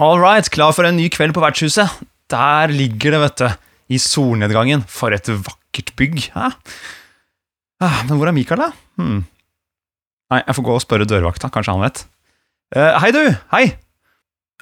All 0.00 0.16
right, 0.16 0.46
klar 0.48 0.72
for 0.72 0.88
en 0.88 0.96
ny 0.96 1.10
kveld 1.12 1.34
på 1.36 1.42
vertshuset. 1.44 1.98
Der 2.32 2.72
ligger 2.72 3.12
det, 3.12 3.20
vet 3.20 3.40
du, 3.42 3.48
i 3.92 3.98
solnedgangen. 4.00 4.84
For 4.88 5.12
et 5.12 5.28
vakkert 5.28 5.92
bygg. 5.98 6.30
Hæ? 6.32 6.52
Ah, 7.84 7.98
men 8.08 8.16
hvor 8.16 8.30
er 8.30 8.36
Mikael, 8.36 8.62
da? 8.64 8.70
Hmm. 9.00 9.26
Nei, 10.30 10.38
jeg 10.46 10.56
får 10.56 10.64
gå 10.66 10.76
og 10.78 10.84
spørre 10.84 11.08
dørvakta. 11.08 11.50
Kanskje 11.52 11.74
han 11.74 11.84
vet. 11.84 12.00
Uh, 12.76 12.94
hei, 13.02 13.10
du! 13.12 13.20
Hei! 13.52 13.64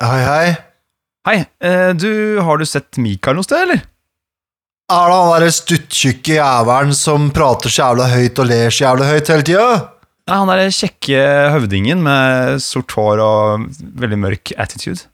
Hei, 0.02 0.18
hei. 0.26 0.48
Hei, 1.28 1.36
Uh, 1.60 1.90
du, 1.98 2.40
Har 2.42 2.58
du 2.58 2.64
sett 2.66 2.96
Mikael 3.02 3.36
noe 3.36 3.44
sted, 3.46 3.66
eller? 3.66 3.82
Er 4.88 5.10
det 5.10 5.16
han 5.18 5.30
derre 5.34 5.52
stuttjukke 5.52 6.38
jævelen 6.38 6.94
som 6.96 7.26
prater 7.36 7.68
så 7.68 7.82
jævla 7.90 8.06
høyt 8.08 8.40
og 8.40 8.48
ler 8.48 8.72
så 8.72 8.86
jævla 8.86 9.10
høyt 9.10 9.30
hele 9.34 9.44
tida? 9.44 9.66
Nei, 10.28 10.38
Han 10.38 10.48
derre 10.48 10.70
kjekke 10.72 11.20
høvdingen 11.52 12.00
med 12.06 12.62
sort 12.64 12.94
hår 12.96 13.20
og 13.22 13.66
veldig 14.00 14.18
mørk 14.24 14.54
attitude. 14.56 15.04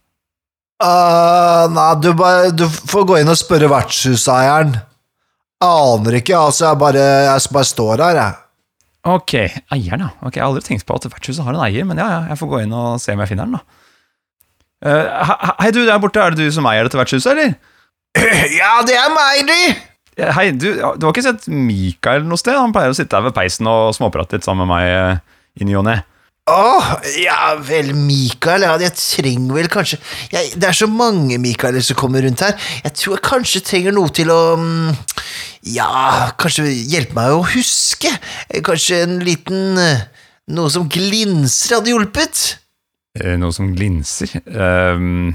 Uh, 0.83 1.67
nei, 1.73 1.91
du, 2.03 2.11
bare, 2.19 2.49
du 2.57 2.65
får 2.69 3.05
gå 3.09 3.21
inn 3.21 3.31
og 3.31 3.39
spørre 3.39 3.71
vertshuseieren. 3.71 4.75
Aner 5.65 6.19
ikke, 6.19 6.35
altså. 6.37 6.67
Jeg 6.73 6.81
bare, 6.83 7.05
jeg 7.29 7.55
bare 7.55 7.69
står 7.71 8.03
her, 8.05 8.19
jeg. 8.21 8.41
Ok, 9.15 9.35
eieren, 9.77 10.07
ja. 10.07 10.11
Ok, 10.25 10.37
Jeg 10.39 10.43
har 10.43 10.49
aldri 10.51 10.65
tenkt 10.65 10.87
på 10.89 10.97
at 10.97 11.07
vertshuset 11.11 11.45
har 11.45 11.55
en 11.55 11.65
eier, 11.67 11.85
men 11.89 12.01
ja, 12.01 12.07
ja, 12.09 12.21
jeg 12.33 12.41
får 12.41 12.51
gå 12.51 12.61
inn 12.65 12.73
og 12.77 13.01
se 13.03 13.13
om 13.15 13.21
jeg 13.21 13.31
finner 13.35 13.49
den, 13.51 13.59
da. 13.61 13.81
Uh, 14.85 15.35
hei, 15.63 15.71
du 15.73 15.83
der 15.87 16.01
borte, 16.03 16.21
er 16.21 16.35
det 16.35 16.49
du 16.49 16.53
som 16.57 16.67
eier 16.69 16.85
dette 16.89 16.99
vertshuset, 17.01 17.33
eller? 17.35 17.55
Ja, 18.61 18.79
det 18.87 18.97
er 18.99 19.13
meg, 19.13 19.45
du! 19.49 19.85
Eh, 20.15 20.31
Hei, 20.37 20.51
du, 20.55 20.69
du 20.79 21.07
har 21.07 21.11
ikke 21.11 21.25
sett 21.27 21.49
Mikael 21.51 22.23
noe 22.29 22.39
sted? 22.39 22.55
Han 22.55 22.73
pleier 22.75 22.93
å 22.93 22.97
sitte 22.97 23.17
her 23.19 23.25
ved 23.27 23.35
peisen 23.37 23.67
og 23.71 23.95
småprate 23.97 24.39
litt 24.39 24.47
sammen 24.47 24.69
med 24.69 24.77
meg 24.77 24.91
eh, 24.93 25.23
i 25.59 25.67
ny 25.67 25.75
og 25.81 25.87
ne. 25.89 25.97
Åh, 26.45 26.89
ja 27.23 27.55
vel, 27.65 27.95
Mikael, 27.97 28.67
ja, 28.67 28.75
jeg 28.77 28.93
trenger 29.01 29.57
vel 29.57 29.69
kanskje 29.73 29.97
jeg, 30.29 30.51
Det 30.61 30.67
er 30.69 30.77
så 30.77 30.85
mange 30.93 31.39
Mikaeler 31.41 31.81
som 31.81 31.97
kommer 31.97 32.21
rundt 32.21 32.43
her. 32.45 32.53
Jeg 32.85 32.93
tror 33.01 33.15
jeg 33.17 33.25
kanskje 33.25 33.63
trenger 33.65 33.95
noe 33.97 34.13
til 34.13 34.29
å 34.29 34.41
mm, 34.61 34.91
Ja, 35.73 35.89
kanskje 36.37 36.67
hjelpe 36.69 37.17
meg 37.17 37.33
å 37.33 37.47
huske. 37.49 38.13
Kanskje 38.67 38.99
en 39.07 39.17
liten 39.25 39.81
eh, 39.81 40.03
Noe 40.53 40.69
som 40.69 40.85
glinser 40.93 41.79
hadde 41.79 41.95
hjulpet. 41.95 42.43
Eh, 43.17 43.39
Noe 43.41 43.55
som 43.57 43.71
glinser. 43.73 44.35
Um, 44.45 45.31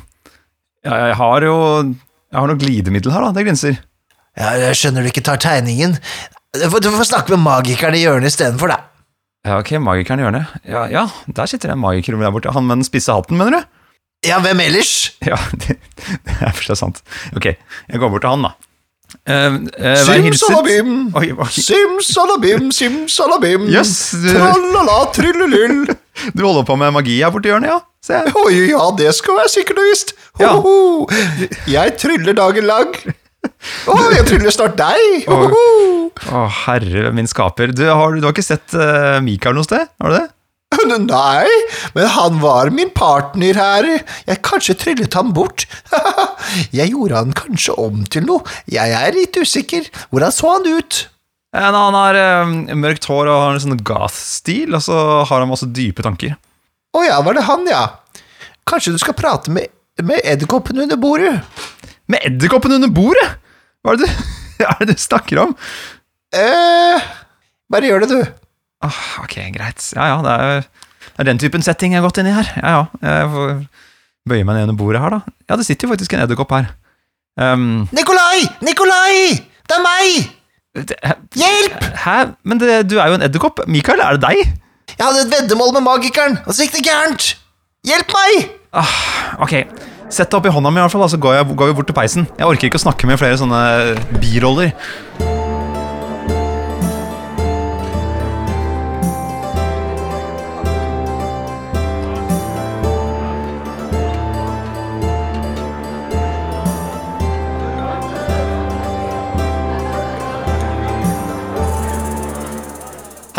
ja, 0.85 0.93
jeg 1.07 1.15
har 1.23 1.47
jo 1.47 1.55
Jeg 1.89 2.37
har 2.37 2.51
noe 2.51 2.61
glidemiddel 2.61 3.15
her, 3.15 3.25
da. 3.25 3.31
Det 3.33 3.47
glinser. 3.47 3.81
Ja, 4.37 4.53
jeg 4.61 4.77
skjønner 4.77 5.01
du 5.01 5.09
ikke 5.09 5.25
tar 5.25 5.41
tegningen. 5.41 5.97
Du 6.53 6.67
får, 6.69 6.85
du 6.85 6.91
får 6.93 7.09
snakke 7.15 7.33
med 7.33 7.47
magikeren 7.49 7.97
i 7.97 8.05
hjørnet 8.05 8.29
istedenfor, 8.29 8.75
da. 8.75 8.83
Ja, 9.47 9.57
ok, 9.61 9.71
magikeren 9.79 10.19
i 10.19 10.25
hjørnet. 10.25 10.55
Ja, 10.67 10.85
ja, 10.91 11.05
der 11.31 11.47
sitter 11.47 11.71
det 11.71 11.77
en 11.77 11.83
magiker 11.83 12.17
der 12.19 12.31
borte. 12.35 12.51
Han 12.55 12.65
med 12.67 12.81
den 12.81 12.87
spisse 12.87 13.13
hatten, 13.15 13.37
mener 13.39 13.59
du? 13.59 13.61
Ja, 14.27 14.39
hvem 14.43 14.59
ellers? 14.59 15.13
Ja, 15.23 15.37
det, 15.63 15.77
det 16.27 16.33
er 16.43 16.51
for 16.51 16.65
seg 16.71 16.79
sant. 16.81 16.99
Ok, 17.37 17.45
jeg 17.53 18.01
går 18.01 18.11
bort 18.11 18.25
til 18.25 18.33
han, 18.33 18.49
da. 18.49 18.55
Uh, 19.25 19.55
uh. 19.79 19.95
Simsalabim, 20.05 20.89
Oi, 21.17 21.31
oi. 21.33 21.47
simsalabim, 21.49 22.67
simsalabim. 22.75 23.63
Yes, 23.73 24.11
du- 24.13 24.27
Tralala, 24.35 24.99
tryllelyll. 25.15 25.87
Du 26.35 26.43
holder 26.43 26.65
på 26.67 26.75
med 26.75 26.91
magi 26.91 27.15
her 27.23 27.31
borte 27.31 27.47
i 27.47 27.51
hjørnet, 27.53 27.71
ja? 27.71 27.77
Se. 28.03 28.17
Oi, 28.43 28.57
ja, 28.73 28.81
det 28.99 29.13
skal 29.15 29.37
være 29.39 29.51
sikkert 29.53 29.77
og 29.79 29.85
visst. 29.87 30.11
Ja. 30.39 30.49
ho. 30.59 31.07
Jeg 31.71 31.93
tryller 32.01 32.35
dagen 32.35 32.67
lang. 32.67 32.91
Å, 33.89 33.95
jeg 34.13 34.25
tryller 34.27 34.53
snart 34.53 34.75
deg. 34.79 35.29
Å, 35.31 35.37
oh, 35.47 36.09
oh, 36.31 36.59
herre 36.65 37.13
min 37.15 37.29
skaper. 37.29 37.71
Du 37.75 37.85
har, 37.87 38.17
du 38.17 38.27
har 38.27 38.35
ikke 38.35 38.45
sett 38.45 38.75
uh, 38.75 39.19
Mikael 39.23 39.55
noe 39.57 39.67
sted? 39.67 39.87
Har 40.01 40.13
du 40.13 40.17
det? 40.19 40.27
Nei, 41.01 41.49
men 41.95 42.09
han 42.13 42.39
var 42.43 42.69
min 42.73 42.91
partner 42.95 43.57
her. 43.57 43.87
Jeg 44.27 44.41
kanskje 44.45 44.75
tryllet 44.79 45.15
han 45.17 45.31
bort. 45.35 45.65
Jeg 46.77 46.93
gjorde 46.93 47.17
han 47.23 47.33
kanskje 47.37 47.75
om 47.81 48.03
til 48.11 48.27
noe. 48.27 48.43
Jeg 48.69 48.93
er 48.95 49.15
litt 49.15 49.39
usikker. 49.39 49.89
Hvordan 50.13 50.35
så 50.35 50.53
han 50.55 50.69
ut? 50.69 51.01
Eh, 51.55 51.71
Han 51.73 51.97
har 51.97 52.19
eh, 52.19 52.75
mørkt 52.77 53.09
hår 53.09 53.31
og 53.31 53.41
har 53.41 53.57
en 53.57 53.63
sånn 53.65 53.81
goth-stil, 53.81 54.75
og 54.77 54.85
så 54.85 54.99
har 55.25 55.41
han 55.41 55.49
masse 55.49 55.69
dype 55.73 56.05
tanker. 56.05 56.37
Å 56.93 57.05
ja, 57.05 57.19
var 57.25 57.37
det 57.37 57.47
han, 57.49 57.65
ja. 57.69 57.83
Kanskje 58.69 58.93
du 58.93 59.01
skal 59.01 59.17
prate 59.17 59.53
med, 59.53 59.69
med 60.05 60.21
edderkoppen 60.23 60.81
under 60.85 60.99
bordet? 61.01 61.35
Med 62.09 62.25
edderkoppen 62.25 62.73
under 62.77 62.89
bordet! 62.93 63.27
Hva 63.85 63.93
er 63.93 63.99
det 64.01 64.09
du, 64.09 64.29
er 64.67 64.79
det 64.89 64.95
du 64.97 65.01
snakker 65.01 65.43
om? 65.45 65.55
eh, 66.35 67.03
bare 67.71 67.89
gjør 67.89 68.03
det, 68.05 68.09
du. 68.09 68.21
Ah, 68.85 68.99
ok, 69.23 69.35
greit. 69.55 69.83
Ja, 69.95 70.07
ja, 70.13 70.17
det 70.25 70.33
er, 70.33 70.63
det 71.13 71.23
er 71.23 71.27
den 71.29 71.39
typen 71.41 71.63
setting 71.65 71.93
jeg 71.93 72.01
har 72.01 72.07
gått 72.09 72.19
inn 72.21 72.29
i 72.31 72.33
her. 72.35 72.49
Ja, 72.63 72.71
ja. 72.73 72.83
Jeg 73.05 73.29
får 73.33 73.53
bøye 74.29 74.45
meg 74.47 74.57
ned 74.57 74.67
under 74.69 74.77
bordet 74.79 75.01
her, 75.03 75.15
da. 75.17 75.35
Ja, 75.49 75.57
det 75.59 75.65
sitter 75.67 75.87
jo 75.87 75.93
faktisk 75.93 76.15
en 76.17 76.23
edderkopp 76.25 76.53
her. 76.57 76.71
Um, 77.39 77.85
Nikolai! 77.95 78.41
Nikolai! 78.65 79.37
Det 79.69 79.77
er 79.77 79.83
meg! 79.85 80.31
det, 80.89 80.97
Hjelp! 81.39 81.85
hæ? 82.03 82.15
Men 82.47 82.59
det, 82.61 82.71
du 82.89 82.97
er 82.99 83.11
jo 83.13 83.19
en 83.19 83.25
edderkopp. 83.27 83.61
Mikael, 83.69 84.01
er 84.03 84.17
det 84.17 84.25
deg? 84.25 84.41
Jeg 84.95 85.05
hadde 85.05 85.21
et 85.27 85.31
veddemål 85.35 85.75
med 85.77 85.85
magikeren, 85.85 86.39
og 86.45 86.55
så 86.57 86.65
gikk 86.65 86.79
det 86.79 86.85
gærent. 86.89 87.29
Hjelp 87.87 88.11
meg! 88.17 88.49
Ok, 89.45 89.53
sett 90.09 90.29
deg 90.29 90.39
opp 90.39 90.49
i 90.49 90.53
hånda 90.53 90.71
mi 90.73 90.81
i 90.81 90.83
hvert 90.83 90.95
fall, 90.95 91.05
så 91.09 91.21
går, 91.21 91.39
jeg, 91.39 91.55
går 91.55 91.71
vi 91.71 91.77
bort 91.77 91.89
til 91.89 91.97
peisen. 91.97 92.27
Jeg 92.37 92.49
orker 92.49 92.69
ikke 92.69 92.81
å 92.81 92.87
snakke 92.87 93.09
med 93.09 93.21
flere 93.21 93.37
sånne 93.39 93.61
biroller. 94.19 94.73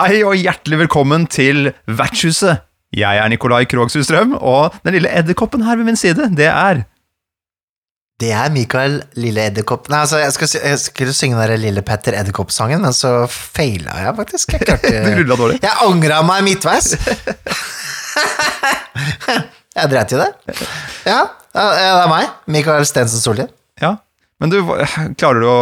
Hei 0.01 0.23
og 0.25 0.33
hjertelig 0.33 0.79
velkommen 0.87 1.27
til 1.29 1.75
Vertshuset. 1.85 2.70
Jeg 2.97 3.19
er 3.23 3.29
Nikolai 3.31 3.65
Krogshus 3.71 4.07
Strøm, 4.09 4.33
og 4.35 4.75
den 4.83 4.97
lille 4.97 5.11
edderkoppen 5.15 5.63
her 5.63 5.77
ved 5.79 5.87
min 5.87 5.97
side, 5.99 6.27
det 6.35 6.49
er 6.51 6.81
Det 8.21 8.33
er 8.35 8.51
Mikael 8.53 8.99
Lille 9.17 9.45
Edderkopp 9.49 9.87
Nei, 9.89 10.01
altså, 10.03 10.19
jeg, 10.21 10.33
skal, 10.35 10.49
jeg 10.67 10.79
skulle 10.83 11.15
synge 11.17 11.39
den 11.39 11.47
der 11.53 11.57
Lille 11.63 11.83
Petter 11.87 12.13
Edderkopp-sangen, 12.19 12.83
men 12.83 12.93
så 12.93 13.27
feila 13.31 13.95
jeg 14.03 14.17
faktisk. 14.19 14.53
Jeg, 14.57 14.67
klarte, 14.67 15.15
Du 15.23 15.37
dårlig. 15.37 15.61
jeg 15.63 15.73
angra 15.87 16.19
meg 16.27 16.43
midtveis. 16.51 16.87
jeg 19.79 19.87
dreit 19.95 20.13
i 20.13 20.19
det. 20.21 20.31
Ja, 21.07 21.23
det 21.55 21.87
er 21.87 22.11
meg. 22.11 22.27
Mikael 22.51 22.85
Stensen 22.89 23.23
Solli. 23.23 23.47
Ja, 23.81 23.95
men 24.43 24.51
du, 24.53 24.59
klarer 25.21 25.41
du 25.41 25.47
å 25.49 25.61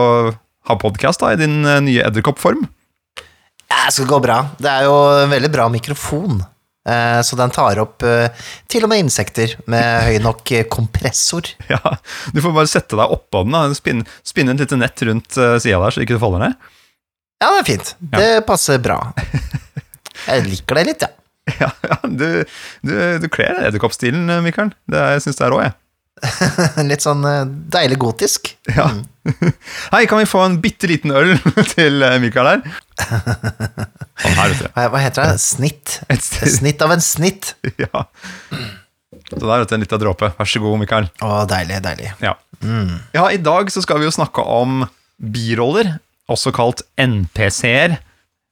ha 0.68 0.74
podkast 0.80 1.22
i 1.28 1.36
din 1.40 1.60
eh, 1.64 1.80
nye 1.84 2.02
edderkoppform? 2.08 2.64
Ja, 3.68 3.84
Det 3.86 3.94
skal 4.00 4.08
gå 4.10 4.18
bra. 4.24 4.38
Det 4.58 4.70
er 4.72 4.82
jo 4.88 4.96
en 5.26 5.30
veldig 5.32 5.50
bra 5.52 5.68
mikrofon. 5.72 6.40
Eh, 6.88 7.20
Så 7.26 7.36
den 7.38 7.52
tar 7.54 7.78
opp 7.82 8.02
eh, 8.06 8.28
til 8.70 8.86
og 8.86 8.90
med 8.92 9.04
insekter 9.04 9.54
med 9.70 10.08
høy 10.08 10.18
nok 10.24 10.52
eh, 10.56 10.64
kompressor. 10.72 11.48
Ja, 11.72 11.94
Du 12.34 12.40
får 12.44 12.56
bare 12.56 12.70
sette 12.72 12.96
deg 12.98 13.14
oppå 13.14 13.44
den. 13.44 13.54
da 13.56 13.66
Spinne, 13.76 14.06
spinne 14.26 14.56
et 14.56 14.64
lite 14.64 14.80
nett 14.80 15.04
rundt 15.08 15.36
sida 15.38 15.78
der, 15.84 15.94
så 15.94 16.02
ikke 16.04 16.16
du 16.18 16.22
faller 16.24 16.46
ned. 16.48 16.68
Ja, 17.38 17.52
det 17.54 17.60
er 17.60 17.68
fint. 17.68 17.94
Det 18.16 18.30
passer 18.48 18.80
bra. 18.82 18.98
Jeg 20.28 20.44
liker 20.48 20.80
det 20.80 20.86
litt, 20.88 21.04
ja. 21.06 21.12
Ja, 21.60 21.68
ja 21.86 21.96
Du, 22.04 22.26
du, 22.84 22.94
du 23.22 23.28
kler 23.32 23.62
edderkoppstilen, 23.68 24.26
Mikael. 24.44 24.72
Det, 24.90 24.98
jeg 25.14 25.22
syns 25.24 25.38
det 25.38 25.46
er 25.46 25.52
rå, 25.54 25.60
jeg. 25.62 25.72
Litt 26.90 27.04
sånn 27.04 27.24
eh, 27.28 27.44
deilig 27.74 27.98
gotisk. 28.02 28.50
Ja. 28.70 28.88
Hei, 29.94 30.04
kan 30.10 30.20
vi 30.20 30.28
få 30.28 30.42
en 30.46 30.58
bitte 30.62 30.90
liten 30.90 31.14
øl 31.14 31.36
til 31.74 32.02
eh, 32.04 32.18
Mikael 32.22 32.50
her? 32.50 32.64
Sånn 32.98 34.38
her. 34.38 34.56
Hva, 34.76 35.02
heter 35.02 35.24
det? 35.24 35.42
Snitt? 35.42 36.00
Et 36.12 36.24
snitt 36.24 36.82
av 36.84 36.94
en 36.96 37.04
snitt. 37.04 37.54
Ja. 37.80 38.06
Så 39.28 39.42
der, 39.44 39.60
vet 39.60 39.70
du, 39.70 39.76
en 39.76 39.84
liten 39.84 40.02
dråpe. 40.02 40.32
Vær 40.38 40.48
så 40.48 40.62
god, 40.64 40.80
Mikael. 40.82 41.08
Å, 41.24 41.42
deilig, 41.50 41.82
deilig. 41.84 42.12
Ja. 42.24 42.34
ja, 43.14 43.28
i 43.28 43.40
dag 43.42 43.70
så 43.72 43.84
skal 43.84 44.00
vi 44.00 44.08
jo 44.08 44.14
snakke 44.14 44.42
om 44.42 44.82
biroller, 45.18 45.96
også 46.30 46.52
kalt 46.56 46.84
NPC-er. 47.00 47.98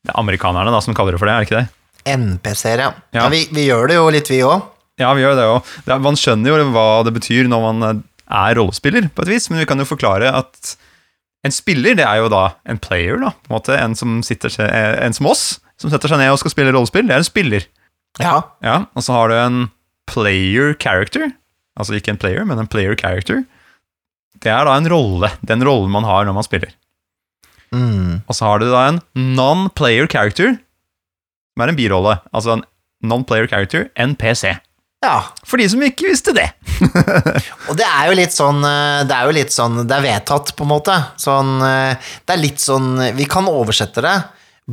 Det 0.07 0.13
er 0.13 0.21
amerikanerne 0.21 0.73
da 0.75 0.83
som 0.85 0.95
kaller 0.97 1.17
det 1.17 1.23
for 1.23 1.31
det, 1.31 1.35
er 1.35 1.45
det 1.45 1.49
ikke 1.49 1.61
det? 1.63 1.69
NPC-er, 2.07 2.83
ja. 2.85 2.91
Ja. 3.11 3.25
ja 3.25 3.29
vi, 3.33 3.47
vi 3.55 3.67
gjør 3.67 3.91
det 3.91 3.99
jo 3.99 4.09
litt, 4.15 4.31
vi 4.31 4.43
òg. 4.47 4.73
Ja, 5.01 5.13
vi 5.17 5.25
gjør 5.25 5.37
det 5.37 5.47
òg. 5.51 5.71
Man 6.05 6.17
skjønner 6.19 6.55
jo 6.55 6.69
hva 6.73 6.89
det 7.07 7.13
betyr 7.17 7.51
når 7.51 7.65
man 7.67 7.87
eh, 7.89 8.03
er 8.27 8.57
rollespiller, 8.59 9.11
på 9.13 9.25
et 9.27 9.33
vis, 9.35 9.49
men 9.51 9.61
vi 9.61 9.69
kan 9.69 9.81
jo 9.81 9.89
forklare 9.89 10.33
at 10.33 10.77
en 11.47 11.55
spiller, 11.55 11.95
det 11.99 12.07
er 12.07 12.23
jo 12.23 12.31
da 12.33 12.57
en 12.67 12.81
player, 12.83 13.21
da, 13.23 13.31
på 13.45 13.51
en 13.51 13.57
måte. 13.59 13.77
En 13.79 13.95
som, 13.99 14.19
sitter, 14.27 14.51
eh, 14.65 14.97
en 15.05 15.15
som 15.15 15.29
oss, 15.31 15.45
som 15.79 15.93
setter 15.93 16.11
seg 16.11 16.21
ned 16.23 16.33
og 16.33 16.41
skal 16.43 16.55
spille 16.55 16.73
rollespill, 16.75 17.07
det 17.07 17.15
er 17.15 17.23
en 17.23 17.29
spiller. 17.29 17.69
Ja. 18.23 18.41
Ja, 18.65 18.79
og 18.97 19.05
så 19.05 19.15
har 19.15 19.31
du 19.31 19.37
en 19.37 19.61
player 20.09 20.75
character. 20.81 21.31
Altså 21.77 21.99
ikke 21.99 22.15
en 22.15 22.21
player, 22.21 22.47
men 22.49 22.59
en 22.59 22.71
player 22.71 22.97
character. 22.99 23.45
Det 24.43 24.53
er 24.53 24.65
da 24.69 24.77
en 24.79 24.89
rolle. 24.89 25.31
Den 25.47 25.65
rollen 25.67 25.93
man 25.93 26.09
har 26.09 26.25
når 26.25 26.39
man 26.39 26.47
spiller. 26.47 26.73
Mm. 27.75 28.23
Og 28.25 28.37
så 28.37 28.49
har 28.49 28.63
du 28.63 28.71
da 28.71 28.87
en 28.89 29.03
non-player 29.37 30.09
character, 30.09 30.57
som 31.53 31.65
er 31.65 31.73
en 31.73 31.79
birolle. 31.79 32.17
Altså 32.33 32.57
en 32.57 32.65
non-player 33.05 33.51
character, 33.53 33.91
NPC. 34.01 34.57
Ja. 35.05 35.17
For 35.47 35.61
de 35.61 35.67
som 35.71 35.83
ikke 35.85 36.09
visste 36.09 36.33
det. 36.37 36.47
Og 37.69 37.77
det 37.79 37.87
er 37.87 38.09
jo 38.09 38.17
litt 38.19 38.35
sånn 38.35 38.65
eh, 38.67 39.05
Det 39.09 39.15
er 39.17 39.29
jo 39.29 39.35
litt 39.37 39.53
sånn 39.55 39.79
Det 39.87 39.95
er 39.97 40.05
vedtatt, 40.05 40.55
på 40.57 40.67
en 40.67 40.73
måte. 40.73 40.97
Sånn 41.21 41.55
eh, 41.65 42.09
Det 42.27 42.35
er 42.35 42.43
litt 42.43 42.63
sånn 42.63 42.91
Vi 43.17 43.29
kan 43.31 43.49
oversette 43.51 44.05
det. 44.05 44.17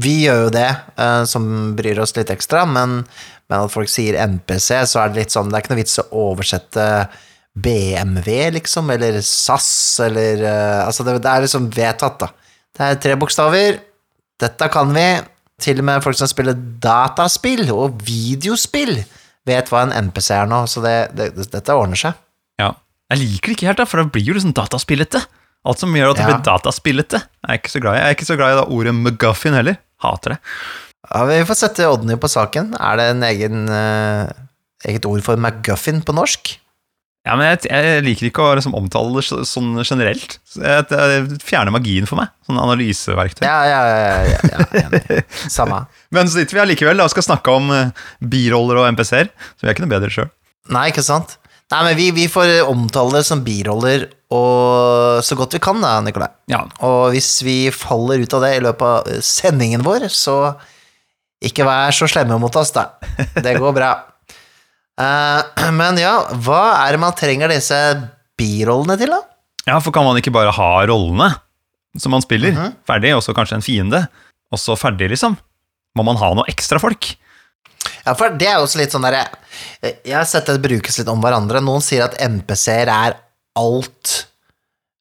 Vi 0.03 0.15
gjør 0.23 0.47
jo 0.47 0.53
det, 0.55 0.69
eh, 0.97 1.21
som 1.29 1.45
bryr 1.77 1.99
oss 2.01 2.15
litt 2.17 2.31
ekstra, 2.33 2.63
men, 2.65 3.03
men 3.45 3.59
at 3.59 3.69
folk 3.69 3.91
sier 3.91 4.17
MPC, 4.23 4.87
så 4.89 5.03
er 5.03 5.11
det 5.11 5.21
litt 5.21 5.35
sånn 5.35 5.51
Det 5.51 5.59
er 5.59 5.65
ikke 5.65 5.73
noe 5.75 5.81
vits 5.83 5.99
å 6.01 6.07
oversette 6.31 6.87
BMW, 7.53 8.47
liksom, 8.55 8.89
eller 8.89 9.19
SAS, 9.21 9.69
eller 10.01 10.41
Altså, 10.87 11.05
det, 11.05 11.19
det 11.21 11.29
er 11.29 11.45
liksom 11.45 11.67
vedtatt, 11.75 12.23
da. 12.23 12.31
Det 12.73 12.87
er 12.87 12.97
tre 13.03 13.19
bokstaver. 13.21 13.77
Dette 14.41 14.69
kan 14.73 14.89
vi. 14.95 15.05
Til 15.61 15.83
og 15.83 15.85
med 15.85 16.01
folk 16.01 16.17
som 16.17 16.31
spiller 16.31 16.57
dataspill 16.81 17.67
og 17.69 18.01
videospill, 18.07 18.97
vet 19.45 19.69
hva 19.71 19.83
en 19.83 19.91
NPC 20.09 20.31
er 20.35 20.47
nå, 20.47 20.63
så 20.71 20.81
det, 20.83 20.95
det, 21.17 21.31
dette 21.51 21.75
ordner 21.75 21.99
seg. 21.99 22.13
Ja. 22.61 22.71
Jeg 23.11 23.19
liker 23.23 23.51
det 23.51 23.57
ikke 23.57 23.67
helt, 23.69 23.81
da, 23.81 23.85
for 23.89 24.01
det 24.03 24.11
blir 24.15 24.25
jo 24.31 24.37
liksom 24.37 24.53
dataspillete. 24.57 25.23
Alt 25.63 25.79
som 25.79 25.93
gjør 25.95 26.11
at 26.11 26.17
det 26.19 26.23
Ja. 26.25 26.31
blir 26.33 26.43
dataspillete, 26.47 27.21
er 27.47 27.53
jeg 27.55 27.61
ikke 27.63 27.71
så 27.75 27.81
glad 27.83 27.95
i. 27.95 27.99
Jeg 28.01 28.07
er 28.09 28.17
ikke 28.17 28.31
så 28.31 28.35
glad 28.39 28.51
i 28.53 28.57
det 28.61 28.65
ordet 28.77 28.95
McGuffin 28.95 29.53
heller. 29.55 29.77
Hater 30.03 30.35
det. 30.35 30.39
Ja, 31.11 31.25
Vi 31.29 31.37
får 31.47 31.55
sette 31.59 31.87
Odny 31.87 32.15
på 32.19 32.27
saken. 32.31 32.73
Er 32.79 32.97
det 32.99 33.05
en 33.13 33.23
egen, 33.23 33.63
uh, 33.69 34.27
eget 34.87 35.05
ord 35.07 35.23
for 35.23 35.35
McGuffin 35.39 36.01
på 36.03 36.15
norsk? 36.15 36.57
Ja, 37.23 37.37
men 37.39 37.47
jeg, 37.53 37.69
jeg 37.71 38.03
liker 38.03 38.27
ikke 38.27 38.43
å 38.43 38.55
liksom 38.59 38.73
omtale 38.75 39.13
det 39.15 39.23
så- 39.23 39.45
sånn 39.47 39.77
generelt. 39.87 40.39
Jeg- 40.59 40.87
Det 40.89 41.39
fjerner 41.41 41.71
magien 41.71 42.05
for 42.05 42.17
meg. 42.19 42.27
Sånn 42.45 42.59
analyseverktøy. 42.59 43.45
Ja, 43.47 43.63
ja, 43.63 43.81
ja. 43.87 44.23
ja, 44.27 44.65
ja, 44.73 44.99
ja. 45.15 45.21
Samme. 45.47 45.85
Men 46.13 46.29
så 46.29 46.39
sitter 46.39 46.59
vi 46.59 46.63
allikevel 46.67 47.01
og 47.03 47.09
skal 47.13 47.25
snakke 47.25 47.53
om 47.57 47.71
eh, 47.73 47.89
biroller 48.21 48.79
og 48.83 48.89
MPC-er, 48.93 49.31
så 49.57 49.63
vi 49.65 49.69
er 49.71 49.75
ikke 49.75 49.85
noe 49.87 49.93
bedre 49.95 50.11
sjøl. 50.13 50.29
Nei, 50.73 50.87
ikke 50.93 51.03
sant? 51.05 51.37
Nei, 51.73 51.79
men 51.87 51.95
vi, 51.97 52.11
vi 52.13 52.27
får 52.29 52.67
omtale 52.69 53.17
det 53.17 53.23
som 53.25 53.41
biroller 53.43 54.05
og 54.33 55.19
så 55.25 55.35
godt 55.37 55.53
vi 55.57 55.61
kan, 55.63 55.81
da, 55.81 55.95
Nikolai. 56.05 56.29
Ja. 56.49 56.63
Og 56.85 57.11
hvis 57.13 57.31
vi 57.45 57.57
faller 57.73 58.21
ut 58.23 58.33
av 58.37 58.41
det 58.45 58.51
i 58.57 58.61
løpet 58.65 58.85
av 58.87 59.09
eh, 59.13 59.21
sendingen 59.25 59.83
vår, 59.85 60.05
så 60.13 60.37
ikke 61.43 61.65
vær 61.67 61.91
så 61.95 62.07
slemme 62.07 62.37
mot 62.39 62.55
oss, 62.55 62.71
da. 62.75 62.87
Det 63.43 63.57
går 63.61 63.75
bra. 63.79 63.91
Eh, 64.93 65.69
men 65.73 65.97
ja, 65.97 66.11
hva 66.45 66.59
er 66.83 66.93
det 66.93 66.99
man 67.01 67.15
trenger 67.17 67.49
disse 67.49 67.73
birollene 68.37 68.93
til, 69.01 69.09
da? 69.09 69.23
ja, 69.65 69.79
for 69.81 69.89
kan 69.95 70.05
man 70.05 70.19
ikke 70.19 70.29
bare 70.35 70.51
ha 70.53 70.67
rollene 70.85 71.31
som 71.97 72.13
man 72.13 72.21
spiller, 72.21 72.53
Mhm. 72.53 72.75
ferdig, 72.85 73.15
og 73.17 73.23
så 73.25 73.33
kanskje 73.33 73.57
en 73.57 73.65
fiende, 73.65 74.03
og 74.53 74.61
så 74.61 74.75
ferdig, 74.77 75.09
liksom? 75.15 75.33
Må 75.97 76.05
man 76.07 76.17
ha 76.21 76.31
noe 76.33 76.49
ekstra 76.51 76.81
folk? 76.81 77.11
Ja, 78.03 78.13
for 78.15 78.33
det 78.39 78.47
er 78.47 78.57
jo 78.57 78.65
også 78.65 78.79
litt 78.79 78.93
sånn 78.93 79.03
derre 79.03 79.25
Jeg 79.81 80.15
har 80.15 80.27
sett 80.27 80.47
det 80.49 80.61
brukes 80.63 80.97
litt 80.99 81.09
om 81.11 81.21
hverandre. 81.23 81.61
Noen 81.63 81.83
sier 81.83 82.05
at 82.05 82.17
MPC-er 82.21 82.91
er 82.91 83.17
alt 83.59 84.13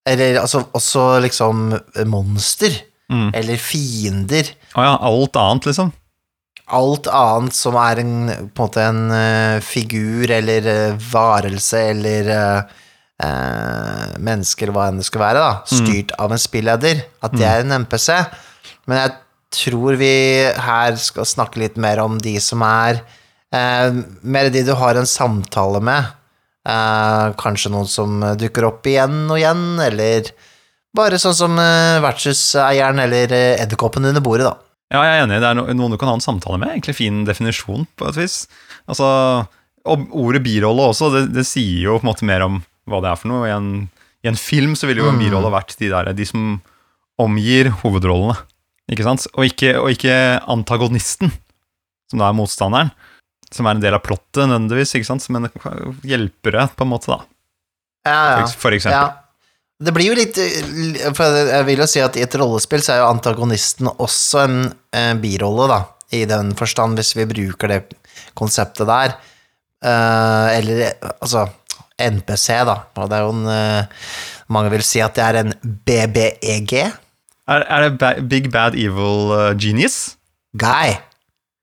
Eller 0.09 0.41
altså 0.43 0.65
også 0.75 1.07
liksom 1.25 1.73
monster. 2.11 2.75
Mm. 3.13 3.31
Eller 3.37 3.61
fiender. 3.61 4.55
Å 4.75 4.87
ja, 4.87 4.93
alt 5.05 5.37
annet, 5.37 5.69
liksom? 5.69 5.91
Alt 6.73 7.09
annet 7.13 7.57
som 7.57 7.77
er 7.77 8.01
en, 8.01 8.15
på 8.55 8.65
en 8.65 8.69
måte 8.69 8.85
en 8.87 9.03
uh, 9.13 9.59
figur 9.65 10.31
eller 10.33 10.69
uh, 10.69 11.03
varelse 11.13 11.83
eller 11.91 12.31
uh, 12.33 12.79
eh, 13.23 14.15
menneske 14.23 14.71
hva 14.73 14.89
enn 14.89 15.03
det 15.03 15.07
skal 15.07 15.23
være, 15.23 15.43
da, 15.43 15.53
styrt 15.69 16.15
av 16.23 16.33
en 16.33 16.41
spilleder, 16.41 17.05
at 17.23 17.37
det 17.37 17.47
er 17.47 17.63
en 17.63 17.77
MPC. 17.85 18.09
Men 18.89 19.03
jeg 19.03 19.15
tror 19.53 19.99
vi 20.01 20.15
her 20.67 20.97
skal 21.01 21.29
snakke 21.29 21.61
litt 21.63 21.79
mer 21.81 22.03
om 22.03 22.19
de 22.23 22.35
som 22.43 22.65
er 22.67 23.03
eh, 23.55 24.01
Mer 24.23 24.51
de 24.53 24.65
du 24.67 24.73
har 24.79 24.99
en 24.99 25.09
samtale 25.09 25.83
med. 25.85 26.11
Eh, 26.69 27.27
kanskje 27.41 27.73
noen 27.75 27.91
som 27.91 28.21
dukker 28.39 28.69
opp 28.69 28.87
igjen 28.87 29.25
og 29.27 29.41
igjen, 29.41 29.65
eller 29.83 30.31
bare 30.97 31.19
sånn 31.21 31.37
som 31.37 31.57
eh, 31.59 32.03
vertshuseieren 32.05 33.01
eller 33.03 33.33
eh, 33.33 33.63
edderkoppen 33.63 34.07
under 34.09 34.25
bordet, 34.25 34.51
da. 34.51 34.57
Ja, 34.93 35.07
jeg 35.09 35.23
er 35.23 35.25
enig. 35.25 35.41
Det 35.41 35.49
er 35.49 35.57
noen 35.73 35.95
du 35.95 35.97
kan 35.97 36.11
ha 36.11 36.19
en 36.19 36.25
samtale 36.25 36.59
med. 36.61 36.75
Egentlig 36.75 36.99
fin 36.99 37.23
definisjon, 37.25 37.87
på 37.97 38.11
et 38.11 38.19
vis. 38.21 38.43
Altså, 38.85 39.07
og 39.89 40.13
ordet 40.13 40.43
birolle 40.45 40.91
også, 40.93 41.09
det, 41.15 41.23
det 41.33 41.47
sier 41.49 41.87
jo 41.87 41.97
på 41.97 42.05
en 42.05 42.11
måte 42.11 42.29
mer 42.29 42.45
om 42.45 42.61
hva 42.91 43.01
det 43.01 43.09
er 43.09 43.21
for 43.21 43.33
noe. 43.33 43.49
I 43.49 43.55
en, 43.55 43.71
i 44.23 44.29
en 44.29 44.39
film 44.39 44.77
så 44.77 44.91
ville 44.91 45.01
jo 45.01 45.09
en 45.09 45.21
birolle 45.21 45.53
vært 45.55 45.79
de, 45.81 45.89
der, 45.93 46.13
de 46.17 46.29
som 46.29 46.61
omgir 47.23 47.73
hovedrollene. 47.81 48.37
Ikke 48.93 49.07
sant? 49.07 49.25
Og 49.33 49.49
ikke, 49.49 49.75
og 49.81 49.93
ikke 49.95 50.15
antagonisten, 50.53 51.33
som 52.11 52.21
da 52.21 52.29
er 52.29 52.37
motstanderen. 52.37 52.93
Som 53.53 53.69
er 53.69 53.77
en 53.77 53.83
del 53.85 53.97
av 53.97 54.05
plottet, 54.05 54.45
nødvendigvis, 54.47 54.95
ikke 54.97 55.11
sant? 55.11 55.27
men 55.33 55.49
hjelpere, 56.09 56.69
på 56.77 56.87
en 56.87 56.93
måte, 56.93 57.13
da. 57.13 57.21
Ja, 58.07 58.15
ja. 58.15 58.47
For, 58.47 58.67
for 58.67 58.77
eksempel. 58.77 59.11
Ja. 59.13 59.19
Det 59.83 59.91
blir 59.95 60.13
jo 60.13 60.15
litt 60.15 60.39
For 61.17 61.39
jeg 61.51 61.67
vil 61.67 61.81
jo 61.83 61.89
si 61.91 62.03
at 62.03 62.15
i 62.19 62.23
et 62.23 62.37
rollespill 62.39 62.83
så 62.85 62.95
er 62.95 63.01
jo 63.03 63.09
antagonisten 63.11 63.89
også 63.91 64.45
en, 64.45 64.61
eh, 64.95 65.13
birolle, 65.19 65.67
da. 65.71 65.81
I 66.13 66.25
den 66.29 66.53
forstand, 66.59 66.99
hvis 67.01 67.15
vi 67.17 67.27
bruker 67.27 67.73
det 67.73 67.81
konseptet 68.39 68.87
der. 68.87 69.17
Eh, 69.83 70.49
eller 70.59 70.93
altså 71.15 71.47
NPC, 71.99 72.61
da. 72.69 72.77
Og 72.97 73.09
det 73.09 73.19
er 73.19 73.27
jo 73.27 73.33
en 73.35 73.49
eh, 73.49 74.11
Mange 74.53 74.69
vil 74.75 74.83
si 74.85 75.01
at 75.01 75.17
det 75.17 75.25
er 75.25 75.39
en 75.41 75.53
BBEG. 75.63 76.75
Er, 77.53 77.67
er 77.69 77.87
det 77.87 77.93
ba 78.01 78.15
Big 78.29 78.49
Bad 78.53 78.77
Evil 78.79 79.33
uh, 79.35 79.51
Genius? 79.59 80.17
Guy. 80.57 80.97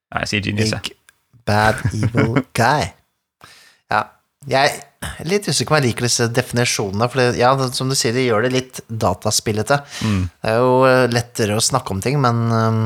Nei, 0.09 0.21
jeg 0.23 0.31
sier 0.31 0.45
Genius, 0.45 0.73
jeg. 0.75 0.93
Big 0.93 1.43
Bad 1.49 1.81
Evil 1.89 2.39
Guy. 2.57 2.89
Ja. 3.89 4.03
Jeg 4.49 4.71
er 5.03 5.27
litt 5.27 5.47
usikker 5.49 5.71
på 5.71 5.75
om 5.75 5.79
jeg 5.81 5.89
liker 5.89 6.07
disse 6.07 6.29
definisjonene, 6.31 7.09
for 7.11 7.37
ja, 7.37 7.51
som 7.75 7.91
du 7.91 7.95
sier, 7.97 8.15
de 8.15 8.27
gjør 8.27 8.45
det 8.45 8.53
litt 8.53 8.81
dataspillete. 8.87 9.81
Det 10.39 10.53
er 10.53 10.61
jo 10.61 10.75
eh, 10.87 11.05
lettere 11.11 11.57
å 11.57 11.63
snakke 11.63 11.95
om 11.95 12.03
ting, 12.03 12.19
men 12.23 12.45
um, 12.51 12.83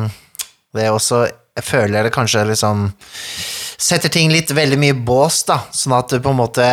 det 0.74 0.88
er 0.88 0.96
også 0.96 1.26
Jeg 1.54 1.66
føler 1.68 2.04
det 2.04 2.14
kanskje 2.16 2.48
liksom 2.50 2.88
Setter 3.84 4.10
ting 4.10 4.32
litt 4.32 4.50
veldig 4.56 4.80
mye 4.80 4.96
bås, 4.96 5.44
da, 5.46 5.60
sånn 5.76 5.94
at 5.98 6.10
du 6.10 6.22
på 6.24 6.32
en 6.32 6.40
måte 6.40 6.66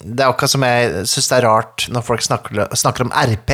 Det 0.00 0.24
er 0.24 0.26
akkurat 0.26 0.50
som 0.50 0.64
jeg 0.66 1.04
syns 1.10 1.30
det 1.30 1.36
er 1.38 1.46
rart 1.46 1.86
når 1.92 2.06
folk 2.06 2.24
snakker, 2.24 2.64
snakker 2.74 3.06
om 3.06 3.12
RP, 3.14 3.52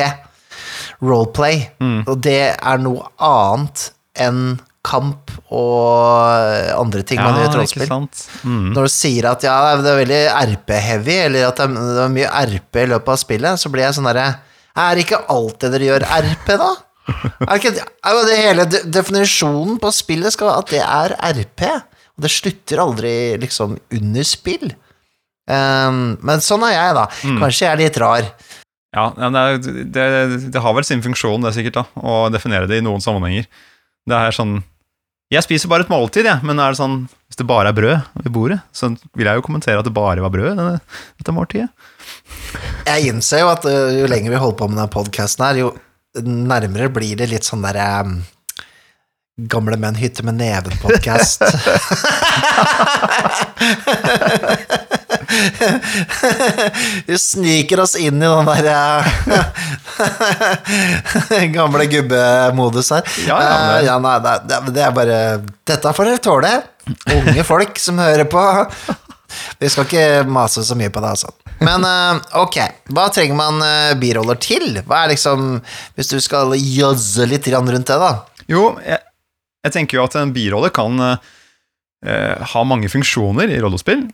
roleplay, 1.03 1.63
og 2.05 2.17
det 2.23 2.41
er 2.55 2.83
noe 2.83 3.07
annet 3.17 3.89
enn 4.19 4.59
kamp 4.81 5.29
og 5.53 6.73
andre 6.73 7.03
ting 7.05 7.19
man 7.21 7.37
gjør 7.37 7.51
i 7.51 7.57
rollespill. 7.59 7.91
Mm. 8.41 8.71
Når 8.73 8.87
du 8.87 8.93
sier 8.93 9.27
at 9.29 9.43
ja, 9.45 9.57
det 9.77 9.91
er 9.91 9.99
veldig 9.99 10.21
RP-heavy, 10.55 11.17
eller 11.27 11.49
at 11.51 11.61
det 11.61 11.67
er, 11.67 11.99
er 12.05 12.15
mye 12.15 12.31
RP 12.49 12.81
i 12.81 12.87
løpet 12.95 13.13
av 13.13 13.19
spillet, 13.21 13.61
så 13.61 13.71
blir 13.73 13.85
jeg 13.85 13.97
sånn 13.99 14.09
derre 14.09 14.29
Er 14.81 15.01
ikke 15.01 15.19
alt 15.29 15.59
det 15.61 15.73
dere 15.75 15.89
gjør, 15.89 16.07
RP, 16.25 16.53
da? 16.63 16.71
Er 17.45 17.57
ikke 17.57 17.73
er 17.75 18.19
det 18.25 18.37
hele 18.39 18.65
de, 18.69 18.83
definisjonen 18.93 19.79
på 19.81 19.91
spillet 19.93 20.33
skal 20.33 20.49
være 20.49 20.63
at 20.63 20.71
det 20.73 20.83
er 20.85 21.15
RP? 21.41 21.65
Og 22.15 22.25
det 22.25 22.31
slutter 22.33 22.81
aldri 22.81 23.13
liksom 23.41 23.75
under 23.97 24.27
spill. 24.27 24.71
Um, 25.51 26.17
men 26.23 26.43
sånn 26.43 26.63
er 26.67 26.75
jeg, 26.77 26.97
da. 26.97 27.05
Kanskje 27.41 27.65
jeg 27.65 27.71
er 27.73 27.81
litt 27.81 28.01
rar. 28.01 28.27
Ja, 28.91 29.05
ja, 29.15 29.29
det, 29.31 29.41
er, 29.41 29.85
det, 29.87 30.05
det 30.51 30.61
har 30.63 30.75
vel 30.75 30.87
sin 30.87 31.03
funksjon, 31.03 31.43
det 31.45 31.53
sikkert, 31.55 31.79
da, 31.79 31.85
å 32.03 32.25
definere 32.33 32.67
det 32.67 32.81
i 32.81 32.83
noen 32.83 33.03
sammenhenger. 33.03 33.47
Det 34.09 34.17
er 34.17 34.35
sånn 34.35 34.59
Jeg 35.31 35.45
spiser 35.45 35.71
bare 35.71 35.85
et 35.85 35.91
måltid, 35.91 36.27
jeg, 36.27 36.43
men 36.43 36.59
er 36.59 36.73
det 36.73 36.81
sånn 36.81 37.05
hvis 37.31 37.39
det 37.39 37.47
bare 37.47 37.71
er 37.71 37.75
brød 37.77 38.09
ved 38.19 38.33
bordet, 38.35 38.57
så 38.75 38.89
vil 39.15 39.29
jeg 39.29 39.39
jo 39.39 39.43
kommentere 39.45 39.79
at 39.79 39.87
det 39.87 39.93
bare 39.95 40.19
var 40.19 40.33
brød 40.33 40.57
denne, 40.59 40.81
dette 41.21 41.31
måltidet. 41.31 41.69
Jeg 42.89 43.07
innser 43.07 43.45
jo 43.45 43.51
at 43.53 43.63
uh, 43.63 43.93
jo 43.95 44.09
lenger 44.11 44.33
vi 44.33 44.41
holder 44.41 44.57
på 44.59 44.67
med 44.67 44.75
denne 44.75 44.91
podkasten 44.91 45.45
her, 45.45 45.61
jo 45.61 45.69
nærmere 46.27 46.89
blir 46.91 47.15
det 47.15 47.29
litt 47.31 47.47
sånn 47.47 47.63
derre 47.63 47.85
um, 48.03 48.17
Gamle 49.37 49.77
menn 49.79 49.95
hytte 49.95 50.23
med 50.27 50.35
neven-podkast. 50.41 51.41
Vi 57.07 57.17
sniker 57.25 57.79
oss 57.79 57.95
inn 57.95 58.19
i 58.21 58.27
den 58.27 58.45
der 58.45 59.05
eh, 61.31 61.45
gamle 61.55 61.85
gubbemodus 61.91 62.91
her. 62.93 63.07
Ja, 63.27 63.37
ja, 63.41 63.53
men- 63.55 63.75
Eh, 63.79 63.85
ja 63.87 63.97
nei, 64.03 64.17
det, 64.19 64.59
det- 64.75 64.83
er 64.85 64.91
bare 64.95 65.19
Dette 65.67 65.93
får 65.95 66.05
dere 66.11 66.21
tåle. 66.27 66.51
Unge 67.15 67.43
folk 67.47 67.79
som 67.79 67.99
hører 68.01 68.27
på. 68.29 68.43
Vi 69.61 69.69
skal 69.71 69.85
ikke 69.87 70.25
mase 70.27 70.63
så 70.67 70.75
mye 70.75 70.91
på 70.91 70.99
det, 70.99 71.13
altså. 71.15 71.31
Men 71.63 71.85
eh, 71.87 72.19
ok, 72.41 72.57
hva 72.91 73.07
trenger 73.15 73.37
man 73.39 73.63
biroller 74.01 74.35
til? 74.41 74.81
Hva 74.83 75.05
er 75.05 75.13
liksom 75.13 75.61
Hvis 75.95 76.09
du 76.11 76.17
skal 76.19 76.51
jazze 76.57 77.27
litt 77.31 77.47
grann 77.47 77.69
rundt 77.71 77.87
det, 77.87 77.99
da? 78.01 78.11
Jo, 78.51 78.73
jeg, 78.83 78.99
jeg 79.65 79.73
tenker 79.75 79.97
jo 79.99 80.03
at 80.07 80.15
en 80.19 80.33
birolle 80.33 80.71
kan 80.73 80.97
eh, 81.03 82.41
ha 82.53 82.63
mange 82.67 82.89
funksjoner 82.91 83.51
i 83.53 83.59
rollespill. 83.61 84.07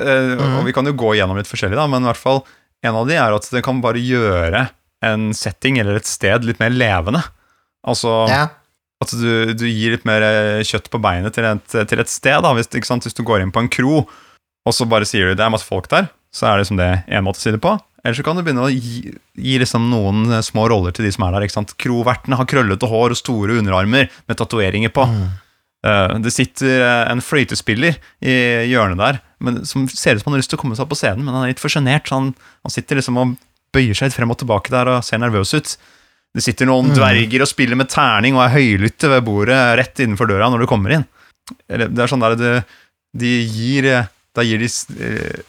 Eh, 0.00 0.34
Og 0.60 0.64
vi 0.66 0.74
kan 0.76 0.86
jo 0.88 0.92
gå 0.96 1.14
gjennom 1.18 1.38
litt 1.40 1.48
forskjellig, 1.50 1.76
da, 1.78 1.86
men 1.90 2.04
i 2.04 2.10
hvert 2.10 2.20
fall 2.20 2.42
en 2.86 2.96
av 2.96 3.08
de 3.08 3.16
er 3.20 3.34
at 3.36 3.48
det 3.52 3.62
kan 3.66 3.80
bare 3.84 4.00
gjøre 4.00 4.66
en 5.04 5.30
setting 5.36 5.78
eller 5.80 5.96
et 6.00 6.08
sted 6.08 6.44
litt 6.48 6.60
mer 6.60 6.72
levende. 6.72 7.22
Altså 7.88 8.26
Ja. 8.28 8.46
at 9.00 9.12
du, 9.16 9.54
du 9.56 9.64
gir 9.66 9.94
litt 9.96 10.04
mer 10.08 10.20
eh, 10.24 10.62
kjøtt 10.64 10.90
på 10.92 11.00
beinet 11.00 11.32
til 11.36 11.44
et, 11.48 11.64
til 11.88 12.00
et 12.00 12.08
sted. 12.12 12.40
Da. 12.44 12.52
Hvis? 12.56 12.68
Hvis 12.68 13.16
du 13.16 13.22
går 13.24 13.40
inn 13.44 13.52
på 13.52 13.60
en 13.64 13.68
kro, 13.72 14.02
og 14.68 14.74
så 14.76 14.84
bare 14.88 15.08
sier 15.08 15.30
du 15.30 15.34
det 15.38 15.44
er 15.44 15.52
masse 15.52 15.64
folk 15.68 15.88
der, 15.88 16.10
så 16.32 16.46
er 16.46 16.56
det 16.58 16.66
liksom 16.66 16.76
det 16.80 16.90
en 17.08 17.24
måte 17.24 17.40
å 17.40 17.42
si 17.42 17.50
det 17.56 17.60
på. 17.64 17.72
Eller 18.04 18.16
så 18.16 18.24
kan 18.24 18.38
du 18.38 18.42
begynne 18.44 18.64
å 18.64 18.72
gi, 18.72 19.12
gi 19.36 19.58
liksom 19.60 19.90
noen 19.92 20.24
eh, 20.32 20.44
små 20.46 20.66
roller 20.72 20.94
til 20.96 21.04
de 21.06 21.12
som 21.14 21.26
er 21.26 21.36
der. 21.36 21.46
ikke 21.46 21.58
sant? 21.58 21.76
Krovertene 21.80 22.38
har 22.40 22.48
krøllete 22.48 22.88
hår 22.88 23.14
og 23.14 23.20
store 23.20 23.58
underarmer 23.60 24.08
med 24.08 24.40
tatoveringer 24.40 24.92
på. 24.96 25.04
Eh, 25.84 26.14
det 26.24 26.32
sitter 26.32 26.80
eh, 26.80 27.02
en 27.12 27.24
fløytespiller 27.24 28.00
i 28.24 28.38
hjørnet 28.72 29.00
der 29.00 29.20
men, 29.40 29.62
som 29.66 29.86
ser 29.88 30.16
ut 30.16 30.22
som 30.22 30.30
han 30.30 30.36
har 30.36 30.42
lyst 30.42 30.52
til 30.52 30.60
å 30.60 30.62
komme 30.62 30.76
seg 30.76 30.84
opp 30.84 30.92
på 30.92 31.00
scenen, 31.00 31.24
men 31.24 31.34
han 31.34 31.46
er 31.46 31.54
litt 31.54 31.62
for 31.62 31.72
sjenert. 31.72 32.10
Han, 32.12 32.34
han 32.36 32.74
sitter 32.74 33.00
liksom 33.00 33.18
og 33.20 33.38
bøyer 33.74 33.96
seg 33.96 34.10
litt 34.10 34.18
frem 34.18 34.32
og 34.32 34.38
tilbake 34.40 34.72
der 34.72 34.90
og 34.92 35.06
ser 35.06 35.22
nervøs 35.22 35.54
ut. 35.56 35.74
Det 36.36 36.44
sitter 36.44 36.68
noen 36.68 36.92
dverger 36.94 37.42
og 37.42 37.50
spiller 37.50 37.78
med 37.78 37.90
terning 37.90 38.36
og 38.36 38.44
er 38.44 38.54
høylytte 38.54 39.10
ved 39.10 39.24
bordet 39.26 39.58
rett 39.80 40.02
innenfor 40.04 40.28
døra 40.30 40.50
når 40.52 40.62
du 40.62 40.70
kommer 40.70 40.94
inn. 40.94 41.06
Det 41.66 41.88
er 41.88 42.10
sånn 42.10 42.22
der 42.22 42.36
det, 42.38 42.52
De 43.18 43.30
gir 43.42 43.88
Da 44.36 44.44
gir 44.46 44.62
de 44.62 44.68
eh, 45.02 45.40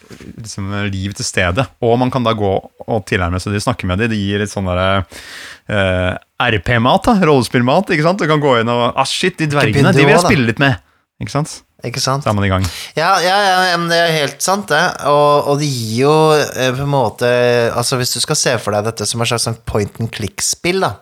liksom 0.41 0.71
liv 0.89 1.13
til 1.17 1.27
stedet. 1.27 1.67
Og 1.85 1.97
man 2.01 2.09
kan 2.13 2.25
da 2.25 2.33
gå 2.37 2.51
og 2.61 3.03
tilnærme 3.09 3.41
seg 3.41 3.53
de 3.53 3.61
snakke 3.61 3.89
med 3.89 4.01
de. 4.01 4.09
De 4.09 4.17
gir 4.17 4.41
litt 4.41 4.51
sånn 4.51 4.69
derre 4.69 5.03
uh, 5.05 6.15
RP-mat, 6.41 7.05
da. 7.05 7.17
Rollespillmat. 7.29 7.93
ikke 7.93 8.07
sant? 8.07 8.21
Du 8.21 8.29
kan 8.29 8.41
gå 8.41 8.57
inn 8.61 8.71
og 8.73 8.87
Ah, 8.91 9.05
shit, 9.05 9.37
de 9.37 9.49
dvergene, 9.51 9.93
de 9.93 10.05
vil 10.05 10.15
jeg 10.15 10.25
spille 10.25 10.49
litt 10.49 10.61
med. 10.63 10.81
Ikke 11.21 11.35
sant? 11.35 11.59
Ikke 11.85 12.01
sant? 12.01 12.25
Da 12.25 12.29
er 12.29 12.37
man 12.37 12.45
i 12.45 12.51
gang. 12.51 12.65
Ja, 12.97 13.15
ja, 13.23 13.37
ja, 13.41 13.77
det 13.89 13.97
er 13.97 14.11
helt 14.13 14.43
sant, 14.45 14.69
det. 14.69 14.81
Og, 15.09 15.49
og 15.49 15.61
det 15.61 15.69
gir 15.69 16.03
jo 16.03 16.15
eh, 16.37 16.69
på 16.75 16.85
en 16.85 16.91
måte 16.93 17.29
Altså, 17.73 17.97
hvis 17.97 18.13
du 18.13 18.19
skal 18.21 18.37
se 18.37 18.57
for 18.61 18.75
deg 18.75 18.85
dette 18.89 19.07
som 19.09 19.21
et 19.23 19.31
slags 19.31 19.47
sånn 19.49 19.57
point 19.65 20.01
and 20.01 20.11
click-spill, 20.13 20.81
da. 20.85 20.93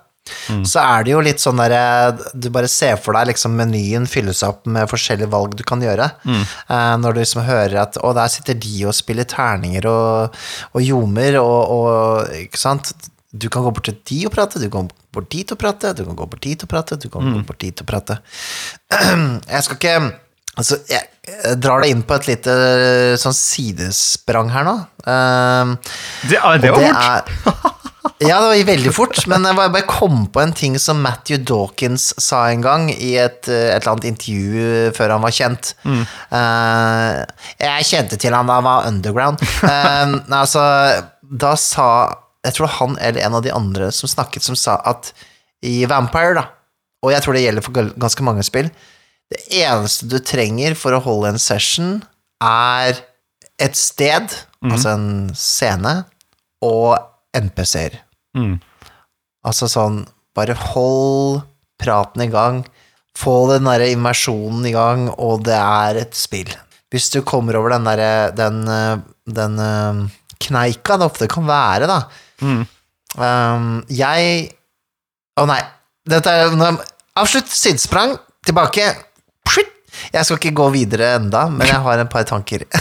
Så 0.66 0.82
er 0.82 1.04
det 1.06 1.14
jo 1.14 1.20
litt 1.26 1.42
sånn 1.44 1.60
derre 1.62 2.14
Du 2.34 2.50
bare 2.54 2.68
ser 2.72 2.96
for 3.02 3.14
deg 3.18 3.30
liksom 3.32 3.54
menyen 3.58 4.08
fylles 4.10 4.42
opp 4.48 4.66
med 4.70 4.90
forskjellige 4.90 5.30
valg 5.32 5.56
du 5.60 5.64
kan 5.68 5.82
gjøre. 5.84 6.10
Eh, 6.26 6.96
når 7.02 7.14
du 7.16 7.22
liksom 7.22 7.44
hører 7.48 7.82
at 7.84 7.98
Å, 8.02 8.14
der 8.18 8.32
sitter 8.34 8.58
de 8.58 8.86
og 8.90 8.96
spiller 8.98 9.28
terninger 9.30 9.86
og, 9.90 10.38
og 10.74 10.82
ljomer 10.86 11.40
og, 11.42 11.60
og 11.76 12.34
Ikke 12.46 12.62
sant? 12.62 12.94
Du 13.30 13.46
kan 13.54 13.62
gå 13.62 13.70
bort 13.76 13.86
til 13.86 14.00
de 14.10 14.24
og 14.26 14.34
prate, 14.34 14.58
du 14.58 14.66
kan 14.74 14.88
gå 14.90 14.96
bort 15.14 15.30
dit 15.30 15.52
og 15.54 15.60
prate, 15.62 15.92
du 15.94 16.02
kan 16.08 16.16
gå 16.18 16.26
bort 16.32 16.42
dit 16.42 16.64
og 16.66 16.70
prate, 16.72 16.98
du 16.98 17.10
kan 17.14 17.22
gå 17.30 17.44
bort 17.46 17.62
dit 17.62 17.84
og 17.84 17.88
prate. 17.92 18.18
Jeg 19.54 19.68
skal 19.68 19.78
ikke 19.78 20.00
Altså, 20.60 20.76
jeg, 20.90 21.06
jeg 21.30 21.60
drar 21.64 21.80
deg 21.80 21.94
inn 21.94 22.02
på 22.04 22.18
et 22.18 22.26
lite 22.28 22.54
sånn 23.22 23.36
sidesprang 23.38 24.50
her 24.52 24.66
nå. 24.68 24.74
Uh, 25.06 25.78
Det, 26.28 26.36
er, 26.36 26.58
det 26.60 26.74
var 26.74 27.30
fort! 27.46 27.76
ja, 28.30 28.38
det 28.40 28.48
var 28.48 28.70
veldig 28.70 28.92
fort, 28.96 29.18
men 29.32 29.46
jeg 29.48 29.58
bare, 29.60 29.82
kom 29.90 30.24
på 30.32 30.42
en 30.44 30.54
ting 30.56 30.78
som 30.82 31.02
Matthew 31.04 31.42
Dawkins 31.48 32.10
sa 32.22 32.46
en 32.50 32.64
gang 32.64 32.88
i 32.94 33.14
et, 33.20 33.50
eh, 33.52 33.70
et 33.74 33.82
eller 33.82 33.94
annet 33.94 34.10
intervju 34.12 34.94
før 34.96 35.16
han 35.16 35.26
var 35.26 35.36
kjent. 35.36 35.74
Eh, 35.86 37.18
jeg 37.66 37.90
kjente 37.90 38.20
til 38.22 38.36
han 38.36 38.50
da 38.50 38.60
han 38.60 38.68
var 38.68 38.88
underground. 38.90 39.44
Nei, 40.30 40.40
altså, 40.42 40.64
da 41.22 41.54
sa 41.60 41.90
Jeg 42.48 42.56
tror 42.56 42.72
han 42.72 42.94
eller 43.04 43.20
en 43.20 43.36
av 43.36 43.44
de 43.44 43.52
andre 43.52 43.90
som 43.92 44.08
snakket, 44.08 44.46
som 44.46 44.56
sa 44.56 44.78
at 44.88 45.12
i 45.68 45.84
Vampire, 45.92 46.38
da, 46.38 46.46
og 47.04 47.12
jeg 47.12 47.24
tror 47.24 47.36
det 47.36 47.44
gjelder 47.44 47.66
for 47.66 47.92
ganske 48.00 48.24
mange 48.24 48.46
spill, 48.48 48.70
det 49.30 49.42
eneste 49.60 50.08
du 50.10 50.16
trenger 50.24 50.74
for 50.80 50.96
å 50.96 51.02
holde 51.04 51.34
en 51.34 51.42
session, 51.42 51.98
er 52.40 53.02
et 53.60 53.76
sted, 53.76 54.32
altså 54.64 54.94
en 54.96 55.10
scene, 55.36 55.94
og 56.64 56.96
NPC-er. 57.38 58.00
Mm. 58.38 58.58
Altså 59.48 59.70
sånn, 59.72 60.04
bare 60.38 60.56
hold 60.74 61.42
praten 61.80 62.26
i 62.26 62.32
gang, 62.32 62.64
få 63.18 63.50
den 63.52 63.68
derre 63.68 63.90
immersjonen 63.94 64.68
i 64.70 64.74
gang, 64.76 65.08
og 65.18 65.44
det 65.48 65.58
er 65.58 66.02
et 66.04 66.18
spill. 66.18 66.52
Hvis 66.90 67.10
du 67.14 67.22
kommer 67.26 67.58
over 67.60 67.76
den 67.76 67.88
derre, 67.88 68.32
den, 68.36 68.64
den 69.30 69.60
eh, 69.62 70.04
kneika 70.42 70.98
det 70.98 71.10
ofte 71.10 71.30
kan 71.32 71.48
være, 71.50 71.90
da. 71.90 72.00
Mm. 72.42 72.64
Um, 73.20 73.70
jeg 73.92 74.52
Å 75.40 75.46
nei, 75.50 75.60
dette 76.08 76.30
er 76.30 76.52
Avslutt, 77.20 77.50
sidesprang, 77.52 78.14
tilbake. 78.48 78.86
Psjitt. 79.48 79.72
Jeg 80.14 80.26
skal 80.26 80.40
ikke 80.40 80.56
gå 80.60 80.68
videre 80.74 81.14
enda, 81.20 81.46
men 81.52 81.68
jeg 81.70 81.80
har 81.86 82.04
et 82.04 82.12
par 82.12 82.28
tanker. 82.30 82.66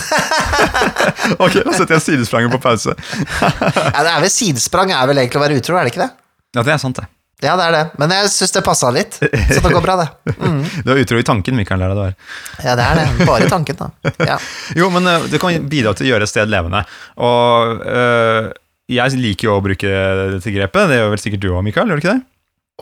Ok, 1.38 1.54
da 1.62 1.72
setter 1.76 1.94
jeg 1.96 2.04
sidespranget 2.04 2.52
på 2.54 2.58
pause. 2.62 2.94
Ja, 3.94 4.00
det 4.02 4.10
er 4.10 4.22
vel 4.24 4.32
Sidesprang 4.32 4.90
er 4.94 5.06
vel 5.10 5.20
egentlig 5.22 5.40
å 5.40 5.44
være 5.44 5.58
utro, 5.60 5.76
er 5.78 5.86
det 5.86 5.92
ikke 5.92 6.02
det? 6.06 6.10
Ja, 6.56 6.64
det 6.64 6.72
er 6.74 6.80
sant, 6.82 6.98
det. 6.98 7.06
Ja, 7.38 7.52
det 7.54 7.68
er 7.68 7.74
det, 7.76 7.82
men 8.00 8.10
jeg 8.10 8.30
syns 8.32 8.54
det 8.56 8.64
passa 8.66 8.88
litt, 8.90 9.20
så 9.20 9.60
det 9.62 9.70
går 9.70 9.84
bra, 9.84 9.94
det. 10.00 10.34
Mm. 10.40 10.62
Du 10.84 10.90
er 10.90 11.02
utro 11.04 11.20
i 11.20 11.26
tanken, 11.26 11.54
Mikael. 11.54 11.84
Der, 11.84 11.94
det 11.94 12.06
det. 12.08 12.30
Ja, 12.66 12.74
det 12.78 12.86
er 12.86 12.98
det. 12.98 13.26
Bare 13.28 13.50
tanken, 13.50 13.78
da. 13.78 13.90
Ja. 14.26 14.38
Jo, 14.74 14.88
men 14.94 15.06
eh, 15.06 15.28
det 15.30 15.38
kan 15.42 15.68
bidra 15.70 15.92
til 15.94 16.08
å 16.08 16.10
gjøre 16.14 16.26
et 16.26 16.32
sted 16.32 16.50
levende. 16.50 16.82
Og 17.22 17.84
øh, 17.86 18.50
jeg 18.90 19.22
liker 19.22 19.50
jo 19.50 19.54
å 19.54 19.62
bruke 19.62 19.94
dette 20.34 20.54
grepet. 20.56 20.90
Det 20.90 20.98
gjør 20.98 21.14
vel 21.14 21.22
sikkert 21.22 21.44
du 21.44 21.48
òg, 21.52 21.62
Mikael? 21.68 21.92
Gjør 21.92 22.00
du 22.00 22.02
ikke 22.02 22.16
det? 22.16 22.26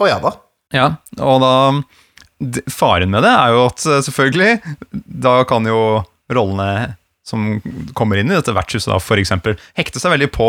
Å 0.00 0.08
ja 0.08 0.16
da. 0.24 0.32
Ja, 0.74 0.88
og 1.20 1.44
da 1.44 1.52
Faren 2.68 3.10
med 3.12 3.24
det 3.24 3.32
er 3.32 3.54
jo 3.54 3.62
at 3.70 3.84
eh, 3.88 4.02
selvfølgelig 4.04 4.74
Da 5.24 5.38
kan 5.48 5.64
jo 5.68 5.78
rollene 6.32 6.96
som 7.26 7.56
kommer 7.96 8.20
inn 8.20 8.28
i 8.30 8.36
dette 8.36 8.52
vertshuset, 8.54 8.86
da, 8.92 9.00
for 9.02 9.18
eksempel, 9.18 9.56
hekte 9.74 9.98
seg 9.98 10.12
veldig 10.12 10.28
på 10.30 10.46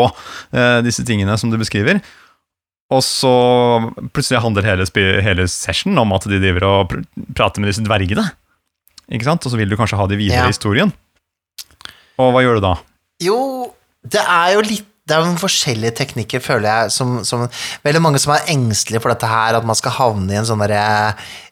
eh, 0.54 0.76
disse 0.86 1.02
tingene 1.08 1.34
som 1.40 1.50
du 1.50 1.56
beskriver. 1.58 1.98
Og 2.94 3.02
så 3.02 3.32
plutselig 4.14 4.38
handler 4.44 4.62
hele, 4.68 4.86
hele 5.26 5.48
session 5.50 5.98
om 5.98 6.14
at 6.14 6.28
de 6.30 6.38
driver 6.38 6.66
og 6.68 6.92
pr 6.92 7.02
prater 7.34 7.60
med 7.64 7.72
disse 7.72 7.82
dvergene. 7.82 8.28
Ikke 9.10 9.26
sant? 9.26 9.42
Og 9.42 9.50
så 9.52 9.58
vil 9.58 9.68
du 9.72 9.74
kanskje 9.80 9.98
ha 9.98 10.06
de 10.06 10.20
videre 10.20 10.44
Ja. 10.44 10.46
i 10.46 10.54
historien. 10.54 10.92
Og 12.18 12.30
hva 12.34 12.44
gjør 12.46 12.60
du 12.60 12.64
da? 12.68 12.72
Jo, 13.26 13.40
det 14.06 14.22
er 14.22 14.54
jo 14.54 14.62
litt 14.68 14.87
det 15.08 15.16
er 15.16 15.24
noen 15.24 15.40
forskjellige 15.40 15.94
teknikker, 16.02 16.42
føler 16.44 16.68
jeg, 16.68 16.94
som, 16.94 17.18
som 17.26 17.46
Veldig 17.86 18.02
mange 18.04 18.20
som 18.22 18.34
er 18.34 18.50
engstelige 18.52 19.02
for 19.04 19.14
dette 19.14 19.30
her, 19.30 19.56
at 19.58 19.66
man 19.66 19.78
skal 19.78 19.96
havne 19.96 20.34
i 20.34 20.40
en 20.40 20.48
sånn 20.48 20.60
derre 20.62 20.82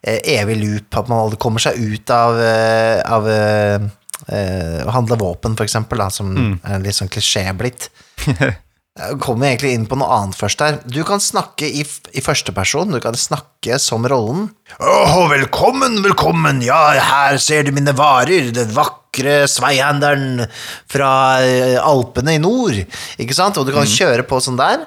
eh, 0.03 0.21
evig 0.37 0.59
loop, 0.61 1.01
at 1.01 1.09
man 1.13 1.25
aldri 1.25 1.41
kommer 1.41 1.63
seg 1.63 1.81
ut 1.81 2.13
av, 2.13 2.41
eh, 2.43 3.01
av 3.17 3.31
uh, 3.31 3.89
eh, 4.29 4.85
handle 4.93 5.19
våpen, 5.21 5.57
for 5.59 5.67
eksempel, 5.67 6.03
da, 6.05 6.11
som 6.13 6.37
er 6.37 6.85
litt 6.85 6.99
sånn 6.99 7.13
klisjé 7.13 7.49
blitt. 7.57 7.91
Jeg 8.97 9.19
kommer 9.21 9.51
egentlig 9.51 9.75
inn 9.77 9.85
på 9.85 9.99
noe 10.01 10.09
annet 10.09 10.39
først 10.39 10.63
her. 10.65 10.79
Du 10.89 11.03
kan 11.05 11.21
snakke 11.21 11.69
i, 11.69 11.83
i 12.17 12.23
første 12.25 12.55
person, 12.57 12.95
du 12.95 13.01
kan 13.05 13.17
snakke 13.19 13.77
som 13.83 14.07
rollen. 14.09 14.47
Åh, 14.81 15.19
velkommen, 15.35 15.99
velkommen, 16.07 16.63
ja, 16.65 16.95
her 17.05 17.37
ser 17.43 17.69
du 17.69 17.75
mine 17.77 17.93
varer, 17.97 18.49
det 18.57 18.71
vakre 18.73 19.06
sveihandelen 19.49 20.45
fra 20.91 21.11
eh, 21.45 21.79
Alpene 21.81 22.37
i 22.37 22.43
nord, 22.43 22.77
ikke 23.17 23.37
sant? 23.37 23.57
Og 23.57 23.67
du 23.69 23.73
kan 23.73 23.89
kjøre 23.89 24.27
på 24.29 24.41
sånn 24.45 24.59
der. 24.61 24.85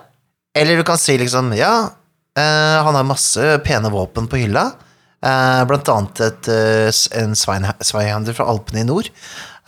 Eller 0.57 0.77
du 0.77 0.85
kan 0.87 0.99
si 1.01 1.17
liksom, 1.17 1.53
ja, 1.57 1.89
eh, 2.37 2.77
han 2.85 2.95
har 2.95 3.07
masse 3.07 3.57
pene 3.65 3.91
våpen 3.93 4.29
på 4.29 4.41
hylla, 4.43 4.71
eh, 5.23 5.63
blant 5.69 5.89
annet 5.93 6.21
et, 6.25 6.49
eh, 6.53 6.91
en 7.21 7.35
sveihender 7.37 7.85
sveihandel 7.85 8.37
fra 8.37 8.49
Alpene 8.49 8.83
i 8.83 8.87
nord. 8.87 9.09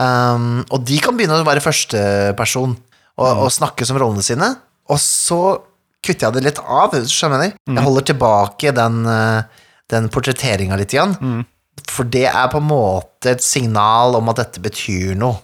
Um, 0.02 0.64
og 0.74 0.82
de 0.88 0.98
kan 1.04 1.14
begynne 1.14 1.36
å 1.38 1.46
være 1.46 1.62
førsteperson 1.62 2.72
og, 2.74 3.28
og 3.28 3.52
snakke 3.54 3.86
som 3.86 4.00
rollene 4.02 4.24
sine. 4.26 4.48
Og 4.90 4.98
så 4.98 5.42
kutter 6.02 6.28
jeg 6.28 6.38
det 6.38 6.46
litt 6.48 6.62
av, 6.64 6.96
jeg 6.98 7.30
mener. 7.30 7.54
Jeg 7.70 7.86
holder 7.86 8.08
tilbake 8.10 8.74
den, 8.74 9.04
eh, 9.06 9.66
den 9.94 10.10
portretteringa 10.10 10.80
litt 10.80 10.96
igjen. 10.96 11.14
For 11.90 12.08
det 12.08 12.28
er 12.30 12.52
på 12.52 12.62
en 12.62 12.70
måte 12.70 13.34
et 13.34 13.46
signal 13.46 14.18
om 14.20 14.30
at 14.34 14.44
dette 14.44 14.64
betyr 14.64 15.16
noe. 15.20 15.40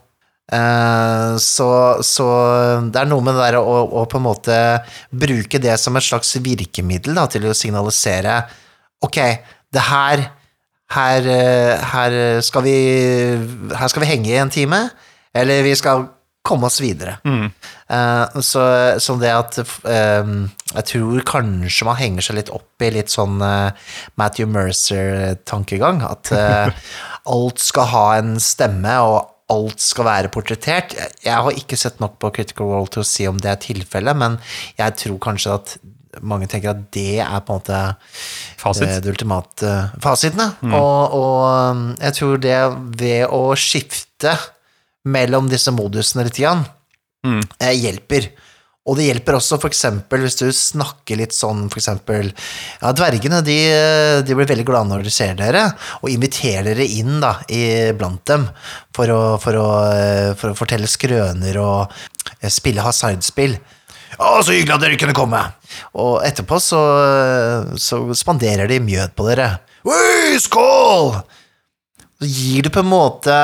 Eh, 0.47 1.33
så, 1.43 1.69
så 2.07 2.27
det 2.87 3.01
er 3.01 3.09
noe 3.09 3.25
med 3.25 3.35
det 3.35 3.49
der 3.49 3.59
å, 3.59 3.81
å 3.99 4.05
på 4.07 4.19
en 4.19 4.27
måte 4.29 4.57
bruke 5.11 5.59
det 5.59 5.73
som 5.81 5.97
et 5.99 6.05
slags 6.07 6.37
virkemiddel 6.39 7.17
da, 7.17 7.25
til 7.27 7.49
å 7.49 7.57
signalisere 7.57 8.39
Ok, 9.03 9.19
det 9.75 9.83
her 9.89 10.23
her, 10.93 11.27
eh, 11.27 11.83
her, 11.83 12.41
skal 12.41 12.63
vi, 12.63 12.77
her 13.75 13.91
skal 13.91 14.03
vi 14.03 14.09
henge 14.11 14.31
i 14.31 14.39
en 14.39 14.49
time, 14.49 14.87
eller 15.35 15.65
vi 15.65 15.75
skal 15.75 16.07
komme 16.47 16.69
oss 16.69 16.79
videre. 16.81 17.17
Eh, 17.91 18.39
så, 18.41 18.63
så 19.03 19.17
det 19.19 19.33
at 19.35 19.59
eh, 19.59 20.31
Jeg 20.75 20.83
tror 20.89 21.23
kanskje 21.27 21.85
man 21.87 21.99
henger 21.99 22.25
seg 22.25 22.37
litt 22.39 22.51
opp 22.53 22.83
i 22.83 22.89
litt 22.91 23.11
sånn 23.13 23.39
eh, 23.45 23.71
Matthew 24.19 24.49
Mercer-tankegang. 24.51 26.01
At 26.03 26.31
eh, 26.35 26.71
alt 27.35 27.63
skal 27.63 27.91
ha 27.93 28.05
en 28.19 28.35
stemme, 28.43 28.97
og 29.03 29.33
alt 29.53 29.79
skal 29.79 30.07
være 30.09 30.31
portrettert. 30.33 30.95
Jeg, 31.23 31.31
har 31.31 31.55
ikke 31.55 31.79
sett 31.79 32.01
nok 32.03 32.17
på 32.19 32.33
Critical 32.35 32.67
Role 32.73 32.91
til 32.91 33.03
å 33.05 33.07
si 33.07 33.27
om 33.29 33.37
det 33.39 33.53
er 33.53 33.61
tilfellet, 33.63 34.19
men 34.19 34.35
jeg 34.79 34.97
tror 35.03 35.21
kanskje 35.23 35.53
at 35.55 35.77
mange 36.25 36.47
tenker 36.49 36.71
at 36.73 36.79
det 36.95 37.19
er 37.21 37.41
på 37.45 37.53
en 37.53 37.59
måte 37.61 37.79
Fasit? 38.59 38.87
eh, 38.89 38.99
det 39.03 39.11
ultimate 39.13 39.73
fasitene. 40.03 40.49
Og, 40.67 41.15
og 41.15 41.43
um, 41.77 41.83
jeg 42.01 42.15
tror 42.17 42.41
det 42.41 42.57
ved 42.99 43.27
å 43.31 43.41
skifte 43.59 44.33
mellom 45.07 45.47
disse 45.51 45.71
modusene 45.71 46.27
litt, 46.27 46.41
grann, 46.41 46.65
Mm. 47.25 47.41
hjelper. 47.59 48.27
Og 48.87 48.95
det 48.95 49.09
hjelper 49.09 49.35
også 49.35 49.59
for 49.59 49.71
eksempel 49.71 50.23
hvis 50.23 50.39
du 50.39 50.45
snakker 50.55 51.19
litt 51.19 51.35
sånn 51.35 51.65
for 51.67 51.81
eksempel 51.81 52.29
Ja, 52.31 52.93
dvergene 52.95 53.41
de, 53.45 53.57
de 54.23 54.37
blir 54.37 54.47
veldig 54.47 54.67
glade 54.67 54.91
når 54.91 55.07
de 55.07 55.13
ser 55.13 55.35
dere, 55.39 55.65
og 56.01 56.11
inviterer 56.11 56.71
dere 56.71 56.87
inn 56.87 57.19
da, 57.23 57.35
i, 57.51 57.91
blant 57.97 58.23
dem 58.29 58.47
for 58.95 59.11
å, 59.11 59.21
for, 59.43 59.59
å, 59.59 59.67
for 60.39 60.53
å 60.53 60.57
fortelle 60.57 60.89
skrøner 60.89 61.59
og 61.61 61.97
spille 62.53 62.85
hasardspill. 62.85 63.57
Å, 64.17 64.39
så 64.41 64.55
hyggelig 64.55 64.77
at 64.77 64.85
dere 64.85 64.99
kunne 64.99 65.17
komme! 65.17 65.41
Og 65.99 66.23
etterpå 66.25 66.59
så, 66.63 66.79
så 67.77 67.99
spanderer 68.17 68.69
de 68.71 68.79
mjød 68.81 69.13
på 69.17 69.27
dere. 69.27 69.49
Oi, 69.87 70.39
skål! 70.41 71.11
Så 72.17 72.29
gir 72.29 72.65
du 72.65 72.71
på 72.73 72.81
en 72.81 72.89
måte 72.89 73.35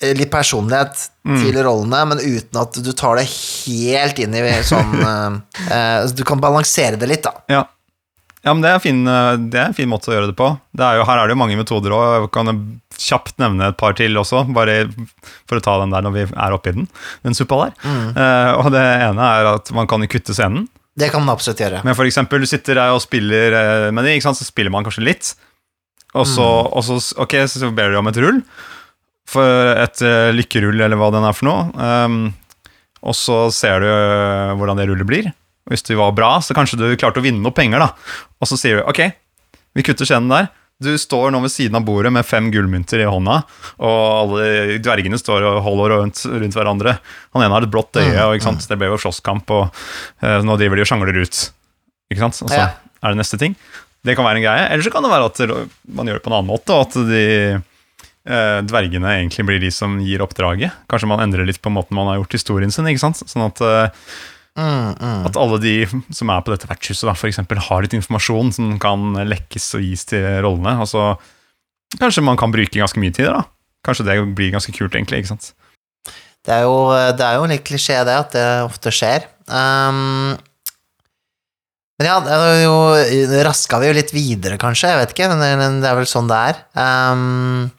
litt 0.00 0.30
personlighet 0.32 1.06
til 1.24 1.56
rollene, 1.64 2.02
men 2.10 2.20
uten 2.20 2.60
at 2.60 2.76
du 2.84 2.90
tar 2.92 3.16
det 3.16 3.24
helt 3.30 4.18
inn 4.20 4.34
i 4.36 4.42
sånn 4.66 4.92
eh, 5.10 5.38
eh, 5.72 6.02
Du 6.12 6.22
kan 6.28 6.42
balansere 6.42 7.00
det 7.00 7.08
litt, 7.10 7.24
da. 7.24 7.32
Ja. 7.50 7.62
ja, 8.44 8.52
men 8.52 8.60
det 8.64 8.74
er, 8.74 8.82
fin, 8.84 9.00
eh, 9.08 9.32
det 9.40 9.60
er 9.60 9.70
en 9.70 9.78
fin 9.78 9.88
måte 9.90 10.12
å 10.12 10.16
gjøre 10.16 10.30
det 10.32 10.36
på. 10.38 10.50
Det 10.76 10.84
er 10.84 11.00
jo, 11.00 11.06
her 11.08 11.22
er 11.22 11.28
det 11.28 11.36
jo 11.36 11.40
mange 11.40 11.58
metoder 11.58 11.96
òg. 11.96 12.06
Jeg 12.12 12.32
kan 12.36 12.52
kjapt 12.96 13.40
nevne 13.40 13.72
et 13.72 13.80
par 13.80 13.96
til 13.96 14.20
også, 14.20 14.44
bare 14.56 14.82
for 15.48 15.58
å 15.58 15.64
ta 15.64 15.78
den 15.82 15.96
der 15.96 16.04
når 16.04 16.16
vi 16.18 16.26
er 16.28 16.56
oppi 16.56 16.76
den, 16.76 16.90
den 17.24 17.36
suppa 17.38 17.64
der. 17.64 17.76
Eh, 17.88 18.52
og 18.60 18.70
det 18.76 18.84
ene 19.08 19.32
er 19.40 19.54
at 19.56 19.72
man 19.76 19.88
kan 19.90 20.04
kutte 20.12 20.36
scenen. 20.36 20.68
Det 20.96 21.10
kan 21.12 21.20
man 21.24 21.34
absolutt 21.34 21.60
gjøre. 21.60 21.82
Men 21.84 21.96
for 21.96 22.08
eksempel, 22.08 22.40
du 22.40 22.48
sitter 22.48 22.78
der 22.78 22.94
og 22.96 23.02
spiller 23.04 23.56
eh, 23.56 23.90
med 23.92 24.08
de, 24.08 24.16
så 24.24 24.32
spiller 24.44 24.72
man 24.72 24.86
kanskje 24.86 25.04
litt. 25.04 25.34
Og 26.16 26.24
så, 26.24 26.44
og 26.46 26.84
så, 26.86 26.96
ok, 27.20 27.34
så 27.50 27.68
ber 27.76 27.92
du 27.92 27.98
om 28.00 28.08
et 28.08 28.20
rull. 28.22 28.40
For 29.26 29.72
et 29.82 30.02
eh, 30.06 30.30
lykkerull, 30.36 30.78
eller 30.80 30.98
hva 31.00 31.08
den 31.14 31.24
er 31.26 31.34
for 31.34 31.48
noe. 31.48 31.64
Um, 31.74 32.18
og 33.06 33.14
så 33.18 33.40
ser 33.54 33.82
du 33.82 33.88
eh, 33.90 34.52
hvordan 34.58 34.78
det 34.78 34.86
rullet 34.90 35.08
blir. 35.08 35.30
Og 35.66 35.74
hvis 35.74 35.82
det 35.88 35.96
var 35.98 36.14
bra, 36.14 36.36
så 36.42 36.54
kanskje 36.54 36.78
du 36.78 36.86
klarte 36.98 37.18
å 37.18 37.24
vinne 37.24 37.42
noe 37.42 37.54
penger. 37.54 37.82
da. 37.82 37.90
Og 38.38 38.46
så 38.50 38.58
sier 38.60 38.78
du 38.80 38.86
ok, 38.86 39.02
vi 39.76 39.84
kutter 39.86 40.06
skjenen 40.08 40.30
der. 40.30 40.46
Du 40.82 40.90
står 41.00 41.30
nå 41.32 41.38
ved 41.40 41.50
siden 41.54 41.78
av 41.78 41.86
bordet 41.88 42.10
med 42.12 42.26
fem 42.28 42.50
gullmynter 42.52 43.00
i 43.00 43.06
hånda, 43.08 43.38
og 43.80 44.00
alle 44.20 44.76
dvergene 44.84 45.16
står 45.16 45.46
og 45.48 45.62
holder 45.64 45.94
rundt, 45.94 46.20
rundt 46.28 46.58
hverandre. 46.58 46.98
Han 47.32 47.44
ene 47.46 47.56
har 47.56 47.64
et 47.64 47.72
blått 47.72 47.96
øye, 47.96 48.12
og 48.26 48.34
ikke 48.36 48.44
sant? 48.50 48.66
det 48.68 48.76
ble 48.82 48.90
jo 48.92 48.98
slåsskamp, 49.00 49.48
og 49.56 49.70
uh, 50.20 50.42
nå 50.44 50.58
driver 50.60 50.76
de 50.76 50.84
og 50.84 50.90
sjangler 50.90 51.16
ut. 51.22 51.38
Ikke 52.12 52.20
sant? 52.26 52.42
Og 52.44 52.52
så 52.52 52.60
Ja. 52.60 52.66
er 53.00 53.14
det 53.16 53.22
neste 53.22 53.40
ting. 53.40 53.56
Det 54.04 54.14
kan 54.18 54.28
være 54.28 54.42
en 54.42 54.44
greie. 54.44 54.66
Eller 54.68 54.84
så 54.84 54.92
kan 54.92 55.02
det 55.02 55.14
være 55.14 55.30
at 55.32 55.40
man 55.96 56.06
gjør 56.12 56.20
det 56.20 56.24
på 56.26 56.30
en 56.30 56.36
annen 56.42 56.52
måte, 56.52 56.76
og 56.76 56.84
at 56.90 57.00
de 57.08 57.24
dvergene 58.26 59.12
egentlig 59.20 59.44
blir 59.46 59.60
de 59.62 59.68
som 59.70 60.00
gir 60.02 60.24
oppdraget. 60.24 60.74
Kanskje 60.90 61.08
man 61.10 61.22
endrer 61.22 61.46
litt 61.46 61.60
på 61.62 61.70
måten 61.70 61.94
man 61.98 62.10
har 62.10 62.18
gjort 62.18 62.34
historien 62.38 62.72
sin, 62.74 62.88
ikke 62.90 63.04
sant? 63.04 63.22
Sånn 63.22 63.46
at 63.46 63.62
eh, 63.62 64.08
Mm, 64.56 64.94
mm. 64.96 65.26
at 65.28 65.36
alle 65.36 65.58
de 65.60 65.72
som 66.16 66.30
er 66.32 66.40
på 66.40 66.52
dette 66.52 66.68
vertshuset, 66.68 67.04
da, 67.04 67.12
for 67.12 67.28
eksempel, 67.28 67.60
har 67.60 67.84
litt 67.84 67.96
informasjon 67.96 68.54
som 68.56 68.70
kan 68.80 69.12
lekkes 69.28 69.68
og 69.76 69.84
gis 69.84 70.06
til 70.08 70.24
rollene. 70.44 70.78
Og 70.80 70.88
så 70.88 71.10
kanskje 72.00 72.24
man 72.24 72.40
kan 72.40 72.54
bruke 72.54 72.80
ganske 72.80 73.00
mye 73.02 73.12
tid 73.12 73.28
da. 73.28 73.44
Kanskje 73.86 74.08
det 74.08 74.16
blir 74.38 74.54
ganske 74.54 74.72
kult, 74.72 74.96
egentlig. 74.96 75.22
ikke 75.22 75.34
sant? 75.34 75.52
Det 76.46 76.54
er 76.54 76.64
jo, 76.64 76.88
det 77.18 77.26
er 77.26 77.36
jo 77.36 77.50
litt 77.50 77.66
klisjé, 77.66 78.00
det, 78.06 78.16
at 78.16 78.32
det 78.34 78.46
ofte 78.64 78.92
skjer. 78.94 79.28
Um, 79.46 80.38
men 81.98 82.06
ja, 82.10 82.16
jo, 82.60 82.74
raska 83.46 83.78
vi 83.80 83.88
jo 83.88 83.94
litt 83.96 84.10
videre, 84.12 84.58
kanskje. 84.60 84.90
Jeg 84.92 84.98
vet 85.00 85.14
ikke, 85.14 85.28
men 85.32 85.80
det- 85.80 85.88
er 85.90 85.96
vel 85.96 86.08
sånn 86.10 86.28
det 86.28 86.36
er. 86.50 86.58
Um, 86.76 87.70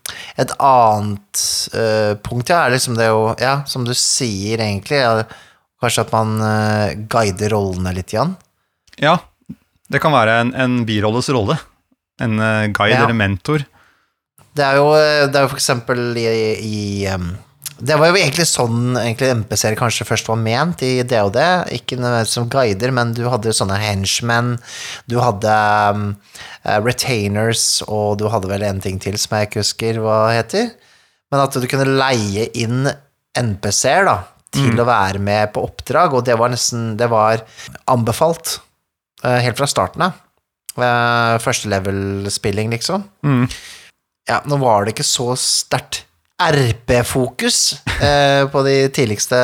et 0.41 0.51
annet 0.57 1.43
uh, 1.75 2.15
punkt, 2.25 2.49
ja, 2.49 2.63
er 2.65 2.73
liksom 2.73 2.97
det 2.97 3.07
jo 3.11 3.35
Ja, 3.39 3.59
som 3.69 3.85
du 3.85 3.93
sier, 3.93 4.57
egentlig. 4.57 4.97
Ja, 5.03 5.23
kanskje 5.81 6.01
at 6.07 6.11
man 6.15 6.37
uh, 6.41 6.95
guider 7.07 7.53
rollene 7.53 7.93
litt 7.93 8.13
igjen. 8.15 8.35
Ja, 8.97 9.19
det 9.91 10.01
kan 10.01 10.11
være 10.17 10.39
en, 10.41 10.53
en 10.57 10.79
birolles 10.89 11.29
rolle. 11.29 11.59
En 12.19 12.39
uh, 12.41 12.65
guide 12.73 12.95
Ja. 12.97 13.03
eller 13.05 13.13
mentor. 13.13 13.65
Det 14.57 14.65
er 14.65 14.79
jo, 14.79 14.87
det 15.29 15.35
er 15.37 15.43
jo 15.45 15.51
for 15.51 15.59
eksempel 15.59 16.17
i, 16.17 16.25
i 16.65 16.79
um, 17.13 17.35
Det 17.77 17.95
var 17.99 18.09
jo 18.09 18.17
egentlig 18.17 18.47
sånn 18.49 18.97
egentlig 18.97 19.29
MPC-er 19.43 19.75
kanskje 19.77 20.07
først 20.07 20.29
var 20.31 20.39
ment 20.41 20.81
i 20.85 21.03
DOD. 21.05 21.37
Ikke 21.75 21.97
som 22.25 22.47
guider, 22.49 22.93
men 22.95 23.13
du 23.13 23.23
hadde 23.29 23.53
sånne 23.53 23.77
henchmen, 23.81 24.55
du 25.05 25.19
hadde 25.21 25.53
um, 25.93 26.07
eh, 26.63 26.79
retainers, 26.81 27.83
og 27.85 28.17
du 28.21 28.27
hadde 28.33 28.49
vel 28.49 28.65
en 28.65 28.81
ting 28.81 28.97
til 29.03 29.17
som 29.21 29.37
jeg 29.37 29.49
ikke 29.49 29.61
husker 29.61 30.01
hva 30.01 30.19
heter. 30.33 30.71
Men 31.31 31.43
at 31.43 31.53
du 31.59 31.67
kunne 31.69 31.99
leie 31.99 32.47
inn 32.57 32.87
NPC-er 33.37 34.07
da, 34.09 34.17
til 34.55 34.79
å 34.79 34.87
være 34.87 35.21
med 35.21 35.53
på 35.53 35.65
oppdrag, 35.67 36.15
og 36.17 36.25
det 36.25 36.37
var 36.39 36.49
nesten 36.49 36.95
Det 36.97 37.09
var 37.11 37.43
anbefalt 37.91 38.57
uh, 39.25 39.37
helt 39.43 39.59
fra 39.59 39.69
starten 39.69 40.07
av. 40.07 40.17
Uh, 40.77 41.37
Første 41.43 41.69
level-spilling, 41.69 42.73
liksom 42.73 43.05
Mm. 43.25 43.47
ja, 44.29 44.41
nå 44.45 44.57
var 44.61 44.85
det 44.85 44.95
ikke 44.95 45.05
så 45.05 45.31
sterkt 45.37 46.06
RP-fokus 46.37 47.59
eh, 48.01 48.43
på 48.51 48.61
de 48.67 48.75
tidligste 48.93 49.39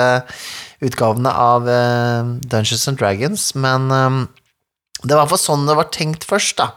utgavene 0.84 1.32
av 1.32 1.68
eh, 1.70 2.30
Dungeons 2.46 2.88
and 2.92 3.00
Dragons, 3.00 3.48
men 3.56 3.90
eh, 3.92 4.22
det 5.04 5.16
var 5.16 5.24
i 5.24 5.26
hvert 5.26 5.34
fall 5.36 5.44
sånn 5.48 5.68
det 5.68 5.78
var 5.80 5.92
tenkt 5.94 6.28
først, 6.28 6.62
da. 6.62 6.70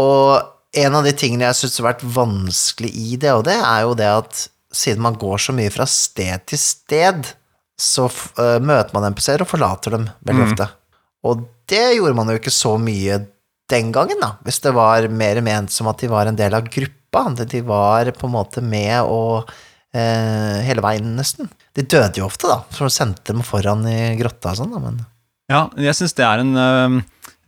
Og 0.00 0.40
en 0.74 0.96
av 0.98 1.06
de 1.06 1.12
tingene 1.14 1.46
jeg 1.50 1.60
syns 1.60 1.78
har 1.78 1.90
vært 1.92 2.06
vanskelig 2.16 2.90
i 2.90 3.18
det, 3.20 3.30
og 3.36 3.44
det 3.46 3.58
er 3.60 3.84
jo 3.84 3.94
det 3.98 4.10
at 4.10 4.46
siden 4.74 5.04
man 5.04 5.18
går 5.20 5.38
så 5.38 5.54
mye 5.54 5.70
fra 5.70 5.86
sted 5.86 6.46
til 6.50 6.60
sted, 6.60 7.28
så 7.80 8.08
eh, 8.08 8.58
møter 8.62 8.94
man 8.96 9.12
MPC-er 9.12 9.44
og 9.44 9.50
forlater 9.50 9.94
dem 9.94 10.08
veldig 10.26 10.48
ofte. 10.48 10.68
Og 11.24 11.46
det 11.70 11.86
gjorde 11.96 12.16
man 12.18 12.30
jo 12.30 12.38
ikke 12.38 12.52
så 12.54 12.74
mye 12.80 13.20
den 13.72 13.92
gangen, 13.94 14.20
da, 14.20 14.34
hvis 14.44 14.60
det 14.64 14.74
var 14.76 15.06
mer 15.08 15.40
ment 15.44 15.72
som 15.72 15.88
at 15.90 16.02
de 16.02 16.10
var 16.12 16.28
en 16.28 16.38
del 16.38 16.54
av 16.56 16.66
gruppa. 16.68 17.00
At 17.14 17.44
De 17.50 17.62
var 17.66 18.10
på 18.18 18.28
en 18.28 18.34
måte 18.34 18.62
med 18.64 19.02
og 19.02 19.50
eh, 19.94 20.60
hele 20.66 20.84
veien, 20.84 21.14
nesten. 21.18 21.50
De 21.74 21.86
døde 21.86 22.20
jo 22.20 22.28
ofte, 22.28 22.50
da, 22.50 22.60
for 22.74 22.88
de 22.88 22.94
sendte 22.94 23.32
dem 23.32 23.44
foran 23.46 23.86
i 23.88 24.14
grotta 24.20 24.54
og 24.54 24.62
sånn, 24.62 24.76
men 24.82 25.02
Ja, 25.50 25.66
jeg 25.76 25.96
syns 25.98 26.16
det 26.16 26.24
øh, 26.24 27.00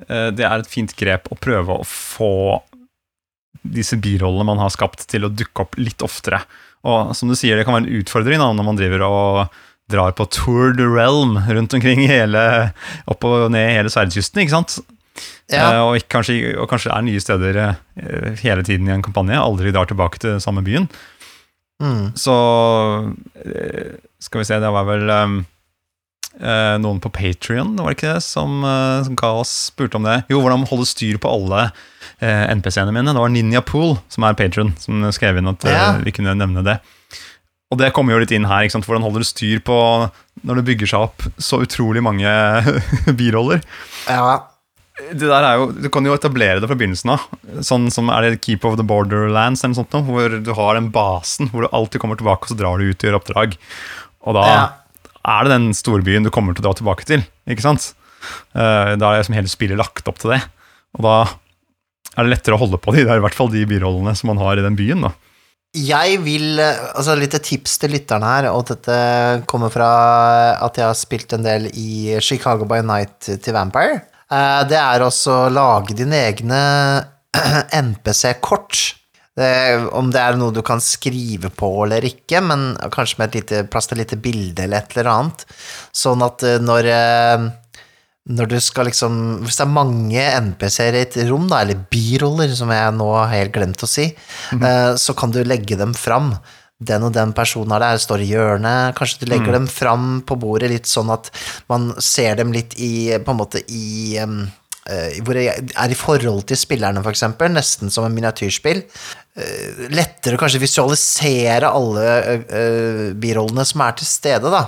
øh, 0.08 0.30
Det 0.36 0.44
er 0.44 0.58
et 0.58 0.70
fint 0.70 0.92
grep 0.98 1.30
å 1.32 1.38
prøve 1.40 1.80
å 1.80 1.86
få 1.86 2.62
disse 3.66 3.96
birollene 3.98 4.46
man 4.46 4.60
har 4.62 4.70
skapt, 4.70 5.08
til 5.10 5.26
å 5.26 5.32
dukke 5.32 5.64
opp 5.64 5.78
litt 5.80 6.02
oftere. 6.06 6.44
Og 6.86 7.14
som 7.18 7.30
du 7.30 7.34
sier, 7.34 7.56
det 7.58 7.64
kan 7.66 7.74
være 7.74 7.88
en 7.88 8.02
utfordring 8.02 8.38
da, 8.38 8.52
når 8.54 8.66
man 8.68 8.78
driver 8.78 9.02
og 9.06 9.56
drar 9.90 10.14
på 10.18 10.26
Tour 10.34 10.74
de 10.76 10.86
Realm 10.86 11.34
rundt 11.38 11.74
omkring 11.74 12.04
hele, 12.06 12.42
opp 13.10 13.26
og 13.26 13.48
ned 13.54 13.72
hele 13.74 13.90
sverdkysten, 13.90 14.42
ikke 14.44 14.54
sant? 14.54 14.78
Ja. 15.52 15.66
Eh, 15.72 15.80
og, 15.86 15.98
kanskje, 16.10 16.54
og 16.58 16.68
kanskje 16.70 16.90
er 16.94 17.04
nye 17.06 17.20
steder 17.22 17.58
eh, 17.62 18.32
hele 18.42 18.62
tiden 18.66 18.88
i 18.88 18.94
en 18.96 19.02
kampanje, 19.06 19.38
aldri 19.38 19.72
drar 19.74 19.86
tilbake 19.90 20.18
til 20.22 20.40
samme 20.42 20.64
byen. 20.66 20.88
mm, 21.82 22.14
Så 22.18 22.34
eh, 23.44 23.92
skal 24.20 24.42
vi 24.42 24.48
se, 24.48 24.58
det 24.62 24.72
var 24.74 24.86
vel 24.88 25.10
um, 25.12 25.36
eh, 26.40 26.74
noen 26.82 27.00
på 27.04 27.12
Patrion, 27.14 27.76
som, 28.24 28.58
som 29.06 29.16
ga 29.18 29.32
oss 29.42 29.52
spurte 29.70 29.96
om 30.00 30.06
det. 30.08 30.22
Jo, 30.32 30.40
hvordan 30.42 30.66
holde 30.70 30.86
styr 30.88 31.18
på 31.22 31.30
alle 31.30 31.68
eh, 32.20 32.46
NPC-ene 32.56 32.92
mine. 32.96 33.12
Det 33.14 33.22
var 33.22 33.32
Ninja 33.32 33.62
Pool, 33.64 33.96
som 34.12 34.24
er 34.26 34.34
Patrion, 34.38 34.74
som 34.82 35.04
skrev 35.14 35.38
inn 35.40 35.52
at 35.52 35.64
Ja. 35.68 35.86
vi 36.02 36.12
kunne 36.16 36.34
nevne 36.38 36.64
det. 36.66 36.78
Og 37.72 37.80
det 37.80 37.88
kommer 37.96 38.14
jo 38.14 38.20
litt 38.22 38.30
inn 38.30 38.44
her. 38.46 38.62
ikke 38.62 38.76
sant? 38.76 38.86
Hvordan 38.86 39.02
holder 39.02 39.24
du 39.24 39.26
styr 39.26 39.58
på 39.66 39.76
når 40.46 40.60
det 40.60 40.66
bygger 40.68 40.86
seg 40.92 41.06
opp 41.08 41.24
så 41.42 41.58
utrolig 41.64 42.02
mange 42.04 42.30
biroller? 43.18 43.62
ja. 44.08 44.36
Det 44.96 45.28
der 45.28 45.44
er 45.44 45.58
jo, 45.60 45.66
Du 45.76 45.90
kan 45.92 46.06
jo 46.08 46.14
etablere 46.16 46.60
det 46.62 46.68
fra 46.70 46.76
begynnelsen 46.78 47.10
av. 47.12 47.26
Sånn 47.66 47.90
som 47.92 48.08
er 48.14 48.24
det 48.30 48.40
Keep 48.46 48.64
of 48.64 48.78
the 48.80 48.86
Borderlands, 48.86 49.60
eller 49.62 49.74
noe 49.74 49.80
sånt, 49.82 49.92
noe, 49.92 50.06
hvor 50.08 50.36
du 50.40 50.52
har 50.56 50.78
den 50.78 50.88
basen 50.94 51.50
hvor 51.52 51.66
du 51.66 51.68
alltid 51.76 52.00
kommer 52.00 52.16
tilbake, 52.16 52.46
og 52.48 52.52
så 52.54 52.56
drar 52.58 52.80
du 52.80 52.88
ut 52.88 52.96
og 53.04 53.08
gjør 53.10 53.18
oppdrag. 53.20 53.58
Og 54.26 54.38
da 54.38 54.44
Ja. 54.48 54.64
er 55.26 55.44
det 55.44 55.52
den 55.52 55.68
storbyen 55.76 56.24
du 56.24 56.30
kommer 56.32 56.54
til 56.56 56.64
å 56.64 56.68
dra 56.70 56.74
tilbake 56.80 57.04
til. 57.04 57.26
ikke 57.46 57.62
sant? 57.62 57.92
Eh, 58.56 58.96
da 58.96 59.12
er 59.12 59.18
det 59.20 59.26
som 59.28 59.34
hele 59.36 59.48
spillet 59.52 59.76
lagt 59.78 60.08
opp 60.08 60.18
til 60.18 60.30
det. 60.32 60.40
Og 60.96 61.02
da 61.04 61.16
er 62.16 62.24
det 62.24 62.32
lettere 62.32 62.56
å 62.56 62.62
holde 62.64 62.80
på 62.80 62.94
de, 62.96 63.04
det 63.04 63.12
er 63.12 63.20
i 63.20 63.24
hvert 63.26 63.36
fall 63.36 63.52
de 63.52 63.66
birollene 63.68 64.16
som 64.16 64.28
man 64.32 64.38
har 64.40 64.56
i 64.56 64.62
den 64.64 64.76
byen. 64.80 65.02
da. 65.02 65.12
Jeg 65.76 66.22
vil 66.24 66.58
eh, 66.58 66.78
Altså, 66.96 67.14
litt 67.20 67.36
tips 67.44 67.76
til 67.78 67.90
lytterne 67.92 68.24
her, 68.24 68.48
og 68.50 68.64
dette 68.72 69.44
kommer 69.46 69.68
fra 69.70 70.56
at 70.64 70.74
jeg 70.80 70.86
har 70.88 70.94
spilt 70.96 71.32
en 71.36 71.42
del 71.44 71.68
i 71.74 72.16
Chicago 72.24 72.64
by 72.64 72.80
Night 72.80 73.20
til 73.42 73.52
Vampire. 73.52 74.00
Eh, 74.32 74.62
Det 74.68 74.78
er 74.78 75.04
også 75.06 75.34
å 75.46 75.50
lage 75.52 75.96
dine 75.98 76.18
egne 76.28 76.60
NPC-kort. 77.86 78.84
Om 79.36 80.06
det 80.14 80.20
er 80.22 80.36
noe 80.40 80.54
du 80.56 80.62
kan 80.64 80.80
skrive 80.80 81.50
på 81.52 81.68
eller 81.84 82.06
ikke, 82.08 82.40
men 82.40 82.70
kanskje 82.94 83.18
med 83.20 83.28
et 83.28 83.34
lite, 83.42 83.58
plass 83.68 83.90
til 83.90 83.98
et 84.00 84.06
lite 84.06 84.16
bilde 84.24 84.64
eller 84.64 84.80
et 84.80 84.94
eller 84.96 85.10
annet. 85.12 85.44
Sånn 85.92 86.24
at 86.24 86.40
eh, 86.46 86.56
når 86.64 86.88
eh, 86.88 87.46
når 88.26 88.48
du 88.50 88.56
skal 88.58 88.88
liksom 88.88 89.18
Hvis 89.44 89.60
det 89.60 89.62
er 89.62 89.70
mange 89.70 90.22
NPC-er 90.48 90.96
i 90.98 91.02
et 91.04 91.18
rom, 91.28 91.44
da, 91.50 91.60
eller 91.62 91.78
biroller, 91.92 92.50
som 92.58 92.72
jeg 92.74 92.94
nå 92.96 93.06
har 93.14 93.28
helt 93.30 93.52
glemt 93.54 93.84
å 93.84 93.88
si, 93.90 94.08
eh, 94.56 94.92
så 94.98 95.14
kan 95.14 95.30
du 95.30 95.42
legge 95.46 95.78
dem 95.78 95.92
fram. 95.94 96.32
Den 96.76 97.06
og 97.06 97.14
den 97.14 97.32
personen 97.36 97.72
er 97.72 97.80
der, 97.80 98.00
står 98.00 98.22
i 98.22 98.28
hjørnet. 98.28 98.96
Kanskje 98.98 99.22
du 99.22 99.30
legger 99.30 99.56
dem 99.56 99.68
fram 99.70 100.20
på 100.28 100.36
bordet 100.40 100.68
litt 100.72 100.90
sånn 100.90 101.08
at 101.14 101.30
man 101.72 101.94
ser 102.04 102.36
dem 102.36 102.52
litt 102.52 102.76
i 102.76 103.16
På 103.24 103.32
en 103.32 103.40
måte 103.40 103.62
i 103.72 104.18
um, 104.20 104.42
uh, 104.44 105.16
Hvor 105.24 105.38
det 105.38 105.46
er 105.48 105.94
i 105.94 105.96
forhold 105.96 106.44
til 106.50 106.60
spillerne, 106.60 107.00
for 107.00 107.16
eksempel. 107.16 107.54
Nesten 107.54 107.92
som 107.92 108.04
en 108.04 108.12
miniatyrspill. 108.12 108.84
Uh, 109.36 109.88
lettere 109.94 110.36
kanskje 110.40 110.60
visualisere 110.60 111.72
alle 111.72 112.06
uh, 112.44 113.02
birollene 113.16 113.64
som 113.64 113.86
er 113.86 113.96
til 113.96 114.10
stede, 114.12 114.52
da. 114.52 114.66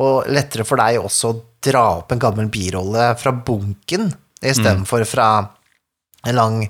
Og 0.00 0.32
lettere 0.32 0.64
for 0.64 0.80
deg 0.80 1.02
også 1.04 1.34
å 1.34 1.38
dra 1.60 1.86
opp 1.98 2.14
en 2.14 2.24
gammel 2.24 2.48
birolle 2.48 3.12
fra 3.20 3.36
bunken 3.36 4.08
istedenfor 4.40 5.04
fra 5.04 5.30
en 6.24 6.36
lang 6.36 6.62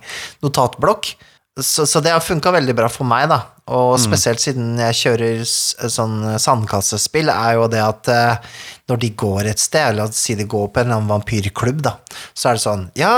notatblokk. 0.43 1.15
Så, 1.59 1.83
så 1.87 1.99
det 2.01 2.13
har 2.15 2.23
funka 2.23 2.53
veldig 2.55 2.75
bra 2.79 2.87
for 2.89 3.05
meg, 3.05 3.27
da. 3.29 3.41
Og 3.75 3.97
spesielt 4.03 4.41
siden 4.43 4.79
jeg 4.79 4.97
kjører 4.99 5.43
sånn 5.47 6.39
sandkassespill, 6.43 7.29
er 7.31 7.57
jo 7.59 7.67
det 7.71 7.83
at 7.83 8.09
eh, 8.11 8.49
når 8.91 9.01
de 9.03 9.11
går 9.19 9.51
et 9.51 9.59
sted, 9.63 9.93
eller 9.93 10.11
si 10.15 10.35
de 10.39 10.47
går 10.51 10.71
på 10.71 10.81
en 10.81 10.87
eller 10.89 10.99
annen 11.01 11.11
vampyrklubb, 11.11 11.83
da, 11.87 11.97
så 12.35 12.51
er 12.51 12.59
det 12.59 12.65
sånn 12.65 12.87
Ja, 12.99 13.13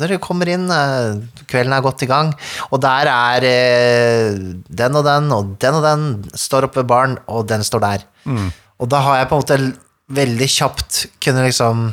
dere 0.00 0.20
kommer 0.22 0.48
inn, 0.48 0.68
eh, 0.72 1.18
kvelden 1.50 1.74
er 1.76 1.84
godt 1.84 2.04
i 2.06 2.08
gang, 2.08 2.32
og 2.70 2.80
der 2.84 3.10
er 3.12 3.48
eh, 3.48 4.38
den 4.68 4.96
og 5.00 5.04
den 5.08 5.28
og 5.36 5.52
den 5.60 5.80
og 5.80 5.84
den 5.88 6.06
står 6.32 6.68
oppe 6.68 6.80
ved 6.82 6.88
baren, 6.92 7.18
og 7.28 7.48
den 7.50 7.64
står 7.66 7.84
der. 7.84 8.08
Og 8.80 8.88
da 8.92 9.02
har 9.04 9.20
jeg 9.20 9.28
på 9.32 9.36
en 9.36 9.44
måte 9.44 9.60
veldig 10.20 10.48
kjapt 10.52 11.04
kunne 11.22 11.44
liksom 11.48 11.90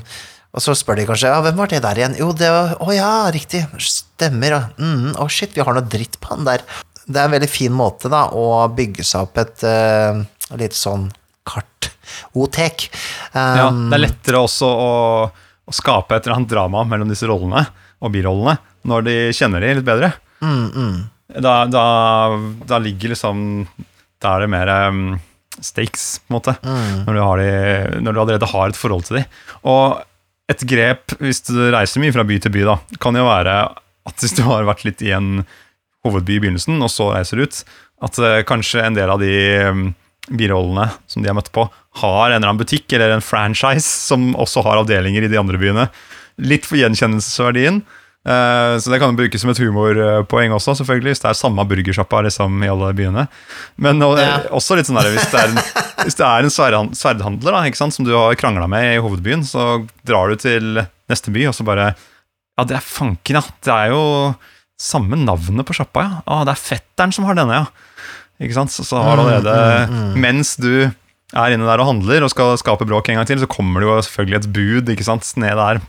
og 0.55 0.63
så 0.63 0.73
spør 0.77 0.97
de 1.01 1.05
kanskje 1.09 1.29
ja, 1.31 1.41
hvem 1.45 1.57
var 1.59 1.69
det 1.71 1.81
der 1.83 1.99
igjen? 1.99 2.15
Jo, 2.17 2.31
det 2.33 2.47
var 2.53 2.75
Å 2.81 2.93
ja, 2.95 3.09
riktig. 3.33 3.63
Stemmer. 3.83 4.55
og, 4.57 4.79
Mm, 4.81 5.11
Å 5.19 5.27
shit, 5.29 5.51
vi 5.53 5.61
har 5.61 5.73
noe 5.75 5.85
dritt 5.85 6.15
på 6.23 6.31
han 6.33 6.47
der. 6.47 6.63
Det 7.07 7.19
er 7.21 7.27
en 7.29 7.35
veldig 7.35 7.49
fin 7.51 7.71
måte 7.75 8.09
da 8.11 8.25
å 8.35 8.45
bygge 8.75 9.03
seg 9.05 9.27
opp 9.27 9.37
et 9.43 9.63
uh, 9.67 10.21
litt 10.59 10.75
sånn 10.75 11.09
kart-otek. 11.47 12.87
Ja, 13.35 13.67
Um, 13.69 13.89
det 13.91 13.97
er 13.99 14.03
lettere 14.07 14.39
også 14.41 14.67
å, 14.71 14.91
å 15.67 15.73
skape 15.75 16.15
et 16.17 16.25
eller 16.25 16.39
annet 16.39 16.49
drama 16.51 16.81
mellom 16.87 17.09
disse 17.11 17.27
rollene 17.29 17.65
og 18.01 18.11
birollene 18.13 18.55
når 18.87 19.05
de 19.07 19.15
kjenner 19.35 19.61
de 19.61 19.73
litt 19.77 19.85
bedre. 19.87 20.13
mm, 20.41 20.97
Da, 21.43 21.65
da, 21.67 21.83
da 22.65 22.77
ligger 22.79 23.11
liksom 23.11 23.67
Da 24.21 24.35
er 24.37 24.45
det 24.45 24.49
mer 24.53 24.69
um, 24.89 25.01
stakes, 25.59 26.19
på 26.23 26.31
en 26.31 26.37
måte, 26.37 26.53
mm. 26.63 27.03
når, 27.05 27.13
du 27.17 27.21
har 27.21 27.41
de, 27.41 28.01
når 28.05 28.13
du 28.15 28.19
allerede 28.23 28.49
har 28.53 28.69
et 28.71 28.77
forhold 28.79 29.05
til 29.09 29.19
de. 29.19 29.23
Og 29.69 29.99
et 30.51 30.63
grep, 30.67 31.15
hvis 31.19 31.43
du 31.49 31.57
reiser 31.73 32.01
mye 32.03 32.15
fra 32.15 32.25
by 32.27 32.39
til 32.43 32.53
by, 32.53 32.63
da, 32.67 32.77
kan 33.03 33.17
jo 33.19 33.27
være 33.27 33.57
at 34.07 34.23
hvis 34.23 34.37
du 34.37 34.45
har 34.47 34.67
vært 34.67 34.85
litt 34.87 35.03
i 35.03 35.11
en 35.15 35.41
hovedby 36.07 36.37
i 36.37 36.41
begynnelsen, 36.45 36.79
og 36.79 36.91
så 36.93 37.11
reiser 37.11 37.43
ut, 37.43 37.61
at 38.05 38.19
eh, 38.23 38.43
kanskje 38.47 38.85
en 38.85 38.95
del 38.95 39.11
av 39.11 39.19
de 39.19 39.33
um, 39.67 39.87
birollene 40.31 40.87
som 41.09 41.23
de 41.23 41.31
har 41.31 41.35
møtt 41.37 41.51
på, 41.55 41.65
har 42.01 42.29
en 42.29 42.37
eller 42.37 42.45
annen 42.45 42.61
butikk 42.61 42.93
eller 42.93 43.15
en 43.15 43.25
franchise 43.25 43.87
som 43.87 44.29
også 44.39 44.63
har 44.67 44.79
avdelinger 44.83 45.25
i 45.25 45.31
de 45.31 45.39
andre 45.39 45.59
byene. 45.59 45.87
Litt 46.37 46.67
for 46.69 46.79
gjenkjennelsesverdien. 46.79 47.81
Eh, 48.27 48.73
så 48.83 48.91
det 48.91 48.97
kan 48.99 49.13
jo 49.13 49.19
brukes 49.21 49.39
som 49.39 49.51
et 49.53 49.59
humorpoeng 49.63 50.51
også, 50.51 50.73
selvfølgelig, 50.81 51.13
hvis 51.13 51.21
det 51.23 51.29
er 51.31 51.37
samme 51.39 51.63
burgersjappa 51.69 52.19
liksom, 52.25 52.57
i 52.65 52.67
alle 52.71 52.89
byene. 52.97 53.23
Men 53.79 54.01
Ja. 54.03 54.41
også 54.51 54.75
litt 54.75 54.89
sånn 54.89 54.99
der, 54.99 55.07
hvis 55.15 55.29
det 55.31 55.39
er 55.39 55.53
en, 55.53 55.61
det 56.03 56.27
er 56.27 56.43
en 56.43 56.91
sverdhandler 56.91 57.55
da, 57.55 57.63
sant, 57.79 57.95
som 57.95 58.03
du 58.07 58.11
har 58.17 58.35
krangla 58.35 58.67
med 58.67 58.97
i 58.97 58.99
hovedbyen, 59.03 59.45
så 59.47 59.87
drar 60.03 60.29
du 60.33 60.35
til 60.43 60.83
neste 61.07 61.31
by, 61.31 61.47
og 61.47 61.55
så 61.55 61.63
bare 61.67 61.93
Ja, 62.57 62.65
det 62.65 62.75
er 62.79 62.83
fanken, 62.83 63.37
ja. 63.37 63.43
Det 63.63 63.71
er 63.73 63.91
jo 63.93 64.35
samme 64.81 65.15
navnet 65.17 65.65
på 65.65 65.73
sjappa, 65.77 66.03
ja. 66.03 66.21
Ah, 66.27 66.43
det 66.43 66.55
er 66.57 66.63
fetteren 66.63 67.13
som 67.15 67.25
har 67.29 67.37
denne, 67.37 67.63
ja. 67.63 67.67
Ikke 68.43 68.53
sant? 68.53 68.69
Så, 68.73 68.83
så 68.85 68.99
har 69.01 69.15
du 69.17 69.23
allerede 69.23 70.13
Mens 70.19 70.55
du 70.61 70.89
er 71.35 71.51
inne 71.51 71.67
der 71.67 71.81
og 71.83 71.89
handler 71.89 72.23
og 72.23 72.31
skal 72.31 72.53
skape 72.59 72.85
bråk 72.87 73.09
en 73.11 73.19
gang 73.19 73.27
til, 73.27 73.41
så 73.41 73.49
kommer 73.51 73.83
det 73.83 73.89
jo 73.89 73.97
selvfølgelig 74.05 74.37
et 74.39 74.49
bud 74.55 74.91
ikke 74.93 75.07
sant, 75.07 75.27
ned 75.35 75.59
der 75.59 75.81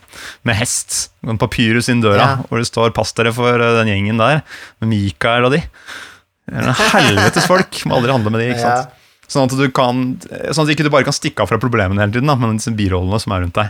med 0.48 0.58
hest. 0.58 1.10
En 1.22 1.38
papyrus 1.38 1.88
inn 1.92 2.02
døra, 2.02 2.16
Ja. 2.18 2.36
hvor 2.48 2.58
det 2.58 2.66
står 2.66 2.90
'pass 2.90 3.14
dere 3.14 3.32
for 3.32 3.54
eh, 3.54 3.76
den 3.78 3.86
gjengen 3.92 4.18
der', 4.18 4.42
med 4.80 4.88
Mikael 4.88 5.44
og 5.46 5.52
de. 5.54 5.62
Helvetes 6.50 7.46
folk. 7.46 7.84
Må 7.86 7.98
aldri 7.98 8.12
handle 8.12 8.30
med 8.34 8.40
de. 8.40 8.50
ikke 8.54 8.64
sant? 8.66 8.94
Sånn 9.28 9.44
at 9.44 9.52
du 9.60 9.68
kan 9.76 10.16
Sånn 10.56 10.64
at 10.64 10.70
ikke 10.72 10.86
du 10.86 10.90
bare 10.90 11.04
kan 11.04 11.12
stikke 11.12 11.44
av 11.44 11.50
fra 11.50 11.58
problemene 11.60 12.00
hele 12.00 12.14
tiden, 12.16 12.30
da, 12.30 12.34
men 12.34 12.56
disse 12.56 12.72
birollene 12.74 13.20
som 13.20 13.34
er 13.36 13.44
rundt 13.44 13.58
deg. 13.60 13.68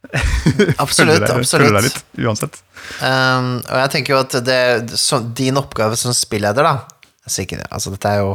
Absolutt, 0.80 1.20
deg, 1.26 1.34
absolutt. 1.36 1.74
Deg 1.74 1.82
litt, 1.84 1.98
uansett. 2.24 2.62
Um, 3.04 3.58
og 3.68 3.76
jeg 3.82 3.90
tenker 3.92 4.14
jo 4.14 4.20
at 4.22 4.36
det, 4.46 4.60
så, 4.96 5.18
din 5.36 5.58
oppgave 5.60 5.98
som 6.00 6.14
spilleder, 6.16 6.64
da 6.64 6.86
altså, 7.26 7.42
ikke, 7.44 7.58
altså 7.68 7.92
Dette 7.92 8.08
er 8.08 8.22
jo 8.22 8.30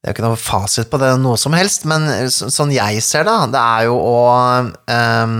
Det 0.00 0.08
er 0.08 0.14
jo 0.14 0.16
ikke 0.16 0.28
noe 0.28 0.40
fasit 0.40 0.88
på 0.88 0.98
det, 1.02 1.10
noe 1.20 1.36
som 1.36 1.52
helst, 1.52 1.84
men 1.88 2.06
så, 2.32 2.48
sånn 2.48 2.72
jeg 2.72 3.02
ser 3.04 3.26
det, 3.28 3.34
det 3.52 3.60
er 3.60 3.88
jo 3.90 3.98
å 4.00 4.20
um, 4.88 5.34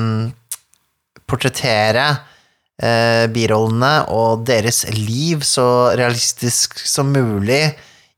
portrettere 1.25 2.05
uh, 2.12 3.25
birollene 3.33 3.94
og 4.12 4.44
deres 4.44 4.83
liv 4.99 5.46
så 5.49 5.64
realistisk 5.96 6.77
som 6.85 7.09
mulig 7.14 7.62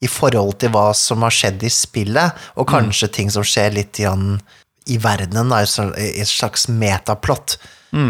i 0.03 0.11
forhold 0.11 0.57
til 0.59 0.73
hva 0.75 0.89
som 0.99 1.23
har 1.23 1.31
skjedd 1.35 1.63
i 1.63 1.71
spillet, 1.71 2.43
og 2.59 2.67
kanskje 2.73 3.13
ting 3.15 3.31
som 3.31 3.47
skjer 3.47 3.77
litt 3.79 3.95
grann 4.03 4.41
i 4.91 4.99
verdenen, 4.99 5.53
da, 5.53 5.63
i 5.95 6.09
et 6.25 6.27
slags 6.27 6.67
metaplott. 6.67 7.55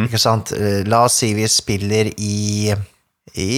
Ikke 0.06 0.20
sant? 0.20 0.54
Eh, 0.56 0.86
La 0.88 1.02
oss 1.04 1.18
si 1.20 1.34
vi 1.36 1.44
spiller 1.50 2.08
i, 2.16 2.72
i 3.36 3.52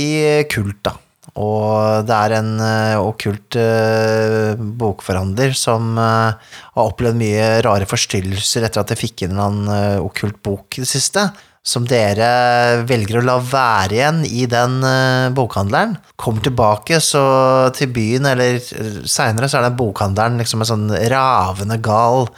kult, 0.51 0.81
da. 0.83 0.97
Og 1.35 2.05
det 2.07 2.15
er 2.15 2.37
en 2.37 2.51
uh, 2.63 3.07
okkult 3.09 3.57
uh, 3.59 4.55
bokforhandler 4.55 5.57
som 5.59 5.97
uh, 5.99 6.37
har 6.77 6.93
opplevd 6.93 7.19
mye 7.19 7.49
rare 7.67 7.89
forstyrrelser 7.91 8.69
etter 8.69 8.85
at 8.85 8.93
jeg 8.95 9.01
fikk 9.01 9.27
inn 9.27 9.41
en 9.43 9.67
eh, 9.71 9.99
okkult 10.03 10.39
bok 10.45 10.79
i 10.79 10.85
det 10.85 10.91
siste. 10.91 11.27
Som 11.65 11.87
dere 11.89 12.83
velger 12.85 13.23
å 13.23 13.25
la 13.25 13.39
være 13.41 13.97
igjen 13.97 14.19
i 14.29 14.45
den 14.53 14.83
eh, 14.85 15.31
bokhandleren. 15.33 15.95
Kommer 16.21 16.45
tilbake 16.45 16.99
så 17.01 17.23
til 17.73 17.89
byen, 17.95 18.29
eller 18.29 18.59
seinere, 19.09 19.49
så 19.49 19.59
er 19.63 19.71
den 19.71 19.79
bokhandleren 19.79 20.37
liksom 20.43 20.61
en 20.61 20.69
sånn 20.69 20.91
ravende 21.09 21.79
gal 21.81 22.29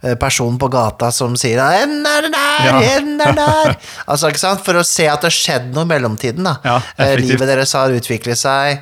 eh, 0.00 0.16
person 0.20 0.56
på 0.56 0.70
gata 0.72 1.10
som 1.12 1.36
sier 1.36 1.60
'En 1.60 2.06
er 2.08 2.30
der! 2.32 2.70
Ja. 2.70 2.80
En 2.96 3.20
er 3.20 3.36
der!' 3.36 3.76
altså, 4.10 4.32
ikke 4.32 4.44
sant? 4.46 4.64
For 4.64 4.80
å 4.80 4.86
se 4.86 5.10
at 5.12 5.20
det 5.20 5.28
har 5.28 5.36
skjedd 5.36 5.74
noe 5.74 5.84
i 5.84 5.92
mellomtiden. 5.92 6.48
da. 6.48 6.56
Ja, 6.64 6.80
Eh. 6.96 7.16
Livet 7.20 7.48
deres 7.48 7.72
har 7.76 7.92
utviklet 7.92 8.38
seg. 8.40 8.80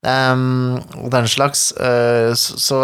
Um, 0.00 0.80
og 0.96 1.10
den 1.12 1.26
slags. 1.28 1.72
Uh, 1.76 2.32
så, 2.32 2.56
så 2.56 2.76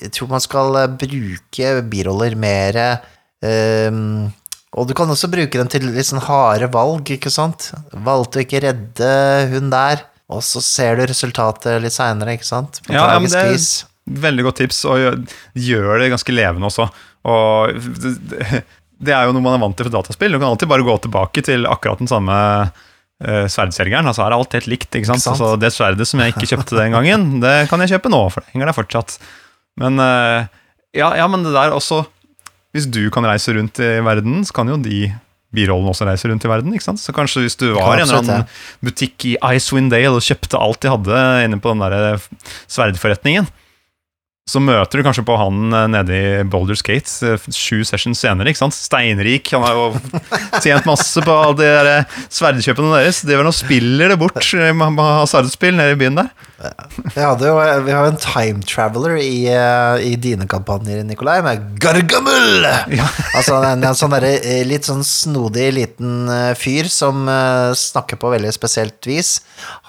jeg 0.00 0.12
tror 0.16 0.30
man 0.30 0.40
skal 0.40 0.78
eh, 0.80 0.92
bruke 1.02 1.72
biroller 1.90 2.36
mer 2.40 2.78
um, 3.44 4.30
Og 4.76 4.88
du 4.88 4.94
kan 4.96 5.08
også 5.08 5.30
bruke 5.32 5.60
dem 5.60 5.68
til 5.72 5.86
litt 5.94 6.08
sånn 6.10 6.24
harde 6.26 6.68
valg, 6.72 7.08
ikke 7.14 7.32
sant? 7.32 7.70
Valgte 8.04 8.40
å 8.40 8.44
ikke 8.44 8.60
redde 8.66 9.12
hun 9.54 9.70
der, 9.72 10.02
og 10.28 10.42
så 10.44 10.60
ser 10.64 10.98
du 10.98 11.06
resultatet 11.08 11.80
litt 11.80 11.94
seinere, 11.94 12.36
ikke 12.36 12.48
sant? 12.48 12.82
På 12.84 12.92
Ja, 12.92 13.06
ja, 13.14 13.22
men 13.22 13.32
det 13.32 13.40
er 13.40 13.54
vis. 13.54 13.86
Veldig 14.08 14.44
godt 14.44 14.60
tips, 14.60 14.82
og 14.88 15.24
gjør, 15.56 15.94
det 16.00 16.10
ganske 16.12 16.34
levende 16.36 16.68
også. 16.68 16.88
Og 17.28 17.72
det, 18.98 19.14
er 19.14 19.24
jo 19.28 19.32
noe 19.36 19.44
man 19.44 19.56
er 19.56 19.64
vant 19.64 19.76
til 19.78 19.88
fra 19.88 19.96
dataspill. 19.98 20.36
Du 20.36 20.40
kan 20.40 20.50
alltid 20.50 20.70
bare 20.70 20.86
gå 20.86 20.98
tilbake 21.06 21.44
til 21.48 21.64
akkurat 21.68 22.00
den 22.02 22.10
samme 22.10 22.36
uh, 22.68 23.46
sverdselgeren. 23.48 24.08
Altså 24.08 24.24
her 24.24 24.32
er 24.32 24.38
alt 24.38 24.56
helt 24.58 24.70
likt. 24.70 24.90
ikke 24.92 25.08
sant? 25.08 25.20
Ikke 25.20 25.30
sant? 25.30 25.44
Altså, 25.44 25.60
det 25.60 25.72
sverdet 25.74 26.08
som 26.08 26.22
jeg 26.24 26.36
ikke 26.36 26.48
kjøpte 26.52 26.78
den 26.78 26.96
gangen, 26.96 27.28
det 27.44 27.56
kan 27.72 27.84
jeg 27.84 27.96
kjøpe 27.96 28.12
nå, 28.12 28.22
for 28.32 28.44
det 28.44 28.52
henger 28.54 28.70
der 28.70 28.78
fortsatt. 28.78 29.18
Men 29.80 30.00
eh, 30.02 30.48
ja, 30.96 31.12
ja, 31.20 31.28
men 31.30 31.44
det 31.46 31.56
der 31.56 31.76
også 31.76 32.02
Hvis 32.78 32.90
du 32.94 33.02
kan 33.14 33.26
reise 33.26 33.54
rundt 33.56 33.80
i 33.82 33.96
verden, 34.06 34.44
så 34.46 34.54
kan 34.54 34.70
jo 34.70 34.78
de 34.80 35.08
birollene 35.54 35.90
også 35.90 36.06
reise 36.08 36.28
rundt 36.30 36.44
i 36.44 36.50
verden. 36.50 36.74
ikke 36.76 36.84
sant? 36.84 37.00
Så 37.02 37.14
kanskje 37.16 37.42
hvis 37.44 37.56
du 37.58 37.70
var 37.74 37.96
i 37.96 38.02
en 38.02 38.08
eller 38.08 38.20
annen 38.22 38.50
butikk 38.84 39.30
i 39.30 39.36
Icewind 39.56 39.90
Dale 39.94 40.12
og 40.14 40.24
kjøpte 40.24 40.60
alt 40.60 40.82
de 40.84 40.92
hadde 40.92 41.22
inne 41.46 41.60
på 41.62 41.72
den 41.72 41.84
der 41.84 42.20
sverdforretningen, 42.68 43.48
så 44.48 44.60
møter 44.64 45.00
du 45.00 45.04
kanskje 45.04 45.24
på 45.28 45.36
han 45.36 45.74
eh, 45.76 45.86
nede 45.92 46.16
i 46.16 46.28
Boulder 46.48 46.78
Skates 46.78 47.18
eh, 47.26 47.48
sju 47.52 47.82
sessions 47.86 48.22
senere. 48.24 48.48
ikke 48.48 48.62
sant? 48.62 48.76
Steinrik. 48.76 49.50
Han 49.52 49.66
har 49.66 49.76
jo 49.76 50.20
tjent 50.64 50.88
masse 50.88 51.24
på 51.24 51.34
alle 51.36 51.58
de 51.58 51.68
der 51.68 51.90
eh, 51.92 52.18
sverdkjøpene 52.32 52.94
deres. 52.96 53.22
De 53.28 53.36
og 53.38 53.54
spiller 53.56 54.12
det 54.12 54.18
bort 54.20 54.40
med 54.40 55.02
hasardspill 55.20 55.76
nede 55.76 55.96
i 55.96 56.00
byen 56.00 56.22
der. 56.22 56.32
Vi, 56.58 57.22
det, 57.38 57.50
vi 57.86 57.92
har 57.94 58.08
jo 58.08 58.10
en 58.10 58.18
time 58.18 58.64
traveler 58.66 59.14
i, 59.22 59.46
i 60.02 60.16
dine 60.18 60.48
kampanjer, 60.50 61.04
Nikolai, 61.06 61.38
med 61.46 61.68
Gargamel! 61.78 62.66
altså 63.38 63.60
en, 63.62 63.84
en 63.86 63.96
sånn 63.96 64.16
eh, 64.18 64.64
litt 64.66 64.88
sånn 64.88 65.04
snodig 65.06 65.68
liten 65.76 66.26
fyr 66.58 66.88
som 66.90 67.28
snakker 67.78 68.18
på 68.18 68.32
veldig 68.32 68.50
spesielt 68.56 69.06
vis. 69.06 69.36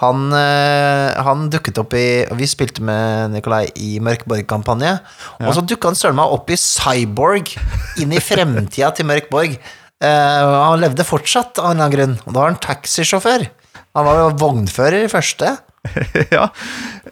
Han, 0.03 0.29
han 0.33 1.49
dukket 1.51 1.79
opp 1.81 1.93
i 1.97 2.07
Vi 2.37 2.47
spilte 2.49 2.83
med 2.85 3.33
Nikolai 3.33 3.65
i 3.79 3.97
Mørk 4.03 4.27
Borg-kampanje, 4.49 4.97
og 5.45 5.53
så 5.53 5.63
dukka 5.65 5.91
han 5.91 5.97
søren 5.97 6.17
meg 6.17 6.33
opp 6.33 6.49
i 6.49 6.57
Cyborg, 6.57 7.53
inn 8.01 8.15
i 8.15 8.21
fremtida 8.23 8.91
til 8.95 9.07
Mørk 9.09 9.29
Borg. 9.31 9.55
Eh, 9.99 10.49
han 10.49 10.81
levde 10.81 11.05
fortsatt, 11.05 11.59
av 11.59 11.71
en 11.71 11.77
eller 11.77 11.85
annen 11.85 11.95
grunn, 11.95 12.15
og 12.25 12.33
da 12.33 12.41
var 12.41 12.53
han 12.53 12.61
taxisjåfør. 12.63 13.49
Han 13.97 14.07
var 14.07 14.21
jo 14.23 14.29
vognfører 14.39 15.05
i 15.05 15.11
første. 15.11 15.57
ja, 16.35 16.49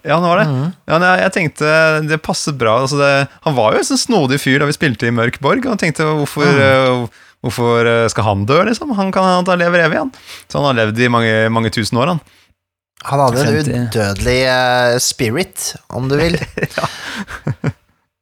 ja, 0.04 0.18
det 0.18 0.28
var 0.28 0.42
det. 0.42 0.48
Ja, 0.88 0.98
nei, 1.00 1.14
jeg 1.22 1.34
tenkte 1.36 1.70
det 2.08 2.20
passet 2.24 2.58
bra. 2.60 2.80
Altså 2.84 2.98
det, 3.00 3.12
han 3.46 3.56
var 3.56 3.74
jo 3.74 3.80
en 3.82 3.88
sånn 3.88 4.02
snodig 4.02 4.40
fyr 4.42 4.60
da 4.62 4.68
vi 4.68 4.76
spilte 4.76 5.08
i 5.08 5.14
Mørk 5.14 5.40
Borg, 5.44 5.64
og 5.64 5.74
han 5.74 5.80
tenkte 5.80 6.08
hvorfor, 6.08 6.48
eh, 6.48 7.22
hvorfor 7.44 7.88
eh, 7.88 8.08
skal 8.12 8.28
han 8.28 8.48
dø, 8.48 8.60
liksom? 8.68 8.92
Han 8.98 9.14
kan 9.14 9.28
han 9.28 9.62
lever 9.62 9.86
evig, 9.86 10.02
han. 10.02 10.12
Så 10.48 10.60
han 10.60 10.70
har 10.70 10.82
levd 10.82 11.00
i 11.04 11.12
mange, 11.12 11.38
mange 11.54 11.72
tusen 11.74 12.00
år, 12.00 12.16
han. 12.16 12.37
Han 13.06 13.20
hadde 13.22 13.42
en 13.44 13.52
50. 13.54 13.74
udødelig 13.86 14.38
eh, 14.50 14.96
spirit, 15.02 15.74
om 15.94 16.08
du 16.10 16.16
vil. 16.18 16.38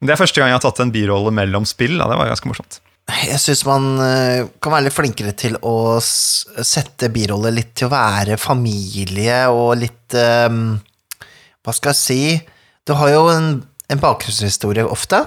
Det 0.06 0.12
er 0.12 0.20
første 0.20 0.38
gang 0.38 0.50
jeg 0.52 0.58
har 0.58 0.66
tatt 0.66 0.82
en 0.84 0.92
birolle 0.92 1.32
mellom 1.34 1.64
spill. 1.68 1.96
Da. 1.96 2.10
Det 2.10 2.18
var 2.20 2.28
ganske 2.28 2.50
morsomt. 2.50 2.80
Jeg 3.06 3.38
syns 3.38 3.62
man 3.66 3.86
eh, 4.02 4.48
kan 4.60 4.74
være 4.74 4.88
litt 4.88 4.96
flinkere 4.96 5.32
til 5.38 5.56
å 5.64 5.96
sette 6.02 7.08
biroller 7.14 7.54
litt 7.54 7.72
til 7.78 7.88
å 7.88 7.94
være 7.94 8.36
familie 8.40 9.44
og 9.54 9.76
litt 9.78 10.16
um, 10.18 10.74
Hva 11.62 11.74
skal 11.74 11.94
jeg 11.94 12.00
si 12.00 12.22
Du 12.82 12.96
har 12.98 13.12
jo 13.14 13.28
en, 13.30 13.48
en 13.62 14.02
bakgrunnshistorie 14.02 14.84
ofte. 14.84 15.22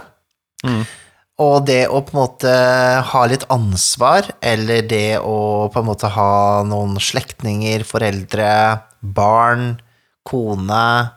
Mm. 0.67 0.83
Og 1.39 1.55
det 1.69 1.85
å 1.87 2.03
på 2.03 2.13
en 2.13 2.19
måte 2.19 2.53
ha 3.09 3.23
litt 3.31 3.45
ansvar, 3.51 4.27
eller 4.43 4.83
det 4.83 5.21
å 5.23 5.71
på 5.71 5.79
en 5.79 5.87
måte 5.87 6.11
ha 6.11 6.31
noen 6.67 6.97
slektninger, 6.99 7.85
foreldre, 7.87 8.49
barn, 9.01 9.79
kone 10.27 11.11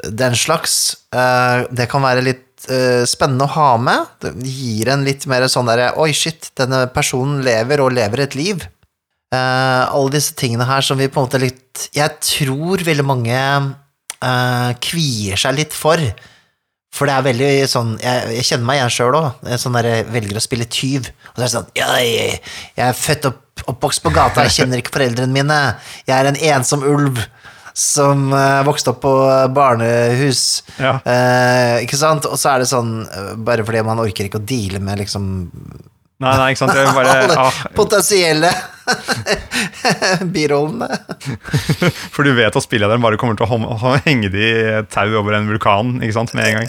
Den 0.00 0.36
slags, 0.36 0.96
eh, 1.12 1.66
det 1.70 1.90
kan 1.92 2.00
være 2.00 2.24
litt 2.24 2.64
eh, 2.72 3.04
spennende 3.04 3.44
å 3.44 3.52
ha 3.52 3.70
med. 3.76 4.06
Det 4.22 4.32
gir 4.48 4.88
en 4.88 5.04
litt 5.04 5.26
mer 5.28 5.44
sånn 5.52 5.68
derre 5.68 5.90
Oi, 6.00 6.14
shit, 6.16 6.48
denne 6.56 6.86
personen 6.94 7.42
lever 7.44 7.82
og 7.84 7.92
lever 7.92 8.24
et 8.24 8.36
liv. 8.38 8.64
Eh, 9.34 9.82
alle 9.84 10.14
disse 10.14 10.32
tingene 10.38 10.64
her 10.64 10.80
som 10.86 10.96
vi 10.96 11.10
på 11.12 11.20
en 11.20 11.28
måte 11.28 11.38
litt 11.38 11.84
Jeg 11.94 12.16
tror 12.18 12.82
veldig 12.82 13.06
mange 13.06 13.42
kvier 14.84 15.40
seg 15.40 15.54
litt 15.56 15.72
for. 15.76 16.00
For 16.92 17.08
det 17.08 17.14
er 17.14 17.24
veldig 17.24 17.52
sånn 17.70 17.94
Jeg, 18.02 18.32
jeg 18.34 18.48
kjenner 18.50 18.66
meg 18.68 18.80
igjen 18.80 18.92
sjøl 18.96 19.16
òg. 19.16 19.46
Sånn 19.62 19.78
der 19.78 19.88
jeg 19.88 20.08
velger 20.12 20.40
å 20.40 20.42
spille 20.44 20.66
tyv. 20.68 21.08
Og 21.30 21.38
så 21.38 21.40
er 21.40 21.46
det 21.46 21.54
sånn 21.54 21.70
jeg, 21.78 22.40
jeg 22.76 22.84
er 22.88 22.98
født 23.00 23.30
opp, 23.30 23.40
oppvokst 23.68 24.02
på 24.04 24.12
gata, 24.14 24.46
jeg 24.46 24.62
kjenner 24.62 24.80
ikke 24.80 24.94
foreldrene 24.96 25.34
mine. 25.34 25.60
Jeg 26.08 26.16
er 26.16 26.30
en 26.30 26.40
ensom 26.54 26.86
ulv 26.86 27.20
som 27.76 28.32
uh, 28.34 28.62
vokste 28.66 28.92
opp 28.92 29.00
på 29.04 29.14
barnehus. 29.54 30.64
Ja. 30.80 30.98
Uh, 31.04 31.76
ikke 31.84 31.98
sant? 32.00 32.28
Og 32.28 32.38
så 32.40 32.54
er 32.54 32.64
det 32.64 32.70
sånn 32.70 33.00
eh, 33.06 33.32
bare 33.40 33.64
fordi 33.66 33.84
man 33.86 34.02
orker 34.02 34.26
ikke 34.26 34.40
å 34.42 34.46
deale 34.46 34.82
med 34.82 35.00
liksom 35.04 35.30
Nei, 36.20 36.34
nei, 36.36 36.46
ikke 36.52 36.60
sant. 36.60 36.76
Jeg 36.76 36.90
bare, 36.92 37.12
alle 37.24 37.36
ah, 37.40 37.60
potensielle 37.72 38.50
birollene. 40.34 40.88
for 42.12 42.28
du 42.28 42.34
vet 42.36 42.52
at 42.52 42.66
spillederen 42.66 43.00
bare 43.00 43.16
kommer 43.16 43.38
til 43.40 43.48
å 43.48 43.94
henge 44.04 44.28
de 44.28 44.42
i 44.44 44.82
tau 44.92 45.16
over 45.16 45.38
en 45.38 45.48
vulkan 45.48 45.94
ikke 45.96 46.18
sant, 46.18 46.34
med 46.36 46.50
en 46.50 46.58
gang. 46.58 46.68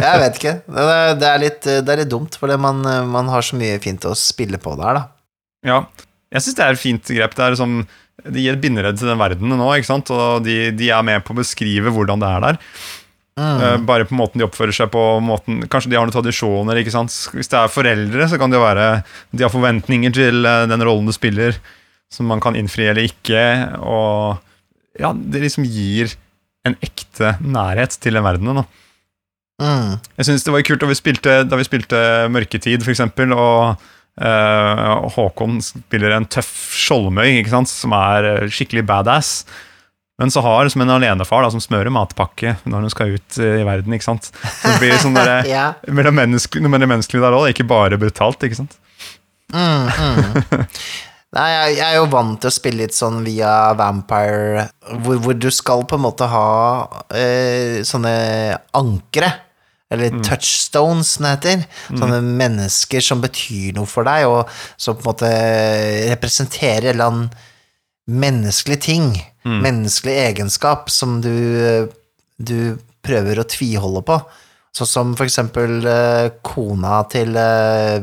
Jeg 0.00 0.22
vet 0.24 0.40
ikke. 0.40 0.54
Det 0.64 1.28
er, 1.28 1.42
litt, 1.44 1.60
det 1.60 1.92
er 1.92 2.00
litt 2.06 2.14
dumt, 2.14 2.40
for 2.40 2.56
man, 2.56 2.80
man 3.12 3.28
har 3.34 3.44
så 3.44 3.60
mye 3.60 3.76
fint 3.84 4.08
å 4.08 4.16
spille 4.16 4.56
på 4.56 4.78
der, 4.80 5.02
da. 5.02 5.21
Ja, 5.66 5.84
jeg 6.32 6.42
syns 6.44 6.56
det 6.58 6.64
er 6.64 6.76
et 6.76 6.82
fint 6.82 7.12
grep. 7.16 7.36
Det 7.36 7.44
er 7.44 7.54
liksom, 7.54 7.76
De 8.32 8.42
gir 8.42 8.56
et 8.56 8.62
bindeledd 8.62 8.98
til 9.00 9.10
den 9.10 9.20
verdenen 9.20 9.60
nå, 9.60 9.68
ikke 9.76 9.90
sant? 9.90 10.10
og 10.14 10.42
de, 10.46 10.72
de 10.76 10.90
er 10.90 11.06
med 11.06 11.22
på 11.26 11.34
å 11.34 11.40
beskrive 11.42 11.92
hvordan 11.94 12.22
det 12.22 12.30
er 12.30 12.44
der. 12.48 12.60
Mm. 13.32 13.86
bare 13.88 14.04
på 14.04 14.12
måten 14.12 14.36
de 14.36 14.44
oppfører 14.44 14.74
seg 14.76 14.90
på. 14.92 15.02
måten, 15.24 15.62
Kanskje 15.72 15.88
de 15.92 15.96
har 15.96 16.04
noen 16.04 16.12
tradisjoner. 16.12 16.76
ikke 16.82 16.92
sant? 16.92 17.14
Hvis 17.32 17.48
det 17.48 17.58
er 17.58 17.72
foreldre, 17.72 18.26
så 18.28 18.38
kan 18.40 18.52
det 18.52 18.60
være 18.60 18.88
de 19.32 19.46
har 19.46 19.52
forventninger 19.52 20.12
til 20.12 20.44
eh, 20.44 20.66
den 20.68 20.84
rollen 20.84 21.08
du 21.08 21.14
spiller, 21.16 21.56
som 22.12 22.28
man 22.28 22.42
kan 22.44 22.58
innfri 22.58 22.90
eller 22.90 23.08
ikke. 23.08 23.44
Og 23.80 24.36
ja, 25.00 25.14
det 25.16 25.46
liksom 25.46 25.64
gir 25.64 26.12
en 26.68 26.76
ekte 26.84 27.36
nærhet 27.40 27.96
til 28.02 28.18
den 28.18 28.26
verdenen. 28.26 28.60
da. 28.62 28.66
Mm. 29.62 29.96
Jeg 30.18 30.28
synes 30.28 30.44
det 30.44 30.52
var 30.52 30.66
kult 30.66 30.84
da 30.84 30.90
vi 30.90 30.98
spilte, 31.00 31.38
da 31.48 31.58
vi 31.58 31.66
spilte 31.66 32.04
Mørketid, 32.32 32.84
for 32.84 32.92
eksempel, 32.92 33.32
og 33.32 33.56
eh, 33.72 33.88
Håkon 34.20 35.60
spiller 35.64 36.12
en 36.16 36.26
tøff 36.28 36.50
skjoldmøy, 36.76 37.40
som 37.70 37.94
er 37.96 38.28
eh, 38.34 38.48
skikkelig 38.52 38.84
badass. 38.88 39.30
Men 40.20 40.30
så 40.30 40.42
har 40.44 40.68
som 40.68 40.82
en 40.84 40.92
alenefar 40.92 41.42
da, 41.42 41.48
som 41.50 41.62
smører 41.64 41.90
matpakke 41.90 42.56
når 42.68 42.84
hun 42.84 42.92
skal 42.92 43.14
ut 43.16 43.38
eh, 43.40 43.62
i 43.62 43.64
verden. 43.66 43.94
ikke 43.96 44.10
sant? 44.10 44.28
Så 44.30 44.68
det 44.68 44.76
blir 44.82 44.98
sånn 45.00 45.16
der, 45.18 45.46
Ja. 45.48 45.64
mellom 45.88 46.14
menneske, 46.20 46.60
mellom 46.62 46.92
menneskelig 46.92 47.22
der 47.24 47.38
òg, 47.38 47.48
ikke 47.54 47.66
bare 47.70 47.98
brutalt. 47.98 48.44
ikke 48.46 48.60
sant? 48.60 48.76
Mm, 49.52 49.88
mm. 49.88 50.66
Nei, 51.32 51.46
jeg, 51.48 51.76
jeg 51.78 51.86
er 51.86 51.96
jo 51.96 52.08
vant 52.12 52.36
til 52.42 52.50
å 52.50 52.52
spille 52.52 52.82
litt 52.84 52.92
sånn 52.96 53.22
via 53.24 53.72
Vampire, 53.78 54.66
hvor, 55.00 55.16
hvor 55.24 55.36
du 55.40 55.48
skal 55.52 55.86
på 55.88 55.96
en 55.96 56.04
måte 56.04 56.28
ha 56.28 56.44
eh, 57.16 57.80
sånne 57.88 58.12
ankre, 58.76 59.30
eller 59.92 60.18
touchstones, 60.24 61.14
som 61.16 61.26
det 61.26 61.32
heter. 61.36 61.64
Sånne 61.90 62.20
mennesker 62.24 63.04
som 63.04 63.22
betyr 63.22 63.76
noe 63.76 63.88
for 63.90 64.08
deg, 64.08 64.26
og 64.30 64.50
som 64.80 64.96
på 64.96 65.04
en 65.04 65.10
måte 65.12 65.32
representerer 66.12 66.90
en 66.90 66.94
eller 66.94 67.10
annen 67.10 67.28
menneskelig 68.22 68.78
ting, 68.82 69.12
menneskelig 69.44 70.14
egenskap, 70.26 70.90
som 70.90 71.20
du, 71.22 71.88
du 72.38 72.56
prøver 73.04 73.38
å 73.38 73.46
tviholde 73.48 74.02
på. 74.06 74.18
Sånn 74.72 74.88
som 74.88 75.16
for 75.18 75.28
eksempel 75.28 75.82
uh, 75.84 76.30
kona 76.44 77.02
til 77.12 77.36
uh, 77.36 78.00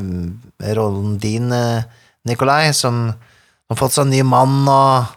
rollen 0.77 1.15
din, 1.21 1.49
uh, 1.49 1.81
Nikolai, 2.29 2.69
som 2.77 3.07
har 3.09 3.79
fått 3.79 3.95
seg 3.95 4.05
en 4.05 4.13
ny 4.13 4.21
mann 4.27 4.61
og 4.69 5.15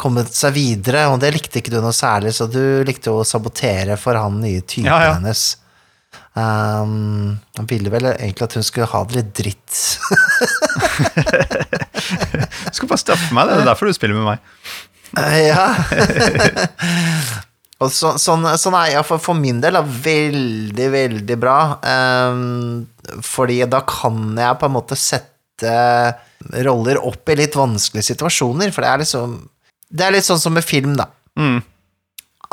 kommet 0.00 0.32
seg 0.36 0.54
videre, 0.56 1.06
og 1.10 1.20
det 1.20 1.32
likte 1.34 1.60
ikke 1.60 1.72
du 1.72 1.78
noe 1.80 1.94
særlig, 1.96 2.34
så 2.36 2.48
du 2.48 2.84
likte 2.86 3.12
å 3.12 3.24
sabotere 3.28 3.96
for 4.00 4.18
han 4.18 4.40
nye 4.42 4.62
typen 4.64 4.90
Ja, 4.90 4.98
ja. 5.04 5.14
hennes. 5.16 5.54
Um, 6.36 7.38
han 7.56 7.68
ville 7.70 7.88
vel 7.92 8.10
egentlig 8.10 8.44
at 8.44 8.56
hun 8.58 8.66
skulle 8.66 8.90
ha 8.92 9.02
det 9.08 9.20
litt 9.20 9.32
dritt. 9.40 9.72
Du 12.66 12.74
skal 12.76 12.88
bare 12.90 13.00
straffe 13.00 13.34
meg, 13.34 13.48
det 13.48 13.54
er 13.56 13.68
derfor 13.70 13.88
du 13.88 13.94
spiller 13.96 14.18
med 14.18 14.26
meg. 14.28 14.38
ja. 15.48 15.64
Og 17.84 17.92
så, 17.92 18.14
sånn, 18.20 18.46
sånn 18.56 18.76
er 18.78 18.94
jeg 18.94 19.04
for, 19.04 19.20
for 19.20 19.36
min 19.36 19.58
del 19.60 19.76
er 19.76 19.88
veldig, 20.04 20.86
veldig 20.94 21.36
bra. 21.40 21.56
Um, 21.84 22.86
fordi 23.24 23.58
da 23.68 23.82
kan 23.88 24.32
jeg 24.38 24.60
på 24.60 24.68
en 24.68 24.74
måte 24.78 24.96
sette 24.96 25.74
roller 26.64 27.00
opp 27.04 27.32
i 27.32 27.36
litt 27.36 27.56
vanskelige 27.58 28.14
situasjoner. 28.14 28.72
For 28.72 28.84
det 28.84 28.92
er 28.92 29.02
liksom 29.04 29.36
Det 29.86 30.06
er 30.06 30.16
litt 30.16 30.26
sånn 30.26 30.40
som 30.40 30.56
med 30.56 30.64
film, 30.64 30.96
da. 30.96 31.10
Mm. 31.36 31.60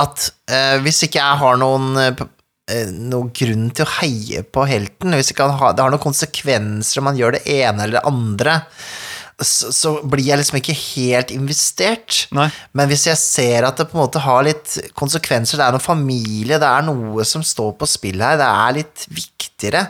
At 0.04 0.28
uh, 0.52 0.78
hvis 0.84 1.06
ikke 1.08 1.22
jeg 1.22 1.40
har 1.40 1.60
noen 1.62 1.96
eh, 2.02 2.12
eh, 2.12 2.28
noen 2.72 3.32
grunn 3.36 3.72
til 3.76 3.84
å 3.84 3.94
heie 4.00 4.44
på 4.48 4.64
helten, 4.70 5.16
hvis 5.18 5.34
ikke 5.34 5.50
har, 5.60 5.74
det 5.76 5.84
har 5.84 5.92
noen 5.92 6.04
konsekvenser 6.04 7.02
om 7.02 7.10
man 7.10 7.20
gjør 7.20 7.36
det 7.36 7.44
ene 7.52 7.84
eller 7.84 8.00
det 8.00 8.08
andre, 8.08 8.62
så, 9.44 9.72
så 9.74 9.92
blir 10.08 10.30
jeg 10.30 10.40
liksom 10.40 10.60
ikke 10.60 10.76
helt 10.78 11.34
investert. 11.34 12.22
Nei. 12.38 12.48
Men 12.78 12.88
hvis 12.92 13.08
jeg 13.10 13.20
ser 13.20 13.68
at 13.68 13.80
det 13.82 13.90
på 13.90 13.98
en 13.98 14.04
måte 14.06 14.22
har 14.24 14.46
litt 14.48 14.78
konsekvenser, 14.96 15.60
det 15.60 15.66
er 15.66 15.76
noen 15.76 15.84
familie, 15.84 16.60
det 16.62 16.70
er 16.70 16.86
noe 16.88 17.26
som 17.28 17.44
står 17.44 17.74
på 17.80 17.90
spill 17.90 18.24
her, 18.24 18.40
det 18.40 18.48
er 18.48 18.78
litt 18.80 19.08
viktigere 19.12 19.88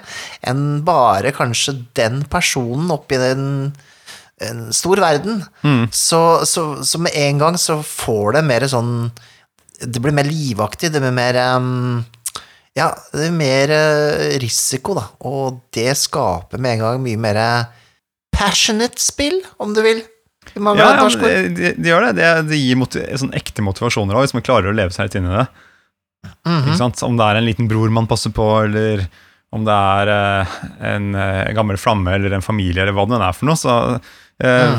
enn 0.49 0.81
bare 0.85 1.33
kanskje 1.35 1.75
den 1.97 2.23
personen 2.31 2.91
oppi 2.93 3.19
den 3.21 3.45
en 4.43 4.65
stor 4.75 4.99
verden, 4.99 5.43
så, 5.93 6.41
så, 6.49 6.63
så 6.83 6.99
med 6.99 7.13
en 7.15 7.37
gang 7.39 7.57
så 7.61 7.77
får 7.85 8.33
det 8.35 8.41
mer 8.43 8.65
sånn 8.67 8.89
Det 9.79 10.01
blir 10.01 10.15
mer 10.15 10.27
livaktig, 10.27 10.89
det 10.91 10.99
blir 10.99 11.13
mer 11.15 11.37
em, 11.39 12.01
Ja, 12.77 12.87
det 13.13 13.27
er 13.27 13.35
mer 13.37 13.69
eh, 13.75 14.37
risiko, 14.41 14.95
da, 14.97 15.03
og 15.29 15.59
det 15.75 15.91
skaper 15.99 16.57
med 16.61 16.79
en 16.79 16.83
gang 16.87 17.03
mye 17.03 17.19
mer 17.21 17.39
passionate 18.33 18.97
spill, 19.01 19.41
om 19.61 19.75
du 19.77 19.83
vil. 19.85 20.01
Ja, 20.81 20.87
ja, 20.97 21.03
det, 21.21 21.35
det, 21.55 21.69
det 21.79 21.91
gjør 21.91 22.07
det. 22.09 22.15
Det, 22.17 22.31
det 22.49 22.57
gir 22.59 22.79
motiv 22.81 23.05
sånn 23.21 23.35
ekte 23.37 23.63
motivasjoner 23.63 24.17
også, 24.17 24.25
hvis 24.25 24.37
man 24.39 24.45
klarer 24.47 24.71
å 24.71 24.75
leve 24.75 24.91
seg 24.95 25.07
litt 25.07 25.19
inn 25.21 25.29
i 25.29 25.37
det. 25.37 25.45
Ikke 26.63 26.79
sant? 26.79 27.03
Om 27.05 27.15
det 27.19 27.27
er 27.29 27.39
en 27.39 27.47
liten 27.47 27.69
bror 27.71 27.93
man 27.93 28.09
passer 28.09 28.33
på, 28.35 28.47
eller 28.65 29.05
om 29.53 29.63
det 29.67 29.77
er 29.77 30.11
eh, 30.15 30.57
en 30.95 31.13
eh, 31.13 31.53
gammel 31.53 31.77
flamme 31.77 32.15
eller 32.17 32.33
en 32.33 32.43
familie, 32.43 32.81
eller 32.83 32.95
hva 32.97 33.05
det 33.05 33.13
nå 33.13 33.21
er 33.27 33.37
for 33.37 33.51
noe. 33.51 33.59
Så, 33.59 33.75
eh, 34.43 34.77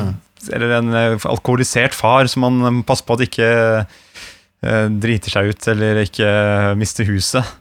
Eller 0.53 0.75
en 0.81 0.93
eh, 0.99 1.27
alkoholisert 1.31 1.95
far 1.97 2.27
som 2.29 2.43
man 2.45 2.83
passer 2.85 3.07
på 3.07 3.15
at 3.17 3.23
ikke 3.29 3.51
eh, 3.87 4.89
driter 4.91 5.31
seg 5.31 5.53
ut 5.55 5.69
eller 5.71 6.03
ikke 6.03 6.33
mister 6.81 7.07
huset. 7.09 7.55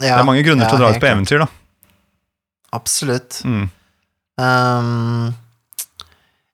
Ja, 0.00 0.16
det 0.16 0.22
er 0.22 0.28
mange 0.28 0.44
grunner 0.46 0.68
til 0.68 0.78
å 0.78 0.82
dra 0.82 0.90
ut 0.94 1.02
på 1.02 1.10
eventyr, 1.10 1.44
da. 1.44 1.48
Absolutt. 2.76 3.40
Mm. 3.44 3.66
Um, 4.40 5.32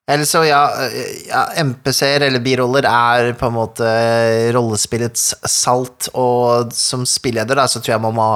eller 0.07 0.27
så, 0.27 0.41
ja, 0.47 0.61
ja 1.27 1.43
MPC-er 1.63 2.27
eller 2.29 2.43
biroller 2.43 2.87
er 2.87 3.33
på 3.39 3.49
en 3.49 3.57
måte 3.57 3.87
rollespillets 4.55 5.29
salt, 5.51 6.09
og 6.15 6.73
som 6.75 7.03
spilleder 7.07 7.59
da, 7.59 7.67
så 7.67 7.81
tror 7.81 7.97
jeg 7.97 8.05
man 8.07 8.15
må 8.17 8.29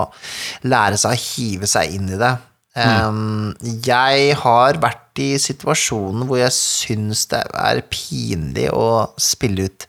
lære 0.67 1.00
seg 1.00 1.15
å 1.15 1.21
hive 1.21 1.69
seg 1.71 1.95
inn 1.95 2.12
i 2.12 2.19
det. 2.19 2.34
Um, 2.71 3.52
jeg 3.84 4.36
har 4.39 4.78
vært 4.80 5.19
i 5.19 5.34
situasjonen 5.43 6.24
hvor 6.28 6.39
jeg 6.39 6.56
syns 6.56 7.26
det 7.34 7.41
er 7.60 7.82
pinlig 7.91 8.69
å 8.71 9.12
spille 9.19 9.67
ut 9.67 9.88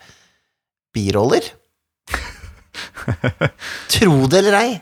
biroller. 0.94 1.46
Tro 3.92 4.16
det 4.30 4.42
eller 4.42 4.58
ei. 4.58 4.72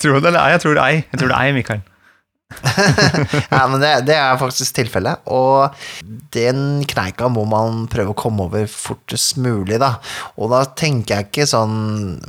Tror 0.00 0.18
du 0.18 0.24
det 0.24 0.32
eller 0.32 0.44
ei? 0.44 0.54
Jeg 0.54 0.64
tror 0.64 0.78
det 0.78 0.84
er 0.84 0.94
ei. 0.94 1.02
Jeg 1.10 1.20
tror 1.20 1.28
det 1.30 1.36
er 1.36 1.48
ei, 1.48 1.58
Mikael. 1.58 1.84
Ja, 3.50 3.64
men 3.70 3.80
det, 3.82 3.90
det 4.08 4.16
er 4.16 4.38
faktisk 4.40 4.76
tilfellet. 4.76 5.22
Og 5.30 5.74
den 6.34 6.84
kneika 6.90 7.28
må 7.32 7.44
man 7.48 7.84
prøve 7.92 8.14
å 8.14 8.18
komme 8.18 8.46
over 8.48 8.66
fortest 8.70 9.38
mulig, 9.42 9.78
da. 9.82 9.94
Og 10.38 10.52
da 10.52 10.64
tenker 10.78 11.18
jeg 11.18 11.28
ikke 11.28 11.48
sånn 11.50 11.76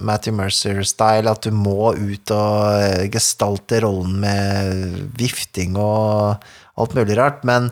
Matthew 0.06 0.38
Mercer-style, 0.40 1.32
at 1.32 1.46
du 1.48 1.56
må 1.56 1.94
ut 1.98 2.36
og 2.36 3.10
gestalte 3.14 3.82
rollen 3.86 4.20
med 4.24 5.00
vifting 5.20 5.78
og 5.80 6.46
alt 6.76 6.96
mulig 6.98 7.16
rart, 7.20 7.44
men, 7.48 7.70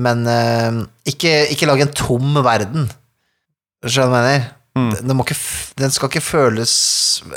men 0.00 0.26
eh, 0.30 0.82
ikke, 1.12 1.36
ikke 1.54 1.70
lage 1.70 1.88
en 1.88 1.96
tom 1.96 2.42
verden. 2.44 2.90
Skjønner 3.84 4.10
du 4.10 4.14
hva 4.14 4.22
jeg 4.24 4.28
mener? 4.40 4.52
Mm. 4.74 4.90
Den, 5.06 5.14
må 5.14 5.22
ikke, 5.22 5.36
den 5.78 5.92
skal 5.94 6.08
ikke 6.10 6.20
føles 6.24 6.72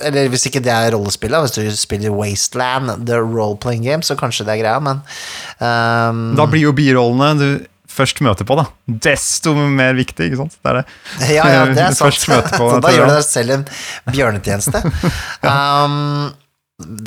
Eller 0.01 0.25
hvis 0.33 0.47
ikke 0.49 0.57
det 0.65 0.71
er 0.73 0.87
rollespillet, 0.95 1.43
hvis 1.45 1.53
du 1.53 1.75
spiller 1.77 2.09
Wasteland, 2.15 3.05
the 3.05 3.19
role-playing 3.21 3.83
game, 3.85 4.01
så 4.01 4.15
kanskje 4.17 4.47
det 4.47 4.55
er 4.55 4.61
greia, 4.63 4.79
men 4.81 5.03
um, 5.61 6.23
Da 6.39 6.47
blir 6.49 6.63
jo 6.65 6.73
birollene 6.73 7.35
du 7.37 7.49
først 7.97 8.19
møter 8.25 8.45
på, 8.45 8.57
da, 8.57 8.65
desto 9.05 9.53
mer 9.53 9.93
viktig, 9.97 10.27
ikke 10.31 10.39
sant? 10.43 10.57
Det 10.61 10.69
er 10.71 10.79
det. 10.79 10.83
Ja, 11.37 11.45
ja, 11.53 11.61
det 11.69 11.85
er 11.85 11.95
sant. 12.01 12.25
På 12.57 12.67
så 12.73 12.81
da 12.83 12.91
gjør 12.93 13.07
du 13.09 13.13
deg 13.15 13.23
selv 13.29 13.55
en 13.55 13.63
bjørnetjeneste. 14.13 14.81
um, 15.45 16.27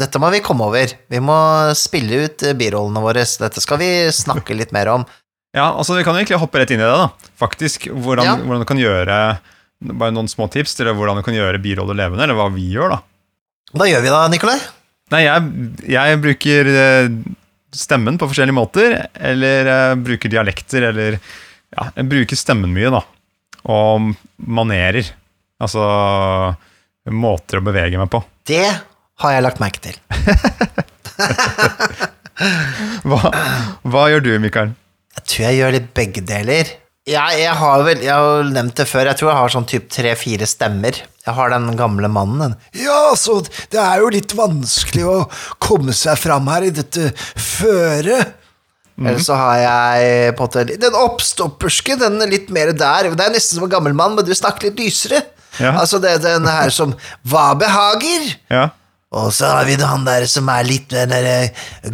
dette 0.00 0.18
må 0.22 0.30
vi 0.34 0.40
komme 0.42 0.66
over. 0.66 0.94
Vi 1.10 1.20
må 1.22 1.36
spille 1.78 2.24
ut 2.26 2.42
birollene 2.58 3.02
våre. 3.04 3.22
Dette 3.22 3.62
skal 3.62 3.78
vi 3.82 3.90
snakke 4.14 4.54
litt 4.58 4.74
mer 4.74 4.90
om. 4.96 5.04
Ja, 5.54 5.68
altså 5.74 5.94
Vi 5.98 6.02
kan 6.06 6.14
egentlig 6.18 6.38
hoppe 6.42 6.58
rett 6.62 6.70
inn 6.74 6.82
i 6.82 6.86
det, 6.86 6.90
da. 6.90 7.30
Faktisk, 7.38 7.86
Hvordan, 7.90 8.26
Ja. 8.26 8.34
hvordan 8.42 8.62
du 8.62 8.66
kan 8.70 8.78
gjøre 8.82 9.20
Bare 9.80 10.12
noen 10.12 10.28
små 10.28 10.48
tips 10.52 10.74
til 10.76 10.90
hvordan 10.92 11.20
du 11.20 11.24
kan 11.24 11.36
gjøre 11.36 11.60
biroller 11.62 11.96
levende, 11.96 12.26
eller 12.26 12.36
hva 12.36 12.48
vi 12.52 12.66
gjør, 12.74 12.96
da. 12.96 13.00
Hva 13.76 13.86
gjør 13.88 14.02
vi 14.04 14.12
da, 14.12 14.20
Nikolai? 14.32 14.58
Nei, 15.14 15.22
jeg, 15.24 15.68
jeg 15.90 16.18
bruker 16.22 16.68
eh, 16.70 17.08
stemmen 17.74 18.18
på 18.20 18.28
forskjellige 18.30 18.58
måter, 18.58 18.96
eller 19.16 19.70
bruker 20.00 20.32
dialekter, 20.32 20.90
eller 20.92 21.16
Ja, 21.70 21.86
jeg 21.96 22.08
bruker 22.10 22.38
stemmen 22.38 22.72
mye, 22.74 22.90
da. 22.92 23.00
Og 23.70 24.10
manerer. 24.42 25.06
Altså 25.60 25.82
måter 27.10 27.60
å 27.60 27.64
bevege 27.64 27.98
meg 28.00 28.10
på. 28.12 28.20
Det 28.48 28.64
har 29.20 29.34
jeg 29.34 29.44
lagt 29.44 29.60
merke 29.62 29.80
til. 29.84 29.96
Hva, 33.04 33.18
hva 33.84 34.02
gjør 34.08 34.22
du, 34.24 34.30
Mikael? 34.40 34.70
Jeg 35.18 35.24
tror 35.28 35.44
jeg 35.44 35.58
gjør 35.58 35.74
litt 35.74 35.88
begge 35.96 36.22
deler. 36.24 36.70
Jeg, 37.10 37.38
jeg 37.42 37.54
har 37.58 37.84
vel, 37.86 38.02
jeg 38.04 38.14
har 38.14 38.50
nevnt 38.54 38.76
det 38.78 38.86
før, 38.86 39.08
jeg 39.10 39.18
tror 39.18 39.30
jeg 39.32 39.38
har 39.40 39.52
sånn 39.54 39.68
typ 39.70 39.88
tre-fire 39.90 40.46
stemmer. 40.46 41.00
Jeg 41.26 41.36
har 41.36 41.52
den 41.52 41.72
gamle 41.78 42.08
mannen. 42.12 42.54
Ja, 42.78 43.12
så 43.18 43.40
det 43.72 43.80
er 43.82 44.02
jo 44.02 44.12
litt 44.14 44.34
vanskelig 44.38 45.06
å 45.10 45.16
komme 45.62 45.94
seg 45.96 46.20
fram 46.20 46.46
her 46.52 46.68
i 46.68 46.74
dette 46.74 47.10
føret. 47.34 48.36
Eller 49.00 49.22
så 49.24 49.36
har 49.38 49.56
jeg 49.62 50.32
på 50.36 50.44
en 50.44 50.48
måte 50.50 50.80
den 50.80 50.96
oppstopperske, 50.98 51.96
den 52.00 52.20
er 52.20 52.30
litt 52.30 52.50
mer 52.52 52.74
der. 52.76 53.08
Det 53.16 53.26
er 53.26 53.32
nesten 53.32 53.56
som 53.56 53.64
en 53.66 53.72
gammel 53.72 53.96
mann, 53.96 54.14
men 54.16 54.26
du 54.26 54.34
snakker 54.36 54.68
litt 54.68 54.82
lysere. 54.82 55.22
Ja. 55.58 55.72
Altså 55.80 55.98
det 56.02 56.12
er 56.14 56.20
den 56.22 56.46
her 56.46 56.70
som 56.70 56.92
Hva 57.26 57.50
behager? 57.58 58.28
Ja. 58.52 58.68
Og 59.10 59.32
så 59.34 59.48
har 59.50 59.66
vi 59.66 59.74
han 59.80 60.04
der 60.06 60.28
som 60.30 60.46
er 60.52 60.68
litt 60.68 60.92
mer 61.10 61.26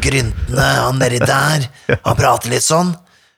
gryntende, 0.03 0.67
han 0.83 0.99
nedi 1.01 1.23
der. 1.23 1.65
Han 2.05 2.19
prater 2.19 2.53
litt 2.53 2.67
sånn. 2.67 2.93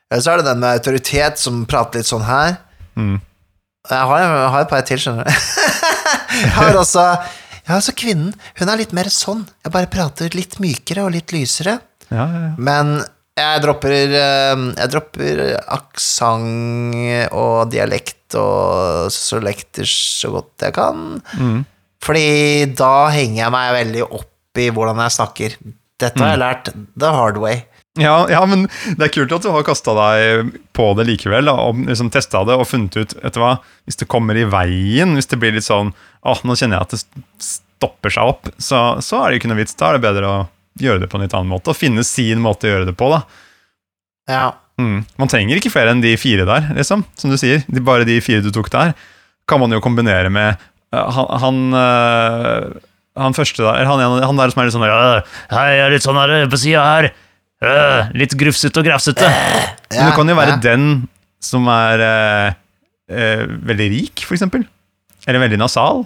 Eller 0.09 0.25
så 0.25 0.33
er 0.33 0.40
det 0.40 0.49
den 0.49 0.62
med 0.62 0.79
autoritet 0.79 1.40
som 1.40 1.64
prater 1.68 2.01
litt 2.01 2.09
sånn 2.09 2.25
her. 2.25 2.57
Mm. 2.97 3.18
Jeg 3.88 4.07
har, 4.11 4.23
jeg 4.23 4.49
har 4.55 4.64
et 4.64 4.73
par 4.73 4.87
til, 4.88 5.03
skjønner 5.03 5.29
du. 5.29 5.35
Jeg 6.38 6.53
har 6.55 6.77
også 6.77 7.03
Jeg 7.03 7.68
har 7.73 7.94
kvinnen. 7.99 8.33
Hun 8.59 8.71
er 8.71 8.81
litt 8.81 8.92
mer 8.97 9.09
sånn. 9.12 9.42
Jeg 9.64 9.73
bare 9.75 9.88
prater 9.92 10.33
litt 10.37 10.59
mykere 10.62 11.05
og 11.05 11.12
litt 11.12 11.33
lysere. 11.35 11.79
Ja, 12.09 12.25
ja, 12.25 12.42
ja. 12.47 12.53
Men 12.57 12.92
jeg 13.38 13.62
dropper 13.62 13.94
eh, 14.18 14.62
Jeg 14.79 14.90
dropper 14.92 15.42
aksent 15.77 17.35
og 17.37 17.68
dialekt 17.73 18.37
og 18.38 19.12
solekter 19.14 19.88
så 19.88 20.33
godt 20.37 20.68
jeg 20.68 20.77
kan. 20.77 21.18
Mm. 21.38 21.61
Fordi 22.05 22.29
da 22.79 23.09
henger 23.12 23.42
jeg 23.44 23.55
meg 23.55 23.75
veldig 23.79 24.07
opp 24.09 24.61
i 24.62 24.68
hvordan 24.75 25.03
jeg 25.05 25.16
snakker. 25.16 25.59
Dette 25.99 26.23
har 26.23 26.35
jeg 26.35 26.42
lært 26.42 26.73
the 26.99 27.12
hard 27.14 27.40
way. 27.42 27.62
Ja, 27.98 28.29
ja, 28.31 28.42
men 28.46 28.66
det 28.98 29.09
er 29.09 29.14
kult 29.14 29.33
at 29.35 29.42
du 29.42 29.51
har 29.51 29.64
kasta 29.66 29.94
deg 29.96 30.53
på 30.77 30.90
det 30.98 31.09
likevel, 31.09 31.48
da, 31.48 31.57
og 31.66 31.81
liksom 31.88 32.12
testa 32.14 32.44
det 32.46 32.55
og 32.55 32.68
funnet 32.68 32.94
ut 32.94 33.16
vet 33.16 33.35
du 33.35 33.40
hva, 33.42 33.57
Hvis 33.88 33.98
det 33.98 34.11
kommer 34.12 34.38
i 34.38 34.46
veien, 34.46 35.16
hvis 35.18 35.31
det 35.33 35.40
blir 35.40 35.57
litt 35.57 35.66
sånn 35.66 35.90
åh, 36.22 36.44
nå 36.46 36.55
kjenner 36.59 36.79
jeg 36.79 36.87
at 36.87 36.94
det 36.94 37.48
stopper 37.79 38.12
seg 38.12 38.31
opp, 38.31 38.53
så, 38.59 39.01
så 39.03 39.22
er 39.22 39.31
det 39.31 39.40
ikke 39.40 39.51
noe 39.51 39.61
vits. 39.61 39.77
Da 39.79 39.90
er 39.90 39.98
det 39.98 40.07
bedre 40.07 40.31
å 40.31 40.38
gjøre 40.83 41.03
det 41.03 41.11
på 41.11 41.18
en 41.18 41.24
litt 41.27 41.35
annen 41.35 41.51
måte, 41.51 41.72
og 41.72 41.79
finne 41.79 42.05
sin 42.07 42.42
måte 42.42 42.68
å 42.68 42.72
gjøre 42.72 42.88
det 42.90 42.96
på. 42.98 43.11
da. 43.12 43.20
Ja. 44.31 44.48
Mm. 44.79 45.03
Man 45.18 45.31
trenger 45.31 45.59
ikke 45.59 45.72
flere 45.74 45.94
enn 45.94 46.03
de 46.05 46.14
fire 46.20 46.46
der, 46.46 46.72
liksom, 46.77 47.05
som 47.18 47.33
du 47.33 47.38
sier. 47.40 47.64
De, 47.66 47.83
bare 47.85 48.07
de 48.07 48.18
fire 48.22 48.44
du 48.44 48.51
tok 48.55 48.70
der, 48.74 48.94
kan 49.48 49.62
man 49.62 49.74
jo 49.74 49.83
kombinere 49.83 50.31
med 50.31 50.59
uh, 50.94 51.09
han, 51.16 51.31
han, 51.42 51.62
uh, 51.72 52.83
han 53.18 53.37
første 53.37 53.64
der, 53.64 53.88
han, 53.88 54.03
han 54.22 54.42
der 54.42 54.53
som 54.53 54.62
er 54.62 54.68
litt 54.68 54.77
sånn 54.77 54.87
«Øh, 54.87 55.38
Hei, 55.55 55.70
jeg 55.79 55.87
er 55.87 55.96
litt 55.96 56.07
sånn 56.07 56.20
her 56.20 56.37
på 56.51 56.61
sida 56.61 56.85
her. 56.85 57.11
Øh, 57.64 58.11
litt 58.14 58.37
grufsete 58.38 58.79
og 58.81 58.87
grafsete. 58.87 59.27
Men 59.27 59.99
Ja, 59.99 60.07
det 60.07 60.14
kan 60.14 60.29
jo 60.31 60.37
være 60.38 60.59
ja. 60.59 60.61
den 60.62 61.09
som 61.42 61.66
er 61.73 62.03
øh, 62.05 62.53
øh, 63.11 63.66
veldig 63.66 63.88
rik, 63.90 64.25
for 64.27 64.37
eksempel. 64.37 64.66
Eller 65.27 65.42
veldig 65.42 65.59
nasal. 65.59 66.05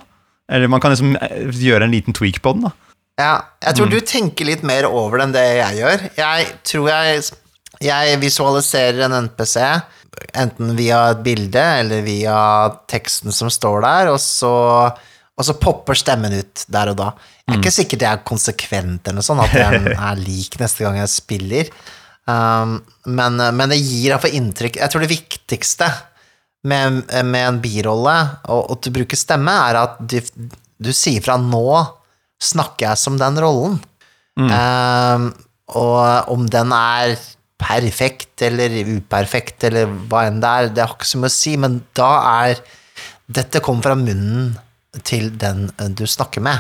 Eller 0.49 0.69
man 0.69 0.81
kan 0.81 0.95
liksom 0.95 1.17
eh, 1.17 1.51
gjøre 1.53 1.85
en 1.89 1.95
liten 1.95 2.17
tweak 2.17 2.41
på 2.43 2.55
den. 2.57 2.69
da. 2.69 2.73
Ja, 3.21 3.35
jeg 3.63 3.77
tror 3.77 3.91
du 3.93 3.99
tenker 4.01 4.49
litt 4.49 4.63
mer 4.67 4.89
over 4.89 5.21
det 5.21 5.27
enn 5.27 5.35
det 5.37 5.45
jeg 5.45 5.81
gjør. 5.83 6.05
Jeg 6.17 6.47
tror 6.65 6.89
jeg, 6.89 7.23
jeg 7.85 8.21
visualiserer 8.23 9.05
en 9.07 9.17
NPC, 9.29 9.57
enten 10.41 10.73
via 10.79 11.03
et 11.13 11.21
bilde 11.25 11.65
eller 11.83 12.03
via 12.07 12.37
teksten 12.89 13.35
som 13.35 13.51
står 13.53 13.85
der, 13.85 14.13
og 14.15 14.21
så, 14.23 14.53
og 15.37 15.45
så 15.47 15.57
popper 15.61 15.99
stemmen 15.99 16.33
ut 16.41 16.65
der 16.73 16.95
og 16.95 16.99
da. 17.03 17.11
Jeg 17.43 17.57
er 17.57 17.59
ikke 17.59 17.75
sikkert 17.75 18.05
jeg 18.07 18.17
er 18.17 18.25
konsekvent 18.29 19.09
eller 19.11 19.25
sånt, 19.27 19.43
at 19.43 19.57
den 19.57 19.91
er 20.11 20.21
lik 20.21 20.57
neste 20.61 20.87
gang 20.87 21.01
jeg 21.01 21.11
spiller. 21.11 21.73
Um, 22.31 22.79
men, 23.11 23.41
men 23.59 23.73
det 23.73 23.81
gir 23.81 24.13
iallfall 24.13 24.37
inntrykk 24.39 24.77
Jeg 24.79 24.93
tror 24.93 25.03
det 25.03 25.09
viktigste 25.11 25.89
med, 26.71 27.01
med 27.27 27.43
en 27.43 27.59
birolle, 27.63 28.15
og 28.55 28.77
at 28.77 28.87
du 28.87 28.93
bruker 28.95 29.19
stemme, 29.19 29.51
er 29.51 29.81
at 29.81 29.97
du, 29.99 30.21
du 30.79 30.93
sier 30.95 31.25
fra 31.25 31.35
nå 31.41 31.65
snakker 32.43 32.93
jeg 32.93 33.01
som 33.03 33.19
den 33.19 33.41
rollen. 33.43 33.81
Um, 34.39 35.33
og 35.79 36.31
om 36.33 36.47
den 36.51 36.73
er 36.75 37.17
perfekt 37.63 38.43
eller 38.43 38.75
uperfekt 38.97 39.69
eller 39.69 39.91
hva 40.11 40.27
enn 40.29 40.41
det 40.43 40.51
er, 40.51 40.71
det 40.75 40.85
har 40.85 40.95
ikke 40.97 41.11
så 41.11 41.21
mye 41.21 41.31
å 41.31 41.35
si, 41.35 41.57
men 41.61 41.83
da 41.99 42.13
er 42.47 42.63
Dette 43.33 43.63
kommer 43.65 43.87
fra 43.87 43.95
munnen 43.97 44.51
til 45.09 45.31
den 45.41 45.71
du 45.97 46.03
snakker 46.11 46.43
med. 46.45 46.59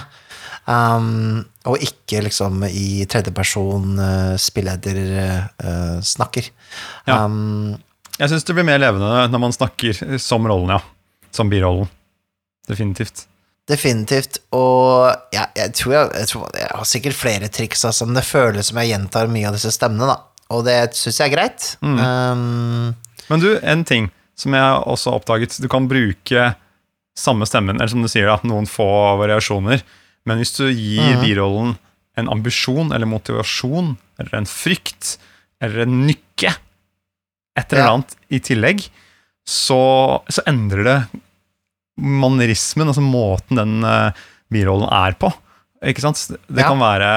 Um, 0.63 1.43
og 1.67 1.83
ikke 1.83 2.21
liksom 2.23 2.63
i 2.69 3.03
tredjeperson 3.11 3.97
uh, 3.99 4.35
spilleder 4.39 5.01
uh, 5.59 5.99
snakker. 6.07 6.53
Ja. 7.09 7.25
Um, 7.25 7.75
Jeg 8.21 8.31
syns 8.31 8.47
det 8.47 8.55
blir 8.55 8.67
mer 8.69 8.79
levende 8.79 9.27
når 9.33 9.43
man 9.43 9.55
snakker 9.57 10.19
som 10.23 10.47
rollen, 10.47 10.77
ja. 10.77 10.81
Som 11.35 11.51
birollen. 11.51 11.91
Definitivt. 12.69 13.25
Definitivt. 13.69 14.39
Og 14.55 15.11
ja, 15.35 15.49
jeg, 15.59 15.73
tror 15.79 15.95
jeg, 15.97 16.11
jeg, 16.21 16.31
tror 16.31 16.59
jeg 16.59 16.71
har 16.71 16.89
sikkert 16.89 17.19
flere 17.19 17.51
triks, 17.51 17.85
altså, 17.89 18.07
men 18.07 18.19
det 18.19 18.27
føles 18.27 18.71
som 18.71 18.79
jeg 18.83 18.93
gjentar 18.93 19.31
mye 19.33 19.49
av 19.51 19.57
disse 19.59 19.73
stemmene, 19.75 20.11
da. 20.13 20.19
Og 20.53 20.67
det 20.67 20.77
syns 20.99 21.19
jeg 21.23 21.31
er 21.31 21.35
greit. 21.37 21.71
Um, 21.81 22.93
Men 23.31 23.43
du, 23.43 23.55
en 23.63 23.87
ting 23.89 24.11
som 24.39 24.55
jeg 24.57 24.83
også 24.91 25.11
har 25.11 25.23
oppdaget. 25.23 25.57
Du 25.63 25.69
kan 25.73 25.89
bruke 25.89 26.53
samme 27.19 27.47
stemmen, 27.49 27.79
eller 27.79 27.93
som 27.93 28.05
du 28.05 28.11
sier, 28.11 28.29
da, 28.29 28.39
noen 28.49 28.69
få 28.69 28.87
variasjoner. 29.21 29.83
Men 30.29 30.39
hvis 30.39 30.55
du 30.57 30.67
gir 30.71 31.17
Mhm. 31.17 31.23
birollen 31.25 31.73
en 32.17 32.29
ambisjon 32.29 32.93
eller 32.93 33.07
motivasjon 33.09 33.97
eller 34.21 34.35
en 34.39 34.45
frykt 34.47 35.17
eller 35.61 35.83
en 35.87 36.07
nykke, 36.07 36.53
et 37.59 37.73
eller 37.73 37.89
annet 37.91 38.15
i 38.31 38.39
tillegg, 38.41 38.85
så, 39.47 40.23
så 40.31 40.43
endrer 40.47 40.85
det 40.85 40.99
manerismen, 41.99 42.89
altså 42.89 43.03
måten 43.05 43.59
den 43.59 43.83
uh, 43.85 44.13
birollen 44.53 44.89
er 44.93 45.13
på. 45.21 45.33
Ikke 45.85 46.01
sant? 46.05 46.21
Det 46.49 46.63
Ja. 46.63 46.69
kan 46.69 46.79
være 46.81 47.11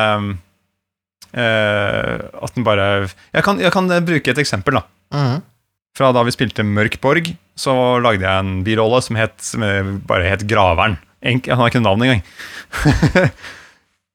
uh, 1.36 2.44
at 2.44 2.56
den 2.56 2.64
bare 2.66 2.88
jeg 3.34 3.44
kan, 3.46 3.60
jeg 3.60 3.72
kan 3.76 3.88
bruke 4.06 4.32
et 4.34 4.42
eksempel, 4.42 4.80
da. 4.80 4.84
mhm. 5.16 5.42
Fra 5.96 6.10
da 6.12 6.24
vi 6.28 6.32
spilte 6.36 6.64
Mørk 6.68 6.98
Borg, 7.00 7.30
så 7.56 7.72
lagde 8.04 8.26
jeg 8.26 8.40
en 8.44 8.64
birolle 8.66 9.00
som, 9.02 9.16
het, 9.16 9.38
bare 10.06 10.28
het 10.28 10.42
Graveren. 10.44 10.98
Enk, 11.26 11.50
han 11.50 11.62
har 11.62 11.72
ikke 11.72 11.82
navn 11.84 12.06
engang. 12.06 12.22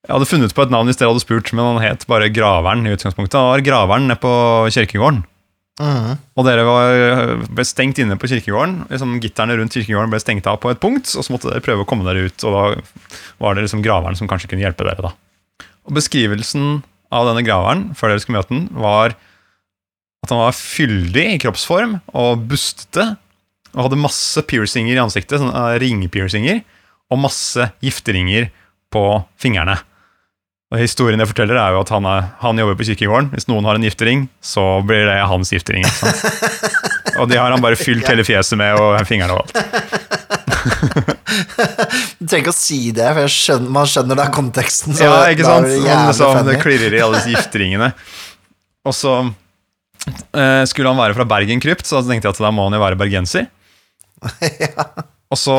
jeg 0.06 0.12
hadde 0.12 0.28
funnet 0.30 0.54
på 0.54 0.64
et 0.64 0.72
navn 0.72 0.90
hvis 0.90 1.00
dere 1.00 1.10
hadde 1.12 1.24
spurt, 1.24 1.50
men 1.56 1.72
han 1.72 1.82
het 1.82 2.06
bare 2.10 2.30
Graveren 2.34 2.86
i 2.86 2.94
utgangspunktet. 2.94 3.38
Han 3.38 3.52
var 3.54 3.66
Graveren 3.66 4.08
nede 4.10 4.22
på 4.22 4.32
kirkegården. 4.76 5.24
Mm. 5.80 6.18
Og 6.36 6.44
dere 6.44 6.66
var, 6.66 7.38
ble 7.48 7.64
stengt 7.64 8.00
inne 8.02 8.18
på 8.20 8.28
kirkegården. 8.30 8.82
Liksom, 8.90 9.16
gitterne 9.24 9.56
rundt 9.56 9.76
kirkegården 9.76 10.12
ble 10.12 10.20
stengt 10.20 10.48
av 10.50 10.60
på 10.60 10.72
et 10.72 10.82
punkt, 10.82 11.08
og 11.16 11.24
så 11.24 11.32
måtte 11.32 11.48
dere 11.48 11.64
prøve 11.64 11.86
å 11.86 11.88
komme 11.88 12.04
dere 12.06 12.28
ut. 12.28 12.46
Og 12.46 12.56
da 12.56 12.64
var 13.40 13.56
det 13.56 13.64
liksom 13.64 13.84
graveren 13.84 14.18
som 14.18 14.28
kanskje 14.30 14.52
kunne 14.52 14.64
hjelpe 14.66 14.86
dere. 14.86 15.10
da. 15.10 15.66
Og 15.88 15.96
Beskrivelsen 15.96 16.82
av 17.10 17.30
denne 17.30 17.44
graveren 17.46 17.88
før 17.98 18.12
dere 18.12 18.22
skulle 18.22 18.42
møte 18.42 18.54
den, 18.54 18.68
var 18.76 19.16
at 20.20 20.32
han 20.32 20.42
var 20.42 20.56
fyldig 20.56 21.26
i 21.32 21.40
kroppsform 21.40 21.98
og 22.12 22.44
bustete. 22.50 23.14
Og 23.70 23.86
hadde 23.86 24.02
masse 24.02 24.42
piercinger 24.50 24.98
i 24.98 25.02
ansiktet, 25.02 25.38
sånne 25.38 25.78
ringpiercinger, 25.80 26.64
og 27.10 27.18
masse 27.20 27.70
gifteringer 27.82 28.50
på 28.92 29.04
fingrene. 29.40 29.76
Og 30.70 30.78
Historien 30.78 31.18
jeg 31.18 31.30
forteller, 31.32 31.58
er 31.58 31.74
jo 31.74 31.80
at 31.82 31.90
han, 31.90 32.06
er, 32.06 32.28
han 32.44 32.58
jobber 32.62 32.76
på 32.78 32.86
kirkegården. 32.86 33.32
Hvis 33.34 33.48
noen 33.50 33.66
har 33.66 33.78
en 33.78 33.86
giftering, 33.86 34.28
så 34.38 34.62
blir 34.86 35.08
det 35.08 35.16
hans 35.26 35.50
giftering. 35.50 35.86
Og 37.20 37.26
det 37.28 37.40
har 37.40 37.50
han 37.50 37.60
bare 37.62 37.76
fylt 37.76 38.06
hele 38.06 38.22
fjeset 38.24 38.56
med, 38.60 38.78
og 38.78 38.94
fingrene 39.08 39.34
og 39.34 39.42
alt. 39.42 39.52
Du 42.20 42.26
trenger 42.28 42.42
ikke 42.44 42.52
å 42.52 42.56
si 42.56 42.78
det, 42.94 43.06
for 43.16 43.32
skjønner, 43.32 43.70
man 43.72 43.86
skjønner 43.88 44.18
da 44.18 44.26
konteksten. 44.34 44.94
så 44.96 45.06
Ja, 45.06 45.14
ikke 45.32 45.46
sant? 45.46 45.68
det 45.70 45.78
liksom, 45.80 46.40
det 46.46 46.56
klirrer 46.62 46.96
i 46.96 47.00
alle 47.02 47.16
disse 47.20 47.32
gifteringene. 47.32 47.88
Og 48.86 48.94
så 48.96 49.14
eh, 49.24 50.62
skulle 50.68 50.92
han 50.92 51.00
være 51.00 51.16
fra 51.16 51.26
Bergen 51.32 51.62
krypt, 51.64 51.88
så 51.88 52.02
tenkte 52.04 52.28
jeg 52.28 52.36
at 52.36 52.42
da 52.44 52.52
må 52.54 52.66
han 52.68 52.76
jo 52.76 52.82
være 52.82 52.98
bergenser. 53.00 53.48
Og 55.30 55.38
så 55.38 55.56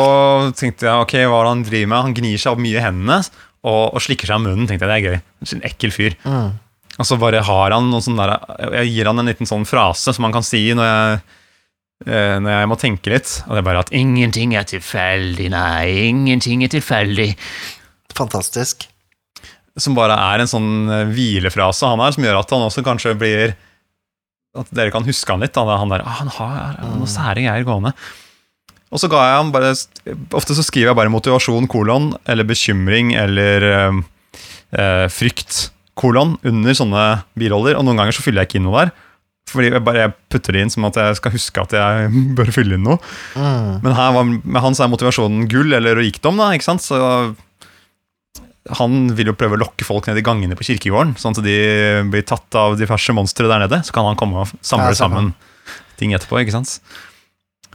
tenkte 0.59 0.88
jeg 0.89 1.05
ok, 1.05 1.15
hva 1.32 1.39
er 1.39 1.47
det 1.47 1.53
han 1.53 1.63
driver 1.67 1.91
med? 1.93 2.05
Han 2.07 2.15
gnir 2.17 2.41
seg 2.41 2.51
opp 2.51 2.61
mye 2.63 2.76
i 2.76 2.84
hendene 2.84 3.22
og, 3.61 3.93
og 3.95 4.03
slikker 4.03 4.28
seg 4.28 4.39
av 4.39 4.43
munnen. 4.43 4.67
tenkte 4.67 4.88
jeg, 4.88 4.91
det 4.91 4.97
er 4.97 5.07
gøy. 5.07 5.55
En 5.55 5.65
ekkel 5.69 5.93
fyr. 5.95 6.17
Mm. 6.26 6.49
Og 6.99 7.07
så 7.07 7.17
bare 7.22 7.43
har 7.47 7.76
han 7.76 7.88
noe 7.89 8.03
sånn 8.03 8.19
der, 8.19 8.36
Jeg 8.82 8.91
gir 8.91 9.09
han 9.09 9.22
en 9.22 9.32
liten 9.32 9.49
sånn 9.49 9.67
frase 9.69 10.13
som 10.13 10.28
han 10.28 10.36
kan 10.36 10.45
si 10.45 10.63
når 10.76 10.89
jeg, 10.89 11.19
eh, 12.07 12.38
når 12.43 12.51
jeg 12.51 12.69
må 12.72 12.78
tenke 12.82 13.13
litt. 13.13 13.36
Og 13.47 13.55
det 13.55 13.61
er 13.61 13.67
bare 13.69 13.84
at 13.86 13.93
'ingenting 13.95 14.55
er 14.59 14.67
tilfeldig', 14.67 15.51
nei, 15.53 16.09
ingenting 16.11 16.65
er 16.65 16.74
tilfeldig. 16.74 17.30
Fantastisk. 18.17 18.88
Som 19.80 19.95
bare 19.95 20.19
er 20.19 20.43
en 20.43 20.51
sånn 20.51 20.72
eh, 20.91 21.05
hvilefrase 21.15 21.88
han 21.88 22.03
har, 22.03 22.11
som 22.11 22.24
gjør 22.28 22.41
at 22.41 22.51
han 22.51 22.67
også 22.67 22.84
kanskje 22.84 23.17
blir 23.17 23.55
At 24.51 24.67
dere 24.67 24.91
kan 24.91 25.05
huske 25.07 25.32
han 25.32 25.39
litt. 25.39 25.55
Han, 25.55 25.69
han 25.80 25.88
der, 25.93 26.01
ah, 26.03 26.17
han 26.19 26.28
har 26.28 26.74
noen 26.84 27.07
sære 27.07 27.39
greier 27.39 27.63
gående. 27.63 27.93
Og 28.92 29.00
så 29.00 29.10
ga 29.12 29.22
jeg 29.24 29.38
han 29.39 29.52
bare 29.54 29.74
Ofte 30.38 30.56
så 30.58 30.66
skriver 30.66 30.92
jeg 30.92 31.00
bare 31.00 31.14
motivasjon, 31.14 31.70
kolon, 31.72 32.12
eller 32.30 32.48
bekymring, 32.48 33.14
eller 33.18 33.68
eh, 33.68 34.02
eh, 34.76 35.06
frykt, 35.12 35.70
kolon, 36.00 36.36
under 36.48 36.76
sånne 36.76 37.06
biroller. 37.39 37.78
Og 37.80 37.88
noen 37.88 38.02
ganger 38.02 38.18
så 38.18 38.26
fyller 38.26 38.44
jeg 38.44 38.52
ikke 38.52 38.62
inn 38.62 38.68
noe 38.68 38.84
der. 38.84 38.94
Fordi 39.52 39.72
jeg 39.72 39.84
bare 39.84 40.10
putter 40.32 40.56
det 40.56 40.66
inn 40.66 40.72
som 40.72 40.86
at 40.88 40.98
jeg 41.00 41.18
skal 41.20 41.34
huske 41.34 41.64
at 41.64 41.76
jeg 41.76 42.12
bør 42.38 42.52
fylle 42.56 42.78
inn 42.78 42.86
noe. 42.88 43.00
Mm. 43.36 43.80
Men 43.86 43.96
her 43.98 44.12
var, 44.18 44.28
med 44.28 44.66
hans 44.66 44.84
er 44.84 44.92
motivasjonen 44.92 45.48
gull 45.52 45.78
eller 45.78 46.00
rikdom, 46.00 46.39
da, 46.42 46.52
ikke 46.56 46.68
sant? 46.68 46.84
Så 46.84 47.00
han 48.78 48.98
vil 49.18 49.32
jo 49.32 49.38
prøve 49.38 49.58
å 49.58 49.64
lokke 49.64 49.86
folk 49.88 50.08
ned 50.08 50.20
i 50.22 50.26
gangene 50.26 50.56
på 50.58 50.68
kirkegården, 50.68 51.16
sånn 51.20 51.34
at 51.34 51.46
de 51.46 51.56
blir 52.14 52.26
tatt 52.28 52.60
av 52.60 52.76
diverse 52.80 53.16
monstre 53.16 53.50
der 53.50 53.64
nede. 53.64 53.82
Så 53.88 53.96
kan 53.96 54.06
han 54.08 54.20
komme 54.20 54.44
og 54.44 54.52
samle 54.62 54.92
Ja, 54.94 55.00
sammen 55.00 55.32
ting 56.00 56.14
etterpå, 56.18 56.39
ikke 56.42 56.54
sant? 56.54 56.80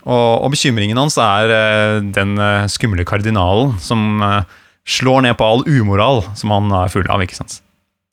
Og, 0.06 0.44
og 0.46 0.52
bekymringen 0.54 0.98
hans 1.00 1.16
er 1.18 1.50
eh, 1.50 1.96
den 2.14 2.36
eh, 2.38 2.68
skumle 2.70 3.02
kardinalen 3.08 3.74
som 3.82 4.22
eh, 4.22 4.58
slår 4.86 5.24
ned 5.26 5.34
på 5.38 5.46
all 5.46 5.64
umoral 5.66 6.22
som 6.38 6.52
han 6.54 6.70
er 6.84 6.92
full 6.92 7.08
av, 7.10 7.24
ikke 7.24 7.40
sant? 7.40 7.58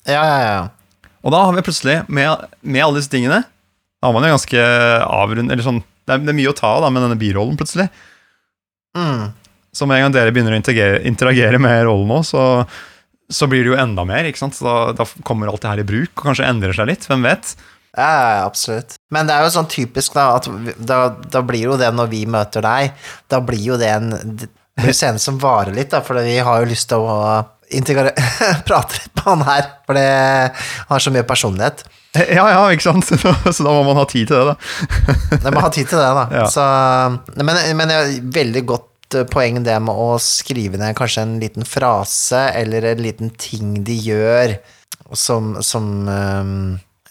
Ja, 0.10 0.24
ja, 0.26 0.40
ja. 0.42 1.12
Og 1.24 1.32
da 1.32 1.44
har 1.46 1.54
vi 1.56 1.64
plutselig, 1.64 2.02
med, 2.12 2.48
med 2.66 2.84
alle 2.84 2.98
disse 2.98 3.14
tingene, 3.14 3.44
da 4.02 4.10
har 4.10 4.16
man 4.16 4.26
jo 4.26 4.34
ganske 4.34 4.64
avrund... 5.06 5.54
Eller 5.54 5.64
sånn, 5.64 5.84
det 6.04 6.16
er, 6.16 6.26
det 6.26 6.34
er 6.34 6.40
mye 6.42 6.52
å 6.52 6.58
ta 6.58 6.74
da, 6.84 6.90
med 6.92 7.06
denne 7.06 7.20
birollen, 7.20 7.56
plutselig. 7.60 7.86
Mm. 8.98 9.30
Så 9.74 9.88
med 9.88 10.02
en 10.02 10.08
gang 10.08 10.18
dere 10.18 10.34
begynner 10.34 10.58
å 10.58 10.60
interagere, 10.60 10.98
interagere 11.08 11.62
med 11.62 11.86
rollen 11.88 12.10
nå, 12.10 12.20
så, 12.28 12.42
så 13.32 13.48
blir 13.48 13.64
det 13.64 13.72
jo 13.72 13.80
enda 13.80 14.04
mer. 14.10 14.28
ikke 14.28 14.42
sant? 14.42 14.58
Så 14.58 14.66
da, 14.66 14.76
da 14.98 15.08
kommer 15.24 15.54
alt 15.54 15.64
det 15.64 15.72
her 15.72 15.84
i 15.86 15.88
bruk, 15.94 16.12
og 16.18 16.26
kanskje 16.26 16.50
endrer 16.50 16.76
seg 16.76 16.90
litt. 16.90 17.08
Hvem 17.08 17.24
vet? 17.30 17.54
Ja, 17.98 18.44
absolutt. 18.48 18.96
Men 19.14 19.28
det 19.30 19.36
er 19.36 19.44
jo 19.46 19.54
sånn 19.54 19.68
typisk, 19.70 20.16
da, 20.18 20.36
at 20.40 20.48
vi- 20.50 20.74
da, 20.80 21.10
da 21.30 21.42
blir 21.46 21.68
jo 21.70 21.78
det 21.78 21.92
når 21.94 22.08
vi 22.10 22.26
møter 22.26 22.62
deg, 22.66 22.94
da 23.30 23.40
blir 23.46 23.62
jo 23.62 23.78
det 23.78 23.90
en 23.94 24.10
det 24.38 24.50
blir 24.82 24.94
scene 24.98 25.20
som 25.22 25.38
varer 25.38 25.76
litt, 25.76 25.92
da, 25.92 26.00
for 26.02 26.18
vi 26.26 26.38
har 26.42 26.64
jo 26.64 26.70
lyst 26.72 26.88
til 26.90 26.98
å 27.06 27.46
integrere, 27.74 28.14
prate 28.68 28.98
litt 28.98 29.12
med 29.20 29.28
han 29.28 29.44
her, 29.46 29.68
for 29.86 29.94
det 30.00 30.08
har 30.90 31.00
så 31.06 31.14
mye 31.14 31.24
personlighet. 31.30 31.84
Ja, 32.18 32.46
ja, 32.50 32.64
ikke 32.74 32.86
sant? 32.92 33.06
Så 33.54 33.64
da 33.66 33.72
må 33.74 33.84
man 33.86 33.98
ha 34.02 34.06
tid 34.10 34.28
til 34.30 34.38
det, 34.38 34.54
da. 34.54 35.38
Man 35.46 35.54
må 35.60 35.64
ha 35.66 35.70
tid 35.74 35.88
til 35.90 36.02
det, 36.02 36.10
da. 36.18 36.26
Ja. 36.42 36.48
Så, 36.50 36.66
men, 37.42 37.62
men 37.78 37.94
veldig 38.34 38.66
godt 38.70 38.90
poeng 39.30 39.62
det 39.66 39.78
med 39.86 39.94
å 39.94 40.16
skrive 40.22 40.80
ned 40.82 40.96
kanskje 40.98 41.22
en 41.28 41.36
liten 41.42 41.66
frase 41.70 42.48
eller 42.58 42.86
en 42.96 43.02
liten 43.06 43.30
ting 43.38 43.76
de 43.86 43.94
gjør 44.10 44.56
som, 45.14 45.52
som 45.62 45.90
eh, 46.10 46.54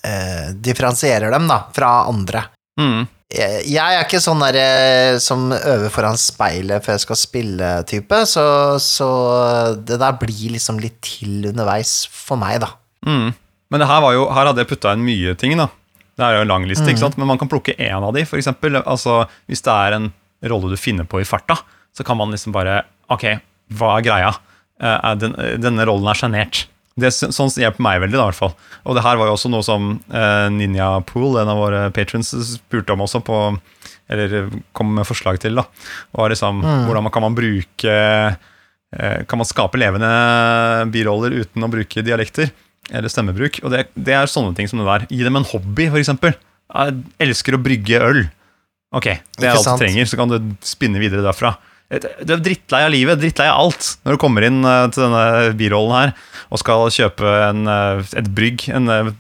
eh, 0.06 0.52
differensierer 0.54 1.32
dem 1.34 1.48
da, 1.50 1.64
fra 1.74 1.90
andre. 2.10 2.46
Mm. 2.80 3.04
Jeg 3.32 3.62
jeg 3.72 3.96
er 3.96 4.04
ikke 4.04 4.20
sånn 4.20 4.42
der 4.44 4.58
eh, 4.60 5.18
som 5.22 5.46
øver 5.56 5.92
foran 5.92 6.18
speilet 6.20 6.84
før 6.84 6.98
jeg 6.98 7.04
skal 7.06 7.20
spille-type, 7.20 8.24
så, 8.28 8.44
så 8.82 9.10
det 9.78 10.00
der 10.02 10.18
blir 10.20 10.56
liksom 10.56 10.80
litt 10.82 10.98
til 11.06 11.48
underveis 11.52 12.02
for 12.12 12.40
meg, 12.40 12.60
da. 12.64 12.74
Mm. 13.08 13.32
Men 13.72 13.80
det 13.80 13.88
her, 13.88 14.02
var 14.04 14.16
jo, 14.18 14.26
her 14.28 14.50
hadde 14.50 14.60
jeg 14.60 14.68
putta 14.74 14.92
inn 14.92 15.06
mye 15.06 15.32
ting, 15.40 15.56
da. 15.56 15.70
Det 16.12 16.26
er 16.26 16.36
jo 16.36 16.44
en 16.44 16.52
lang 16.52 16.66
liste, 16.68 16.84
ikke 16.90 17.06
sant? 17.06 17.16
men 17.16 17.30
man 17.30 17.40
kan 17.40 17.48
plukke 17.48 17.72
én 17.80 18.04
av 18.04 18.12
de, 18.12 18.26
eksempel. 18.26 18.76
Altså, 18.82 19.22
hvis 19.48 19.64
det 19.64 19.72
er 19.72 19.96
en 19.96 20.10
rolle 20.52 20.74
du 20.74 20.76
finner 20.76 21.08
på 21.08 21.22
i 21.22 21.28
farta, 21.28 21.56
så 21.96 22.04
kan 22.04 22.18
man 22.20 22.32
liksom 22.32 22.54
bare 22.54 22.82
Ok, 23.12 23.26
hva 23.76 23.96
er 23.98 24.04
greia? 24.06 24.28
Eh, 24.80 25.08
den, 25.20 25.34
eh, 25.36 25.56
denne 25.60 25.84
rollen 25.88 26.08
er 26.08 26.16
sjenert. 26.16 26.62
Det 26.98 27.08
er 27.08 27.32
Sånn 27.32 27.52
hjelper 27.56 27.84
meg 27.84 28.00
veldig, 28.02 28.18
da, 28.18 28.24
i 28.26 28.30
hvert 28.32 28.40
fall. 28.40 28.54
Og 28.84 28.96
det 28.96 29.04
her 29.06 29.18
var 29.20 29.30
jo 29.30 29.36
også 29.36 29.50
noe 29.52 29.64
som 29.64 29.94
eh, 30.12 30.48
Ninja 30.52 30.90
Pool, 31.08 31.38
en 31.40 31.50
av 31.52 31.60
våre 31.60 31.86
patrons, 31.94 32.34
spurte 32.52 32.92
om 32.92 33.04
også 33.06 33.22
på 33.24 33.38
Eller 34.12 34.50
kom 34.76 34.92
med 34.98 35.08
forslag 35.08 35.40
til, 35.40 35.56
da. 35.56 35.64
Var 36.18 36.34
liksom 36.34 36.60
Hvordan 36.60 37.06
man 37.06 37.14
kan 37.14 37.24
man 37.24 37.38
bruke 37.38 37.94
eh, 37.96 39.20
Kan 39.24 39.40
man 39.40 39.48
skape 39.48 39.80
levende 39.80 40.12
biroller 40.92 41.38
uten 41.40 41.64
å 41.64 41.72
bruke 41.72 42.04
dialekter? 42.04 42.52
Eller 42.92 43.08
stemmebruk. 43.08 43.60
Og 43.64 43.72
det, 43.72 43.86
det 43.94 44.12
er 44.18 44.28
sånne 44.28 44.56
ting 44.58 44.68
som 44.68 44.82
det 44.82 44.88
der. 44.88 45.06
Gi 45.08 45.22
dem 45.24 45.38
en 45.38 45.48
hobby, 45.48 45.86
eksempel. 46.00 46.34
Jeg 46.72 47.02
elsker 47.22 47.56
å 47.56 47.62
brygge 47.62 48.00
øl. 48.04 48.24
Ok, 48.92 49.06
det 49.38 49.48
er 49.48 49.56
alt 49.56 49.64
du 49.64 49.80
trenger, 49.80 50.08
så 50.08 50.18
kan 50.20 50.28
du 50.28 50.36
spinne 50.66 51.00
videre 51.00 51.24
derfra. 51.24 51.54
Du 51.92 52.32
er 52.32 52.40
drittlei 52.40 52.82
av 52.86 52.92
livet, 52.94 53.20
drittlei 53.20 53.50
av 53.50 53.66
alt. 53.66 53.90
Når 54.06 54.16
du 54.16 54.20
kommer 54.22 54.46
inn 54.46 54.62
eh, 54.64 54.86
til 54.94 55.04
denne 55.04 55.52
birollen 55.58 55.96
her 55.98 56.12
og 56.52 56.60
skal 56.60 56.88
kjøpe 56.92 57.28
en, 57.50 57.66
eh, 57.68 58.14
et 58.20 58.30
brygg, 58.32 58.64
en, 58.72 58.88
eh, 58.92 59.12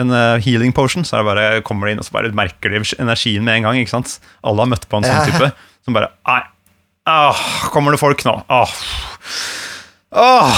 en 0.00 0.16
healing 0.42 0.72
potion, 0.76 1.04
så 1.04 1.18
er 1.18 1.22
det 1.22 1.28
bare, 1.28 1.60
kommer 1.66 1.86
du 1.86 1.94
inn 1.94 2.00
og 2.02 2.08
så 2.08 2.16
bare 2.16 2.32
merker 2.36 2.72
du 2.72 2.80
energien 2.80 3.44
med 3.44 3.60
en 3.60 3.68
gang. 3.68 3.82
ikke 3.82 3.94
sant? 3.96 4.18
Alle 4.42 4.64
har 4.64 4.72
møtt 4.72 4.88
på 4.88 5.00
en 5.00 5.08
sånn 5.08 5.28
type 5.28 5.52
som 5.84 5.96
bare 5.96 6.10
Nei, 6.24 6.40
ah, 7.12 7.44
kommer 7.74 7.92
det 7.92 8.00
folk 8.00 8.24
nå? 8.24 8.38
Ah. 8.48 8.72
Ah. 10.14 10.50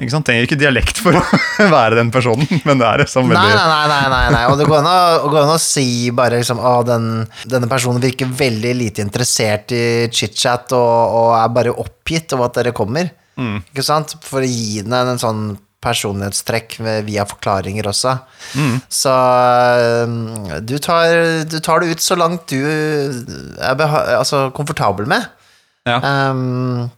Ikke 0.00 0.12
sant? 0.12 0.26
Trenger 0.28 0.46
ikke 0.46 0.58
dialekt 0.60 1.00
for 1.02 1.16
å 1.18 1.22
være 1.74 1.98
den 1.98 2.10
personen, 2.14 2.46
men 2.68 2.80
det 2.80 2.86
er 2.88 3.02
liksom 3.04 3.30
veldig 3.30 3.40
nei, 3.40 3.68
nei, 3.68 3.86
nei, 3.90 4.02
nei, 4.12 4.26
nei. 4.36 4.42
Og 4.52 4.58
det 4.60 4.68
går 4.68 4.80
an 4.80 4.90
å, 4.90 5.30
går 5.32 5.40
an 5.42 5.54
å 5.54 5.62
si 5.62 5.88
bare 6.16 6.40
liksom 6.40 6.60
Å, 6.60 6.74
den, 6.88 7.08
denne 7.50 7.68
personen 7.70 8.02
virker 8.02 8.30
veldig 8.40 8.74
lite 8.78 9.04
interessert 9.04 9.74
i 9.76 9.82
chit-chat 10.12 10.76
og, 10.76 11.16
og 11.20 11.32
er 11.40 11.56
bare 11.56 11.74
oppgitt 11.84 12.36
over 12.36 12.48
at 12.48 12.60
dere 12.60 12.76
kommer. 12.76 13.10
Mm. 13.40 13.58
Ikke 13.72 13.84
sant? 13.86 14.16
For 14.24 14.44
å 14.44 14.48
gi 14.48 14.84
den 14.84 14.96
en 15.00 15.20
sånn 15.20 15.42
personlighetstrekk 15.80 16.76
via 17.06 17.24
forklaringer 17.28 17.88
også. 17.88 18.12
Mm. 18.52 18.74
Så 18.92 19.12
du 20.68 20.74
tar, 20.82 21.14
du 21.48 21.56
tar 21.64 21.80
det 21.80 21.94
ut 21.94 22.04
så 22.04 22.18
langt 22.20 22.52
du 22.52 22.60
er 22.68 23.84
altså, 24.18 24.48
komfortabel 24.56 25.08
med. 25.08 25.24
Ja. 25.88 25.96
Ehm, 26.04 26.90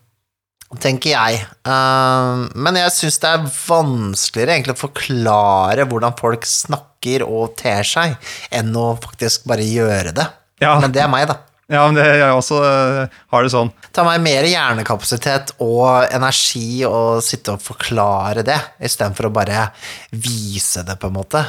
tenker 0.81 1.12
jeg. 1.12 1.45
Ehm, 1.68 2.47
men 2.64 2.79
jeg 2.81 2.95
syns 2.95 3.20
det 3.23 3.31
er 3.31 3.47
vanskeligere 3.47 4.57
egentlig 4.57 4.77
å 4.77 4.83
forklare 4.83 5.87
hvordan 5.89 6.16
folk 6.18 6.47
snakker 6.49 7.25
og 7.27 7.57
ter 7.61 7.85
seg, 7.87 8.14
enn 8.55 8.73
å 8.79 8.93
faktisk 9.03 9.49
bare 9.51 9.66
gjøre 9.66 10.14
det. 10.16 10.29
Ja. 10.62 10.77
Men 10.81 10.95
det 10.95 11.03
er 11.05 11.11
meg, 11.12 11.27
da. 11.31 11.41
Ja, 11.73 11.87
men 11.89 11.97
det, 11.97 12.05
jeg 12.20 12.37
også 12.37 12.59
eh, 12.66 13.18
har 13.33 13.45
det 13.45 13.53
sånn. 13.55 13.70
Ta 13.95 14.05
meg 14.05 14.20
mer 14.25 14.45
hjernekapasitet 14.45 15.55
og 15.64 16.12
energi 16.12 16.83
og 16.89 17.23
sitte 17.25 17.55
og 17.55 17.64
forklare 17.64 18.45
det, 18.47 18.59
istedenfor 18.85 19.31
å 19.31 19.35
bare 19.35 19.66
vise 20.12 20.85
det, 20.85 20.99
på 21.01 21.09
en 21.09 21.16
måte. 21.16 21.45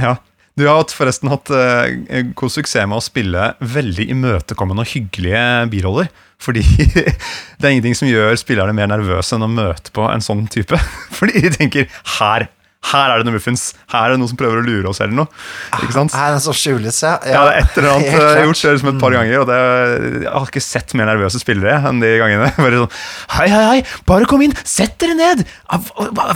Ja. 0.00 0.16
Du 0.58 0.66
har 0.68 0.84
forresten 0.92 1.30
hatt 1.32 1.48
eh, 1.56 2.26
god 2.36 2.52
suksess 2.52 2.84
med 2.88 2.98
å 2.98 3.04
spille 3.04 3.52
veldig 3.64 4.08
imøtekommende 4.12 4.84
og 4.84 4.90
hyggelige 4.90 5.44
biroller. 5.72 6.10
Fordi 6.42 6.62
det 7.58 7.64
er 7.64 7.70
ingenting 7.70 7.96
som 7.96 8.10
gjør 8.10 8.34
spillerne 8.40 8.74
mer 8.76 8.90
nervøse 8.90 9.36
enn 9.36 9.46
å 9.46 9.52
møte 9.52 9.94
på 9.96 10.04
en 10.10 10.24
sånn 10.24 10.44
type. 10.52 10.76
Fordi 11.18 11.46
de 11.46 11.54
tenker 11.56 11.88
her, 12.18 12.48
her 12.90 13.12
er 13.12 13.20
det 13.22 13.26
noe 13.28 13.36
muffins. 13.36 13.62
Her 13.92 14.08
er 14.08 14.12
det 14.12 14.18
noen 14.20 14.28
som 14.32 14.38
prøver 14.40 14.58
å 14.58 14.64
lure 14.66 14.88
oss, 14.90 14.98
eller 15.04 15.14
noe. 15.14 15.28
Ikke 15.78 15.94
sant? 15.94 16.12
Her 16.18 16.32
er 16.32 16.34
det 16.36 16.42
som 16.44 16.56
skjules, 16.56 16.96
ja. 17.04 17.12
Ja, 17.30 17.44
det 17.46 17.52
er 17.52 17.60
et 17.62 17.78
eller 17.78 17.90
annet 17.92 18.08
jeg 18.12 18.18
har 18.20 18.42
gjort 18.48 18.62
det 18.64 18.72
liksom 18.74 18.90
et 18.90 18.98
par 19.04 19.14
ganger, 19.16 19.36
og 19.38 19.46
det, 19.52 19.58
jeg 20.24 20.32
har 20.34 20.48
ikke 20.50 20.62
sett 20.66 20.94
mer 20.98 21.06
nervøse 21.12 21.38
spillere 21.40 21.76
enn 21.88 22.02
de 22.02 22.10
gangene. 22.20 22.48
Bare 22.62 22.80
sånn 22.82 22.92
Hei, 23.36 23.46
hei, 23.52 23.62
hei, 23.70 23.78
bare 24.08 24.26
kom 24.28 24.42
inn, 24.44 24.54
sett 24.68 24.96
dere 25.00 25.14
ned! 25.16 25.44
Ah, 25.72 25.80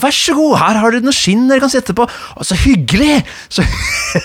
Vær 0.01 0.15
så 0.15 0.33
god, 0.39 0.55
her 0.63 0.79
har 0.81 0.95
dere 0.95 1.05
noe 1.05 1.17
skinn 1.17 1.45
dere 1.51 1.61
kan 1.65 1.73
sette 1.73 1.93
på. 1.99 2.07
Og 2.07 2.45
så 2.47 2.55
hyggelig! 2.63 3.19
Så, 3.57 3.63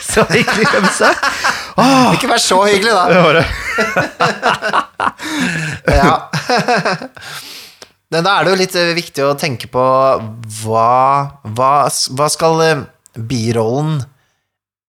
så 0.01 0.23
hyggelig 0.31 0.65
skal 0.67 0.81
vi 0.83 0.89
se. 0.95 1.09
Ikke 2.15 2.29
vær 2.31 2.41
så 2.41 2.57
hyggelig, 2.65 2.93
da. 2.95 3.03
det 3.11 3.21
var 3.25 3.33
det. 3.37 3.45
Ja. 5.97 6.13
Da 8.11 8.19
er 8.19 8.43
det 8.43 8.51
jo 8.51 8.59
litt 8.59 8.73
eh, 8.75 8.95
viktig 8.97 9.23
å 9.23 9.35
tenke 9.39 9.69
på 9.71 9.83
hva, 10.61 10.95
hva, 11.55 11.75
hva 11.87 12.31
skal 12.31 12.63
eh, 12.65 12.81
birollen 13.15 14.01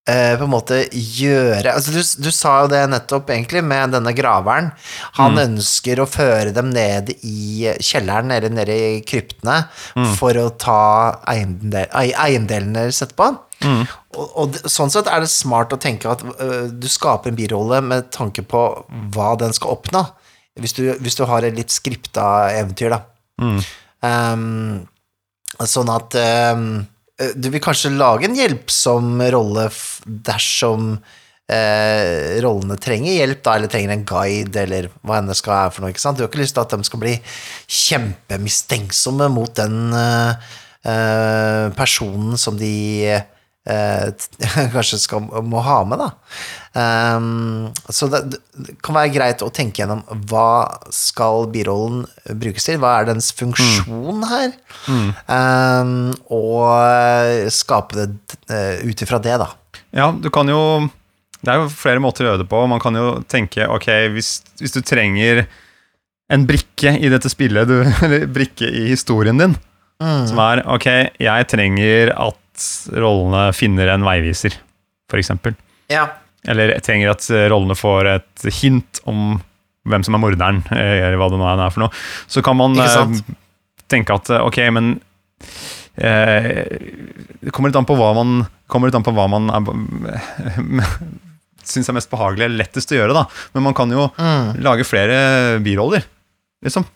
eh, 0.09 0.33
på 0.35 0.43
en 0.43 0.51
måte 0.51 0.81
gjøre 0.91 1.71
altså 1.71 1.93
du, 1.95 2.01
du 2.25 2.29
sa 2.35 2.57
jo 2.63 2.71
det 2.73 2.81
nettopp, 2.91 3.31
egentlig, 3.31 3.63
med 3.63 3.95
denne 3.95 4.11
graveren. 4.15 4.73
Han 5.21 5.39
ønsker 5.39 6.01
å 6.03 6.09
føre 6.09 6.51
dem 6.55 6.73
ned 6.75 7.13
i 7.21 7.71
kjelleren 7.79 8.33
eller 8.35 8.51
ned 8.51 8.71
i 8.73 8.99
kryptene 9.07 9.61
for 10.19 10.39
å 10.39 10.49
ta 10.59 10.81
eiendel, 11.31 11.87
eiendelene 11.95 12.81
deres 12.81 12.99
etterpå. 13.07 13.29
Og, 13.63 14.35
og 14.43 14.59
sånn 14.67 14.91
sett 14.91 15.07
er 15.07 15.23
det 15.23 15.31
smart 15.31 15.71
å 15.71 15.79
tenke 15.79 16.11
at 16.11 16.19
uh, 16.27 16.67
du 16.67 16.89
skaper 16.91 17.31
en 17.31 17.37
birolle 17.39 17.79
med 17.85 18.11
tanke 18.11 18.43
på 18.43 18.65
hva 19.15 19.29
den 19.39 19.55
skal 19.55 19.77
oppnå. 19.77 20.03
Hvis 20.59 20.75
du, 20.75 20.83
hvis 20.99 21.15
du 21.17 21.23
har 21.25 21.47
et 21.47 21.55
litt 21.55 21.71
skripta 21.71 22.51
eventyr, 22.59 22.91
da. 22.91 22.99
Um, 24.03 24.83
sånn 25.63 25.91
at 25.93 26.17
um, 26.19 26.63
du 27.37 27.49
vil 27.53 27.61
kanskje 27.63 27.93
lage 27.93 28.27
en 28.27 28.37
hjelpsom 28.37 29.21
rolle 29.31 29.67
dersom 30.27 30.95
eh, 31.51 32.39
rollene 32.43 32.77
trenger 32.81 33.17
hjelp, 33.19 33.43
da, 33.45 33.57
eller 33.57 33.71
trenger 33.71 33.93
en 33.95 34.05
guide, 34.07 34.63
eller 34.65 34.89
hva 35.01 35.19
enn 35.19 35.29
det 35.29 35.37
skal 35.39 35.55
være 35.55 35.75
for 35.75 35.83
noe. 35.83 35.93
ikke 35.93 36.03
sant? 36.03 36.17
Du 36.17 36.25
har 36.25 36.31
ikke 36.31 36.41
lyst 36.41 36.57
til 36.57 36.63
at 36.63 36.73
de 36.73 36.89
skal 36.89 37.03
bli 37.03 37.13
kjempemistenksomme 37.81 39.29
mot 39.33 39.53
den 39.59 39.77
eh, 39.99 40.49
eh, 40.89 41.67
personen 41.77 42.39
som 42.41 42.57
de 42.59 42.73
eh, 43.11 43.29
t- 44.19 44.49
kanskje 44.73 44.99
skal, 44.99 45.23
må 45.47 45.61
ha 45.63 45.79
med, 45.87 46.01
da. 46.01 46.09
Um, 46.73 47.69
så 47.93 48.07
det, 48.09 48.23
det 48.57 48.75
kan 48.83 48.97
være 48.97 49.11
greit 49.13 49.43
å 49.45 49.51
tenke 49.53 49.83
gjennom 49.83 50.01
hva 50.31 50.65
skal 50.91 51.45
birollen 51.53 52.01
brukes 52.41 52.65
til, 52.65 52.79
hva 52.81 52.95
er 52.99 53.11
dens 53.11 53.31
funksjon 53.37 54.25
her, 54.31 54.55
Um, 55.29 56.11
og 56.33 57.47
skape 57.53 57.95
det 58.01 58.37
uh, 58.51 58.81
ut 58.83 59.03
ifra 59.05 59.21
det, 59.23 59.37
da. 59.39 59.47
Ja, 59.95 60.09
du 60.11 60.27
kan 60.33 60.49
jo 60.49 60.89
Det 61.43 61.51
er 61.53 61.61
jo 61.61 61.69
flere 61.71 62.01
måter 62.03 62.25
å 62.25 62.31
gjøre 62.31 62.41
det 62.41 62.49
på. 62.51 62.59
Man 62.71 62.81
kan 62.83 62.95
jo 62.95 63.21
tenke 63.29 63.67
ok, 63.69 63.87
hvis, 64.15 64.37
hvis 64.59 64.73
du 64.75 64.81
trenger 64.83 65.45
en 66.31 66.45
brikke 66.49 66.95
i 66.99 67.09
dette 67.11 67.29
spillet, 67.31 67.67
du, 67.67 67.83
eller 68.03 68.27
brikke 68.31 68.67
i 68.67 68.87
historien 68.91 69.39
din, 69.39 69.55
som 70.03 70.39
er 70.43 70.63
ok, 70.67 70.87
jeg 71.21 71.47
trenger 71.51 72.11
at 72.15 72.39
rollene 72.93 73.47
finner 73.55 73.93
en 73.93 74.05
veiviser, 74.05 74.55
eksempel. 75.13 75.53
Ja. 75.93 76.07
Eller 76.49 76.73
trenger 76.83 77.13
at 77.13 77.27
eh, 77.29 77.47
rollene 77.51 77.77
får 77.77 78.09
et 78.15 78.45
hint 78.61 79.01
om 79.09 79.35
hvem 79.89 80.03
som 80.05 80.15
er 80.15 80.21
morderen, 80.23 80.61
eller 80.71 81.19
hva 81.19 81.29
det 81.31 81.39
nå 81.39 81.49
er 81.51 81.73
for 81.73 81.85
noe. 81.85 82.03
Så 82.31 82.43
kan 82.45 82.59
man 82.59 82.77
eh, 82.79 83.21
tenke 83.91 84.15
at 84.15 84.31
eh, 84.33 84.43
ok, 84.43 84.59
men 84.75 84.95
eh, 85.95 86.49
Det 87.43 87.53
kommer 87.53 87.71
litt 87.71 87.79
an 87.79 87.89
på 87.89 87.97
hva 87.99 88.13
man 88.17 88.43
kommer 88.71 88.93
på 89.05 89.13
hva 89.13 89.27
man 89.29 89.51
syns 91.63 91.87
er 91.87 91.95
mest 91.95 92.11
behagelig 92.11 92.47
eller 92.47 92.63
lettest 92.63 92.91
å 92.91 92.97
gjøre. 92.97 93.15
da 93.15 93.27
Men 93.53 93.67
man 93.67 93.77
kan 93.77 93.91
jo 93.91 94.09
lage 94.65 94.87
flere 94.87 95.59
biroller, 95.63 96.03
liksom. 96.65 96.87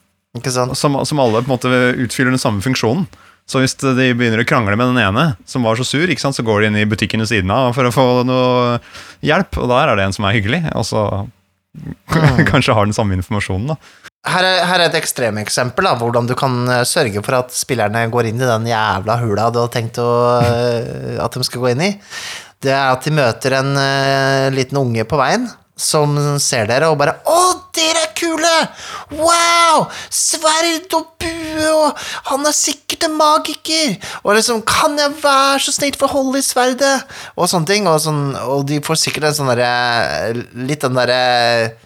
Som, 0.77 0.99
som 1.07 1.21
alle 1.23 1.39
på 1.41 1.47
en 1.47 1.53
måte 1.53 1.69
utfyller 2.03 2.33
den 2.33 2.41
samme 2.41 2.61
funksjonen. 2.61 3.07
Så 3.47 3.61
hvis 3.63 3.77
de 3.79 4.09
begynner 4.11 4.41
å 4.43 4.47
krangle 4.47 4.75
med 4.75 4.91
den 4.91 4.99
ene 5.05 5.29
som 5.47 5.63
var 5.63 5.79
så 5.79 5.85
sur, 5.87 6.11
sant, 6.19 6.35
så 6.35 6.43
går 6.43 6.61
de 6.61 6.71
inn 6.71 6.81
i 6.81 6.89
butikken 6.89 7.23
ved 7.23 7.31
siden 7.31 7.53
av 7.53 7.71
for 7.77 7.87
å 7.87 7.93
få 7.95 8.07
noe 8.27 8.79
hjelp, 9.23 9.55
og 9.61 9.71
der 9.71 9.91
er 9.93 9.99
det 9.99 10.07
en 10.09 10.15
som 10.17 10.27
er 10.27 10.35
hyggelig, 10.35 10.65
og 10.75 10.83
så 10.87 11.03
kanskje 12.51 12.75
har 12.75 12.89
den 12.89 12.97
samme 12.97 13.15
informasjonen. 13.15 13.71
da. 13.71 14.03
Her 14.27 14.43
er, 14.43 14.57
her 14.67 14.81
er 14.81 14.89
et 14.89 14.97
ekstremeksempel, 14.99 15.87
på 15.95 16.09
hvordan 16.09 16.27
du 16.27 16.33
kan 16.35 16.57
eh, 16.73 16.83
sørge 16.89 17.23
for 17.23 17.37
at 17.37 17.53
spillerne 17.55 18.01
går 18.11 18.27
inn 18.27 18.41
i 18.41 18.49
den 18.49 18.67
jævla 18.67 19.15
hula 19.21 19.47
du 19.53 19.61
har 19.61 19.71
tenkt 19.71 20.01
å, 20.03 20.09
eh, 20.41 21.15
at 21.23 21.37
de 21.37 21.47
skal 21.47 21.63
gå 21.63 21.71
inn 21.71 21.85
i. 21.87 21.93
Det 22.59 22.73
er 22.73 22.89
at 22.89 23.05
de 23.05 23.13
møter 23.13 23.53
en 23.59 23.75
uh, 23.77 24.49
liten 24.49 24.79
unge 24.81 25.03
på 25.05 25.19
veien 25.19 25.43
som 25.77 26.17
ser 26.41 26.67
dere 26.67 26.89
og 26.89 26.97
bare 26.97 27.15
'Å, 27.21 27.39
dere 27.77 28.03
er 28.07 28.13
kule! 28.17 28.53
Wow! 29.13 29.87
Sverd 30.09 30.93
og 30.97 31.13
bue, 31.21 31.69
og 31.69 31.97
han 32.31 32.45
er 32.45 32.55
sikkert 32.57 33.05
en 33.07 33.17
magiker!' 33.17 33.97
Og 34.25 34.35
liksom 34.35 34.63
'Kan 34.65 34.97
jeg 34.97 35.13
være 35.21 35.59
så 35.61 35.71
snill 35.71 35.93
å 36.01 36.11
holde 36.11 36.39
i 36.39 36.45
sverdet?' 36.45 37.03
Og 37.37 37.47
sånne 37.47 37.67
ting. 37.67 37.87
Og, 37.87 38.01
sånn, 38.01 38.35
og 38.35 38.65
de 38.65 38.81
får 38.81 38.97
sikkert 38.97 39.29
en 39.29 39.37
sånn 39.37 39.53
derre 39.53 40.33
Litt 40.67 40.81
den 40.81 40.97
derre 40.97 41.77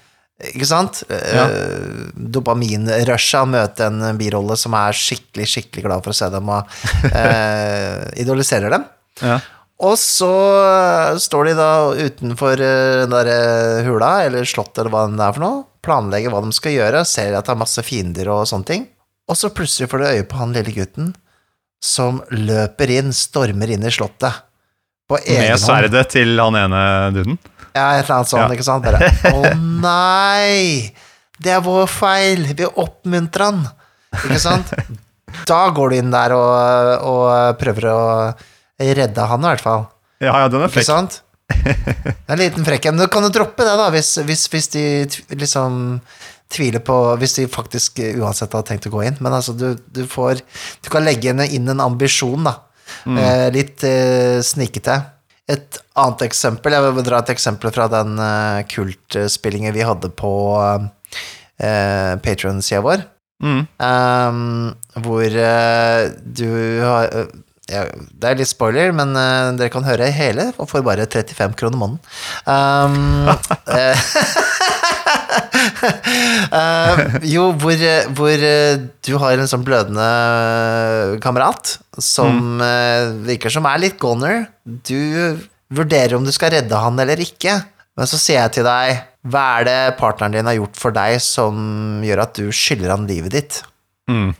ikke 0.41 0.65
sant? 0.65 1.03
Ja. 1.09 1.45
Uh, 1.45 2.09
Dopaminrushet 2.15 3.37
av 3.37 3.45
å 3.45 3.51
møte 3.51 3.85
en 3.85 4.17
birolle 4.17 4.57
som 4.57 4.73
er 4.73 4.97
skikkelig, 4.97 5.45
skikkelig 5.45 5.85
glad 5.85 6.01
for 6.01 6.15
å 6.15 6.17
se 6.17 6.29
dem 6.33 6.49
og 6.49 6.65
uh, 7.13 8.09
idoliserer 8.23 8.73
dem. 8.73 8.87
Ja. 9.21 9.37
Og 9.81 9.95
så 9.97 10.29
står 11.21 11.47
de 11.49 11.53
da 11.57 11.69
utenfor 11.97 12.61
eh, 12.61 12.99
den 13.01 13.13
der 13.15 13.29
eh, 13.33 13.87
hula, 13.87 14.11
eller 14.27 14.45
slottet, 14.45 14.83
eller 14.83 14.93
hva 14.93 15.07
det 15.09 15.25
er 15.25 15.33
for 15.37 15.41
noe, 15.45 15.63
planlegger 15.81 16.33
hva 16.33 16.43
de 16.45 16.53
skal 16.53 16.75
gjøre, 16.75 17.01
ser 17.09 17.33
at 17.33 17.47
det 17.47 17.55
er 17.55 17.61
masse 17.63 17.81
fiender 17.87 18.29
og 18.29 18.43
sånne 18.49 18.67
ting, 18.69 18.83
og 19.31 19.37
så 19.39 19.49
plutselig 19.55 19.89
får 19.89 20.03
de 20.03 20.11
øye 20.19 20.27
på 20.29 20.37
han 20.41 20.53
lille 20.53 20.73
gutten 20.75 21.11
som 21.81 22.19
løper 22.29 22.91
inn, 22.93 23.09
stormer 23.15 23.71
inn 23.73 23.87
i 23.87 23.93
slottet. 23.93 24.43
På 25.09 25.17
egen 25.23 25.47
Med 25.49 25.59
sverdet 25.59 26.03
til 26.13 26.37
han 26.37 26.55
ene 26.59 26.81
duden. 27.15 27.39
Ja, 27.73 27.87
et 27.97 28.03
eller 28.05 28.19
annet 28.19 28.29
sånt, 28.29 28.43
Ja. 28.45 28.53
ikke 28.53 28.67
sant? 28.67 28.85
Bare, 28.85 29.09
å 29.33 29.55
nei, 29.81 30.91
det 31.41 31.55
er 31.55 31.63
vår 31.65 31.89
feil, 31.89 32.45
vi 32.53 32.67
oppmuntrer 32.69 33.47
han, 33.49 33.63
ikke 34.27 34.41
sant? 34.45 34.75
Da 35.47 35.61
går 35.71 35.93
du 35.93 35.95
inn 35.95 36.09
der 36.11 36.33
og, 36.35 37.05
og 37.07 37.55
prøver 37.61 37.85
å 37.87 37.99
redde 38.97 39.25
han 39.31 39.43
i 39.45 39.49
hvert 39.51 39.63
fall, 39.65 39.85
Ja, 40.21 40.33
ja, 40.43 40.47
den 40.51 40.61
er 40.65 40.71
frekk. 40.71 40.83
ikke 40.85 40.91
sant? 40.91 41.21
En 42.31 42.39
liten 42.39 42.63
frekk, 42.67 42.85
men 42.91 43.01
du 43.03 43.07
kan 43.11 43.25
jo 43.27 43.31
droppe 43.33 43.65
det 43.67 43.73
da, 43.79 43.89
hvis, 43.93 44.13
hvis, 44.27 44.45
hvis 44.53 44.69
de 44.71 44.83
liksom 45.35 45.99
tviler 46.51 46.83
på, 46.83 46.95
hvis 47.19 47.37
de 47.39 47.45
faktisk 47.51 47.99
uansett 48.19 48.53
har 48.55 48.63
tenkt 48.67 48.87
å 48.89 48.91
gå 48.93 49.03
inn, 49.07 49.17
men 49.23 49.33
altså, 49.37 49.53
du, 49.55 49.69
du 49.95 50.03
får, 50.07 50.41
du 50.83 50.89
kan 50.91 51.03
legge 51.05 51.31
inn 51.31 51.69
en 51.71 51.83
ambisjon 51.83 52.43
da, 52.47 52.57
eh, 53.07 53.47
litt 53.55 53.83
eh, 53.87 54.39
snikete. 54.43 54.97
Et 55.51 55.79
annet 55.99 56.21
eksempel, 56.27 56.75
jeg 56.75 56.95
vil 56.95 57.07
dra 57.07 57.19
et 57.23 57.31
eksempel 57.33 57.71
fra 57.75 57.87
den 57.91 58.19
eh, 58.19 58.61
kultspillingen 58.71 59.73
vi 59.75 59.83
hadde 59.87 60.11
på 60.15 60.31
eh, 61.59 62.13
Patreon-sida 62.23 62.83
vår, 62.85 63.07
Mm. 63.41 63.63
Ehm, 63.81 64.41
hvor 65.01 65.23
eh, 65.25 66.11
du 66.21 66.45
har 66.85 67.07
eh, 67.09 67.31
Det 67.71 68.27
er 68.27 68.39
litt 68.39 68.51
spoiler, 68.51 68.91
men 68.95 69.15
uh, 69.15 69.51
dere 69.57 69.71
kan 69.73 69.87
høre 69.87 70.11
hele 70.13 70.51
og 70.57 70.69
får 70.71 70.85
bare 70.85 71.07
35 71.07 71.57
kroner 71.59 71.79
måneden. 71.79 72.01
Um, 72.45 73.31
eh, 76.59 77.01
jo, 77.31 77.47
hvor, 77.59 77.83
hvor 78.17 78.45
du 79.05 79.11
har 79.21 79.39
en 79.39 79.49
sånn 79.49 79.65
blødende 79.67 80.07
kamerat 81.23 81.77
som 82.01 82.61
eh, 82.63 83.11
virker 83.27 83.53
som 83.53 83.67
er 83.69 83.81
litt 83.83 83.99
goner. 84.01 84.45
Du 84.65 85.39
vurderer 85.71 86.17
om 86.17 86.27
du 86.27 86.33
skal 86.35 86.53
redde 86.55 86.83
han 86.83 86.99
eller 87.01 87.21
ikke, 87.23 87.57
men 87.97 88.09
så 88.09 88.19
sier 88.19 88.41
jeg 88.43 88.57
til 88.59 88.67
deg 88.67 89.07
hva 89.31 89.43
er 89.59 89.67
det 89.67 89.79
partneren 89.99 90.33
din 90.33 90.47
har 90.49 90.57
gjort 90.57 90.79
for 90.79 90.95
deg 90.95 91.19
som 91.21 92.01
gjør 92.05 92.23
at 92.23 92.39
du 92.39 92.47
skylder 92.55 92.95
han 92.95 93.09
livet 93.09 93.35
ditt? 93.35 93.59
Mm. 94.09 94.31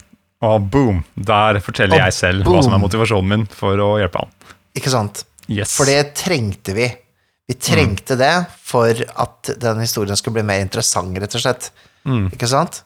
Og 0.42 0.64
boom, 0.74 1.04
der 1.14 1.60
forteller 1.62 2.00
Og 2.00 2.08
jeg 2.08 2.18
selv 2.18 2.48
hva 2.50 2.64
som 2.66 2.74
er 2.74 2.82
motivasjonen 2.82 3.30
min 3.30 3.44
for 3.54 3.78
å 3.82 3.92
hjelpe 4.02 4.24
han. 4.24 4.32
Ikke 4.78 4.94
sant? 4.94 5.24
Yes. 5.52 5.76
For 5.78 5.90
det 5.90 6.16
trengte 6.18 6.74
vi. 6.78 6.88
Vi 7.52 7.58
trengte 7.60 8.16
det 8.18 8.34
for 8.64 8.96
at 8.96 9.52
den 9.60 9.82
historien 9.84 10.18
skulle 10.18 10.40
bli 10.40 10.48
mer 10.48 10.64
interessant, 10.64 11.18
rett 11.20 11.36
og 11.38 11.44
slett. 11.44 11.70
Mm. 12.08 12.30
Ikke 12.32 12.50
sant? 12.50 12.82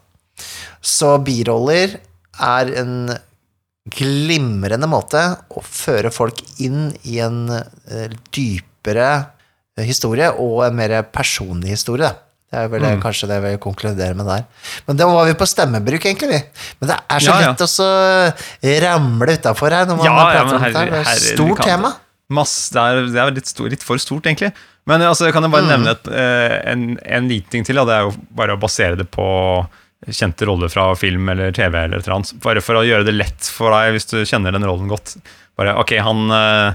Så 0.81 1.13
biroller 1.23 1.95
er 2.43 2.71
en 2.81 2.95
glimrende 3.95 4.89
måte 4.89 5.21
å 5.53 5.61
føre 5.61 6.09
folk 6.13 6.41
inn 6.65 6.89
i 7.05 7.19
en 7.23 7.45
eh, 7.53 8.11
dypere 8.33 9.09
historie, 9.85 10.31
og 10.31 10.63
en 10.65 10.77
mer 10.77 10.97
personlig 11.13 11.75
historie. 11.75 12.09
Det 12.55 12.61
er 12.63 12.69
vel 12.71 12.85
Mm. 12.87 13.01
kanskje 13.03 13.27
det 13.27 13.37
vi 13.43 13.49
konkluderer 13.59 14.15
med 14.15 14.25
der. 14.31 14.45
Men 14.87 14.95
da 15.01 15.07
var 15.11 15.25
vi 15.27 15.33
på 15.35 15.47
stemmebruk, 15.49 16.05
egentlig, 16.07 16.29
vi. 16.31 16.39
Men 16.79 16.89
det 16.93 16.97
er 17.11 17.19
så 17.19 17.33
Ja, 17.35 17.39
ja. 17.49 17.53
å 17.53 17.67
så 17.67 17.87
ramle 18.85 19.35
utafor 19.35 19.71
her 19.75 19.85
når 19.89 19.97
man 19.99 20.05
Ja, 20.07 20.13
prater 20.15 20.55
om 20.55 20.61
her. 20.61 20.71
Det 20.71 20.93
er 20.93 21.01
et 21.01 21.25
stort 21.35 21.63
tema. 21.65 21.91
Masse, 22.31 22.71
det 22.73 22.81
er, 22.81 23.01
det 23.13 23.19
er 23.21 23.31
litt, 23.35 23.49
stor, 23.51 23.67
litt 23.69 23.83
for 23.85 23.99
stort, 24.01 24.23
egentlig. 24.25 24.53
Men 24.87 25.01
altså, 25.05 25.25
jeg 25.27 25.33
kan 25.35 25.43
jeg 25.45 25.51
bare 25.53 25.67
nevne 25.67 25.91
et, 25.93 26.07
eh, 26.07 26.55
en, 26.71 26.97
en 27.05 27.27
liten 27.29 27.49
ting 27.51 27.65
til. 27.67 27.77
Og 27.81 27.87
det 27.89 27.93
er 27.99 28.07
jo 28.07 28.15
bare 28.33 28.55
å 28.55 28.61
basere 28.61 28.95
det 28.97 29.09
på 29.13 29.27
kjente 30.09 30.45
roller 30.45 30.69
fra 30.69 30.87
film 30.97 31.27
eller 31.29 31.51
TV. 31.51 31.73
eller 31.83 31.97
et 31.99 32.07
eller 32.07 32.19
annet. 32.19 32.33
Bare 32.41 32.61
for 32.61 32.75
å 32.79 32.85
gjøre 32.85 33.05
det 33.05 33.13
lett 33.17 33.49
for 33.51 33.73
deg 33.75 33.93
hvis 33.97 34.09
du 34.09 34.17
kjenner 34.25 34.53
den 34.55 34.63
rollen 34.65 34.87
godt. 34.89 35.17
Bare, 35.57 35.75
ok, 35.81 35.95
han, 36.05 36.25
eh, 36.31 36.73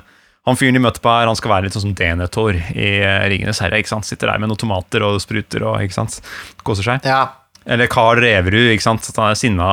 han 0.49 0.57
fyren 0.57 0.77
de 0.79 0.81
møter 0.83 1.03
på 1.05 1.11
her, 1.13 1.29
han 1.29 1.37
skal 1.39 1.53
være 1.53 1.67
litt 1.67 1.75
sånn 1.77 1.85
som 1.89 1.97
Denethor 1.99 2.57
i 2.57 2.89
eh, 3.05 3.27
Ringenes 3.33 3.61
herre. 3.61 3.81
ikke 3.83 3.93
sant? 3.93 4.09
Sitter 4.09 4.31
der 4.33 4.41
med 4.41 4.49
noen 4.51 4.61
tomater 4.61 5.05
og 5.07 5.19
spruter 5.23 5.67
og 5.69 5.83
ikke 5.85 5.99
sant? 5.99 6.21
koser 6.67 6.87
seg. 6.87 7.05
Ja. 7.09 7.27
Eller 7.69 7.91
Carl 7.93 8.19
Reverud, 8.23 8.71
ikke 8.73 8.87
sant? 8.87 9.05
At 9.13 9.21
han 9.21 9.35
er 9.35 9.39
sinna 9.39 9.69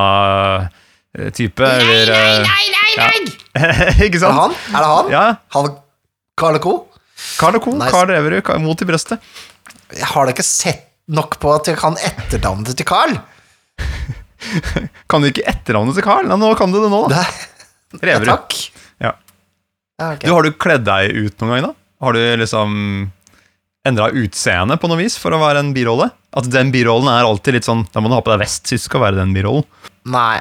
type. 1.37 1.63
Nei, 1.63 1.95
eller, 1.95 2.11
eh, 2.13 4.03
ikke 4.05 4.19
Er 4.19 4.19
det 4.19 4.21
sant? 4.21 4.37
han? 4.37 4.57
Er 4.75 4.83
det 4.83 4.89
han? 4.91 5.11
Ja, 5.15 5.23
Han 5.55 5.71
Carl 6.37 6.59
Co? 6.61 6.75
Carl 7.39 7.55
og 7.57 7.63
Co. 7.63 7.71
Nice. 7.79 7.89
Carl 7.95 8.11
Reverud, 8.11 8.51
mot 8.61 8.83
i 8.83 8.85
brøstet. 8.91 9.23
Jeg 9.95 10.05
har 10.11 10.27
da 10.27 10.35
ikke 10.35 10.45
sett 10.45 10.83
nok 11.07 11.39
på 11.41 11.49
at 11.55 11.71
jeg 11.71 11.79
kan 11.79 11.95
etternavnet 12.03 12.75
til 12.77 12.85
Carl. 12.85 13.15
Kan 15.09 15.23
du 15.23 15.29
ikke 15.31 15.47
etternavnet 15.49 15.95
til 15.97 16.05
Carl? 16.05 16.27
Nei, 16.29 16.37
nå 16.37 16.51
kan 16.59 16.69
du 16.75 16.77
det 16.83 16.89
nå, 16.91 16.99
da. 17.09 17.23
Reverud. 17.95 18.03
Reverud. 18.03 18.29
takk. 18.29 18.57
Ja. 19.97 20.11
Ja. 20.13 20.17
Du, 20.21 20.31
har 20.31 20.45
du 20.45 20.51
kledd 20.53 20.85
deg 20.85 21.15
ut 21.15 21.39
noen 21.41 21.53
gang, 21.55 21.69
da? 21.71 21.73
Har 22.05 22.13
du 22.13 22.21
liksom 22.37 22.75
endra 23.87 24.09
utseende 24.13 24.77
på 24.77 24.89
noe 24.91 24.99
vis 24.99 25.15
for 25.17 25.33
å 25.33 25.39
være 25.41 25.63
en 25.63 25.71
birolle? 25.73 26.11
At 26.37 26.49
den 26.53 26.69
birollen 26.73 27.09
er 27.09 27.25
alltid 27.25 27.55
litt 27.57 27.65
sånn 27.65 27.85
Da 27.93 28.01
må 28.03 28.11
du 28.11 28.17
ha 28.17 28.21
på 28.21 28.29
deg 28.33 28.43
vest 28.43 28.69
hvis 28.69 28.83
du 28.83 28.89
skal 28.91 29.07
være 29.07 29.17
den 29.17 29.33
birollen. 29.33 29.65
Nei. 30.11 30.37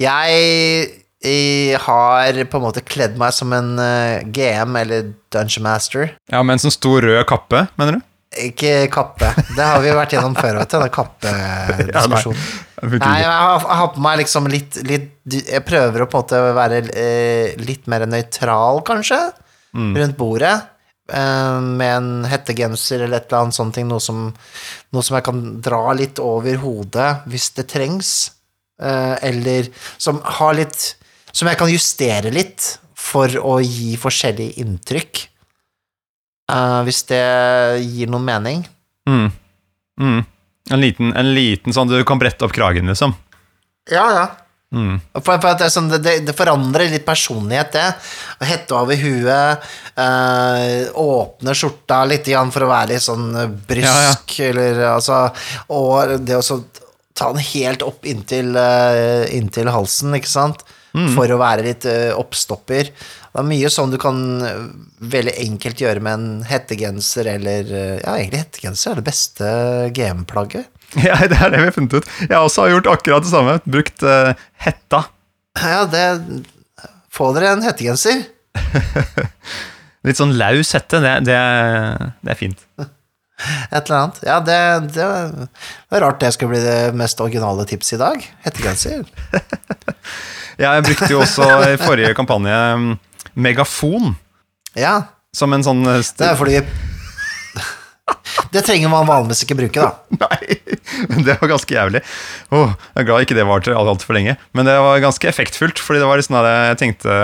Jeg, 0.00 0.88
jeg 1.22 1.78
har 1.84 2.40
på 2.50 2.58
en 2.58 2.64
måte 2.64 2.82
kledd 2.82 3.14
meg 3.20 3.36
som 3.36 3.52
en 3.54 3.76
uh, 3.78 4.24
GM 4.34 4.74
eller 4.80 5.12
Dungeon 5.32 5.68
Master. 5.68 6.16
Ja, 6.32 6.42
Med 6.42 6.58
en 6.58 6.64
sånn 6.64 6.74
stor 6.74 7.04
rød 7.06 7.22
kappe, 7.30 7.66
mener 7.78 8.00
du? 8.00 8.08
Ikke 8.48 8.88
kappe. 8.90 9.28
Det 9.52 9.62
har 9.62 9.80
vi 9.84 9.92
vært 9.92 10.16
gjennom 10.16 10.34
før, 10.34 10.62
vet 10.62 10.72
du. 10.72 10.78
Den 10.80 10.94
kappediskusjonen. 10.98 12.38
Det 12.40 12.68
Nei, 12.82 13.20
jeg 13.22 13.30
har, 13.30 13.60
jeg 13.62 13.78
har 13.78 13.90
på 13.94 14.02
meg 14.02 14.18
liksom 14.18 14.48
litt, 14.50 14.76
litt 14.88 15.10
Jeg 15.46 15.62
prøver 15.62 16.02
å 16.02 16.08
på 16.10 16.18
en 16.18 16.24
måte 16.24 16.40
være 16.56 16.80
eh, 16.98 17.52
litt 17.62 17.86
mer 17.86 18.06
nøytral, 18.10 18.82
kanskje, 18.86 19.20
Mm. 19.72 19.94
rundt 19.96 20.16
bordet. 20.18 20.56
Eh, 21.08 21.60
med 21.60 21.96
en 21.96 22.24
hettegenser 22.28 23.04
eller 23.06 23.22
et 23.22 23.30
eller 23.30 23.42
annet 23.46 23.56
sånt. 23.56 23.78
Noe 23.88 24.00
som, 24.04 24.26
noe 24.92 25.02
som 25.06 25.16
jeg 25.16 25.24
kan 25.24 25.40
dra 25.64 25.94
litt 25.96 26.18
over 26.20 26.58
hodet 26.60 27.22
hvis 27.30 27.50
det 27.56 27.68
trengs. 27.72 28.10
Eh, 28.82 29.14
eller 29.22 29.70
som 29.98 30.20
har 30.24 30.54
litt 30.58 30.96
Som 31.32 31.48
jeg 31.48 31.56
kan 31.56 31.70
justere 31.72 32.28
litt 32.30 32.78
for 32.98 33.28
å 33.40 33.54
gi 33.64 33.94
forskjellige 33.96 34.58
inntrykk. 34.60 35.22
Eh, 36.52 36.80
hvis 36.84 37.02
det 37.08 37.22
gir 37.86 38.10
noen 38.12 38.26
mening. 38.26 38.66
Mm. 39.08 39.30
Mm. 39.98 40.26
En, 40.72 40.80
liten, 40.80 41.12
en 41.18 41.34
liten 41.36 41.74
sånn 41.74 41.90
Du 41.90 41.98
kan 42.08 42.20
brette 42.20 42.46
opp 42.46 42.54
kragen, 42.56 42.88
liksom. 42.90 43.14
Ja, 43.90 44.06
ja. 44.14 44.26
Mm. 44.72 44.94
For, 45.18 45.36
for 45.36 45.58
det, 45.60 45.68
sånn, 45.68 45.90
det, 45.92 46.14
det, 46.24 46.32
forandrer 46.36 46.88
litt 46.88 47.04
personlighet, 47.04 47.74
det. 47.74 47.88
Å 48.40 48.48
Hette 48.48 48.76
over 48.78 48.96
huet, 48.96 49.66
øh, 50.00 50.92
åpne 51.02 51.56
skjorta 51.56 52.02
litt 52.08 52.30
for 52.54 52.64
å 52.64 52.70
være 52.70 52.94
litt 52.94 53.04
sånn 53.04 53.28
brysk, 53.68 54.38
eller 54.48 54.80
altså 54.94 55.26
Og 55.76 56.16
det 56.24 56.40
å 56.40 56.60
ta 57.12 57.28
den 57.34 57.44
helt 57.44 57.84
opp 57.84 58.08
inntil, 58.08 58.54
øh, 58.56 59.26
inntil 59.36 59.68
halsen, 59.68 60.16
ikke 60.16 60.32
sant? 60.32 60.64
For 60.92 61.30
å 61.32 61.38
være 61.40 61.64
litt 61.64 61.86
øh, 61.88 62.10
oppstopper. 62.20 62.90
Det 63.32 63.40
er 63.40 63.48
mye 63.48 63.68
sånn 63.72 63.92
du 63.94 63.96
kan 64.00 64.18
eh, 64.44 64.64
veldig 65.12 65.32
enkelt 65.46 65.80
gjøre 65.80 66.02
med 66.04 66.18
en 66.18 66.44
hettegenser, 66.44 67.30
eller 67.38 67.70
eh, 67.72 67.98
Ja, 68.02 68.18
egentlig 68.18 68.42
hettegenser 68.42 68.92
er 68.92 69.00
det 69.00 69.08
beste 69.08 69.52
GM-plagget. 69.96 70.68
Ja, 71.00 71.16
det 71.24 71.38
er 71.40 71.48
det 71.48 71.60
vi 71.62 71.68
har 71.70 71.72
funnet 71.72 71.94
ut. 71.96 72.08
Jeg 72.20 72.36
også 72.36 72.66
har 72.66 72.74
gjort 72.74 72.88
akkurat 72.92 73.24
det 73.24 73.30
samme. 73.32 73.54
Brukt 73.64 74.02
uh, 74.04 74.34
hetta. 74.60 75.06
Ja, 75.56 75.86
det 75.88 76.02
Få 77.08 77.30
dere 77.32 77.54
en 77.54 77.64
hettegenser. 77.64 78.26
Litt 80.04 80.20
sånn 80.20 80.34
laus 80.36 80.74
hette. 80.76 81.00
Det, 81.00 81.14
det, 81.24 81.38
det 82.20 82.34
er 82.34 82.36
fint. 82.36 82.60
Et 83.72 83.78
eller 83.78 83.96
annet. 84.02 84.20
Ja, 84.28 84.36
det, 84.44 84.58
det 84.92 85.08
var 85.08 86.04
rart 86.04 86.20
det 86.20 86.34
skulle 86.36 86.52
bli 86.58 86.60
det 86.60 86.92
mest 87.00 87.24
originale 87.24 87.64
tipset 87.72 87.96
i 87.96 88.02
dag. 88.04 88.28
Hettegenser. 88.44 89.08
Ja, 90.60 90.74
jeg 90.76 90.84
brukte 90.90 91.08
jo 91.10 91.22
også 91.24 91.48
i 91.72 91.78
forrige 91.80 92.12
kampanje 92.16 92.56
mm, 92.76 92.92
megafon 93.34 94.14
Ja, 94.78 95.12
som 95.36 95.52
en 95.52 95.64
sånn 95.64 95.84
eh, 95.88 96.02
det 96.18 96.28
er 96.28 96.38
fordi 96.38 96.60
Det 98.52 98.64
trenger 98.66 98.90
man 98.92 99.08
vanligvis 99.08 99.44
ikke 99.44 99.56
bruke, 99.56 99.84
da. 99.86 99.92
Nei, 100.26 100.58
det 101.24 101.38
var 101.40 101.48
ganske 101.54 101.72
jævlig. 101.72 102.02
Åh, 102.52 102.74
jeg 102.74 103.00
er 103.00 103.06
glad 103.08 103.24
ikke 103.24 103.36
det 103.38 103.46
var 103.48 103.62
til 103.64 103.76
altfor 103.78 104.16
lenge. 104.16 104.34
Men 104.52 104.68
det 104.68 104.74
var 104.82 105.00
ganske 105.00 105.28
effektfullt, 105.30 105.80
fordi 105.80 106.02
det 106.02 106.08
var 106.10 106.20
litt 106.20 106.28
sånn 106.28 106.40
at 106.42 106.48
jeg 106.50 106.80
tenkte 106.82 107.16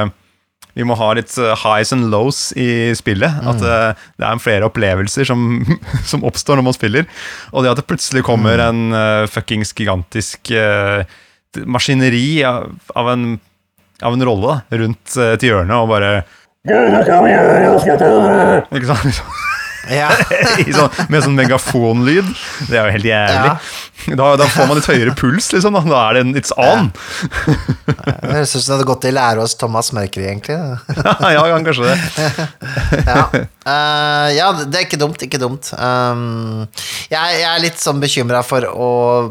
vi 0.79 0.87
må 0.87 0.95
ha 0.95 1.09
litt 1.19 1.33
eh, 1.43 1.57
highs 1.59 1.93
and 1.93 2.07
lows 2.13 2.53
i 2.57 2.95
spillet. 2.97 3.43
At 3.51 3.65
eh, 3.67 4.05
det 4.21 4.29
er 4.29 4.43
flere 4.43 4.69
opplevelser 4.69 5.27
som, 5.29 5.43
som 6.11 6.25
oppstår 6.29 6.61
når 6.61 6.69
man 6.71 6.77
spiller. 6.77 7.09
Og 7.51 7.65
det 7.65 7.75
at 7.75 7.83
det 7.83 7.89
plutselig 7.91 8.23
kommer 8.27 8.63
en 8.63 8.95
uh, 8.95 9.27
fuckings 9.31 9.75
gigantisk 9.77 10.53
maskineri 11.67 12.45
av, 12.47 12.69
av, 12.95 13.09
en, 13.11 13.39
av 14.03 14.15
en 14.15 14.25
rolle 14.29 14.47
da, 14.71 14.79
rundt 14.83 15.17
eh, 15.19 15.35
et 15.35 15.47
hjørne 15.49 15.83
og 15.83 15.91
bare 15.93 16.13
Ikke 18.77 18.91
sant? 18.95 19.23
Ja. 19.89 20.11
I 20.67 20.73
sånn, 20.75 20.91
med 21.09 21.23
sånn 21.25 21.37
megafonlyd. 21.39 22.27
Det 22.69 22.77
er 22.77 22.91
jo 22.91 22.95
helt 22.99 23.07
jævlig. 23.09 23.53
Da, 24.19 24.25
da 24.41 24.47
får 24.51 24.67
man 24.69 24.77
litt 24.79 24.91
høyere 24.91 25.15
puls, 25.19 25.47
liksom. 25.55 25.73
Da, 25.77 25.81
da 25.87 25.99
er 26.09 26.13
det 26.19 26.23
en 26.25 26.39
it's 26.39 26.53
on. 26.57 26.91
Det 27.89 28.35
høres 28.35 28.55
ut 28.55 28.63
som 28.63 28.71
det 28.71 28.77
hadde 28.77 28.89
gått 28.89 29.09
i 29.09 29.13
lære 29.15 29.41
hos 29.43 29.55
Thomas 29.61 29.89
Mørkeri, 29.97 30.27
egentlig. 30.29 30.59
ja, 31.37 31.43
ja, 31.49 31.57
kanskje 31.65 31.85
det. 31.89 31.99
Ja, 33.07 33.23
Uh, 33.69 34.29
ja 34.33 34.47
det 34.65 34.79
er 34.79 34.87
ikke 34.87 34.97
dumt, 35.01 35.23
ikke 35.25 35.41
dumt. 35.43 35.65
Um, 35.77 36.67
jeg, 37.11 37.41
jeg 37.43 37.51
er 37.51 37.61
litt 37.61 37.79
sånn 37.83 38.01
bekymra 38.01 38.43
for 38.47 38.65
å 38.65 38.91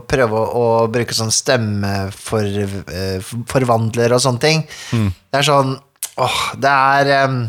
prøve 0.10 0.36
å, 0.38 0.46
å 0.62 0.88
bruke 0.94 1.14
sånn 1.18 1.32
stemmeforvandler 1.34 4.14
og 4.14 4.22
sånne 4.24 4.42
ting. 4.44 4.60
Det 4.94 5.38
er 5.42 5.46
sånn 5.48 5.72
Åh, 6.18 6.38
det 6.58 6.72
er 6.74 7.30
um, 7.30 7.46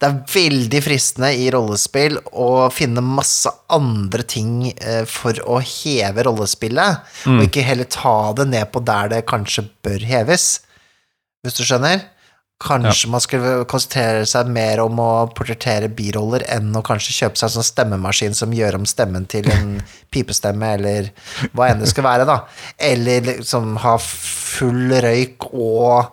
det 0.00 0.08
er 0.08 0.20
veldig 0.32 0.80
fristende 0.80 1.28
i 1.36 1.50
rollespill 1.52 2.14
å 2.32 2.70
finne 2.72 3.02
masse 3.04 3.50
andre 3.68 4.24
ting 4.24 4.70
eh, 4.70 5.02
for 5.08 5.36
å 5.44 5.58
heve 5.60 6.24
rollespillet, 6.24 7.10
og 7.28 7.42
ikke 7.44 7.64
heller 7.66 7.88
ta 7.90 8.32
det 8.38 8.48
ned 8.48 8.70
på 8.72 8.80
der 8.80 9.12
det 9.12 9.26
kanskje 9.28 9.66
bør 9.84 10.06
heves, 10.08 10.46
hvis 11.44 11.58
du 11.58 11.66
skjønner. 11.66 12.06
Kanskje 12.60 13.08
man 13.08 13.22
skulle 13.24 13.52
konsentrere 13.68 14.24
seg 14.28 14.48
mer 14.52 14.82
om 14.82 14.98
å 15.00 15.10
portrettere 15.32 15.88
biroller 15.96 16.42
enn 16.52 16.74
å 16.76 16.82
kanskje 16.84 17.14
kjøpe 17.16 17.40
seg 17.40 17.48
en 17.48 17.54
sånn 17.54 17.68
stemmemaskin 17.70 18.36
som 18.36 18.52
gjør 18.52 18.76
om 18.80 18.88
stemmen 18.88 19.28
til 19.28 19.48
en 19.52 19.78
pipestemme, 20.12 20.74
eller 20.76 21.12
hva 21.52 21.70
enn 21.70 21.84
det 21.84 21.88
skal 21.92 22.08
være, 22.08 22.28
da. 22.28 22.42
Eller 22.76 23.24
liksom 23.34 23.78
ha 23.84 23.94
full 24.00 24.96
røyk 25.04 25.48
og 25.52 26.12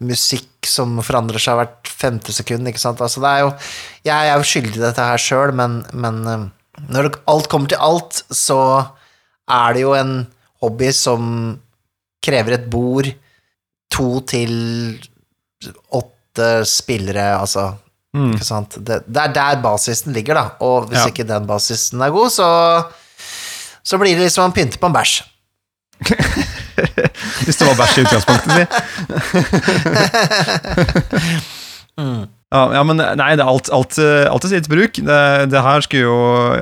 musikk 0.00 0.66
som 0.68 0.96
forandrer 1.04 1.40
seg 1.42 1.58
hvert 1.58 1.88
femte 2.00 2.32
sekund, 2.32 2.68
ikke 2.70 2.80
sant. 2.80 3.00
Altså, 3.04 3.20
det 3.20 3.30
er 3.30 3.40
jo 3.44 3.50
Jeg 4.08 4.30
er 4.30 4.36
jo 4.40 4.46
skyldig 4.48 4.76
i 4.80 4.84
dette 4.86 5.04
her 5.10 5.20
sjøl, 5.20 5.52
men, 5.56 5.80
men 5.92 6.20
eh, 6.26 6.46
når 6.88 7.10
alt 7.28 7.48
kommer 7.52 7.68
til 7.68 7.82
alt, 7.84 8.22
så 8.32 8.58
er 9.50 9.74
det 9.76 9.82
jo 9.82 9.92
en 9.98 10.14
hobby 10.62 10.90
som 10.96 11.58
krever 12.24 12.56
et 12.58 12.66
bord, 12.72 13.08
to 13.92 14.20
til 14.28 14.52
åtte 15.92 16.50
spillere, 16.68 17.32
altså. 17.40 17.72
Mm. 18.16 18.32
Ikke 18.34 18.46
sant? 18.46 18.76
Det, 18.80 19.00
det 19.06 19.22
er 19.22 19.32
der 19.36 19.60
basisen 19.62 20.12
ligger, 20.16 20.34
da. 20.34 20.44
Og 20.64 20.88
hvis 20.90 20.98
Ja. 21.04 21.06
ikke 21.12 21.26
den 21.28 21.46
basisen 21.46 22.00
er 22.02 22.10
god, 22.14 22.30
så 22.30 22.48
så 23.82 23.96
blir 23.98 24.14
det 24.16 24.26
liksom 24.28 24.50
å 24.50 24.54
pynte 24.54 24.78
på 24.78 24.86
en 24.90 24.94
bæsj. 24.94 25.22
Hvis 27.46 27.58
det 27.60 27.66
var 27.68 27.76
bæsj 27.80 27.94
i 27.98 28.04
utgangspunktet, 28.06 28.50
si. 28.56 28.64
Ja, 32.50 32.64
ja, 32.74 32.80
men 32.82 32.98
nei, 32.98 33.28
det 33.38 33.44
er 33.44 33.46
alt, 33.46 33.68
alt, 33.70 33.94
eh, 34.02 34.24
alt 34.26 34.42
til 34.42 34.50
sitt 34.56 34.66
bruk. 34.70 34.96
Det, 35.06 35.18
det 35.52 35.60
her 35.62 35.84
skulle 35.86 36.02
jo 36.08 36.16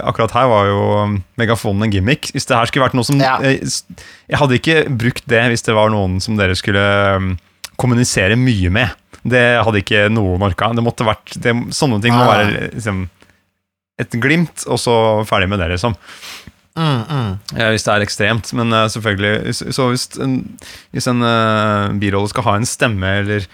Akkurat 0.05 0.35
her 0.37 0.49
var 0.51 0.67
jo 0.69 0.81
megafonen 1.41 1.87
en 1.87 1.95
gimmick. 1.95 2.29
Hvis 2.35 2.45
det 2.49 2.59
her 2.59 2.69
skulle 2.69 2.85
vært 2.85 2.97
noe 2.99 3.07
som 3.09 3.17
Ja. 3.23 3.39
jeg, 3.41 3.63
Jeg 4.29 4.41
hadde 4.43 4.59
ikke 4.59 4.77
brukt 4.93 5.25
det 5.33 5.41
hvis 5.49 5.65
det 5.65 5.73
var 5.79 5.89
noen 5.95 6.19
som 6.21 6.37
dere 6.37 6.53
skulle 6.61 6.83
um, 7.17 7.31
kommunisere 7.81 8.37
mye 8.37 8.69
med. 8.75 8.93
Det 9.25 9.47
hadde 9.65 9.81
ikke 9.81 10.11
noe 10.13 10.37
orka. 10.51 10.69
Det 10.77 10.85
måtte 10.85 11.09
vært 11.09 11.39
det, 11.41 11.57
Sånne 11.73 12.03
ting 12.05 12.13
må 12.13 12.27
være 12.29 12.69
liksom, 12.75 13.07
et 13.99 14.13
glimt, 14.21 14.67
og 14.69 14.77
så 14.83 14.95
ferdig 15.27 15.49
med 15.49 15.59
det, 15.65 15.71
liksom. 15.73 15.97
Mm, 16.77 17.01
mm. 17.09 17.31
hvis 17.73 17.87
det 17.87 17.95
er 17.95 18.05
ekstremt. 18.05 18.53
Men 18.59 18.75
eh, 18.75 18.89
selvfølgelig 18.93 19.55
Så 19.75 19.89
hvis 19.91 20.09
en, 20.23 20.37
hvis 20.95 21.09
en 21.11 21.25
uh, 21.25 21.95
birolle 21.99 22.31
skal 22.31 22.47
ha 22.47 22.57
en 22.59 22.69
stemme 22.69 23.15
eller 23.23 23.49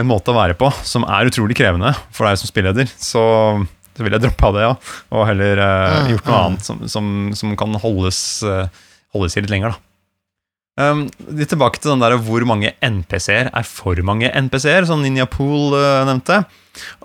en 0.00 0.08
måte 0.08 0.32
å 0.32 0.36
være 0.38 0.56
på 0.56 0.70
som 0.86 1.04
er 1.04 1.28
utrolig 1.28 1.58
krevende 1.58 1.92
for 2.14 2.28
deg 2.28 2.38
som 2.40 2.48
spilleder, 2.48 2.88
så, 2.96 3.24
så 3.96 4.06
vil 4.06 4.16
jeg 4.16 4.24
droppe 4.24 4.48
av 4.48 4.56
det, 4.56 4.62
ja. 4.64 4.72
Og 5.12 5.26
heller 5.28 5.60
uh, 5.60 6.08
gjort 6.12 6.30
noe 6.30 6.36
mm. 6.36 6.42
annet 6.46 6.68
som, 6.68 6.82
som, 6.88 7.12
som 7.36 7.52
kan 7.60 7.76
holdes, 7.82 8.22
holdes 9.12 9.36
i 9.36 9.44
litt 9.44 9.52
lenger, 9.52 9.74
da. 9.74 9.89
Um, 10.78 11.08
tilbake 11.34 11.80
til 11.82 11.90
den 11.92 12.00
der 12.00 12.14
hvor 12.24 12.44
mange 12.48 12.70
NPC-er 12.80 13.50
er 13.52 13.64
for 13.66 13.98
mange 14.06 14.30
NPC-er, 14.32 14.86
som 14.88 15.02
Ninja 15.02 15.26
Pool 15.28 15.74
uh, 15.74 16.06
nevnte, 16.08 16.38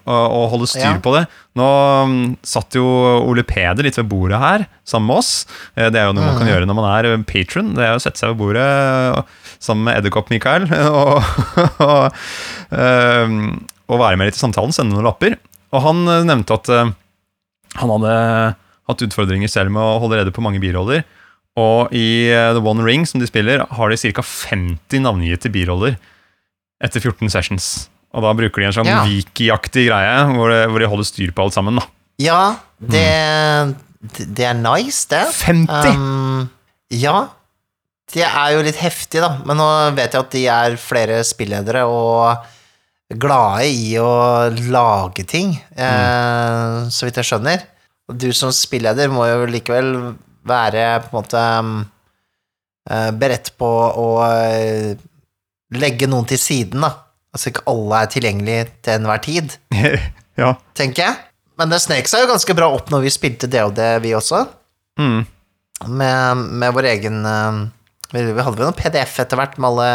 og, 0.05 0.21
og 0.31 0.45
holde 0.53 0.67
styr 0.69 0.85
Ja. 0.93 0.99
på 1.03 1.11
det. 1.17 1.23
Nå 1.57 1.65
um, 2.05 2.13
satt 2.45 2.77
jo 2.77 2.85
Ole 3.25 3.43
Peder 3.43 3.83
litt 3.83 3.97
ved 3.99 4.07
bordet 4.07 4.39
her, 4.39 4.67
sammen 4.87 5.09
med 5.09 5.17
oss. 5.19 5.31
Uh, 5.75 5.89
Det 5.89 5.99
er 5.99 6.05
jo 6.07 6.13
noe 6.15 6.23
man 6.23 6.37
kan 6.37 6.45
Mhm. 6.45 6.51
gjøre 6.53 6.69
når 6.69 6.77
man 6.77 6.87
er 6.93 7.23
patron. 7.27 7.73
Det 7.75 7.83
er 7.83 7.97
å 7.97 8.03
sette 8.05 8.21
seg 8.21 8.31
ved 8.31 8.39
bordet 8.43 8.63
uh, 8.63 9.23
sammen 9.59 9.83
med 9.89 9.97
Edderkopp 9.99 10.29
Mikael 10.31 10.69
og, 11.01 11.19
og, 11.83 12.21
um, 12.71 13.65
og 13.89 13.99
være 14.01 14.17
med 14.21 14.29
litt 14.29 14.39
i 14.39 14.43
samtalen, 14.45 14.71
sende 14.75 14.95
noen 14.95 15.09
lapper. 15.09 15.35
Og 15.75 15.81
han 15.83 16.05
eh, 16.07 16.23
nevnte 16.29 16.55
at 16.55 16.69
eh, 16.71 16.93
han 17.81 17.91
hadde 17.91 18.13
hatt 18.87 19.01
utfordringer 19.03 19.49
selv 19.51 19.73
med 19.75 19.81
å 19.83 19.97
holde 19.99 20.21
rede 20.21 20.31
på 20.33 20.43
mange 20.45 20.61
biroller. 20.63 21.03
Og 21.55 21.93
i 21.95 22.27
eh, 22.33 22.51
The 22.55 22.61
One 22.63 22.83
Ring, 22.83 23.05
som 23.07 23.21
de 23.21 23.27
spiller, 23.29 23.63
har 23.77 23.89
de 23.93 23.97
ca. 23.97 24.23
50 24.25 25.03
navngitte 25.05 25.51
biroller 25.53 25.95
etter 26.83 26.99
14 26.99 27.31
sessions. 27.31 27.67
Og 28.15 28.23
da 28.23 28.33
bruker 28.35 28.61
de 28.63 28.67
en 28.69 28.75
sånn 28.75 28.89
Ja. 28.89 29.03
wiki-aktig 29.07 29.87
greie, 29.89 30.17
hvor, 30.35 30.51
de 30.51 30.87
holder 30.91 31.07
styr 31.07 31.31
på 31.35 31.45
alt 31.45 31.55
sammen. 31.55 31.79
da. 31.79 31.85
Ja, 32.19 32.41
det, 32.79 33.05
det 34.35 34.45
er 34.47 34.55
nice, 34.59 35.07
det. 35.11 35.23
50! 35.35 35.95
Um, 35.95 36.49
ja. 36.91 37.27
Det 38.13 38.23
er 38.23 38.51
jo 38.53 38.61
litt 38.63 38.79
heftig, 38.79 39.19
da. 39.23 39.31
Men 39.47 39.57
nå 39.59 39.67
vet 39.97 40.13
jeg 40.13 40.21
at 40.21 40.35
de 40.35 40.43
er 40.47 40.75
flere 40.79 41.23
spilledere 41.27 41.83
og 41.89 42.43
glade 43.19 43.65
i 43.69 43.95
å 44.01 44.11
lage 44.71 45.25
ting, 45.29 45.55
eh, 45.75 46.85
så 46.89 47.05
vidt 47.07 47.19
jeg 47.21 47.27
skjønner. 47.31 47.63
Og 48.09 48.17
du 48.21 48.29
som 48.37 48.51
spilleder 48.53 49.09
må 49.13 49.25
jo 49.27 49.45
likevel 49.49 49.89
være 50.47 50.85
på 51.05 51.11
en 51.11 51.17
måte 51.17 51.43
um, 51.59 51.75
eh, 52.89 53.11
beredt 53.17 53.53
på 53.59 53.69
å 53.69 54.07
eh, 54.27 54.95
legge 55.75 56.09
noen 56.09 56.27
til 56.29 56.41
siden, 56.41 56.85
da. 56.85 56.91
Altså 57.35 57.51
ikke 57.51 57.65
alle 57.67 58.01
er 58.01 58.11
tilgjengelig 58.13 58.59
til 58.85 58.93
enhver 58.95 59.19
tid 59.19 59.55
ja. 60.41 60.53
tenker 60.77 61.01
jeg. 61.03 61.15
Men 61.59 61.71
det 61.71 61.81
snek 61.83 62.07
seg 62.07 62.23
jo 62.23 62.31
ganske 62.31 62.55
bra 62.55 62.69
opp 62.71 62.91
når 62.91 63.05
vi 63.05 63.11
spilte 63.11 63.49
DOD, 63.51 63.81
vi 64.03 64.13
også. 64.15 64.45
Mm. 64.99 65.25
Med, 65.91 66.45
med 66.61 66.75
vår 66.75 66.87
egen 66.93 67.17
eh, 67.27 67.57
Vi 68.13 68.21
vi 68.23 68.39
hadde 68.39 68.55
vel 68.55 68.69
noen 68.69 68.77
PDF 68.77 69.17
etter 69.19 69.39
hvert 69.39 69.57
med 69.59 69.73
alle 69.73 69.89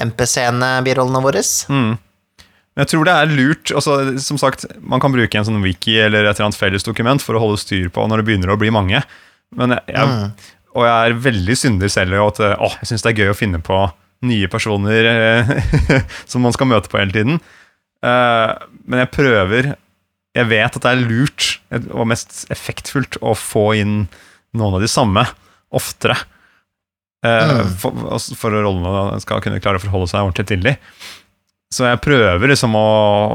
MPC-ene, 0.00 0.70
birollene 0.86 1.20
våre. 1.22 1.42
Mm. 1.68 1.92
Men 2.74 2.82
jeg 2.82 2.90
tror 2.90 3.06
det 3.06 3.12
er 3.14 3.30
lurt 3.30 3.70
altså, 3.70 3.92
Som 4.18 4.40
sagt, 4.40 4.64
man 4.82 5.02
kan 5.02 5.12
bruke 5.14 5.38
en 5.38 5.46
sånn 5.46 5.62
wiki 5.62 5.94
eller 6.00 6.24
et 6.24 6.34
eller 6.34 6.48
annet 6.48 6.58
felles 6.58 6.86
dokument 6.86 7.22
for 7.22 7.36
å 7.36 7.44
holde 7.44 7.60
styr 7.62 7.92
på 7.94 8.06
når 8.08 8.22
det 8.22 8.28
begynner 8.30 8.54
å 8.54 8.58
bli 8.58 8.72
mange. 8.74 9.04
Men 9.58 9.76
jeg, 9.76 9.94
jeg, 9.94 10.12
Mm. 10.14 10.52
Og 10.74 10.86
jeg 10.88 11.08
er 11.08 11.20
veldig 11.22 11.54
synder 11.58 11.92
selv 11.92 12.18
Og 12.18 12.32
at 12.32 12.42
eh, 12.42 12.56
å, 12.58 12.70
jeg 12.80 12.90
syns 12.90 13.04
det 13.06 13.12
er 13.12 13.20
gøy 13.22 13.32
å 13.32 13.38
finne 13.38 13.60
på 13.62 13.78
nye 14.24 14.48
personer 14.50 15.06
eh, 15.10 15.50
som 16.30 16.44
man 16.44 16.54
skal 16.56 16.70
møte 16.70 16.90
på 16.90 16.98
hele 17.00 17.14
tiden. 17.14 17.40
Eh, 18.04 18.52
men 18.88 19.02
jeg 19.04 19.12
prøver 19.14 19.74
Jeg 20.34 20.50
vet 20.50 20.78
at 20.78 20.82
det 20.82 20.92
er 20.92 21.02
lurt 21.04 21.50
og 21.92 22.08
mest 22.10 22.44
effektfullt 22.52 23.20
å 23.22 23.36
få 23.38 23.68
inn 23.78 23.98
noen 24.54 24.78
av 24.78 24.82
de 24.82 24.90
samme 24.90 25.26
oftere. 25.74 26.16
Mm. 27.24 27.70
for, 27.80 27.96
altså 28.12 28.34
for 28.36 28.52
rollene 28.52 29.16
skal 29.22 29.40
kunne 29.40 29.56
klare 29.64 29.78
å 29.78 29.82
forholde 29.82 30.10
seg 30.10 30.26
ordentlig 30.26 30.44
til 30.50 30.60
dem. 30.66 30.82
Så 31.74 31.88
jeg 31.88 32.02
prøver 32.04 32.52
liksom 32.52 32.76
å 32.78 32.88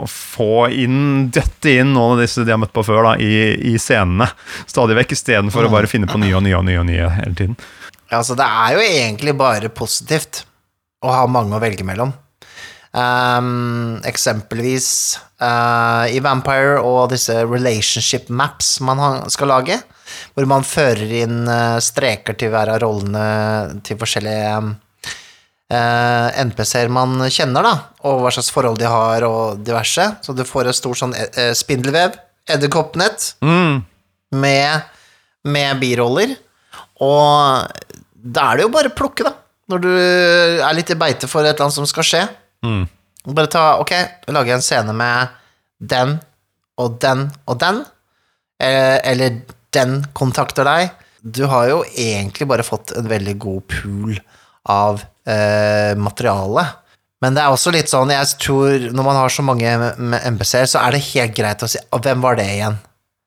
få 0.07 0.69
inn 0.71 1.27
dette 1.35 1.73
inn 1.81 1.91
noen 1.91 2.15
av 2.15 2.21
disse 2.23 2.45
de 2.47 2.53
har 2.53 2.61
møtt 2.61 2.75
på 2.75 2.85
før, 2.87 3.09
da, 3.09 3.13
i, 3.19 3.51
i 3.73 3.75
scenene. 3.81 4.29
Stadig 4.69 4.95
vekk, 5.01 5.17
istedenfor 5.17 5.67
å 5.67 5.73
bare 5.73 5.89
finne 5.91 6.07
på 6.07 6.21
nye 6.21 6.37
og 6.37 6.45
nye 6.45 6.55
og 6.61 6.63
nye 6.69 6.79
og 6.79 6.87
nye 6.87 7.09
hele 7.17 7.35
tiden. 7.35 7.59
Ja, 8.09 8.21
altså, 8.21 8.37
det 8.39 8.47
er 8.47 8.77
jo 8.77 8.85
egentlig 8.85 9.35
bare 9.37 9.71
positivt 9.73 10.45
å 11.03 11.11
ha 11.13 11.27
mange 11.31 11.57
å 11.57 11.61
velge 11.61 11.85
mellom. 11.87 12.15
Um, 12.89 13.99
eksempelvis 14.07 15.19
uh, 15.43 16.09
i 16.09 16.17
Vampire 16.25 16.79
og 16.81 17.11
disse 17.11 17.35
relationship 17.43 18.31
maps 18.33 18.79
man 18.81 19.29
skal 19.29 19.51
lage, 19.51 19.77
hvor 20.33 20.47
man 20.49 20.65
fører 20.65 21.11
inn 21.21 21.43
eh, 21.45 21.77
streker 21.85 22.33
til 22.39 22.49
hver 22.49 22.71
av 22.73 22.79
rollene 22.81 23.81
til 23.85 23.99
forskjellige 23.99 24.47
eh, 24.55 24.71
NPC-er 25.69 26.89
man 26.89 27.19
kjenner, 27.29 27.61
da, 27.65 27.73
og 28.09 28.23
hva 28.23 28.31
slags 28.33 28.49
forhold 28.53 28.79
de 28.81 28.87
har, 28.89 29.23
og 29.27 29.59
diverse. 29.65 30.05
Så 30.25 30.33
du 30.33 30.43
får 30.47 30.69
et 30.71 30.77
stort 30.79 30.97
sånn 31.01 31.13
eh, 31.17 31.51
spindelvev, 31.57 32.17
edderkoppnett, 32.49 33.33
Mm. 33.45 33.83
med, 34.31 34.81
med 35.45 35.79
biroller. 35.81 36.35
Og 37.01 37.67
da 38.13 38.47
er 38.51 38.57
det 38.57 38.65
jo 38.65 38.71
bare 38.73 38.89
å 38.91 38.95
plukke, 38.97 39.23
da. 39.29 39.33
Når 39.69 39.81
du 39.83 39.89
er 40.65 40.73
litt 40.73 40.89
i 40.89 40.97
beite 40.97 41.27
for 41.29 41.45
et 41.45 41.53
eller 41.53 41.67
annet 41.67 41.77
som 41.77 41.85
skal 41.89 42.03
skje. 42.07 42.23
Mm. 42.65 42.87
Bare 43.37 43.51
ta 43.51 43.61
Ok, 43.83 43.91
lager 44.27 44.49
jeg 44.55 44.57
en 44.57 44.65
scene 44.65 44.93
med 44.97 45.35
den 45.79 46.15
og 46.81 46.97
den 47.03 47.27
og 47.45 47.59
den. 47.61 47.83
Eh, 48.59 48.97
Eller 49.05 49.41
den 49.71 49.99
kontakter 50.17 50.65
deg. 50.65 50.89
Du 51.21 51.43
har 51.51 51.67
jo 51.69 51.83
egentlig 51.93 52.47
bare 52.49 52.65
fått 52.65 52.95
en 52.97 53.07
veldig 53.11 53.37
god 53.37 53.67
pool 53.69 54.17
av 54.67 55.03
eh, 55.27 55.95
materialet. 55.99 56.77
Men 57.19 57.35
det 57.35 57.43
er 57.43 57.51
også 57.51 57.73
litt 57.75 57.91
sånn, 57.91 58.11
jeg 58.15 58.39
tror 58.39 58.85
når 58.95 59.05
man 59.05 59.17
har 59.19 59.33
så 59.33 59.43
mange 59.43 59.73
med 59.99 60.23
MPC-er, 60.35 60.69
så 60.71 60.83
er 60.85 60.95
det 60.95 61.03
helt 61.09 61.35
greit 61.35 61.65
å 61.65 61.67
si 61.67 61.81
Hvem 61.91 62.23
var 62.23 62.39
det 62.39 62.47
igjen? 62.53 62.77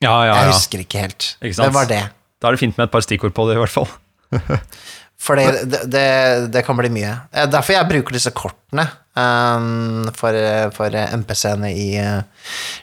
Ja, 0.03 0.15
ja, 0.27 0.39
Jeg 0.41 0.55
husker 0.55 0.83
ikke 0.83 1.05
helt. 1.05 1.27
Ikke? 1.43 1.59
Hvem 1.61 1.77
var 1.77 1.91
det? 1.91 2.03
Da 2.41 2.49
er 2.49 2.57
det 2.57 2.63
fint 2.63 2.79
med 2.79 2.89
et 2.89 2.95
par 2.95 3.05
stikkord 3.05 3.35
på 3.37 3.47
det, 3.49 3.59
i 3.59 3.63
hvert 3.63 3.75
fall. 3.75 3.91
For 5.23 5.39
det, 5.39 5.85
det, 5.93 6.07
det, 6.51 6.65
kan 6.67 6.75
bli 6.75 6.91
mye. 6.91 7.13
Derfor 7.53 7.77
jeg 7.77 7.87
bruker 7.93 8.17
disse 8.17 8.33
kortene 8.35 8.89
um, 9.19 10.07
for, 10.17 10.37
for 10.77 10.95
MPC-ene 11.21 11.71
i 11.77 11.87
uh, 12.01 12.23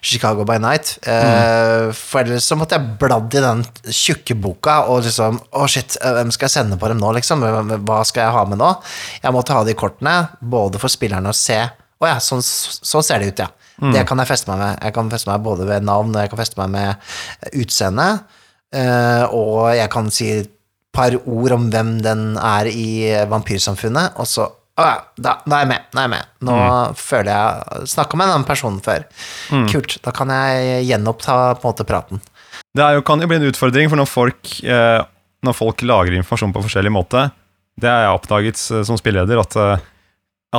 Chicago 0.02 0.46
by 0.48 0.58
Night. 0.62 0.98
Eh, 1.04 1.90
For 1.96 2.22
ellers 2.24 2.46
så 2.48 2.56
måtte 2.60 2.78
jeg 2.78 2.96
bladd 3.02 3.34
i 3.36 3.42
den 3.44 3.64
tjukke 3.92 4.36
boka 4.40 4.78
og 4.92 5.02
liksom 5.06 5.40
Å, 5.52 5.66
shit, 5.72 5.98
eh, 6.02 6.14
hvem 6.16 6.32
skal 6.32 6.48
jeg 6.48 6.56
sende 6.56 6.78
på 6.80 6.88
dem 6.92 7.02
nå, 7.02 7.12
liksom? 7.18 7.44
Hva 7.88 8.02
skal 8.08 8.26
jeg 8.28 8.36
ha 8.38 8.44
med 8.48 8.62
nå? 8.62 8.70
Jeg 9.24 9.36
måtte 9.36 9.56
ha 9.58 9.64
de 9.68 9.76
kortene, 9.78 10.16
både 10.40 10.80
for 10.82 10.92
spillerne 10.94 11.34
å 11.34 11.36
se 11.36 11.60
Å 12.00 12.08
ja, 12.08 12.20
sånn, 12.24 12.44
sånn 12.46 13.04
ser 13.04 13.20
det 13.20 13.34
ut, 13.34 13.42
ja. 13.44 13.50
Det 13.80 14.02
kan 14.08 14.20
jeg 14.20 14.28
feste 14.28 14.50
meg 14.52 14.60
med. 14.60 14.78
Jeg 14.84 14.94
kan 14.96 15.10
feste 15.12 15.30
meg 15.32 15.44
både 15.44 15.64
ved 15.68 15.86
navn, 15.88 16.12
og 16.12 16.20
jeg 16.20 16.32
kan 16.34 16.40
feste 16.42 16.60
meg 16.60 16.72
med 16.74 17.60
utseende. 17.64 18.08
uh, 18.76 19.26
og 19.32 19.70
jeg 19.76 19.90
kan 19.92 20.10
si 20.12 20.28
et 20.42 20.50
par 20.96 21.16
ord 21.16 21.54
om 21.56 21.70
hvem 21.72 21.94
den 22.04 22.24
er 22.38 22.68
i 22.72 22.88
vampyrsamfunnet, 23.32 24.18
og 24.20 24.28
så 24.28 24.50
Å 24.80 24.84
ja, 24.88 24.96
da, 25.20 25.34
da 25.44 25.58
er 25.60 25.66
jeg 25.66 25.70
med. 25.74 25.86
Nå 25.92 26.00
er 26.00 26.06
jeg 26.08 26.12
med. 26.14 26.28
Nå 26.48 26.56
føler 26.96 27.30
jeg 27.34 27.88
Snakka 27.92 28.20
med 28.22 28.30
den 28.32 28.46
personen 28.48 28.80
før. 28.86 29.04
Kult. 29.72 29.98
Da 30.06 30.14
kan 30.16 30.32
jeg 30.32 30.86
gjenoppta 30.88 31.36
på 31.60 31.68
en 31.68 31.74
måte 31.74 31.88
praten. 31.90 32.22
Det 32.78 32.86
jo, 32.96 33.02
kan 33.04 33.20
jo 33.20 33.28
bli 33.28 33.40
en 33.42 33.48
utfordring, 33.50 33.90
for 33.92 34.00
når 34.00 34.08
folk, 34.10 34.52
eh, 34.64 35.02
når 35.44 35.56
folk 35.58 35.82
lagrer 35.84 36.16
informasjon 36.20 36.52
på 36.56 36.62
forskjellig 36.66 36.92
måte 36.94 37.26
Det 37.80 37.88
har 37.90 38.04
jeg 38.06 38.16
oppdaget 38.20 38.62
eh, 38.76 38.84
som 38.88 38.98
spilleder, 39.00 39.40
at, 39.42 39.56
eh, 39.60 39.84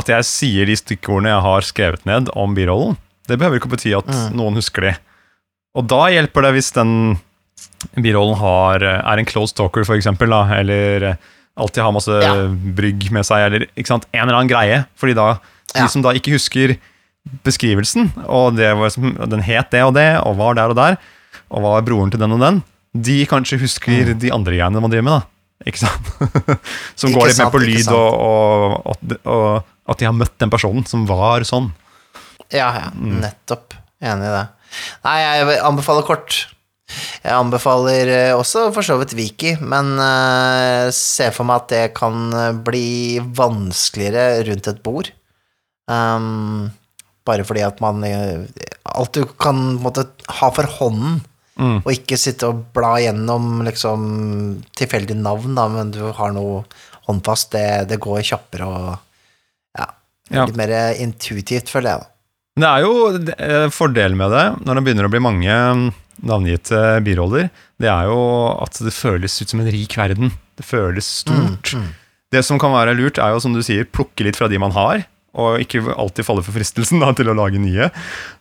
at 0.01 0.09
jeg 0.13 0.27
sier 0.29 0.67
de 0.69 0.77
stikkordene 0.79 1.33
jeg 1.33 1.45
har 1.47 1.67
skrevet 1.69 2.05
ned 2.09 2.31
om 2.39 2.55
birollen. 2.57 2.97
Det 3.29 3.39
behøver 3.39 3.61
ikke 3.61 3.71
å 3.71 3.75
bety 3.77 3.93
at 3.97 4.09
Mm. 4.11 4.37
noen 4.37 4.57
husker 4.59 4.81
de. 4.89 4.93
Og 5.79 5.87
da 5.87 6.05
hjelper 6.11 6.43
det 6.49 6.53
hvis 6.57 6.73
den 6.75 6.93
birollen 7.97 8.37
har, 8.41 8.83
eh, 8.83 9.01
er 9.13 9.19
en 9.19 9.29
close 9.29 9.55
talker, 9.55 9.85
for 9.87 9.97
eksempel, 9.97 10.29
da, 10.31 10.43
eller 10.59 11.17
alltid 11.57 11.83
har 11.83 11.93
masse 11.93 12.21
Ja. 12.23 12.35
brygg 12.49 13.11
med 13.13 13.25
seg, 13.27 13.47
eller 13.49 13.67
sant? 13.87 14.07
en 14.13 14.23
eller 14.29 14.39
annen 14.39 14.49
greie. 14.53 14.85
Fordi 14.97 15.15
da, 15.15 15.39
de 15.75 15.89
som 15.89 16.03
da 16.03 16.13
ikke 16.17 16.33
husker 16.37 16.77
beskrivelsen, 17.45 18.11
og 18.27 18.57
det 18.57 18.71
var, 18.79 18.91
den 19.29 19.43
het 19.45 19.71
det 19.71 19.83
og 19.85 19.95
det, 19.95 20.09
og 20.25 20.37
var 20.39 20.55
der 20.57 20.73
og 20.73 20.77
der, 20.79 20.97
og 21.51 21.63
var 21.63 21.83
broren 21.87 22.11
til 22.11 22.21
den 22.23 22.33
og 22.33 22.41
den, 22.41 22.63
de 22.97 23.19
kanskje 23.27 23.59
husker 23.61 24.15
de 24.19 24.33
andre 24.35 24.57
greiene 24.57 24.81
man 24.83 24.91
driver 24.91 25.07
med, 25.07 25.21
da. 25.21 25.27
Ikke 25.69 25.83
sant? 25.83 26.07
som 26.97 27.11
Mm. 27.11 27.19
Går 27.19 27.29
litt 27.29 27.39
mer 27.43 27.51
på 27.53 27.61
lyd, 27.61 27.91
og, 27.93 28.15
og, 28.17 28.87
og, 28.97 29.19
og 29.29 29.93
at 29.93 29.99
de 30.01 30.09
har 30.09 30.17
møtt 30.17 30.39
den 30.41 30.51
personen 30.53 30.87
som 30.89 31.05
var 31.07 31.45
sånn. 31.45 31.69
Ja, 32.51 32.71
ja, 32.75 32.89
nettopp. 32.97 33.77
Enig 34.01 34.27
i 34.27 34.33
det. 34.33 34.47
Nei, 35.05 35.17
jeg 35.21 35.61
anbefaler 35.67 36.07
kort. 36.09 36.47
Jeg 37.21 37.37
anbefaler 37.37 38.09
eh, 38.15 38.33
også 38.33 38.69
for 38.73 38.87
så 38.87 38.97
vidt 39.01 39.13
Viki, 39.19 39.55
men 39.61 39.93
uh, 40.01 40.89
ser 40.95 41.35
for 41.37 41.45
meg 41.49 41.63
at 41.65 41.73
det 41.73 41.83
kan 41.99 42.31
eh, 42.33 42.53
bli 42.65 43.21
vanskeligere 43.21 44.45
rundt 44.49 44.71
et 44.73 44.81
bord. 44.85 45.11
Um, 45.91 46.71
bare 47.29 47.45
fordi 47.45 47.65
at 47.67 47.81
man 47.83 48.05
eh, 48.07 48.47
Alt 48.91 49.19
du 49.19 49.25
kan 49.43 49.59
måtte, 49.83 50.07
ha 50.41 50.49
for 50.55 50.69
hånden, 50.79 51.21
Mm. 51.61 51.83
Og 51.85 51.91
ikke 51.93 52.17
sitte 52.17 52.49
og 52.49 52.63
bla 52.73 52.95
gjennom 53.03 53.61
liksom 53.67 54.05
tilfeldige 54.79 55.19
navn, 55.21 55.53
da, 55.59 55.67
men 55.69 55.91
du 55.93 56.01
har 56.17 56.33
noe 56.33 56.63
håndfast. 57.09 57.51
Det, 57.53 57.65
det 57.91 57.99
går 58.01 58.23
kjappere 58.25 58.69
og 58.69 58.87
ja, 59.77 59.89
Ja. 60.33 60.47
litt 60.47 60.57
mer 60.57 60.73
intuitivt, 60.97 61.69
føler 61.69 61.91
jeg. 61.91 62.01
da. 62.01 62.07
Det 62.61 62.71
er 62.71 62.87
jo 62.87 62.95
eh, 63.37 63.67
fordelen 63.77 64.17
med 64.21 64.33
det, 64.33 64.47
når 64.65 64.79
det 64.79 64.85
begynner 64.87 65.09
å 65.09 65.13
bli 65.13 65.23
mange 65.27 65.59
navngitte 66.27 67.01
biroller, 67.07 67.49
det 67.81 67.89
er 67.89 68.09
jo 68.11 68.19
at 68.61 68.79
det 68.85 68.93
føles 68.95 69.39
ut 69.43 69.49
som 69.55 69.61
en 69.63 69.71
rik 69.73 69.97
verden. 69.97 70.33
Det 70.59 70.67
føles 70.69 71.07
stort. 71.25 71.73
Mm, 71.75 71.89
Det 72.31 72.45
som 72.47 72.59
kan 72.63 72.71
være 72.73 72.95
lurt, 72.95 73.19
er 73.19 73.33
jo 73.35 73.41
som 73.43 73.55
du 73.57 73.63
sier, 73.67 73.85
plukke 73.89 74.23
litt 74.27 74.37
fra 74.39 74.47
de 74.49 74.59
man 74.63 74.71
har, 74.77 75.05
og 75.35 75.61
ikke 75.63 75.81
alltid 75.97 76.27
falle 76.27 76.43
for 76.47 76.53
fristelsen 76.55 77.01
da, 77.03 77.13
til 77.17 77.31
å 77.31 77.35
lage 77.39 77.59
nye. 77.59 77.91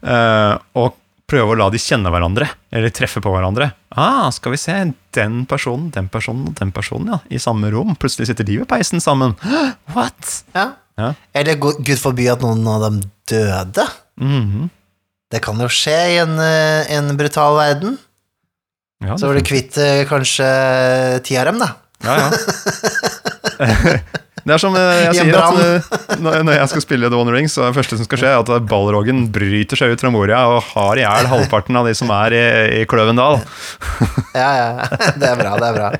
eh, 0.03 0.57
og 0.75 0.95
prøve 1.29 1.53
å 1.53 1.57
la 1.57 1.67
de 1.69 1.77
kjenne 1.77 2.09
hverandre, 2.09 2.47
eller 2.73 2.89
treffe 2.89 3.21
på 3.21 3.29
hverandre. 3.29 3.67
Ah, 3.93 4.29
skal 4.33 4.51
vi 4.55 4.57
se, 4.57 4.73
den 5.13 5.43
personen, 5.45 5.91
den 5.93 6.07
personen 6.09 6.47
og 6.49 6.55
den 6.57 6.71
personen, 6.73 7.11
ja, 7.13 7.19
i 7.29 7.37
samme 7.41 7.69
rom. 7.71 7.95
Plutselig 7.95 8.27
sitter 8.31 8.43
de 8.47 8.57
ved 8.63 8.67
peisen 8.67 8.99
sammen. 9.01 9.35
What? 9.95 10.43
Ja. 10.55 10.71
Ja. 10.97 11.13
Eller 11.37 11.55
gu- 11.61 11.77
gud 11.85 12.01
forby 12.01 12.25
at 12.33 12.41
noen 12.41 12.65
av 12.67 12.81
dem 12.87 12.97
døde. 13.29 13.85
Mhm. 14.19 14.69
Det 15.29 15.41
kan 15.45 15.59
jo 15.61 15.67
skje 15.69 15.97
i 16.15 16.15
en, 16.23 16.37
eh, 16.41 16.89
en 16.97 17.11
brutal 17.17 17.57
verden. 17.59 17.97
ja, 19.05 19.17
Så 19.17 19.27
var 19.29 19.37
du 19.37 19.45
kvitt 19.45 19.77
eh, 19.77 20.05
kanskje 20.09 20.47
ti 21.25 21.37
av 21.37 21.51
dem, 21.51 21.61
da. 21.61 21.69
Ja, 22.03 22.15
ja. 22.23 22.29
Det 24.39 24.55
er 24.55 24.61
som 24.61 24.73
eh, 24.73 25.03
jeg 25.03 25.17
sier, 25.19 25.35
at 25.37 26.17
når 26.23 26.43
når 26.47 26.55
jeg 26.55 26.69
skal 26.71 26.81
spille 26.81 27.09
The 27.11 27.17
One 27.19 27.33
Ring, 27.35 27.49
så 27.51 27.65
er 27.67 27.69
det 27.69 27.77
første 27.77 27.99
som 27.99 28.07
skal 28.07 28.21
skje, 28.21 28.31
at 28.39 28.49
ballroggen 28.71 29.27
bryter 29.35 29.77
seg 29.77 29.93
ut 29.93 30.01
fra 30.01 30.09
Moria 30.13 30.39
og 30.49 30.63
har 30.71 30.97
i 30.97 31.03
hjel 31.03 31.29
halvparten 31.29 31.77
av 31.77 31.85
de 31.89 31.93
som 31.97 32.09
er 32.15 32.33
i, 32.33 32.43
i 32.79 32.85
Kløvendal. 32.89 33.41
Ja, 34.33 34.49
ja. 34.57 34.69
Det 35.19 35.27
er 35.33 35.37
bra, 35.43 35.55
det 35.59 35.69
er 35.69 35.77
bra. 35.77 35.91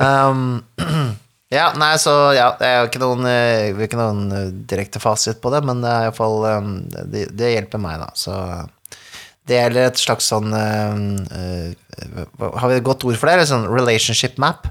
Um, 0.00 0.64
ja, 1.50 1.70
nei, 1.78 1.94
så 1.98 2.12
ja, 2.36 2.52
er 2.62 2.76
jo 2.80 2.88
ikke 2.90 3.00
noen, 3.02 3.24
eh, 3.26 3.70
ikke 3.86 3.98
noen 3.98 4.20
eh, 4.36 4.50
direkte 4.70 5.00
fasit 5.02 5.40
på 5.42 5.50
det, 5.54 5.64
men 5.66 5.80
det 5.82 5.90
er 5.90 6.08
iallfall 6.08 6.44
um, 6.46 6.74
det, 7.10 7.24
det 7.34 7.54
hjelper 7.56 7.82
meg, 7.82 7.98
da. 8.04 8.10
Så 8.14 8.36
det 9.50 9.56
gjelder 9.58 9.88
et 9.88 9.98
slags 9.98 10.28
sånn 10.30 10.52
eh, 10.54 11.72
Har 12.54 12.70
vi 12.70 12.76
et 12.78 12.86
godt 12.86 13.02
ord 13.08 13.16
for 13.18 13.26
det? 13.26 13.32
Eller 13.34 13.48
sånn 13.50 13.66
relationship 13.66 14.36
map 14.38 14.68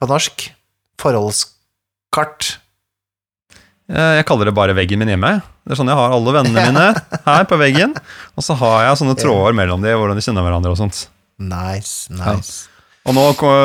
på 0.00 0.08
norsk? 0.08 0.46
Forholdskart. 1.02 2.54
Eh, 3.92 4.14
Jeg 4.22 4.26
kaller 4.30 4.48
det 4.48 4.54
bare 4.56 4.76
veggen 4.78 5.02
min 5.02 5.12
hjemme. 5.12 5.34
Det 5.66 5.74
er 5.74 5.80
sånn 5.82 5.90
jeg 5.92 5.98
har 6.00 6.14
alle 6.16 6.32
vennene 6.38 6.64
mine 6.70 6.86
her 7.28 7.44
på 7.50 7.58
veggen. 7.60 7.92
Og 8.38 8.46
så 8.46 8.56
har 8.62 8.86
jeg 8.86 9.02
sånne 9.02 9.18
tråder 9.20 9.58
mellom 9.58 9.84
dem, 9.84 9.98
hvordan 10.00 10.16
de 10.16 10.24
kjenner 10.24 10.46
hverandre 10.46 10.72
og 10.72 10.80
sånt. 10.80 11.02
Nice, 11.36 12.08
nice. 12.08 12.70
Og 13.06 13.14
nå 13.14 13.24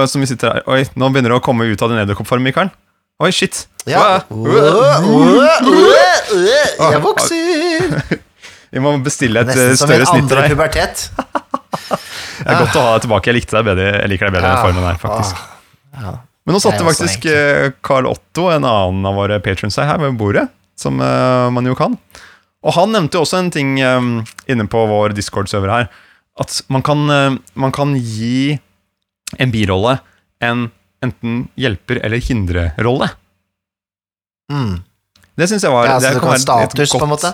som 0.10 0.22
vi 0.22 0.30
sitter 0.30 0.52
her, 0.52 0.66
oi, 0.70 0.84
nå 0.94 1.10
begynner 1.10 1.34
det 1.34 1.40
å 1.42 1.44
komme 1.44 1.66
ut 1.70 1.82
av 1.82 1.90
din 1.92 2.02
edderkoppform, 2.04 2.44
Mikael. 2.46 2.70
Oi, 3.22 3.30
shit. 3.34 3.66
Ja. 3.90 4.22
Jeg 6.82 7.02
vokser! 7.04 7.96
Vi 8.72 8.80
må 8.80 8.94
bestille 9.04 9.42
et 9.44 9.50
større 9.52 9.76
snitt 9.76 9.82
til 9.84 9.92
deg. 9.92 10.00
Nesten 10.00 10.16
som 10.16 10.24
en 10.24 10.24
andre 10.24 10.46
pubertet. 10.48 11.10
Det 12.42 12.50
er 12.50 12.62
godt 12.64 12.78
å 12.80 12.84
ha 12.86 12.94
deg 12.96 13.04
tilbake. 13.06 13.30
Jeg 13.30 13.38
likte 13.38 13.58
deg 13.58 13.68
bedre, 13.68 13.88
jeg 14.00 14.10
liker 14.14 14.30
deg 14.30 14.36
bedre 14.38 14.52
i 14.54 14.62
formen 14.64 14.86
her, 14.88 14.98
faktisk. 15.02 15.42
Ah, 15.92 16.06
ja. 16.06 16.14
Men 16.48 16.56
nå 16.58 16.62
satte 16.64 16.86
faktisk 16.88 17.28
eh, 17.30 17.68
Carl 17.86 18.08
Otto, 18.10 18.48
en 18.50 18.66
annen 18.66 19.06
av 19.06 19.20
våre 19.20 19.38
patrons, 19.44 19.78
her 19.78 20.00
ved 20.02 20.18
bordet, 20.18 20.48
som 20.80 20.98
eh, 21.04 21.50
man 21.54 21.70
jo 21.70 21.76
kan. 21.78 22.00
Og 22.66 22.74
han 22.78 22.96
nevnte 22.96 23.20
jo 23.20 23.26
også 23.28 23.44
en 23.44 23.52
ting 23.54 23.76
eh, 23.78 24.10
inne 24.50 24.66
på 24.72 24.82
vår 24.90 25.14
Discord-server 25.18 25.74
her, 25.74 25.92
at 26.42 26.58
man 26.74 26.82
kan, 26.86 27.06
eh, 27.14 27.38
man 27.62 27.76
kan 27.76 27.94
gi 27.94 28.58
en 29.40 29.52
birolle 29.54 30.00
en 30.42 30.72
enten 31.04 31.48
hjelper- 31.58 32.02
eller 32.04 32.18
hindrerolle. 32.22 33.10
Mm. 34.52 34.82
Det 35.38 35.48
syns 35.50 35.64
jeg 35.66 35.72
var 35.74 35.88
Ja, 35.88 35.96
så 36.00 36.02
det 36.08 36.14
det 36.16 36.22
kan 36.22 36.30
være 36.34 36.42
et 36.42 36.74
godt, 36.76 37.00
på 37.00 37.06
en 37.08 37.14
måte? 37.14 37.32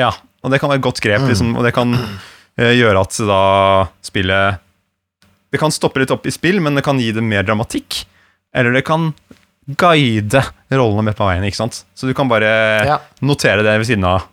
Ja, 0.00 0.10
og 0.44 0.50
det 0.52 0.60
kan 0.60 0.70
være 0.70 0.78
et 0.80 0.84
godt 0.84 1.00
grep, 1.02 1.20
Mm. 1.22 1.28
liksom, 1.28 1.56
og 1.56 1.64
det 1.64 1.72
kan 1.74 1.94
uh, 1.94 2.72
gjøre 2.74 3.00
at 3.00 3.16
da 3.26 3.40
spillet 4.02 4.58
Det 5.50 5.58
kan 5.58 5.70
stoppe 5.74 5.98
litt 5.98 6.10
opp 6.14 6.26
i 6.26 6.30
spill, 6.30 6.60
men 6.62 6.74
det 6.76 6.84
kan 6.84 6.98
gi 7.00 7.10
det 7.10 7.22
mer 7.26 7.42
dramatikk. 7.42 8.04
Eller 8.54 8.70
det 8.72 8.84
kan 8.86 9.12
guide 9.66 10.44
rollene 10.70 11.02
med 11.08 11.16
på 11.18 11.26
veien, 11.26 11.42
ikke 11.42 11.56
sant. 11.58 11.84
Så 11.94 12.06
du 12.06 12.14
kan 12.14 12.28
bare 12.30 12.86
Ja. 12.86 12.98
notere 13.20 13.64
det 13.66 13.78
ved 13.80 13.86
siden 13.88 14.04
av 14.06 14.28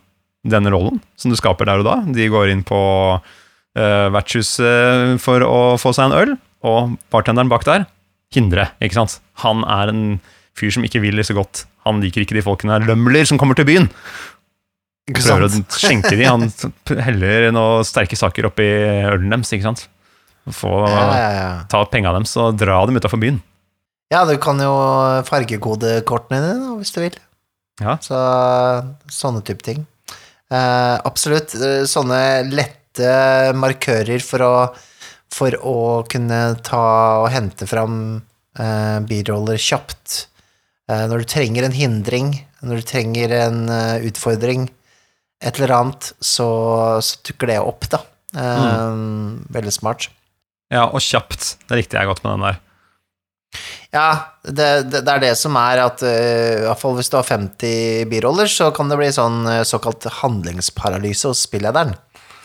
denne 0.46 0.70
rollen 0.70 1.00
som 1.16 1.30
du 1.32 1.36
skaper 1.36 1.66
der 1.66 1.78
og 1.82 1.84
da. 1.84 1.96
De 2.12 2.28
går 2.30 2.50
inn 2.52 2.62
på 2.62 2.78
uh, 3.18 4.08
vertshuset 4.14 5.18
for 5.20 5.40
å 5.42 5.74
få 5.78 5.90
seg 5.92 6.06
en 6.12 6.18
øl, 6.22 6.38
og 6.66 6.96
bartenderen 7.12 7.50
bak 7.52 7.64
der 7.68 7.86
hindre, 8.34 8.68
ikke 8.82 8.98
sant. 8.98 9.18
Han 9.44 9.62
er 9.64 9.88
en 9.92 10.02
fyr 10.58 10.72
som 10.74 10.84
ikke 10.84 11.00
vil 11.00 11.16
det 11.16 11.24
så 11.28 11.36
godt. 11.36 11.62
Han 11.86 12.00
liker 12.02 12.24
ikke 12.24 12.36
de 12.36 12.42
folkene 12.44 12.74
her 12.74 12.84
lømler 12.88 13.24
som 13.28 13.38
kommer 13.40 13.56
til 13.56 13.64
byen. 13.68 13.86
Ikke 15.08 15.22
Prøver 15.24 15.46
å 15.46 15.60
skjenke 15.72 16.10
de. 16.18 16.26
Han 16.28 16.48
heller 17.06 17.46
noen 17.56 17.86
sterke 17.88 18.18
saker 18.18 18.50
oppi 18.50 18.66
ølen 19.08 19.30
deres, 19.32 19.52
ikke 19.56 19.64
sant. 19.70 19.86
Få 20.52 20.74
Ja, 20.88 21.04
ja, 21.12 21.30
ja. 21.36 21.48
ta 21.68 21.80
penga 21.92 22.12
deres 22.16 22.34
og 22.40 22.56
dra 22.60 22.80
dem 22.88 22.96
utafor 23.00 23.20
byen. 23.20 23.38
ja, 24.12 24.22
du 24.28 24.34
kan 24.40 24.60
jo 24.60 24.72
fargekode 25.28 25.98
kortene 26.08 26.40
dine, 26.44 26.74
hvis 26.80 26.92
du 26.94 27.00
vil. 27.04 27.16
Ja. 27.80 27.96
Så 28.02 28.16
sånne 29.12 29.42
type 29.46 29.62
ting. 29.64 29.84
Uh, 30.52 30.96
absolutt. 31.04 31.52
eh, 31.54 31.84
Sånne 31.88 32.20
lette 32.48 33.08
markører 33.54 34.20
for 34.24 34.42
å, 34.44 34.52
for 35.34 35.54
å 35.60 35.78
kunne 36.10 36.40
ta 36.66 36.84
og 37.22 37.30
hente 37.32 37.68
fram 37.68 37.96
eh, 38.58 38.98
biroller 39.08 39.60
kjapt. 39.60 40.24
Eh, 40.90 41.04
når 41.10 41.24
du 41.24 41.30
trenger 41.34 41.66
en 41.66 41.76
hindring, 41.76 42.32
når 42.64 42.80
du 42.80 42.88
trenger 42.88 43.34
en 43.44 43.64
eh, 43.72 44.06
utfordring, 44.08 44.68
et 45.38 45.58
eller 45.60 45.74
annet, 45.76 46.12
så, 46.18 46.48
så 47.04 47.20
dukker 47.28 47.52
det 47.52 47.60
opp, 47.62 47.90
da. 47.92 48.02
Eh, 48.34 49.02
Veldig 49.58 49.74
smart. 49.74 50.08
Ja, 50.72 50.88
og 50.88 51.00
kjapt. 51.04 51.54
Det 51.68 51.78
likte 51.78 52.00
jeg 52.00 52.08
godt 52.10 52.24
med 52.24 52.34
den 52.34 52.48
der. 52.48 52.64
Ja, 53.94 54.08
det, 54.44 54.66
det, 54.92 55.00
det 55.06 55.12
er 55.14 55.22
det 55.22 55.34
som 55.40 55.56
er 55.56 55.80
at 55.80 56.02
uh, 56.04 56.08
i 56.60 56.66
hvert 56.66 56.80
fall 56.82 56.98
hvis 56.98 57.08
du 57.08 57.16
har 57.16 57.24
50 57.24 58.10
biroller, 58.10 58.50
så 58.52 58.68
kan 58.76 58.90
det 58.90 58.98
bli 59.00 59.08
sånn 59.14 59.40
uh, 59.48 59.62
såkalt 59.64 60.04
handlingsparalyse 60.20 61.32
hos 61.32 61.46
spillederen. 61.48 61.94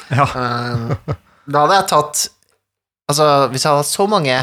Ja. 0.08 0.24
uh, 0.24 1.18
da 1.52 1.66
hadde 1.66 1.82
jeg 1.82 1.90
tatt 1.92 2.24
Altså, 3.10 3.26
hvis 3.52 3.64
jeg 3.66 3.70
hadde 3.74 3.82
hatt 3.84 3.92
så 3.92 4.06
mange, 4.10 4.38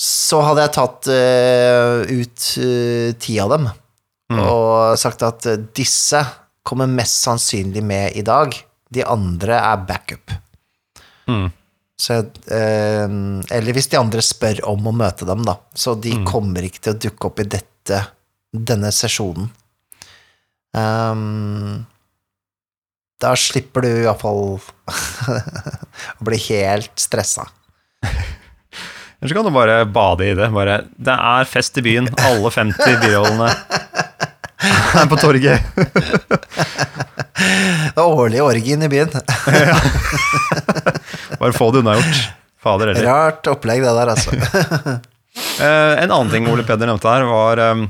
så 0.00 0.38
hadde 0.44 0.64
jeg 0.66 0.74
tatt 0.76 1.08
uh, 1.12 2.00
ut 2.20 2.46
uh, 2.62 3.10
ti 3.22 3.38
av 3.42 3.50
dem 3.56 3.68
Mm. 4.26 4.40
og 4.42 4.96
sagt 4.98 5.20
at 5.22 5.44
disse 5.78 6.18
kommer 6.66 6.88
mest 6.90 7.20
sannsynlig 7.22 7.78
med 7.86 8.16
i 8.18 8.24
dag. 8.26 8.56
De 8.90 9.04
andre 9.06 9.54
er 9.54 9.84
backup. 9.86 10.32
Mm. 11.30 11.44
Så, 11.94 12.16
uh, 12.26 13.06
eller 13.54 13.70
hvis 13.76 13.86
de 13.92 14.00
andre 14.00 14.24
spør 14.26 14.64
om 14.66 14.88
å 14.90 14.94
møte 14.98 15.28
dem, 15.30 15.44
da. 15.46 15.54
Så 15.78 15.94
de 15.94 16.16
Mm. 16.18 16.24
kommer 16.26 16.66
ikke 16.66 16.82
til 16.82 16.96
å 16.96 16.98
dukke 17.06 17.30
opp 17.30 17.38
i 17.38 17.46
dette, 17.54 18.00
denne 18.50 18.90
sesjonen. 18.90 19.46
Ehm, 20.76 21.86
da 23.22 23.32
slipper 23.38 23.86
du 23.86 23.90
iallfall 24.04 24.58
å 26.20 26.26
bli 26.26 26.38
helt 26.48 26.92
stressa. 27.00 27.46
Eller 28.02 29.30
så 29.30 29.34
kan 29.38 29.46
du 29.48 29.52
bare 29.54 29.78
bade 29.88 30.26
i 30.28 30.34
det. 30.36 30.50
Bare, 30.52 30.82
det 31.00 31.16
er 31.16 31.48
fest 31.48 31.78
i 31.80 31.84
byen. 31.86 32.10
Alle 32.28 32.50
50 32.52 32.98
birollene 33.00 33.48
er 35.00 35.08
på 35.08 35.16
torget. 35.20 35.64
Det 37.36 37.96
er 37.96 38.04
årlig 38.04 38.42
orgien 38.44 38.84
i 38.84 38.90
byen. 38.92 39.12
Bare 41.40 41.56
få 41.56 41.70
det 41.72 41.80
unnagjort. 41.80 42.20
Fader 42.66 42.92
heller. 42.92 43.06
Rart 43.06 43.48
opplegg, 43.52 43.84
det 43.84 43.94
der, 44.00 44.16
altså. 44.16 44.30
Eh, 45.36 45.94
en 46.00 46.08
annen 46.08 46.30
ting 46.32 46.46
Ole 46.48 46.62
Peder 46.64 46.88
nevnte 46.88 47.10
her, 47.12 47.26
var 47.28 47.60
eh, 47.60 47.82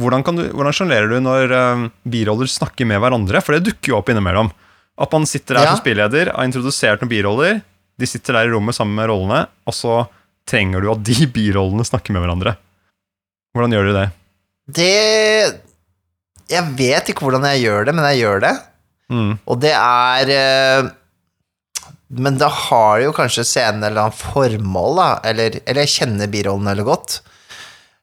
hvordan, 0.00 0.22
kan 0.24 0.38
du, 0.38 0.46
hvordan 0.48 0.72
sjonglerer 0.72 1.10
du 1.12 1.18
når 1.20 1.52
eh, 1.52 1.82
biroller 2.08 2.48
snakker 2.48 2.88
med 2.88 3.02
hverandre? 3.02 3.42
For 3.44 3.52
det 3.52 3.66
dukker 3.66 3.92
jo 3.92 3.98
opp 3.98 4.08
innimellom. 4.12 4.48
At 4.96 5.12
man 5.12 5.26
sitter 5.28 5.58
der 5.58 5.66
Ja. 5.66 5.72
som 5.74 5.82
spilleder, 5.82 6.32
har 6.32 6.44
introdusert 6.48 7.02
noen 7.02 7.10
biroller, 7.12 7.62
de 7.96 8.06
sitter 8.08 8.36
der 8.36 8.48
i 8.48 8.52
rommet 8.52 8.76
sammen 8.76 8.96
med 8.96 9.08
rollene, 9.10 9.46
og 9.66 9.74
så 9.76 10.06
trenger 10.48 10.80
du 10.84 10.90
at 10.92 11.02
de 11.04 11.26
birollene 11.36 11.84
snakker 11.84 12.12
med 12.16 12.24
hverandre. 12.24 12.56
Hvordan 13.56 13.72
gjør 13.72 13.88
du 13.88 13.92
det? 13.96 14.06
Det 14.76 15.60
Jeg 16.50 16.64
vet 16.78 17.08
ikke 17.10 17.24
hvordan 17.26 17.44
jeg 17.50 17.64
gjør 17.66 17.86
det, 17.88 17.94
men 17.94 18.04
jeg 18.12 18.20
gjør 18.24 18.40
det. 18.44 18.54
Mm. 19.10 19.32
Og 19.46 19.60
det 19.62 19.72
er 19.72 20.30
eh, 20.34 20.88
Men 22.10 22.38
da 22.38 22.48
har 22.50 23.00
jo 23.02 23.12
kanskje 23.14 23.44
scenen 23.46 23.84
eller 23.86 24.04
annet 24.06 24.18
formål, 24.18 24.98
da. 24.98 25.08
Eller, 25.30 25.60
eller 25.66 25.86
jeg 25.86 25.94
kjenner 25.94 26.30
birollene 26.30 26.72
veldig 26.74 26.86
godt. 26.86 27.16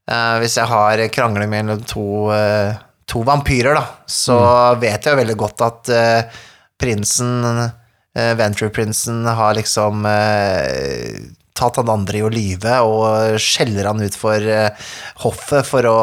Uh, 0.03 0.35
hvis 0.43 0.57
jeg 0.59 0.67
har 0.67 0.99
krangling 1.15 1.47
mellom 1.47 1.83
to, 1.87 2.27
uh, 2.27 2.75
to 3.07 3.21
vampyrer, 3.23 3.77
da, 3.79 3.85
så 4.03 4.35
vet 4.81 5.05
jeg 5.07 5.13
jo 5.15 5.21
veldig 5.21 5.37
godt 5.39 5.63
at 5.63 5.91
eh, 5.95 6.41
prinsen 6.83 7.61
eh, 7.63 8.33
Venture-prinsen 8.39 9.23
har 9.25 9.55
liksom 9.57 10.05
eh, 10.09 11.23
tatt 11.53 11.79
han 11.79 11.91
andre 11.93 12.19
i 12.19 12.25
å 12.25 12.31
lyve 12.33 12.79
og 12.85 13.39
skjeller 13.41 13.87
han 13.89 14.03
ut 14.03 14.17
for 14.17 14.41
eh, 14.41 14.85
hoffet 15.23 15.69
for 15.69 15.87
å 15.89 15.97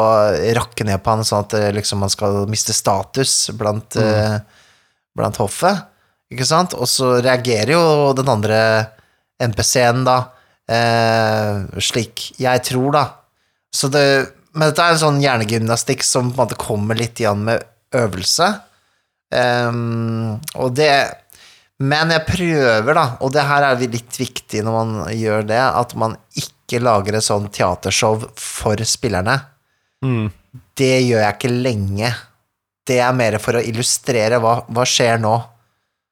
rakke 0.57 0.87
ned 0.87 1.03
på 1.03 1.15
han 1.15 1.27
sånn 1.27 1.45
at 1.45 1.55
liksom 1.77 2.03
han 2.05 2.13
skal 2.13 2.43
miste 2.51 2.75
status 2.75 3.51
blant, 3.57 3.99
mm. 3.99 4.41
blant 5.17 5.39
hoffet. 5.41 5.87
Ikke 6.31 6.47
sant? 6.47 6.75
Og 6.79 6.87
så 6.87 7.17
reagerer 7.19 7.75
jo 7.75 8.11
den 8.15 8.29
andre 8.31 8.61
NPC-en 9.41 10.05
da 10.07 10.19
eh, 10.71 11.81
slik 11.83 12.31
jeg 12.39 12.63
tror, 12.67 12.91
da. 12.95 13.05
Så 13.75 13.89
det, 13.91 14.05
men 14.55 14.69
dette 14.69 14.83
er 14.83 14.95
en 14.95 15.03
sånn 15.05 15.21
hjernegymnastikk 15.23 16.03
som 16.07 16.31
på 16.31 16.39
en 16.39 16.45
måte 16.45 16.59
kommer 16.59 16.97
litt 16.99 17.19
igjen 17.21 17.45
med 17.47 17.63
øvelse. 17.95 18.49
Ehm, 19.31 20.39
og 20.59 20.73
det 20.75 20.91
Men 21.81 22.11
jeg 22.13 22.25
prøver, 22.27 22.93
da, 22.93 23.05
og 23.25 23.31
det 23.33 23.41
her 23.47 23.63
er 23.65 23.79
litt 23.81 24.17
viktig 24.19 24.59
når 24.61 24.75
man 24.75 24.91
gjør 25.17 25.47
det, 25.49 25.57
at 25.57 25.95
man 25.97 26.13
ikke 26.37 26.77
lager 26.83 27.15
et 27.17 27.25
sånn 27.25 27.47
teatershow 27.49 28.19
for 28.37 28.77
spillerne. 28.85 29.39
Mm. 30.05 30.27
Det 30.77 30.91
gjør 31.07 31.23
jeg 31.23 31.37
ikke 31.39 31.51
lenge. 31.55 32.11
Det 32.85 32.99
er 33.01 33.17
mer 33.17 33.39
for 33.41 33.57
å 33.57 33.63
illustrere 33.65 34.37
hva, 34.43 34.59
hva 34.69 34.85
skjer 34.85 35.17
nå. 35.23 35.33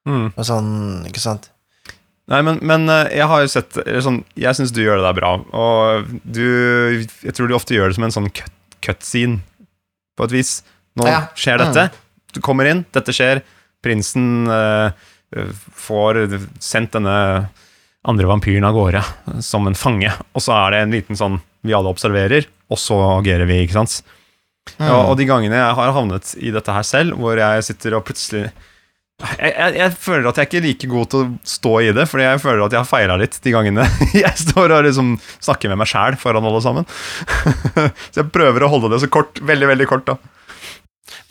Mm. 0.09 0.25
Og 0.33 0.41
sånn, 0.47 0.73
ikke 1.05 1.21
sant? 1.21 1.51
Nei, 2.29 2.41
men, 2.45 2.57
men 2.65 2.89
eh, 2.89 3.13
jeg 3.19 3.29
har 3.29 3.41
jo 3.41 3.49
sett 3.49 3.77
sånn, 4.05 4.19
Jeg 4.37 4.57
syns 4.57 4.73
du 4.73 4.81
gjør 4.83 4.99
det 5.01 5.05
der 5.07 5.17
bra. 5.17 5.31
Og 5.53 6.09
du 6.23 6.43
Jeg 7.25 7.33
tror 7.37 7.49
du 7.49 7.55
ofte 7.57 7.73
gjør 7.77 7.89
det 7.89 7.97
som 7.97 8.05
en 8.09 8.13
sånn 8.17 8.29
cut, 8.33 8.53
cut 8.85 9.05
scene, 9.05 9.41
på 10.17 10.25
et 10.25 10.35
vis. 10.37 10.59
Nå 10.97 11.05
Ja. 11.09 11.27
skjer 11.37 11.61
dette. 11.61 11.89
Du 12.35 12.41
kommer 12.45 12.69
inn, 12.69 12.83
dette 12.95 13.15
skjer. 13.15 13.41
Prinsen 13.83 14.49
eh, 14.51 15.07
får 15.79 16.21
sendt 16.63 16.95
denne 16.97 17.17
andre 18.07 18.29
vampyren 18.29 18.67
av 18.67 18.77
gårde 18.77 19.03
som 19.45 19.67
en 19.67 19.77
fange. 19.77 20.11
Og 20.33 20.43
så 20.43 20.55
er 20.55 20.75
det 20.75 20.83
en 20.83 20.95
liten 20.95 21.19
sånn 21.19 21.39
vi 21.65 21.75
alle 21.75 21.91
observerer, 21.91 22.47
og 22.71 22.79
så 22.79 22.97
agerer 23.17 23.49
vi, 23.49 23.63
ikke 23.65 23.81
sant. 23.81 23.99
Ja, 24.77 25.01
og 25.09 25.17
de 25.19 25.25
gangene 25.27 25.57
jeg 25.57 25.77
har 25.79 25.93
havnet 25.95 26.35
i 26.39 26.51
dette 26.53 26.73
her 26.73 26.85
selv, 26.87 27.17
hvor 27.19 27.39
jeg 27.39 27.65
sitter 27.65 27.97
og 27.97 28.05
plutselig 28.07 28.49
jeg, 29.19 29.49
jeg, 29.51 29.73
jeg 29.75 29.95
føler 29.99 30.29
at 30.29 30.37
jeg 30.37 30.45
er 30.45 30.47
ikke 30.47 30.61
like 30.63 30.89
god 30.93 31.09
til 31.11 31.23
å 31.25 31.29
stå 31.51 31.71
i 31.83 31.89
det, 31.95 32.05
fordi 32.07 32.23
jeg 32.23 32.39
føler 32.39 32.61
at 32.63 32.75
jeg 32.75 32.79
har 32.79 32.87
feila 32.87 33.17
litt 33.19 33.35
de 33.43 33.51
gangene 33.51 33.83
jeg 34.15 34.31
står 34.45 34.75
og 34.77 34.85
liksom 34.87 35.09
snakker 35.43 35.73
med 35.73 35.81
meg 35.81 35.89
sjæl 35.91 36.15
foran 36.21 36.47
alle 36.47 36.61
sammen. 36.63 36.87
så 38.13 38.21
jeg 38.21 38.29
prøver 38.31 38.63
å 38.63 38.71
holde 38.71 38.93
det 38.93 39.01
så 39.03 39.09
kort, 39.11 39.41
veldig, 39.43 39.73
veldig 39.73 39.89
kort, 39.89 40.07
da. 40.07 40.15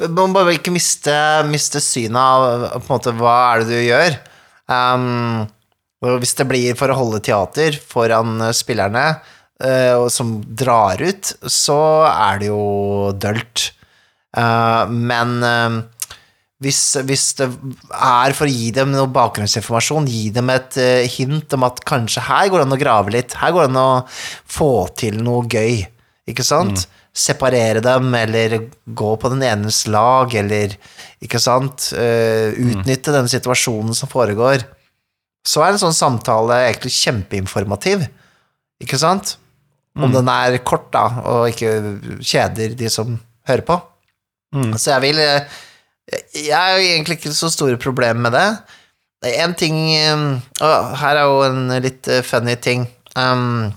Man 0.05 0.31
må 0.31 0.41
bare 0.41 0.57
ikke 0.57 0.75
miste, 0.75 1.15
miste 1.51 1.83
synet 1.83 2.19
av 2.21 2.83
på 2.83 2.87
en 2.87 2.93
måte, 2.93 3.15
hva 3.19 3.37
er 3.53 3.63
det 3.63 3.69
du 3.71 3.87
gjør. 3.89 4.19
Um, 4.69 5.47
hvis 6.23 6.37
det 6.39 6.47
blir 6.47 6.79
for 6.79 6.93
å 6.93 6.99
holde 7.01 7.23
teater 7.27 7.75
foran 7.91 8.39
eh, 8.45 8.55
spillerne, 8.55 9.05
uh, 9.65 10.07
som 10.13 10.37
drar 10.47 11.01
ut, 11.03 11.33
så 11.51 11.81
er 12.07 12.43
det 12.43 12.51
jo 12.53 12.63
dølt. 13.19 13.73
Uh, 14.37 14.87
men 14.93 15.39
uh, 15.43 15.81
hvis, 16.63 16.83
hvis 17.09 17.25
det 17.41 17.49
er 17.49 18.37
for 18.39 18.47
å 18.47 18.53
gi 18.53 18.71
dem 18.77 18.93
noe 18.95 19.11
bakgrunnsinformasjon, 19.15 20.07
gi 20.11 20.29
dem 20.35 20.53
et 20.55 20.79
hint 21.17 21.55
om 21.55 21.67
at 21.67 21.83
kanskje 21.87 22.25
her 22.29 22.51
går 22.51 22.63
det 22.63 22.69
an 22.69 22.77
å 22.79 22.81
grave 22.83 23.15
litt, 23.15 23.37
her 23.39 23.55
går 23.55 23.67
det 23.67 23.73
an 23.73 23.83
å 23.83 23.91
få 24.59 24.73
til 24.99 25.21
noe 25.23 25.47
gøy, 25.51 25.85
ikke 26.31 26.47
sant? 26.47 26.87
Separere 27.19 27.83
dem, 27.83 28.13
eller 28.15 28.61
gå 28.87 29.11
på 29.19 29.31
den 29.33 29.43
enes 29.43 29.83
lag, 29.91 30.35
eller 30.39 30.77
ikke 31.25 31.41
sant? 31.43 31.91
uh, 31.97 32.55
utnytte 32.55 33.15
den 33.15 33.31
situasjonen 33.31 33.97
som 33.97 34.11
foregår. 34.11 34.63
Så 35.49 35.65
er 35.65 35.73
en 35.73 35.83
sånn 35.83 35.97
samtale 35.97 36.61
egentlig 36.69 36.93
kjempeinformativ, 36.95 38.07
ikke 38.85 39.01
sant? 39.01 39.37
Om 39.99 40.13
den 40.15 40.29
er 40.31 40.61
kort, 40.63 40.93
da, 40.95 41.07
og 41.27 41.49
ikke 41.51 42.21
kjeder 42.23 42.77
de 42.79 42.91
som 42.93 43.17
hører 43.49 43.65
på. 43.67 43.79
Mm. 44.55 44.77
Så 44.79 44.95
jeg 44.95 45.03
vil 45.05 45.19
eh, 45.21 45.57
Jeg 46.33 46.55
har 46.55 46.79
egentlig 46.81 47.19
ikke 47.19 47.35
så 47.37 47.51
store 47.53 47.77
problemer 47.81 48.23
med 48.29 48.33
det. 48.33 48.47
En 49.43 49.53
ting 49.59 49.77
Å, 49.93 50.71
Her 50.97 51.19
er 51.21 51.27
jo 51.27 51.43
en 51.45 51.75
litt 51.85 52.09
eh, 52.09 52.23
funny 52.25 52.55
ting. 52.63 52.87
Um, 53.19 53.75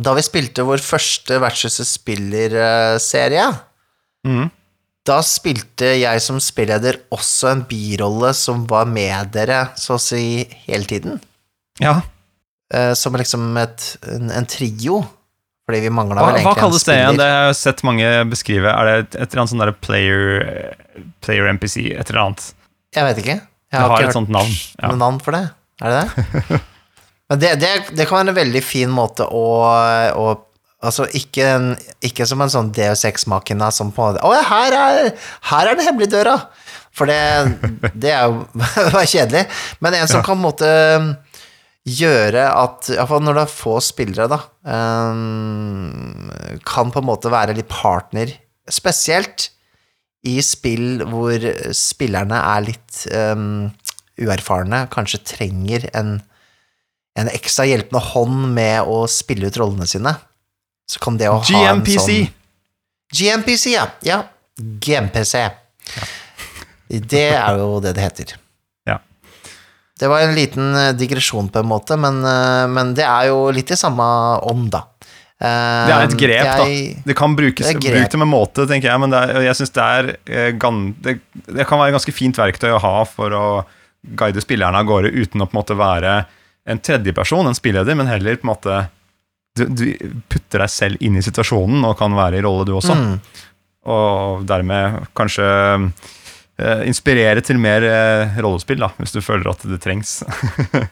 da 0.00 0.14
vi 0.16 0.24
spilte 0.24 0.64
vår 0.64 0.80
første 0.84 1.36
Vertshuset 1.42 1.88
spiller-serie, 1.88 3.44
mm. 4.24 4.46
da 5.08 5.18
spilte 5.26 5.92
jeg 5.98 6.22
som 6.24 6.40
spilleder 6.40 7.02
også 7.12 7.50
en 7.50 7.64
birolle 7.68 8.32
som 8.36 8.64
var 8.70 8.88
med 8.88 9.34
dere, 9.34 9.66
så 9.76 9.98
å 9.98 10.02
si, 10.02 10.46
hele 10.64 10.88
tiden. 10.88 11.20
Ja. 11.82 11.98
Eh, 12.72 12.92
som 12.96 13.16
liksom 13.20 13.50
et, 13.60 13.90
en, 14.08 14.32
en 14.32 14.48
trio. 14.48 15.02
Fordi 15.68 15.78
vi 15.84 15.92
mangla 15.94 16.24
vel 16.24 16.40
egentlig 16.40 16.56
en 16.56 16.64
kalles 16.64 16.88
det 16.88 16.96
igjen? 16.98 17.20
Det 17.20 17.28
har 17.28 17.46
jeg 17.46 17.60
sett 17.60 17.84
mange 17.86 18.08
beskrive. 18.32 18.72
Er 18.72 18.88
det 18.88 18.94
et, 18.96 19.14
et 19.14 19.28
eller 19.28 19.44
annet 19.44 19.52
sånn 19.52 19.62
derre 19.62 19.76
player, 19.78 20.42
player 21.22 21.52
NPC? 21.52 21.76
Et 21.92 22.08
eller 22.08 22.24
annet. 22.24 22.48
Jeg 22.96 23.08
vet 23.08 23.22
ikke. 23.22 23.38
Jeg 23.72 23.80
har, 23.80 23.92
har 23.92 24.04
ikke 24.04 24.16
sånt 24.16 24.32
navn. 24.32 24.52
Ja. 24.80 24.90
noe 24.90 25.00
navn 25.00 25.20
for 25.22 25.36
det. 25.36 25.46
Er 25.82 25.94
det 25.94 26.02
det? 26.02 26.60
Men 27.32 27.40
det, 27.40 27.52
det, 27.62 27.68
det 27.96 28.04
kan 28.08 28.18
være 28.20 28.32
en 28.34 28.36
veldig 28.42 28.60
fin 28.64 28.90
måte 28.92 29.24
å, 29.26 29.44
å 30.20 30.32
Altså, 30.82 31.04
ikke, 31.14 31.44
en, 31.46 31.66
ikke 32.02 32.24
som 32.26 32.40
en 32.42 32.50
sånn 32.50 32.72
Deus 32.74 33.04
Ex-makina 33.06 33.68
som 33.70 33.92
på 33.94 34.02
en 34.02 34.16
måte 34.16 34.24
Å, 34.26 34.32
her 34.48 34.74
er, 34.74 35.12
her 35.52 35.68
er 35.70 35.78
den 35.78 35.86
hemmelige 35.86 36.10
døra! 36.16 36.32
For 36.90 37.06
det, 37.06 37.20
det 38.02 38.10
er 38.10 38.26
jo 38.26 38.42
kjedelig. 39.14 39.44
Men 39.78 39.94
en 40.00 40.10
som 40.10 40.18
Ja. 40.18 40.24
kan 40.26 40.40
på 40.40 40.48
måte 40.48 40.72
gjøre 41.88 42.48
at 42.50 42.90
Iallfall 42.96 43.22
når 43.24 43.38
det 43.38 43.44
er 43.46 43.54
få 43.54 43.76
spillere, 43.82 44.26
da, 44.34 44.40
eh, 44.74 46.58
kan 46.68 46.90
på 46.92 47.00
en 47.00 47.08
måte 47.08 47.30
være 47.32 47.54
litt 47.56 47.70
partner. 47.70 48.34
Spesielt 48.70 49.48
i 50.28 50.36
spill 50.44 51.02
hvor 51.10 51.46
spillerne 51.74 52.38
er 52.56 52.66
litt 52.68 53.00
um, 53.10 53.70
uerfarne, 54.22 54.84
kanskje 54.92 55.22
trenger 55.32 55.88
en, 55.98 56.16
en 57.18 57.28
ekstra 57.28 57.66
hjelpende 57.68 58.00
hånd 58.12 58.52
med 58.56 58.88
å 58.88 59.02
spille 59.10 59.50
ut 59.50 59.58
rollene 59.60 59.88
sine. 59.88 60.14
Så 60.88 61.00
kan 61.02 61.18
det 61.20 61.28
å 61.30 61.38
ha 61.40 61.64
en 61.72 61.84
sånn 61.84 62.28
GMPC, 63.12 63.74
ja. 63.74 63.86
ja. 64.06 64.22
GMPC. 64.56 65.42
Det 66.88 67.26
er 67.32 67.58
jo 67.60 67.80
det 67.84 67.94
det 67.96 68.04
heter. 68.06 68.32
Ja. 68.88 68.98
Det 70.00 70.08
var 70.08 70.24
en 70.24 70.34
liten 70.36 70.72
eh, 70.76 70.92
digresjon 70.96 71.50
på 71.52 71.60
en 71.60 71.68
måte, 71.68 71.98
men, 72.00 72.22
eh, 72.24 72.64
men 72.72 72.94
det 72.96 73.04
er 73.04 73.28
jo 73.30 73.44
litt 73.54 73.72
i 73.72 73.78
samme 73.78 74.06
ånd, 74.48 74.70
da. 74.72 74.86
Eh, 75.42 75.84
Det 75.88 75.94
er 75.94 76.06
et 76.06 76.16
grep, 76.24 76.48
da. 76.48 76.66
Det 77.10 77.16
kan 77.18 77.36
brukes, 77.36 77.66
Det 77.68 77.76
grep. 77.80 77.98
bruk 77.98 78.12
det 78.16 78.22
med 78.24 78.32
måte, 78.32 78.66
tenker 78.68 78.88
jeg, 78.92 79.04
men 79.04 79.16
er, 79.18 79.34
jeg 79.48 79.60
synes 79.60 79.76
det, 79.76 79.88
er, 79.98 80.10
det, 81.04 81.16
det 81.58 81.68
kan 81.68 81.80
være 81.80 81.92
et 81.92 81.98
ganske 82.00 82.16
fint 82.16 82.40
verktøy 82.40 82.70
å 82.72 82.80
ha 82.82 82.94
for 83.08 83.36
å 83.36 83.46
guide 84.18 84.40
spillerne 84.42 84.80
av 84.80 84.88
gårde 84.88 85.12
uten 85.12 85.44
å 85.44 85.48
på 85.48 85.54
en 85.54 85.60
måte 85.60 85.76
være 85.78 86.22
en 86.68 86.78
tredjeperson, 86.78 87.46
en 87.50 87.54
spilleder, 87.58 87.96
men 87.98 88.06
heller 88.10 88.36
på 88.38 88.46
en 88.46 88.52
måte 88.52 88.76
du, 89.58 89.66
du 89.68 89.84
putter 90.32 90.62
deg 90.62 90.70
selv 90.72 91.02
inn 91.04 91.16
i 91.18 91.22
situasjonen 91.24 91.82
og 91.84 91.96
kan 91.98 92.14
være 92.16 92.38
i 92.38 92.44
rolle, 92.44 92.64
du 92.64 92.72
også. 92.78 92.94
Mm. 92.96 93.16
Og 93.92 94.44
dermed 94.48 95.02
kanskje 95.18 95.44
eh, 95.82 96.82
inspirere 96.88 97.42
til 97.44 97.58
mer 97.60 97.84
eh, 97.84 98.38
rollespill, 98.40 98.80
da, 98.80 98.88
hvis 99.02 99.12
du 99.12 99.20
føler 99.24 99.50
at 99.52 99.64
det 99.68 99.80
trengs. 99.84 100.20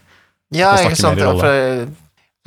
Ja, 0.50 0.72
ikke 0.82 0.96
sant. 0.98 1.20
rolle. 1.22 1.38
For, 1.46 1.90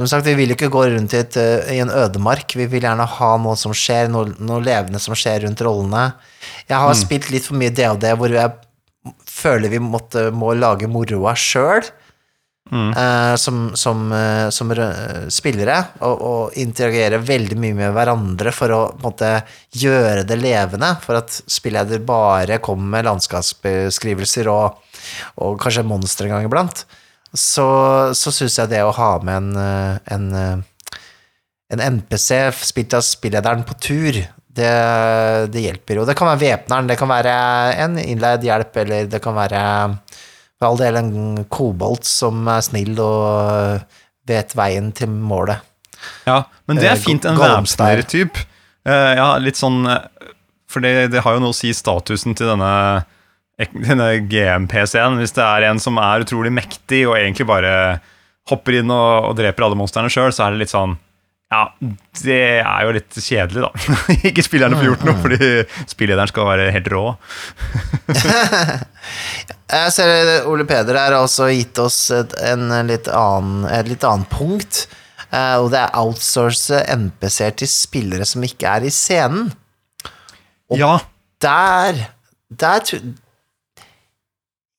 som 0.04 0.10
sagt, 0.12 0.26
vi 0.28 0.34
vil 0.36 0.50
jo 0.52 0.58
ikke 0.58 0.68
gå 0.74 0.82
rundt 0.92 1.14
i, 1.16 1.22
et, 1.24 1.38
eh, 1.40 1.70
i 1.72 1.80
en 1.80 1.88
ødemark. 1.94 2.52
Vi 2.60 2.66
vil 2.68 2.84
gjerne 2.84 3.06
ha 3.08 3.30
noe 3.40 3.56
som 3.56 3.72
skjer, 3.72 4.10
noe, 4.12 4.34
noe 4.44 4.60
levende 4.60 5.00
som 5.00 5.16
skjer 5.16 5.46
rundt 5.46 5.62
rollene. 5.64 6.10
Jeg 6.68 6.76
har 6.82 6.92
Mm. 6.92 7.00
spilt 7.00 7.30
litt 7.32 7.48
for 7.48 7.56
mye 7.62 7.72
DOD 7.72 8.04
hvor 8.20 8.36
jeg 8.36 8.52
føler 9.32 9.72
vi 9.72 9.80
måtte, 9.80 10.26
må 10.36 10.52
lage 10.58 10.90
moroa 10.92 11.32
sjøl. 11.40 11.88
Eh, 12.74 13.36
som, 13.36 13.76
som, 13.76 14.12
uh, 14.12 14.50
som 14.50 14.72
spillere, 15.30 15.76
og, 16.02 16.22
og 16.26 16.58
interagere 16.58 17.20
veldig 17.22 17.58
mye 17.62 17.78
med 17.78 17.94
hverandre 17.94 18.54
for 18.56 18.74
å 18.74 18.82
måte 19.04 19.30
gjøre 19.78 20.24
det 20.26 20.40
levende, 20.42 20.94
for 21.04 21.20
at 21.22 21.36
spilleder 21.46 22.02
bare 22.06 22.58
kommer 22.64 22.98
med 22.98 23.08
landskapsbeskrivelser 23.10 24.50
og, 24.50 24.82
og 25.46 25.60
kanskje 25.62 25.86
monstre 25.86 26.30
en 26.30 26.38
gang 26.38 26.50
iblant, 26.50 26.86
så, 27.34 27.68
så 28.18 28.34
syns 28.34 28.58
jeg 28.62 28.74
det 28.74 28.82
å 28.86 28.94
ha 28.98 29.12
med 29.26 29.38
en, 29.38 29.54
eh, 29.62 30.16
en, 30.16 30.28
en 31.78 31.88
NPC 32.00 32.42
spilt 32.58 32.98
av 32.98 33.06
spillederen 33.06 33.66
på 33.70 33.78
tur, 33.78 34.24
det, 34.54 34.74
det 35.50 35.62
hjelper 35.64 35.98
jo. 35.98 36.04
Det 36.06 36.14
kan 36.18 36.30
være 36.30 36.42
væpneren, 36.44 36.90
det 36.90 36.98
kan 37.00 37.10
være 37.10 37.34
en 37.86 37.98
innleid 38.02 38.46
hjelp, 38.46 38.82
eller 38.84 39.10
det 39.10 39.22
kan 39.22 39.38
være 39.38 39.64
for 40.64 40.72
all 40.72 40.80
del 40.80 40.96
en 41.02 41.44
kobolt 41.52 42.08
som 42.08 42.48
er 42.48 42.64
snill 42.64 42.96
og 43.04 43.84
vet 44.30 44.56
veien 44.56 44.90
til 44.96 45.12
målet. 45.12 45.60
Ja, 46.28 46.46
men 46.68 46.80
det 46.80 46.88
Eh, 46.88 46.94
er 46.96 47.00
fint, 47.04 47.26
en 47.28 47.36
Gollum-style. 47.40 48.00
væpner-typ. 48.04 48.40
ja, 48.88 49.28
litt 49.40 49.56
sånn 49.60 49.86
eh, 49.88 50.32
For 50.68 50.82
det, 50.84 51.12
det 51.14 51.22
har 51.24 51.36
jo 51.36 51.40
noe 51.44 51.54
å 51.54 51.56
si 51.56 51.70
statusen 51.76 52.34
til 52.36 52.48
denne 52.50 53.06
denne 53.60 54.08
GM-PC-en. 54.28 55.20
Hvis 55.22 55.36
det 55.38 55.44
er 55.46 55.68
en 55.70 55.80
som 55.80 56.00
er 56.02 56.24
utrolig 56.26 56.52
mektig 56.52 57.04
og 57.08 57.14
egentlig 57.20 57.46
bare 57.48 58.02
hopper 58.50 58.80
inn 58.80 58.90
og, 58.92 59.30
og 59.30 59.36
dreper 59.38 59.64
alle 59.68 59.78
monstrene 59.78 60.10
sjøl, 60.12 60.34
så 60.34 60.48
er 60.48 60.56
det 60.56 60.64
litt 60.64 60.74
sånn 60.74 60.98
Ja, 61.54 61.60
det 62.24 62.38
er 62.64 62.86
jo 62.88 62.94
litt 62.96 63.14
kjedelig, 63.22 63.62
da. 63.62 63.70
Ikke 64.30 64.42
spillerne 64.46 64.78
får 64.80 64.88
gjort 64.88 65.04
noe, 65.06 65.18
fordi 65.22 65.50
spillederen 65.92 66.32
skal 66.32 66.48
være 66.50 66.70
helt 66.74 66.88
rå. 66.90 67.04
Jeg 69.74 69.92
ser 69.96 70.48
Ole 70.50 70.66
Peder 70.70 70.98
har 71.00 71.16
også 71.18 71.48
gitt 71.54 71.78
oss 71.82 71.98
et, 72.16 72.34
en 72.46 72.68
litt 72.90 73.08
annen, 73.10 73.66
et 73.74 73.90
litt 73.92 74.06
annet 74.08 74.30
punkt. 74.34 74.84
eh, 75.34 75.56
og 75.60 75.70
det 75.74 75.80
er 75.84 75.96
outsource 76.00 76.82
NPC-er 76.94 77.56
til 77.62 77.70
spillere 77.72 78.26
som 78.30 78.44
ikke 78.46 78.70
er 78.80 78.88
i 78.90 78.94
scenen. 78.94 79.52
Og- 80.72 80.78
Ja, 80.80 80.96
Der 81.44 81.94
Der 82.50 82.82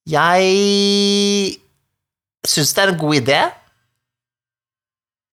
Jeg 0.06 1.58
syns 2.46 2.72
det 2.74 2.82
er 2.84 2.88
en 2.92 2.98
god 3.00 3.14
idé. 3.20 3.40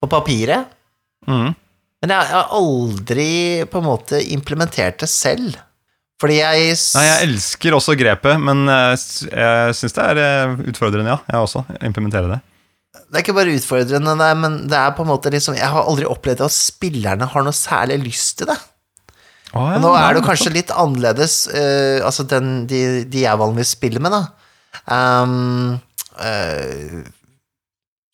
På 0.01 0.07
papiret. 0.09 0.65
Mm. 1.27 1.49
Men 2.01 2.09
jeg 2.15 2.29
jeg 2.31 2.33
har 2.33 2.53
aldri 2.57 3.27
på 3.69 3.77
en 3.81 3.85
måte 3.85 4.21
implementert 4.33 5.03
det 5.03 5.09
selv. 5.11 5.57
Fordi 6.21 6.37
jeg 6.39 6.71
Nei, 6.95 7.03
jeg 7.05 7.27
elsker 7.27 7.75
også 7.77 7.93
grepet, 7.97 8.39
men 8.41 8.63
jeg, 8.69 8.97
s- 8.97 9.27
syns 9.77 9.93
det 9.97 10.05
er 10.07 10.21
eh, 10.21 10.55
utfordrende, 10.71 11.13
ja. 11.13 11.19
Jeg 11.29 11.45
også. 11.45 11.63
Implementere 11.85 12.29
det. 12.29 12.39
Det 13.11 13.19
er 13.19 13.23
ikke 13.25 13.35
bare 13.37 13.53
utfordrende, 13.57 14.13
nei, 14.19 14.31
men 14.37 14.57
det 14.71 14.77
er 14.77 14.91
på 14.97 15.03
en 15.05 15.09
måte 15.11 15.31
liksom 15.33 15.55
Jeg 15.57 15.67
har 15.71 15.87
aldri 15.87 16.05
opplevd 16.09 16.41
at 16.45 16.53
spillerne 16.55 17.27
har 17.33 17.45
noe 17.45 17.55
særlig 17.55 17.99
lyst 18.05 18.37
til 18.41 18.49
det. 18.51 18.57
Oh, 19.53 19.65
ja, 19.73 19.79
nå 19.83 19.89
er 19.99 20.15
det 20.15 20.23
kanskje 20.23 20.53
litt 20.55 20.69
annerledes, 20.71 21.41
uh, 21.51 22.05
altså 22.07 22.23
den, 22.31 22.65
de, 22.71 23.03
de 23.11 23.25
jeg 23.25 23.39
vanligvis 23.41 23.73
spiller 23.75 23.99
med, 24.03 24.13
da. 24.15 24.21
Um, 24.87 25.79
eh, 26.23 27.01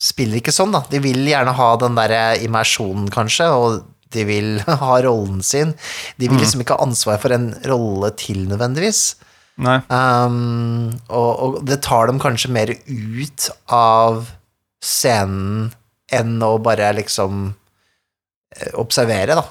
spiller 0.01 0.37
ikke 0.41 0.53
sånn, 0.53 0.71
da. 0.75 0.83
De 0.91 0.99
vil 1.01 1.23
gjerne 1.27 1.53
ha 1.57 1.69
den 1.81 1.95
derre 1.97 2.37
immersjonen, 2.45 3.07
kanskje, 3.13 3.47
og 3.49 3.79
de 4.13 4.23
vil 4.29 4.51
ha 4.83 4.97
rollen 5.03 5.41
sin. 5.43 5.73
De 6.17 6.27
vil 6.27 6.37
Mhm. 6.37 6.43
liksom 6.43 6.61
ikke 6.63 6.77
ha 6.77 6.85
ansvar 6.85 7.17
for 7.23 7.33
en 7.35 7.49
rolle 7.65 8.11
til, 8.19 8.45
nødvendigvis. 8.49 9.15
Ehm, 9.89 10.91
og, 11.09 11.31
og 11.41 11.55
det 11.65 11.79
tar 11.81 12.05
dem 12.11 12.19
kanskje 12.21 12.51
mer 12.53 12.69
ut 12.85 13.47
av 13.73 14.27
scenen 14.85 15.71
enn 16.13 16.37
å 16.45 16.53
bare 16.61 16.91
liksom 16.95 17.55
eh, 18.55 18.69
observere, 18.79 19.35
da. 19.39 19.43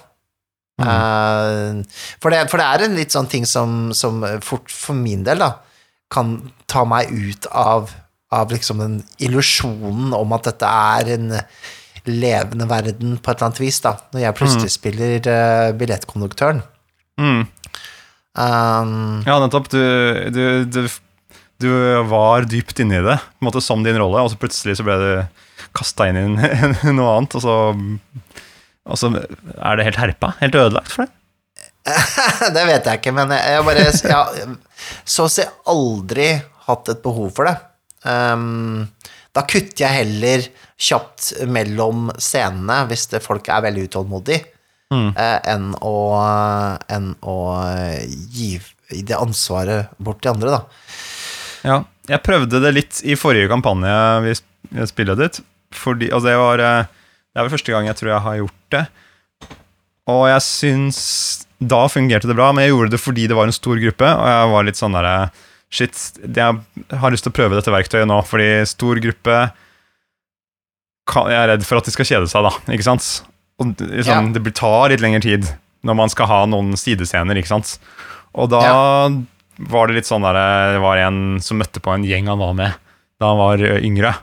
Mm. 0.76 0.86
Uh, 0.86 2.00
for, 2.20 2.30
det, 2.30 2.42
for 2.52 2.60
det 2.60 2.66
er 2.68 2.82
en 2.84 2.96
litt 2.98 3.14
sånn 3.14 3.28
ting 3.32 3.46
som, 3.48 3.90
som 3.96 4.20
fort, 4.44 4.68
for 4.70 4.94
min 4.96 5.22
del, 5.24 5.40
da, 5.40 5.54
kan 6.12 6.34
ta 6.70 6.84
meg 6.88 7.08
ut 7.10 7.48
av, 7.50 7.90
av 8.34 8.50
liksom 8.50 8.80
den 8.82 9.00
illusjonen 9.22 10.14
om 10.16 10.32
at 10.34 10.48
dette 10.48 10.66
er 10.68 11.12
en 11.14 11.34
levende 12.06 12.66
verden 12.70 13.16
på 13.18 13.30
et 13.30 13.38
eller 13.38 13.48
annet 13.48 13.62
vis, 13.62 13.80
da, 13.82 13.96
når 14.14 14.22
jeg 14.22 14.36
plutselig 14.38 14.72
spiller 14.74 15.26
uh, 15.30 15.72
billettkonduktøren. 15.78 16.62
Mm. 17.18 17.42
Um, 18.36 19.24
Ja, 19.26 19.38
nettopp. 19.42 19.70
Du, 19.72 19.80
du, 20.34 20.44
du, 20.70 20.80
du 21.62 21.68
var 22.10 22.46
dypt 22.50 22.82
inne 22.82 23.00
i 23.00 23.04
det, 23.06 23.18
på 23.18 23.42
en 23.42 23.48
måte 23.48 23.64
som 23.64 23.82
din 23.86 23.98
rolle, 23.98 24.22
og 24.22 24.32
så 24.32 24.40
plutselig 24.40 24.78
så 24.78 24.86
ble 24.86 24.98
du 25.02 25.10
kasta 25.76 26.08
inn 26.10 26.18
i 26.20 26.94
noe 26.96 27.16
annet, 27.16 27.36
og 27.38 27.44
så, 27.44 27.56
og 28.86 29.00
så 29.00 29.12
er 29.16 29.78
det 29.78 29.88
helt 29.88 30.02
herpa. 30.02 30.34
Helt 30.42 30.58
ødelagt 30.58 30.92
for 30.94 31.06
deg. 31.06 31.14
det 32.54 32.64
vet 32.66 32.86
jeg 32.88 33.00
ikke, 33.00 33.14
men 33.14 33.30
jeg, 33.30 33.54
jeg 33.54 33.66
bare 33.66 33.82
jeg, 33.86 34.54
Så 35.06 35.26
å 35.26 35.30
si 35.30 35.44
aldri 35.70 36.32
hatt 36.66 36.90
et 36.90 37.02
behov 37.02 37.30
for 37.34 37.46
det. 37.48 37.54
Um, 38.06 38.86
da 39.36 39.42
kutter 39.44 39.82
jeg 39.84 39.98
heller 40.04 40.44
kjapt 40.80 41.32
mellom 41.50 42.10
scenene 42.22 42.82
hvis 42.90 43.08
det, 43.12 43.22
folk 43.24 43.48
er 43.52 43.64
veldig 43.68 43.88
utålmodige, 43.90 44.44
Mm. 44.86 45.08
uh, 45.18 45.38
enn 45.50 45.72
å, 45.82 45.92
enn 46.94 47.08
å 47.26 47.34
gi 48.30 48.52
det 49.02 49.16
ansvaret 49.18 49.88
bort 49.98 50.20
til 50.22 50.30
andre, 50.30 50.52
da. 50.54 50.60
Ja, 51.66 51.78
jeg 52.06 52.22
prøvde 52.22 52.60
det 52.62 52.70
litt 52.76 53.00
i 53.02 53.16
forrige 53.18 53.50
kampanje 53.50 53.96
vi 54.22 54.36
spilte 54.86 55.16
dit. 55.18 55.40
Fordi, 55.74 56.06
altså 56.12 56.28
det, 56.30 56.36
var, 56.38 56.62
eh, 56.62 56.86
det 57.34 57.40
er 57.42 57.48
vel 57.48 57.54
første 57.56 57.74
gang 57.74 57.88
jeg 57.90 57.98
tror 57.98 58.12
jeg 58.12 58.24
har 58.28 58.38
gjort 58.38 58.76
det. 58.76 58.84
Og 60.14 60.22
jeg 60.30 60.44
syns 60.46 61.00
Da 61.58 61.86
fungerte 61.88 62.28
det 62.28 62.36
bra, 62.36 62.52
men 62.52 62.66
jeg 62.66 62.74
gjorde 62.74 62.92
det 62.92 63.00
fordi 63.00 63.26
det 63.26 63.36
var 63.38 63.48
en 63.48 63.56
stor 63.56 63.78
gruppe. 63.80 64.06
Og 64.06 64.26
jeg 64.28 64.50
var 64.52 64.66
litt 64.68 64.76
sånn 64.78 64.92
derre 64.94 65.14
Shit, 65.70 65.98
jeg 66.22 66.60
har 67.00 67.10
lyst 67.10 67.24
til 67.26 67.32
å 67.32 67.36
prøve 67.36 67.56
dette 67.58 67.72
verktøyet 67.74 68.06
nå, 68.06 68.20
fordi 68.24 68.64
stor 68.70 69.00
gruppe 69.02 69.38
kan, 71.06 71.28
Jeg 71.30 71.38
er 71.42 71.48
redd 71.54 71.64
for 71.66 71.78
at 71.78 71.84
de 71.86 71.94
skal 71.94 72.06
kjede 72.08 72.28
seg, 72.30 72.42
da. 72.46 72.50
Ikke 72.72 72.86
sant? 72.86 73.06
Og 73.58 73.74
det- 73.76 74.06
ja. 74.06 74.20
det 74.22 74.54
tar 74.54 74.88
litt 74.90 75.00
lengre 75.00 75.22
tid 75.22 75.46
når 75.86 75.94
man 75.96 76.08
skal 76.08 76.26
ha 76.26 76.46
noen 76.46 76.72
sidescener, 76.76 77.36
ikke 77.38 77.46
sant. 77.54 77.78
Og 78.34 78.50
da 78.50 79.08
var 79.58 79.86
det 79.86 79.94
litt 79.96 80.04
sånn 80.04 80.22
der 80.22 80.74
Det 80.74 80.80
var 80.82 80.98
en 80.98 81.40
som 81.40 81.58
møtte 81.58 81.80
på 81.80 81.94
en 81.94 82.04
gjeng 82.04 82.26
han 82.26 82.38
var 82.38 82.52
med 82.54 82.74
da 83.18 83.28
han 83.32 83.38
var 83.38 83.56
yngre. 83.80 84.14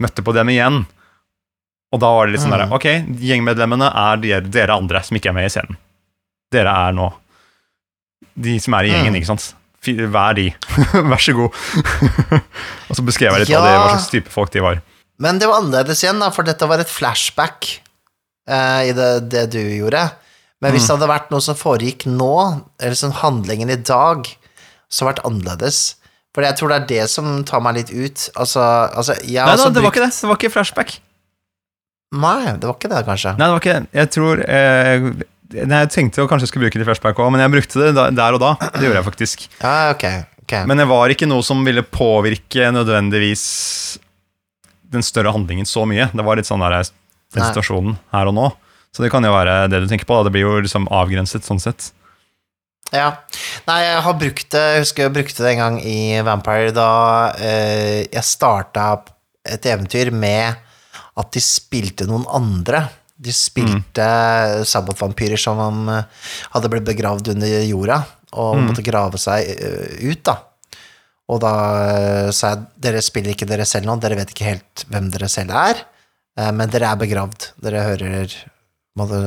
Møtte 0.00 0.24
på 0.24 0.32
dem 0.34 0.48
igjen. 0.48 0.86
Og 1.92 2.00
da 2.00 2.06
var 2.10 2.26
det 2.26 2.32
litt 2.34 2.40
sånn 2.42 2.50
Mm. 2.50 2.68
der 2.68 2.74
Ok, 2.74 2.86
gjengmedlemmene 3.20 3.92
er 3.94 4.16
dere, 4.16 4.40
dere 4.50 4.70
andre 4.76 5.02
som 5.04 5.16
ikke 5.16 5.28
er 5.28 5.32
med 5.32 5.44
i 5.44 5.48
scenen. 5.48 5.76
Dere 6.50 6.66
er 6.88 6.92
nå 6.92 7.12
de 8.36 8.58
som 8.58 8.74
er 8.74 8.84
i 8.84 8.88
gjengen, 8.90 9.12
Mm. 9.12 9.16
ikke 9.20 9.26
sant. 9.26 9.54
Vær 9.86 10.34
de. 10.36 10.50
Vær 11.10 11.22
så 11.22 11.32
god. 11.36 11.56
og 12.90 12.96
så 12.98 13.04
beskrev 13.06 13.32
jeg 13.32 13.44
litt 13.46 13.52
hva, 13.54 13.60
Ja. 13.60 13.68
det, 13.68 13.76
hva 13.80 13.92
slags 13.94 14.10
type 14.12 14.32
folk 14.32 14.52
de 14.52 14.64
var. 14.64 14.82
Men 15.20 15.38
det 15.40 15.48
var 15.48 15.60
annerledes 15.62 16.02
igjen, 16.04 16.20
da, 16.20 16.30
for 16.32 16.44
dette 16.48 16.68
var 16.68 16.80
et 16.82 16.88
flashback 16.90 17.68
eh, 18.48 18.90
i 18.90 18.92
det, 18.96 19.08
det 19.32 19.46
du 19.54 19.60
gjorde. 19.60 20.06
Men 20.60 20.74
hvis 20.74 20.84
det 20.88 20.92
hadde 20.96 21.08
vært 21.08 21.30
noe 21.32 21.40
som 21.44 21.56
foregikk 21.56 22.04
nå, 22.08 22.32
eller 22.80 22.96
sånn 22.98 23.16
handlingen 23.22 23.72
i 23.72 23.78
dag, 23.80 24.28
så 24.92 25.06
hadde 25.06 25.06
det 25.06 25.08
vært 25.14 25.26
annerledes. 25.30 25.80
For 26.36 26.46
jeg 26.46 26.58
tror 26.58 26.70
det 26.70 26.76
er 26.82 26.88
det 26.90 27.04
som 27.10 27.30
tar 27.48 27.62
meg 27.64 27.78
litt 27.80 27.90
ut. 27.90 28.26
Altså, 28.36 28.60
altså 28.62 29.16
Nei, 29.24 29.56
da, 29.56 29.70
det 29.72 29.82
var 29.82 29.90
ikke 29.94 30.04
det. 30.04 30.12
Det 30.14 30.28
var 30.30 30.38
ikke 30.38 30.52
flashback. 30.54 30.98
Nei, 32.20 32.52
det 32.58 32.68
var 32.68 32.76
ikke 32.76 32.90
det, 32.92 33.00
kanskje. 33.06 33.32
Nei, 33.38 33.46
det 33.48 33.54
var 33.54 33.62
ikke 33.64 33.74
det. 33.78 33.90
Jeg 34.00 34.12
tror 34.16 34.44
eh, 34.44 35.08
Jeg 35.50 35.90
tenkte 35.90 36.20
jeg 36.20 36.30
kanskje 36.30 36.46
jeg 36.46 36.52
skulle 36.52 36.68
bruke 36.68 36.78
det 36.78 36.84
i 36.84 36.88
flashback 36.88 37.18
òg, 37.18 37.32
men 37.34 37.42
jeg 37.42 37.52
brukte 37.56 37.88
det 37.90 38.04
der 38.14 38.36
og 38.36 38.42
da. 38.42 38.52
Det 38.76 38.84
gjorde 38.86 39.00
jeg 39.00 39.08
faktisk. 39.08 39.48
Ah, 39.66 39.90
ok. 39.94 40.06
okay. 40.44 40.62
Men 40.70 40.82
det 40.82 40.86
var 40.90 41.10
ikke 41.10 41.28
noe 41.30 41.42
som 41.46 41.64
ville 41.66 41.82
påvirke 41.82 42.70
nødvendigvis 42.74 43.44
den 44.90 45.06
større 45.06 45.32
handlingen 45.34 45.66
så 45.66 45.84
mye. 45.86 46.08
Det 46.14 46.26
var 46.26 46.38
litt 46.38 46.48
sånn 46.48 46.62
der 46.62 46.80
den 46.80 47.46
situasjonen 47.46 47.98
her 48.14 48.30
og 48.30 48.36
nå. 48.36 48.50
Så 48.90 49.04
det 49.04 49.10
kan 49.12 49.24
jo 49.26 49.32
være 49.34 49.68
det 49.70 49.84
du 49.84 49.88
tenker 49.90 50.08
på. 50.08 50.18
Da. 50.18 50.26
Det 50.26 50.34
blir 50.34 50.46
jo 50.46 50.62
liksom 50.62 50.88
avgrenset 50.90 51.46
sånn 51.46 51.62
sett. 51.62 51.92
Ja. 52.90 53.12
Nei, 53.68 53.78
jeg 53.84 53.98
har 54.02 54.14
brukt 54.18 54.48
det 54.50 54.62
Jeg 54.64 54.80
husker 54.82 55.04
jeg 55.04 55.14
brukte 55.14 55.44
det 55.44 55.52
en 55.52 55.60
gang 55.60 55.76
i 55.86 55.98
Vampire 56.26 56.72
da 56.74 56.90
eh, 57.38 58.00
jeg 58.08 58.26
starta 58.26 58.86
et 59.46 59.66
eventyr 59.70 60.10
med 60.10 60.58
at 61.20 61.30
de 61.34 61.42
spilte 61.44 62.08
noen 62.08 62.26
andre. 62.34 62.88
De 63.20 63.32
spilte 63.36 64.04
sabbatvampyrer 64.64 65.36
som 65.40 65.58
om, 65.60 65.80
eh, 65.92 66.04
hadde 66.54 66.70
blitt 66.72 66.86
begravd 66.88 67.32
under 67.34 67.56
jorda 67.68 67.98
og 68.32 68.60
måtte 68.62 68.84
grave 68.86 69.18
seg 69.20 69.44
eh, 69.56 69.98
ut, 70.08 70.22
da. 70.24 70.36
Og 71.30 71.40
da 71.42 71.52
eh, 71.90 72.30
sa 72.34 72.54
jeg 72.54 72.64
dere 72.86 73.02
spiller 73.04 73.34
ikke 73.34 73.48
dere 73.50 73.66
selv 73.68 73.86
nå, 73.90 73.98
dere 74.00 74.16
vet 74.18 74.32
ikke 74.32 74.48
helt 74.48 74.84
hvem 74.88 75.10
dere 75.12 75.28
selv 75.28 75.52
er, 75.52 75.82
men 76.56 76.70
dere 76.72 76.88
er 76.88 76.96
begravd. 76.96 77.50
Dere 77.60 77.82
hører 77.84 78.32
måtte, 78.96 79.18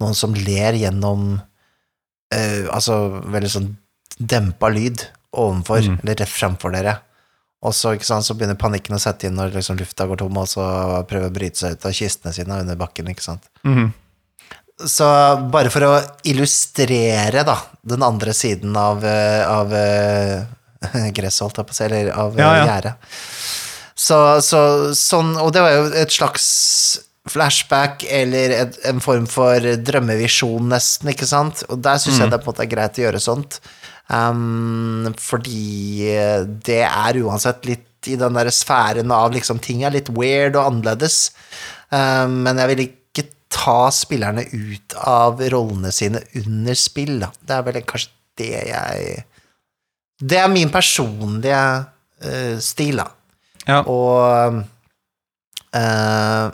noen 0.00 0.16
som 0.16 0.32
ler 0.34 0.74
gjennom 0.80 1.36
uh, 2.34 2.64
altså 2.74 2.96
veldig 3.30 3.50
sånn 3.52 3.68
dempa 4.18 4.70
lyd 4.72 5.04
ovenfor, 5.30 5.84
Mm. 5.84 5.98
eller 6.02 6.18
rett 6.18 6.32
framfor 6.32 6.72
dere. 6.74 6.96
Og 7.66 7.74
så, 7.74 7.96
sant, 8.06 8.22
så 8.26 8.36
begynner 8.38 8.58
panikken 8.58 8.94
å 8.94 9.00
sette 9.02 9.26
inn 9.26 9.34
når 9.38 9.56
liksom 9.56 9.78
lufta 9.80 10.06
går 10.06 10.20
tom, 10.20 10.36
og 10.38 10.46
så 10.46 10.66
prøver 11.10 11.26
å 11.26 11.34
bryte 11.34 11.58
seg 11.58 11.74
ut 11.74 11.88
av 11.90 11.96
kistene 11.96 12.34
sine 12.36 12.60
under 12.62 12.78
bakken, 12.78 13.10
ikke 13.10 13.24
sant. 13.24 13.48
Mhm. 13.66 13.88
Så 14.86 15.06
bare 15.50 15.72
for 15.74 15.82
å 15.82 15.94
illustrere, 16.30 17.42
da, 17.42 17.56
den 17.82 18.04
andre 18.06 18.30
siden 18.30 18.76
av, 18.78 19.02
eh, 19.02 19.42
av 19.42 19.72
eh, 19.74 20.44
gresset, 21.16 21.42
holdt 21.42 21.58
jeg 21.58 21.66
på 21.66 21.74
å 21.74 21.78
si, 21.80 21.84
eller 21.88 22.12
av 22.14 22.38
Ja, 22.38 22.46
ja, 22.46 22.60
ja. 22.60 22.68
gjerdet. 22.68 23.10
Så, 23.98 24.18
så 24.46 24.60
sånn, 24.94 25.32
og 25.42 25.50
det 25.56 25.64
var 25.64 25.74
jo 25.74 25.88
et 25.98 26.14
slags 26.14 26.46
flashback 27.28 28.04
eller 28.06 28.54
et, 28.54 28.78
en 28.88 29.02
form 29.02 29.26
for 29.28 29.58
drømmevisjon, 29.82 30.70
nesten, 30.70 31.10
ikke 31.10 31.26
sant? 31.28 31.64
Og 31.68 31.82
der 31.82 31.98
syns 31.98 32.22
jeg 32.22 32.30
det 32.30 32.38
på 32.38 32.46
en 32.46 32.54
måte 32.54 32.64
er 32.68 32.70
greit 32.70 33.02
å 33.02 33.04
gjøre 33.08 33.20
sånt. 33.20 33.58
Um, 34.08 35.10
fordi 35.20 36.08
det 36.64 36.80
er 36.86 37.18
uansett 37.20 37.66
litt 37.68 38.08
i 38.08 38.16
den 38.16 38.36
der 38.38 38.48
sfæren 38.54 39.10
av 39.12 39.34
liksom 39.34 39.58
ting 39.60 39.82
er 39.84 39.92
litt 39.92 40.08
weird 40.16 40.56
og 40.56 40.70
annerledes. 40.70 41.32
Um, 41.90 42.40
men 42.46 42.60
jeg 42.60 42.72
vil 42.72 42.84
ikke 42.86 43.26
ta 43.52 43.90
spillerne 43.92 44.46
ut 44.52 44.96
av 45.02 45.42
rollene 45.52 45.92
sine 45.94 46.22
under 46.40 46.78
spill, 46.78 47.18
da. 47.24 47.32
Det 47.36 47.58
er 47.58 47.68
vel 47.68 47.82
kanskje 47.88 48.14
det 48.38 48.52
jeg 48.70 49.24
Det 50.18 50.38
er 50.38 50.50
min 50.50 50.70
personlige 50.70 51.60
uh, 52.24 52.56
stil, 52.64 53.02
da. 53.02 53.08
Ja. 53.68 53.82
Og 53.84 54.62
uh, 55.76 56.48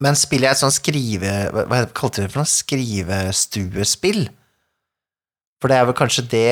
Men 0.00 0.16
spiller 0.16 0.48
jeg 0.48 0.56
et 0.56 0.62
sånn 0.62 0.72
skrive... 0.72 1.32
Hva 1.52 1.66
hva 1.68 1.82
kalte 1.92 2.22
du 2.22 2.24
det 2.24 2.32
for 2.32 2.40
noe? 2.40 2.48
Skrivestuespill? 2.48 4.30
For 5.60 5.68
det 5.68 5.76
er 5.76 5.84
vel 5.90 5.96
kanskje 5.98 6.24
det 6.32 6.46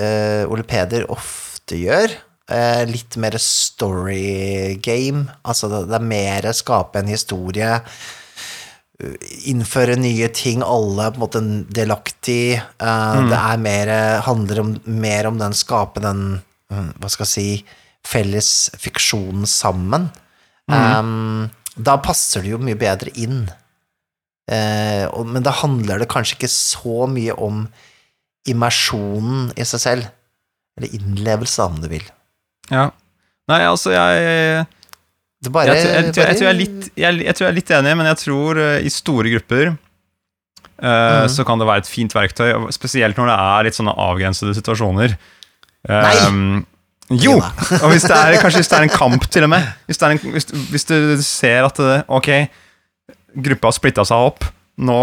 uh, 0.00 0.44
Ole 0.48 0.64
Peder 0.64 1.04
ofte 1.12 1.76
gjør. 1.76 2.14
Uh, 2.48 2.84
litt 2.88 3.16
mer 3.20 3.36
story 3.42 4.78
game. 4.80 5.26
Altså 5.44 5.68
det, 5.68 5.82
det 5.90 5.98
er 5.98 6.06
mer 6.08 6.48
skape 6.56 7.02
en 7.02 7.10
historie. 7.12 7.74
eh, 9.02 9.26
Innføre 9.52 9.98
nye 10.00 10.30
ting, 10.32 10.62
alle 10.64 11.10
på 11.12 11.20
en 11.20 11.24
måte 11.26 11.42
delaktig. 11.76 12.56
Eh, 12.56 13.18
Det 13.28 13.36
er 13.42 13.60
mer, 13.60 13.92
handler 14.24 14.60
om, 14.64 14.72
mer 14.86 15.28
om 15.28 15.36
den 15.38 15.52
skape 15.54 16.00
den 16.00 16.22
mm, 16.72 16.88
Hva 16.98 17.10
skal 17.12 17.26
jeg 17.28 17.34
si 17.34 17.48
felles 18.08 18.70
fiksjonen 18.80 19.44
sammen. 19.44 20.08
Um, 20.68 21.50
da 21.76 21.98
passer 22.00 22.42
det 22.44 22.54
jo 22.54 22.58
mye 22.64 22.78
bedre 22.80 23.12
inn. 23.20 23.42
Men 24.48 25.44
da 25.44 25.52
handler 25.52 26.00
det 26.00 26.08
kanskje 26.08 26.38
ikke 26.38 26.50
så 26.52 27.04
mye 27.10 27.34
om 27.36 27.66
immersjonen 28.50 29.52
i 29.56 29.66
seg 29.68 29.82
selv. 29.82 30.08
Eller 30.78 30.94
innlevelse, 30.94 31.66
om 31.66 31.78
du 31.82 31.90
vil. 31.90 32.06
ja. 32.70 32.88
Nei, 33.48 33.62
altså, 33.64 33.94
jeg 33.94 34.66
Det 35.40 35.50
bare, 35.54 35.72
jeg, 35.72 35.86
jeg, 35.86 36.04
jeg, 36.04 36.12
tror 36.12 36.26
jeg, 36.26 36.48
er 36.50 36.58
litt, 36.58 36.88
jeg, 36.98 37.34
tror 37.36 37.46
jeg 37.46 37.52
er 37.52 37.56
litt 37.56 37.70
enig, 37.78 37.94
men 37.96 38.08
jeg 38.10 38.18
tror 38.20 38.58
uh, 38.60 38.74
i 38.84 38.90
store 38.92 39.32
grupper 39.32 39.70
uh, 39.70 40.84
mm. 40.84 41.30
så 41.32 41.46
kan 41.48 41.62
det 41.62 41.68
være 41.70 41.84
et 41.84 41.88
fint 41.88 42.12
verktøy, 42.12 42.50
spesielt 42.74 43.16
når 43.16 43.30
det 43.30 43.36
er 43.46 43.68
litt 43.68 43.78
sånne 43.78 43.94
avgrensede 44.04 44.52
situasjoner. 44.58 45.14
Nei! 45.88 46.12
Um, 46.26 46.66
jo! 47.08 47.38
Og 47.82 47.88
hvis 47.94 48.04
det 48.04 48.18
er, 48.18 48.36
kanskje 48.42 48.60
hvis 48.60 48.72
det 48.74 48.80
er 48.82 48.88
en 48.90 48.92
kamp, 48.92 49.24
til 49.32 49.46
og 49.46 49.52
med. 49.54 49.64
Hvis, 49.88 50.02
det 50.02 50.10
en, 50.12 50.22
hvis, 50.34 50.50
hvis 50.74 50.88
du 50.90 50.98
ser 51.24 51.70
at 51.70 51.80
det, 51.80 52.02
ok, 52.12 52.30
gruppa 53.48 53.70
har 53.70 53.78
splitta 53.78 54.04
seg 54.08 54.28
opp, 54.28 54.44
nå 54.78 54.98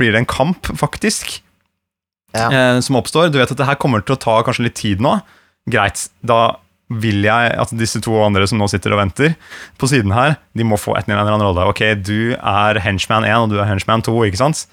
blir 0.00 0.16
det 0.16 0.24
en 0.24 0.28
kamp, 0.28 0.72
faktisk, 0.80 1.38
Ja. 2.36 2.48
eh, 2.50 2.80
som 2.84 2.98
oppstår. 3.00 3.30
Du 3.32 3.38
vet 3.40 3.50
at 3.50 3.58
det 3.58 3.66
her 3.68 3.78
kommer 3.80 4.04
til 4.04 4.16
å 4.16 4.20
ta 4.20 4.40
kanskje 4.46 4.68
litt 4.68 4.78
tid 4.78 5.00
nå. 5.04 5.16
Greit, 5.70 6.08
da 6.26 6.56
vil 6.90 7.22
jeg 7.22 7.50
at 7.62 7.70
disse 7.78 8.00
to 8.02 8.16
andre 8.18 8.46
som 8.50 8.58
nå 8.58 8.66
sitter 8.70 8.94
og 8.96 8.98
venter 8.98 9.36
på 9.78 9.86
siden 9.90 10.10
her, 10.14 10.36
de 10.58 10.66
må 10.66 10.78
få 10.80 10.96
et 10.98 11.06
eller 11.06 11.22
annet 11.22 11.44
rolle. 11.46 11.68
Ok, 11.70 11.84
du 12.02 12.34
er 12.34 12.80
henchman 12.82 13.26
1, 13.28 13.44
og 13.46 13.52
du 13.52 13.60
er 13.62 13.68
henchman 13.70 14.02
2, 14.02 14.14
ikke 14.26 14.40
sant? 14.40 14.64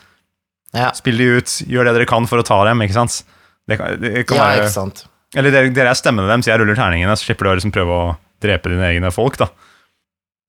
Ja, 0.75 0.89
Spill 0.97 1.21
de 1.21 1.27
ut, 1.37 1.53
gjør 1.69 1.87
det 1.87 1.93
dere 1.99 2.09
kan 2.09 2.25
for 2.29 2.41
å 2.41 2.45
ta 2.47 2.57
dem, 2.67 2.81
ikke 2.83 2.97
sant? 2.97 3.21
Det 3.69 3.77
kan, 3.79 3.99
det 4.01 4.25
kan 4.27 4.39
ja 4.39 4.47
være, 4.49 4.65
ikke 4.65 4.73
sant. 4.73 5.03
eller 5.37 5.53
dere, 5.53 5.69
dere 5.75 5.93
er 5.93 5.99
stemmene 5.99 6.27
deres, 6.31 6.49
jeg 6.49 6.59
ruller 6.59 6.77
terningene, 6.79 7.15
så 7.19 7.27
slipper 7.29 7.47
du 7.47 7.51
å 7.51 7.55
liksom 7.59 7.75
prøve 7.75 7.99
å 8.01 8.07
drepe 8.43 8.73
dine 8.73 8.89
egne 8.89 9.13
folk, 9.13 9.37
da. 9.41 9.51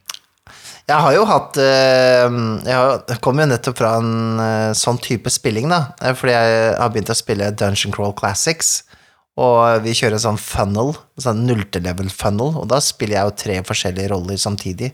Jeg 0.90 0.98
har 1.06 1.14
jo 1.14 1.26
hatt 1.30 1.58
eh, 1.62 2.38
Jeg 2.66 2.78
kommer 3.06 3.20
kom 3.22 3.42
jo 3.44 3.50
nettopp 3.52 3.78
fra 3.78 3.92
en 4.00 4.40
eh, 4.42 4.72
sånn 4.78 4.98
type 5.04 5.30
spilling, 5.30 5.70
da. 5.70 5.84
Fordi 6.18 6.34
jeg 6.34 6.72
har 6.80 6.94
begynt 6.94 7.12
å 7.14 7.18
spille 7.18 7.52
Dungeon 7.54 7.94
Crawl 7.94 8.16
Classics. 8.18 8.80
Og 9.40 9.86
vi 9.86 9.94
kjører 9.96 10.18
en 10.18 10.24
sånn 10.26 10.42
funnel, 10.42 10.96
sånn 11.22 11.46
nulltelevel 11.48 12.10
funnel, 12.12 12.58
og 12.60 12.66
da 12.72 12.82
spiller 12.84 13.20
jeg 13.20 13.30
jo 13.30 13.36
tre 13.40 13.60
forskjellige 13.70 14.12
roller 14.12 14.40
samtidig. 14.42 14.90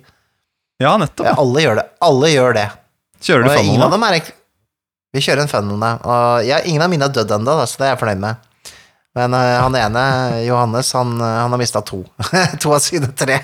Ja, 0.84 0.92
nettopp. 1.02 1.32
Ja, 1.32 1.38
alle 1.42 1.64
gjør 1.64 1.80
det. 1.80 1.86
Alle 2.06 2.30
gjør 2.30 2.58
det. 2.58 2.66
Kjører 3.26 3.48
du 3.48 3.50
funnel, 3.56 3.80
da? 4.12 4.20
Vi 5.16 5.24
kjører 5.24 5.46
en 5.46 5.50
funnel, 5.50 5.80
da. 5.82 5.94
Og 6.04 6.46
ja, 6.46 6.60
ingen 6.68 6.84
av 6.84 6.92
mine 6.92 7.08
har 7.08 7.16
dødd 7.16 7.32
ennå, 7.40 7.56
så 7.64 7.82
det 7.82 7.88
er 7.88 7.94
jeg 7.96 8.02
fornøyd 8.04 8.22
med. 8.22 8.52
Men 9.16 9.34
eh, 9.38 9.56
han 9.64 9.76
ene, 9.80 10.04
Johannes, 10.44 10.92
han, 10.98 11.14
eh, 11.22 11.38
han 11.42 11.54
har 11.54 11.62
mista 11.62 11.82
to. 11.86 12.02
to 12.62 12.74
av 12.76 12.82
sine 12.84 13.08
tre. 13.16 13.40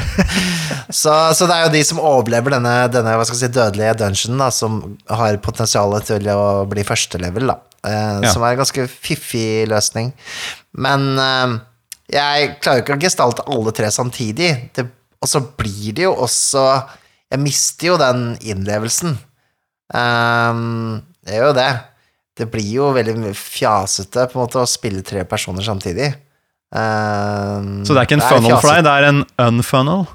så, 1.00 1.14
så 1.34 1.46
det 1.46 1.56
er 1.56 1.64
jo 1.66 1.72
de 1.76 1.82
som 1.86 2.02
overlever 2.02 2.56
denne, 2.56 2.74
denne 2.92 3.14
si, 3.28 3.46
dødelige 3.46 3.96
dungeonen, 4.00 4.42
da, 4.42 4.50
som 4.54 4.80
har 5.10 5.38
potensial 5.44 5.94
til 6.06 6.26
å 6.34 6.44
bli 6.70 6.86
førstelevel, 6.86 7.52
da. 7.52 7.58
Eh, 7.86 8.20
Ja. 8.20 8.32
Som 8.34 8.42
er 8.44 8.54
en 8.56 8.60
ganske 8.64 8.86
fiffig 8.90 9.68
løsning. 9.70 10.10
Men 10.76 11.06
eh, 11.22 11.54
jeg 12.12 12.56
klarer 12.60 12.80
jo 12.80 12.84
ikke 12.84 12.98
å 12.98 13.04
gestalte 13.06 13.46
alle 13.48 13.72
tre 13.76 13.88
samtidig. 13.94 14.50
Det, 14.76 14.84
og 15.22 15.28
så 15.30 15.40
blir 15.44 15.92
det 15.96 16.08
jo 16.08 16.14
også 16.24 16.64
Jeg 17.30 17.38
mister 17.44 17.86
jo 17.92 17.96
den 18.00 18.22
innlevelsen. 18.42 19.12
Um, 19.94 21.02
det 21.22 21.36
er 21.36 21.44
jo 21.44 21.52
det. 21.54 21.68
Det 22.40 22.48
blir 22.52 22.70
jo 22.78 22.88
veldig 22.96 23.34
fjasete 23.36 24.20
på 24.32 24.38
en 24.38 24.44
måte 24.46 24.62
å 24.62 24.68
spille 24.70 25.02
tre 25.06 25.24
personer 25.28 25.64
samtidig. 25.66 26.08
Um, 26.72 27.82
Så 27.84 27.92
det 27.92 28.00
er 28.02 28.06
ikke 28.08 28.18
en 28.20 28.28
funnel 28.30 28.56
for 28.62 28.70
deg, 28.72 28.84
det 28.86 28.94
er 28.96 29.08
en 29.10 29.22
unfunnel? 29.46 30.06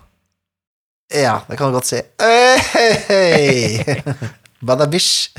Ja, 1.14 1.36
det 1.50 1.58
kan 1.60 1.70
du 1.70 1.78
godt 1.78 1.90
si. 1.90 2.00
Badabish. 4.66 5.30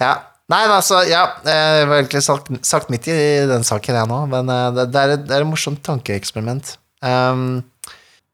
Ja. 0.00 0.14
Nei, 0.52 0.58
men 0.68 0.74
altså, 0.76 0.98
ja, 1.08 1.22
jeg 1.48 1.86
var 1.88 2.02
egentlig 2.02 2.20
sagt, 2.24 2.50
sagt 2.68 2.90
midt 2.92 3.06
i 3.08 3.14
den 3.48 3.62
saken, 3.64 3.96
jeg 3.96 4.08
nå, 4.10 4.18
men 4.28 4.50
eh, 4.52 4.66
det, 4.76 4.82
det, 4.92 5.00
er, 5.00 5.12
et- 5.16 5.22
det 5.24 5.32
er 5.38 5.44
et 5.44 5.48
morsomt 5.48 5.80
tankeeksperiment. 5.86 6.74
Um, 7.00 7.62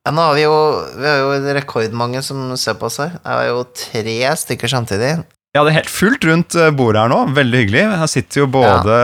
ja, 0.03 0.11
nå 0.17 0.25
har 0.25 0.35
vi 0.35 0.43
jo, 0.43 0.57
vi 0.99 1.07
har 1.07 1.21
jo 1.23 1.53
rekordmange 1.55 2.23
som 2.27 2.49
ser 2.59 2.75
på 2.81 2.89
oss 2.89 2.99
her. 3.03 3.15
Det 3.23 3.37
er 3.37 3.47
jo 3.53 3.61
tre 3.79 4.17
stykker 4.43 4.73
samtidig. 4.75 5.13
Ja, 5.51 5.65
det 5.65 5.73
er 5.73 5.81
helt 5.81 5.91
fullt 5.93 6.25
rundt 6.29 6.55
eh, 6.55 6.71
bordet 6.75 7.03
her 7.03 7.11
nå. 7.11 7.23
Veldig 7.37 7.65
hyggelig. 7.65 7.87
Her 8.03 8.11
sitter 8.11 8.45
jo 8.45 8.51
både 8.55 8.99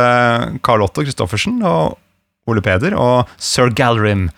Carl 0.66 0.84
Otto 0.86 1.02
Christoffersen 1.02 1.58
og 1.66 1.96
Ole 2.46 2.62
Peder 2.62 2.94
og 2.94 3.32
sir 3.42 3.72
Galrim 3.74 4.28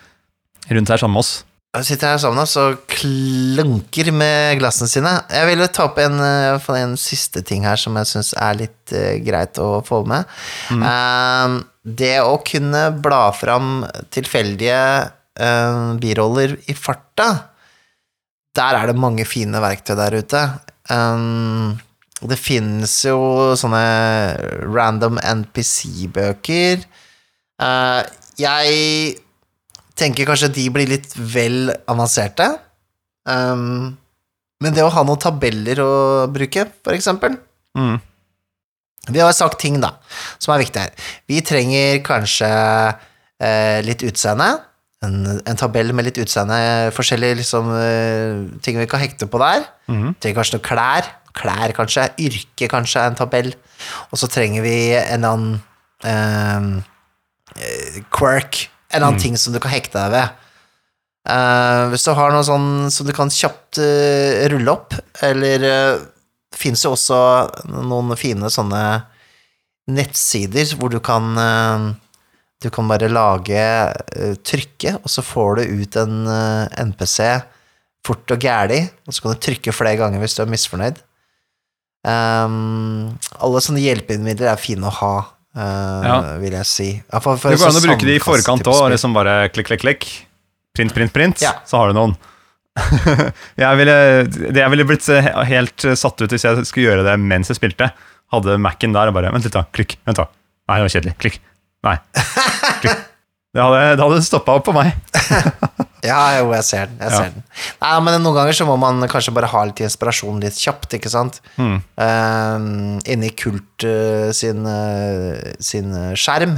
rundt 0.69 0.89
her 0.89 1.01
sammen 1.01 1.19
med 1.19 1.25
oss. 1.25 1.35
Jeg 1.77 1.85
sitter 1.85 2.15
her 2.15 2.21
sammen 2.21 2.39
med 2.39 2.47
oss 2.47 2.55
og 2.57 2.79
klunker 2.89 4.07
med 4.09 4.57
glassene 4.57 4.89
sine. 4.89 5.11
Jeg 5.29 5.45
ville 5.51 5.67
ta 5.69 5.85
opp 5.85 5.99
en, 6.01 6.17
eh, 6.25 6.69
en 6.79 6.95
siste 6.97 7.43
ting 7.45 7.67
her 7.69 7.77
som 7.77 7.97
jeg 7.99 8.09
syns 8.09 8.31
er 8.33 8.57
litt 8.57 8.93
uh, 8.95 9.19
greit 9.21 9.59
å 9.61 9.83
få 9.85 10.01
med. 10.09 10.25
Eh, 10.73 11.59
det 11.85 12.15
å 12.25 12.39
kunne 12.45 12.87
bla 13.05 13.29
fram 13.37 13.83
tilfeldige 14.09 14.81
eh, 15.37 15.93
biroller 16.01 16.57
i 16.65 16.73
farta, 16.73 17.29
der 18.57 18.79
er 18.79 18.89
det 18.89 18.97
mange 18.97 19.27
fine 19.29 19.61
verktøy 19.61 19.93
der 19.99 20.17
ute. 20.23 20.41
Um, 20.89 21.77
det 22.27 22.39
finnes 22.39 22.91
jo 23.07 23.19
sånne 23.59 23.83
random 24.67 25.19
NPC-bøker. 25.23 26.83
Eh, 27.63 28.01
jeg 28.39 29.19
tenker 29.99 30.27
kanskje 30.27 30.51
de 30.55 30.65
blir 30.73 30.89
litt 30.91 31.13
vel 31.15 31.71
avanserte. 31.91 32.49
Um, 33.29 33.97
men 34.59 34.75
det 34.75 34.83
å 34.83 34.91
ha 34.91 35.03
noen 35.07 35.19
tabeller 35.21 35.79
å 35.83 35.91
bruke, 36.31 36.67
for 36.83 36.95
eksempel 36.97 37.37
Mm. 37.77 37.99
Vi 39.13 39.19
har 39.21 39.31
sagt 39.31 39.59
ting, 39.61 39.77
da, 39.79 39.93
som 40.41 40.53
er 40.53 40.63
viktig 40.63 40.81
her. 40.81 40.89
Vi 41.29 41.37
trenger 41.45 42.01
kanskje 42.03 42.49
eh, 42.49 43.79
litt 43.85 44.03
utseende. 44.03 44.49
En, 45.05 45.21
en 45.47 45.59
tabell 45.59 45.93
med 45.95 46.09
litt 46.09 46.19
utseende, 46.19 46.57
forskjellige 46.97 47.37
liksom, 47.39 47.69
eh, 47.77 48.41
ting 48.65 48.81
vi 48.81 48.87
kan 48.89 48.99
hekte 48.99 49.29
på 49.31 49.39
der. 49.39 49.63
Mhm. 49.87 50.17
Trenger 50.19 50.41
kanskje 50.41 50.57
noen 50.57 50.65
klær. 50.65 51.11
Klær, 51.37 51.73
kanskje. 51.77 52.09
Yrke, 52.21 52.69
kanskje, 52.71 53.05
en 53.05 53.17
tabell. 53.19 53.53
Og 54.09 54.21
så 54.21 54.29
trenger 54.31 54.65
vi 54.65 54.75
en 54.97 55.25
eller 55.25 55.33
annen 55.33 55.57
eh, 56.03 57.63
eh, 57.63 57.99
quirk. 58.13 58.65
En 58.89 58.99
eller 58.99 59.11
annen 59.11 59.21
ting 59.21 59.37
som 59.37 59.53
du 59.53 59.61
kan 59.61 59.73
hekte 59.73 59.99
deg 60.01 60.15
ved. 60.15 60.45
Uh, 61.29 61.91
hvis 61.91 62.05
du 62.07 62.13
har 62.15 62.31
noe 62.33 62.45
sånn 62.47 62.87
som 62.89 63.05
du 63.05 63.11
kan 63.13 63.29
kjapt 63.29 63.77
uh, 63.83 64.47
rulle 64.49 64.71
opp, 64.71 64.95
eller 65.21 65.65
uh, 65.67 65.99
Det 66.49 66.57
fins 66.57 66.81
jo 66.81 66.95
også 66.95 67.19
noen 67.69 68.15
fine 68.17 68.49
sånne 68.49 68.81
nettsider 69.89 70.73
hvor 70.77 70.91
du 70.93 70.99
kan 71.03 71.33
uh, 71.37 71.89
Du 72.59 72.69
kan 72.73 72.89
bare 72.89 73.07
lage 73.07 73.55
eh, 73.55 74.33
trykke, 74.43 74.97
og 74.99 75.07
så 75.07 75.23
får 75.23 75.61
du 75.61 75.77
ut 75.79 75.95
en 76.01 76.15
eh, 76.27 76.81
NPC 76.89 77.21
fort 78.03 78.33
og 78.35 78.43
gæli, 78.43 78.81
og 79.07 79.15
så 79.15 79.23
kan 79.23 79.31
du 79.31 79.39
trykke 79.45 79.71
flere 79.71 79.95
ganger 80.01 80.19
hvis 80.19 80.35
du 80.35 80.41
er 80.43 80.51
misfornøyd. 80.51 80.99
Um, 82.07 83.17
alle 83.43 83.59
sånne 83.63 83.81
hjelpemidler 83.83 84.53
er 84.53 84.59
fine 84.61 84.87
å 84.87 84.93
ha, 85.01 85.13
uh, 85.57 86.05
Ja. 86.07 86.17
vil 86.39 86.55
jeg 86.55 86.65
si. 86.69 86.89
Ja, 87.11 87.19
for, 87.19 87.35
for 87.37 87.51
Det 87.51 87.59
går 87.59 87.67
an 87.69 87.75
å 87.75 87.79
sånn 87.81 87.89
bruke 87.89 88.07
de 88.07 88.15
i 88.15 88.23
forkant 88.23 88.69
òg, 88.71 88.85
liksom 88.93 89.13
bare 89.17 89.49
klikk, 89.51 89.67
klikk, 89.73 89.83
klikk. 89.83 90.07
Print, 90.77 90.93
print, 90.95 91.11
print, 91.13 91.41
Ja. 91.43 91.57
så 91.67 91.81
har 91.81 91.91
du 91.91 91.97
noen. 91.99 92.15
jeg 93.59 93.75
ville, 93.81 93.95
det 94.29 94.61
jeg 94.61 94.71
ville 94.71 94.85
blitt 94.87 95.07
helt 95.49 95.83
satt 95.99 96.21
ut 96.23 96.31
hvis 96.31 96.45
jeg 96.47 96.63
skulle 96.69 96.85
gjøre 96.93 97.03
det 97.03 97.17
mens 97.19 97.49
jeg 97.51 97.57
spilte. 97.59 97.89
Hadde 98.31 98.55
Mac-en 98.61 98.93
der 98.95 99.09
og 99.11 99.15
bare 99.17 99.33
Vent 99.33 99.43
litt, 99.43 99.55
da. 99.57 99.65
Klikk. 99.75 99.97
Vent, 100.07 100.21
da. 100.21 100.29
Nei, 100.69 100.77
det 100.79 100.85
var 100.85 100.93
kjedelig. 100.95 101.15
Klikk. 101.19 101.39
Nei. 101.83 101.97
Klikk. 102.83 103.05
Det 103.49 103.63
hadde, 103.65 103.77
det 103.97 104.03
hadde 104.05 104.17
stoppa 104.21 104.53
opp 104.59 104.67
på 104.67 104.73
meg. 104.75 104.91
Ja, 106.05 106.39
jo, 106.39 106.51
jeg 106.55 106.63
ser 106.63 106.87
den. 106.87 106.99
Jeg 107.03 107.11
ser 107.11 107.31
den. 107.33 107.45
Nei, 107.81 107.93
men 108.05 108.21
noen 108.23 108.37
ganger 108.37 108.55
så 108.55 108.67
må 108.67 108.77
man 108.79 109.03
kanskje 109.11 109.33
bare 109.35 109.49
ha 109.51 109.63
litt 109.67 109.81
inspirasjon 109.83 110.39
litt 110.43 110.59
kjapt, 110.59 110.95
ikke 110.95 111.11
sant? 111.11 111.41
Mm. 111.59 111.79
Uh, 111.99 112.67
inni 113.11 113.31
Kult 113.39 113.85
uh, 113.87 114.29
sin, 114.35 114.63
uh, 114.63 115.35
sin 115.63 115.91
eh, 115.95 116.15
skjerm 116.19 116.57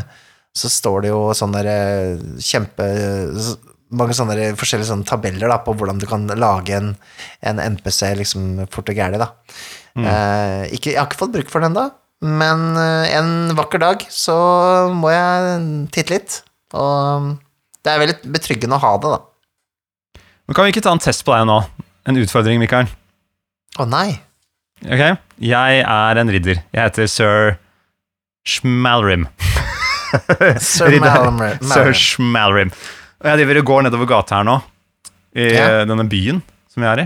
så 0.58 0.68
står 0.68 1.06
det 1.06 1.12
jo 1.14 1.20
sånne 1.38 1.62
der, 1.64 2.24
kjempe 2.44 2.86
mange 3.96 4.16
sånne 4.16 4.36
der 4.36 4.58
forskjellige 4.60 4.90
sånne 4.90 5.08
tabeller 5.08 5.52
da, 5.52 5.62
på 5.64 5.74
hvordan 5.80 6.00
du 6.00 6.06
kan 6.08 6.28
lage 6.40 6.76
en, 6.76 6.92
en 7.48 7.62
NPC 7.78 8.04
liksom 8.20 8.66
fort 8.72 8.92
og 8.92 9.00
gærlig, 9.00 9.22
da. 9.24 9.30
Eh, 9.96 10.66
ikke, 10.76 10.92
jeg 10.92 11.00
har 11.00 11.08
ikke 11.08 11.22
fått 11.24 11.34
bruk 11.38 11.52
for 11.52 11.64
den 11.64 11.72
ennå, 11.72 11.88
men 12.22 12.76
en 12.78 13.56
vakker 13.58 13.82
dag 13.82 14.04
så 14.12 14.36
må 14.92 15.12
jeg 15.12 15.64
titte 15.96 16.14
litt. 16.18 16.38
Og 16.76 17.32
det 17.82 17.94
er 17.94 18.04
veldig 18.04 18.34
betryggende 18.36 18.78
å 18.78 18.84
ha 18.84 18.94
det, 19.02 19.16
da. 19.16 19.22
Men 20.52 20.56
kan 20.58 20.66
vi 20.68 20.74
ikke 20.74 20.82
ta 20.84 20.92
en 20.92 21.00
test 21.00 21.22
på 21.24 21.32
deg 21.32 21.46
nå? 21.48 21.62
En 22.12 22.18
utfordring, 22.20 22.58
Mikael. 22.60 22.90
Å 23.80 23.86
nei. 23.88 24.18
Ok? 24.84 25.04
Jeg 25.40 25.78
er 25.80 26.18
en 26.20 26.32
ridder. 26.36 26.58
Jeg 26.76 26.90
heter 26.90 27.08
sir 27.08 27.54
Schmalrim. 28.44 29.30
Sir 30.60 31.94
Schmalrim. 31.96 32.74
Og 33.24 33.30
jeg 33.32 33.40
driver 33.40 33.60
og 33.62 33.70
går 33.70 33.86
nedover 33.86 34.10
gata 34.10 34.42
her 34.42 34.50
nå, 34.50 34.58
i 35.40 35.46
eh, 35.56 35.86
denne 35.88 36.04
byen 36.12 36.42
som 36.68 36.84
jeg 36.84 36.90
er 36.90 37.02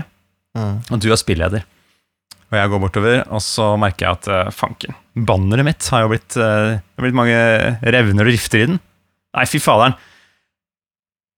Mm. 0.58 0.72
Og 0.96 1.04
du 1.04 1.06
er 1.14 1.20
spilleder. 1.20 1.62
Og 2.50 2.56
jeg 2.58 2.72
går 2.72 2.82
bortover, 2.82 3.22
og 3.30 3.44
så 3.46 3.68
merker 3.78 4.08
jeg 4.08 4.18
at 4.18 4.26
uh, 4.32 4.54
fanken, 4.54 4.98
banneret 5.14 5.68
mitt 5.68 5.86
har 5.94 6.02
jo 6.02 6.10
blitt 6.16 6.34
uh, 6.34 6.74
Det 6.74 6.98
har 6.98 7.06
blitt 7.06 7.20
mange 7.20 7.38
revner 7.94 8.26
og 8.26 8.34
rifter 8.34 8.64
i 8.64 8.66
den. 8.72 8.82
Nei, 9.38 9.46
fy 9.46 9.62
faderen. 9.62 9.94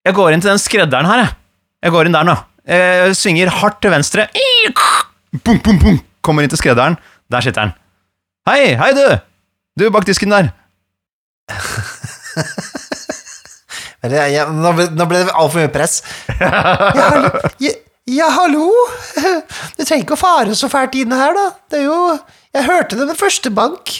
Jeg 0.09 0.17
går 0.17 0.33
inn 0.33 0.47
til 0.47 0.55
den 0.55 0.65
skredderen 0.65 1.11
her, 1.13 1.27
jeg. 1.27 1.37
Jeg 1.79 1.95
går 1.95 2.09
inn 2.09 2.17
der 2.17 2.27
nå. 2.27 2.35
Jeg 2.69 3.15
svinger 3.17 3.51
hardt 3.61 3.79
til 3.83 3.93
venstre. 3.95 4.27
Bum, 5.45 5.61
bum, 5.63 5.79
bum. 5.79 5.99
Kommer 6.25 6.43
inn 6.45 6.51
til 6.51 6.59
skredderen. 6.61 6.99
Der 7.31 7.45
sitter 7.45 7.69
han. 7.69 7.75
Hei, 8.49 8.75
hei 8.81 8.93
du! 8.97 9.05
Du 9.79 9.91
bak 9.95 10.07
disken 10.09 10.33
der. 10.35 10.51
Jeg, 14.09 14.45
nå, 14.55 14.71
ble, 14.79 14.85
nå 14.95 15.05
ble 15.11 15.25
det 15.27 15.33
altfor 15.35 15.59
mye 15.65 15.71
press. 15.75 15.97
Ja, 16.39 16.51
hallo. 17.11 17.31
Ja, 17.59 17.73
ja, 18.09 18.29
hallo? 18.31 18.69
Du 19.77 19.83
trenger 19.83 20.05
ikke 20.05 20.15
å 20.15 20.21
fare 20.21 20.55
så 20.57 20.71
fælt 20.71 20.95
inn 21.01 21.13
her, 21.13 21.35
da. 21.35 21.47
Det 21.69 21.81
er 21.81 21.89
jo 21.89 21.97
Jeg 22.55 22.67
hørte 22.69 22.99
det 23.01 23.09
med 23.11 23.19
første 23.19 23.51
bank. 23.55 23.97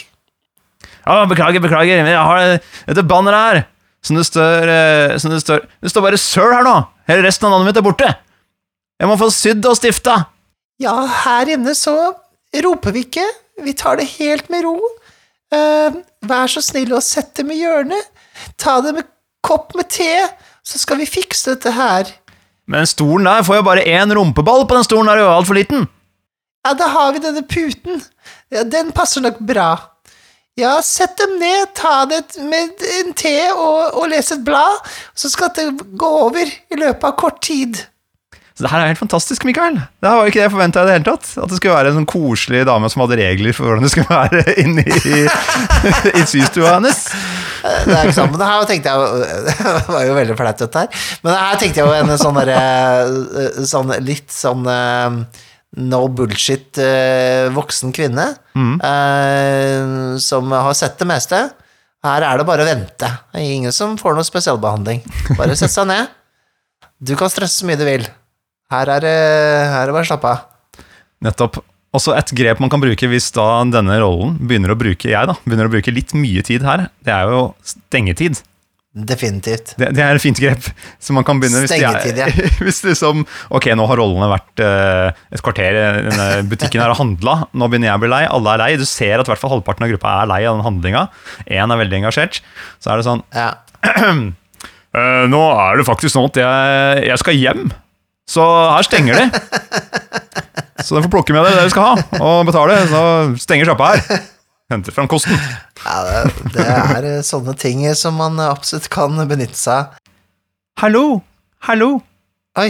Ja, 1.03 1.25
beklager, 1.29 1.61
beklager, 1.63 1.99
jeg 1.99 2.15
har 2.15 2.61
dette 2.87 3.03
banneret 3.11 3.43
her. 3.43 3.61
Som 4.05 4.15
det 4.15 4.23
står 4.29 4.71
eh, 4.71 5.17
Som 5.19 5.33
det 5.35 5.41
står 5.43 5.65
Det 5.83 5.91
står 5.91 6.05
bare 6.05 6.17
'Sir' 6.21 6.55
her 6.55 6.63
nå. 6.63 6.77
Hele 7.09 7.25
resten 7.25 7.47
av 7.47 7.55
navnet 7.55 7.71
mitt 7.71 7.79
er 7.81 7.85
borte. 7.85 8.09
Jeg 8.99 9.09
må 9.09 9.15
få 9.17 9.31
sydd 9.33 9.65
og 9.65 9.77
stifta. 9.79 10.21
Ja, 10.79 10.93
her 11.25 11.49
inne 11.55 11.73
så 11.75 11.95
roper 12.63 12.93
vi 12.95 13.05
ikke. 13.07 13.25
Vi 13.65 13.73
tar 13.77 13.97
det 13.99 14.07
helt 14.19 14.51
med 14.53 14.67
ro. 14.67 14.77
Uh, 15.49 15.97
vær 16.29 16.51
så 16.51 16.61
snill 16.61 16.93
å 16.93 17.01
sette 17.01 17.41
dem 17.41 17.55
i 17.55 17.63
hjørnet. 17.63 18.11
Ta 18.61 18.77
dem 18.85 19.01
en 19.01 19.09
kopp 19.45 19.73
med 19.75 19.89
te, 19.89 20.11
så 20.61 20.77
skal 20.77 20.99
vi 21.01 21.09
fikse 21.09 21.55
dette 21.55 21.73
her. 21.73 22.11
Men 22.69 22.85
stolen 22.87 23.25
der 23.25 23.45
får 23.47 23.59
jo 23.59 23.65
bare 23.65 23.87
én 23.89 24.13
rumpeball 24.13 24.67
på 24.69 24.77
den 24.77 24.85
stolen, 24.85 25.09
der, 25.09 25.17
er 25.17 25.25
jo 25.25 25.37
altfor 25.39 25.57
liten. 25.57 25.87
Ja, 26.67 26.75
da 26.77 26.91
har 26.93 27.15
vi 27.15 27.23
denne 27.23 27.41
puten. 27.47 28.03
Ja, 28.53 28.61
den 28.67 28.91
passer 28.93 29.23
nok 29.25 29.39
bra. 29.41 29.71
Ja, 30.59 30.81
sett 30.83 31.15
dem 31.17 31.37
ned, 31.39 31.69
ta 31.77 32.01
det 32.09 32.25
med 32.43 32.81
en 32.99 33.13
te 33.15 33.31
og, 33.53 33.95
og 33.95 34.09
les 34.11 34.33
et 34.35 34.41
blad, 34.43 34.81
så 35.15 35.31
skal 35.31 35.53
det 35.55 35.69
gå 35.95 36.09
over 36.25 36.43
i 36.43 36.79
løpet 36.79 37.05
av 37.07 37.15
kort 37.21 37.39
tid. 37.45 37.79
Så 38.59 38.65
det 38.65 38.73
her 38.73 38.83
er 38.83 38.89
helt 38.91 38.99
fantastisk, 38.99 39.45
Mikael. 39.47 39.77
Det 40.03 40.09
var 40.11 40.25
jo 40.25 40.33
ikke 40.33 40.41
det 40.41 40.47
jeg 40.49 40.51
forventa 40.51 40.81
i 40.83 40.87
det 40.89 40.95
hele 40.97 41.05
tatt. 41.07 41.29
At 41.39 41.47
det 41.47 41.59
skulle 41.61 41.77
være 41.77 41.93
en 41.93 41.99
sånn 42.01 42.09
koselig 42.11 42.65
dame 42.67 42.89
som 42.91 43.05
hadde 43.05 43.17
regler 43.21 43.55
for 43.55 43.69
hvordan 43.69 43.85
det 43.87 43.91
skulle 43.93 44.11
være 44.11 44.43
inni 44.65 44.83
i, 44.83 45.21
i 46.11 46.23
systua 46.27 46.73
hennes. 46.73 47.05
Det 47.63 47.93
er 47.95 48.09
ikke 48.09 48.17
sant, 48.17 48.33
men 48.33 48.41
det 48.41 48.49
her 48.49 48.67
tenkte 48.67 48.91
jeg 48.91 49.45
Det 49.85 49.93
var 49.95 50.03
jo 50.09 50.17
veldig 50.17 50.35
flaut, 50.41 50.59
dette 50.59 50.83
her. 50.83 51.05
Men 51.23 51.31
det 51.31 51.39
her 51.45 51.61
tenkte 51.63 51.79
jeg 51.79 51.87
jo 51.87 51.95
en 52.01 52.19
sånn 52.19 52.41
derre 52.41 53.63
sånn, 53.71 53.95
Litt 54.03 54.35
sånn 54.35 54.67
eh, 54.75 55.47
no 55.77 56.07
bullshit 56.09 56.77
eh, 56.81 57.49
voksen 57.53 57.91
kvinne 57.93 58.23
eh, 58.81 60.17
som 60.17 60.51
har 60.51 60.73
sett 60.73 60.97
det 60.99 61.07
meste. 61.09 61.41
Her 62.03 62.23
er 62.25 62.39
det 62.39 62.47
bare 62.47 62.63
å 62.63 62.69
vente. 62.69 63.09
Det 63.33 63.41
er 63.41 63.51
ingen 63.57 63.75
som 63.75 63.97
får 63.99 64.15
noe 64.15 64.25
spesialbehandling. 64.25 65.03
Bare 65.37 65.57
sett 65.59 65.73
seg 65.73 65.89
ned. 65.89 66.07
Du 66.99 67.13
kan 67.19 67.29
stresse 67.31 67.61
så 67.61 67.67
mye 67.67 67.79
du 67.79 67.85
vil. 67.87 68.07
Her 68.71 68.91
er 68.95 69.03
det 69.03 69.17
her 69.17 69.81
er 69.83 69.89
det 69.91 69.95
bare 69.97 70.07
å 70.07 70.11
slappe 70.11 70.31
av. 70.31 70.85
Nettopp. 71.25 71.59
Også 71.95 72.13
et 72.13 72.31
grep 72.37 72.59
man 72.61 72.69
kan 72.69 72.81
bruke 72.81 73.07
hvis 73.09 73.31
da 73.33 73.63
denne 73.65 73.95
rollen 74.01 74.35
begynner 74.45 74.75
å 74.75 74.77
bruke 74.77 75.09
jeg 75.09 75.25
da, 75.25 75.33
begynner 75.41 75.65
å 75.65 75.73
bruke 75.73 75.93
litt 75.93 76.13
mye 76.13 76.43
tid 76.45 76.61
her, 76.61 76.85
det 77.01 77.13
er 77.15 77.31
jo 77.33 77.47
stengetid. 77.65 78.37
Definitivt. 78.89 79.75
Det, 79.77 79.91
det 79.93 80.01
er 80.01 80.17
et 80.17 80.23
fint 80.23 80.39
grep. 80.41 80.65
som 80.99 81.13
man 81.19 81.23
kan 81.27 81.37
begynne 81.39 81.59
hvis, 81.61 81.71
er- 81.77 82.17
ja. 82.17 82.25
hvis 82.65 82.79
liksom 82.87 83.21
Ok, 83.53 83.67
nå 83.77 83.85
har 83.85 83.99
rollene 84.01 84.29
vært 84.31 84.63
uh, 84.65 85.19
et 85.29 85.43
kvarter 85.45 85.77
denne 86.07 86.25
butikken 86.49 86.81
har 86.81 86.95
handla. 86.97 87.35
Nå 87.53 87.69
begynner 87.69 87.91
jeg 87.91 87.99
å 87.99 88.03
bli 88.03 88.09
lei. 88.15 88.23
Alle 88.25 88.55
er 88.55 88.63
lei. 88.63 88.69
Du 88.81 88.85
ser 88.89 89.21
at 89.21 89.29
i 89.29 89.31
hvert 89.31 89.41
fall 89.43 89.53
halvparten 89.53 89.85
av 89.85 89.93
gruppa 89.93 90.15
er 90.23 90.31
lei 90.31 90.39
av 90.49 90.57
den 90.57 90.65
handlinga. 90.65 91.05
Én 91.45 91.69
er 91.69 91.81
veldig 91.83 91.99
engasjert. 92.01 92.41
Så 92.81 92.89
er 92.91 92.97
det 92.99 93.05
sånn 93.07 93.21
Ja. 93.37 93.51
uh, 93.85 94.25
Nå 95.35 95.43
er 95.53 95.77
det 95.77 95.85
faktisk 95.85 96.15
sånn 96.15 96.25
at 96.31 96.41
jeg, 96.41 97.05
jeg 97.11 97.21
skal 97.21 97.37
hjem. 97.37 97.69
Så 98.29 98.41
her 98.73 98.89
stenger 98.89 99.21
de. 99.21 99.29
Så 100.83 100.95
dere 100.95 101.05
får 101.05 101.11
plukke 101.13 101.33
med 101.35 101.43
dere 101.43 101.57
det 101.59 101.61
dere 101.65 101.71
skal 101.73 101.87
ha, 101.91 102.19
og 102.23 102.45
betale. 102.47 102.77
Så 102.89 103.01
stenger 103.45 103.67
sjappa 103.69 103.93
her. 103.93 104.21
Henter 104.69 104.93
fram 104.93 105.07
kosten. 105.09 105.33
ja 105.85 105.95
det, 106.05 106.19
det 106.53 106.65
er 106.69 107.07
eh, 107.15 107.21
sånne 107.25 107.55
ting 107.57 107.81
som 107.97 108.17
man 108.19 108.37
absolutt 108.43 108.89
kan 108.93 109.17
benytte 109.29 109.57
seg 109.57 109.73
av. 109.73 109.95
Hallo, 110.79 111.03
hallo. 111.67 111.89
Oi. 112.61 112.69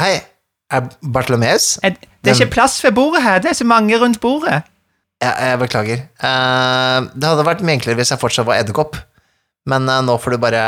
Hei. 0.00 0.14
Er 0.72 0.86
Bartolomeus? 1.02 1.78
Er- 1.82 1.96
Det 2.22 2.32
er 2.32 2.38
ikke 2.42 2.54
plass 2.58 2.76
ved 2.84 2.94
bordet 2.96 3.22
her. 3.24 3.38
Det 3.42 3.50
er 3.52 3.56
så 3.58 3.64
mange 3.68 3.96
rundt 4.00 4.18
bordet. 4.20 4.62
Ja, 5.22 5.30
jeg 5.48 5.58
beklager. 5.62 6.00
Uh, 6.22 7.08
det 7.14 7.26
hadde 7.30 7.44
vært 7.46 7.62
mye 7.66 7.76
enklere 7.78 7.98
hvis 7.98 8.12
jeg 8.14 8.20
fortsatt 8.22 8.46
var 8.46 8.60
edderkopp, 8.60 8.98
men 9.70 9.88
uh, 9.90 9.98
nå 10.06 10.14
får 10.22 10.36
du 10.36 10.38
bare 10.42 10.62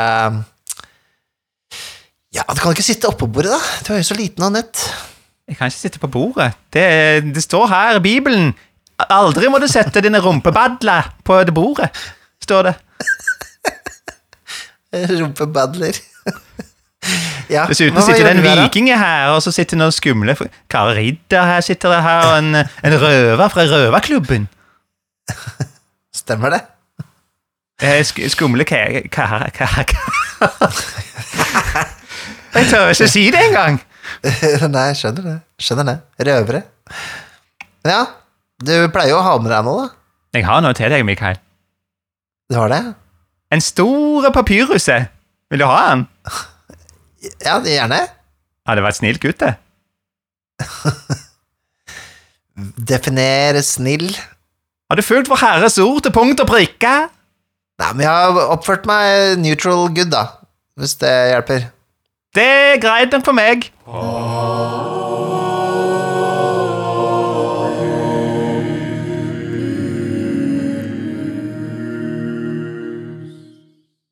Ja, 2.34 2.44
du 2.48 2.60
kan 2.62 2.72
ikke 2.74 2.86
sitte 2.86 3.10
oppå 3.10 3.26
bordet, 3.30 3.52
da. 3.54 3.60
Du 3.86 3.92
er 3.94 4.00
jo 4.02 4.08
så 4.10 4.16
liten 4.18 4.44
og 4.46 4.52
nett. 4.54 4.82
Jeg 5.50 5.58
kan 5.58 5.70
ikke 5.70 5.80
sitte 5.82 6.02
på 6.02 6.10
bordet. 6.14 6.52
Det, 6.74 6.84
det 7.34 7.42
står 7.42 7.66
her 7.70 7.98
i 7.98 8.04
Bibelen. 8.04 8.52
Aldri 9.08 9.48
må 9.50 9.60
du 9.62 9.68
sette 9.70 10.02
dine 10.04 10.20
rumpebadler 10.22 11.12
på 11.24 11.38
det 11.46 11.54
bordet, 11.54 11.90
står 12.44 12.70
det. 12.70 12.74
Rumpebadler. 15.20 15.96
ja, 17.54 17.66
Dessuten 17.70 18.02
sitter 18.02 18.26
det 18.26 18.32
en 18.36 18.42
viking 18.44 18.90
her, 18.92 19.30
og 19.34 19.42
så 19.44 19.52
sitter 19.54 19.76
det 19.76 19.82
noen 19.82 19.94
skumle 19.94 20.34
Kari 20.70 20.96
Ridder 20.98 21.46
her 21.54 21.60
sitter 21.64 21.94
det 21.94 22.02
her, 22.04 22.26
og 22.28 22.38
en, 22.42 22.60
en 22.60 22.98
røver 23.02 23.48
fra 23.48 23.66
røverklubben. 23.70 24.48
Stemmer 26.20 26.56
det? 26.56 26.60
Eh, 27.80 28.02
sk 28.04 28.26
skumle 28.28 28.64
kære 28.68 29.06
Jeg 32.54 32.66
tør 32.68 32.88
ikke 32.90 33.08
si 33.08 33.30
det 33.32 33.40
engang! 33.46 33.80
Nei, 34.20 34.86
jeg 34.90 34.96
skjønner 34.98 35.22
det. 35.22 35.36
Skjønner 35.62 35.86
det. 35.88 35.96
Røvere. 36.26 36.62
Ja, 37.86 38.02
du 38.64 38.74
pleier 38.92 39.14
jo 39.14 39.20
å 39.20 39.24
ha 39.24 39.36
med 39.40 39.50
deg 39.52 39.66
noe, 39.66 39.86
da. 39.86 39.96
Jeg 40.36 40.46
har 40.46 40.60
noe 40.62 40.76
til 40.78 40.92
deg, 40.92 41.02
Mikael. 41.06 41.40
Du 42.50 42.56
har 42.58 42.70
det? 42.70 42.82
En 43.50 43.62
stor 43.64 44.28
papyruse. 44.34 44.96
Vil 45.50 45.62
du 45.62 45.66
ha 45.68 45.80
den? 45.90 46.06
Ja, 47.44 47.58
gjerne. 47.60 47.98
Hadde 48.64 48.80
vært 48.80 48.96
snill 48.96 49.18
gutt, 49.20 49.42
det. 49.42 49.50
Definere 52.90 53.60
snill. 53.64 54.08
Har 54.88 54.96
du 54.96 55.04
fulgt 55.04 55.28
Vår 55.28 55.42
Herres 55.42 55.76
ord 55.82 56.00
til 56.06 56.14
punkt 56.16 56.40
og 56.40 56.48
prikke? 56.48 56.94
Nei, 57.80 57.90
men 57.92 58.06
jeg 58.06 58.10
har 58.10 58.54
oppført 58.54 58.88
meg 58.88 59.36
neutral 59.40 59.90
good, 59.92 60.10
da. 60.12 60.24
Hvis 60.80 60.96
det 61.00 61.12
hjelper. 61.34 61.68
Det 62.36 62.46
er 62.46 62.80
greit 62.80 63.12
nok 63.12 63.24
for 63.28 63.36
meg. 63.36 63.68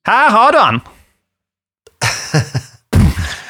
Her 0.08 0.30
har 0.32 0.54
du 0.54 0.58
den! 0.58 0.78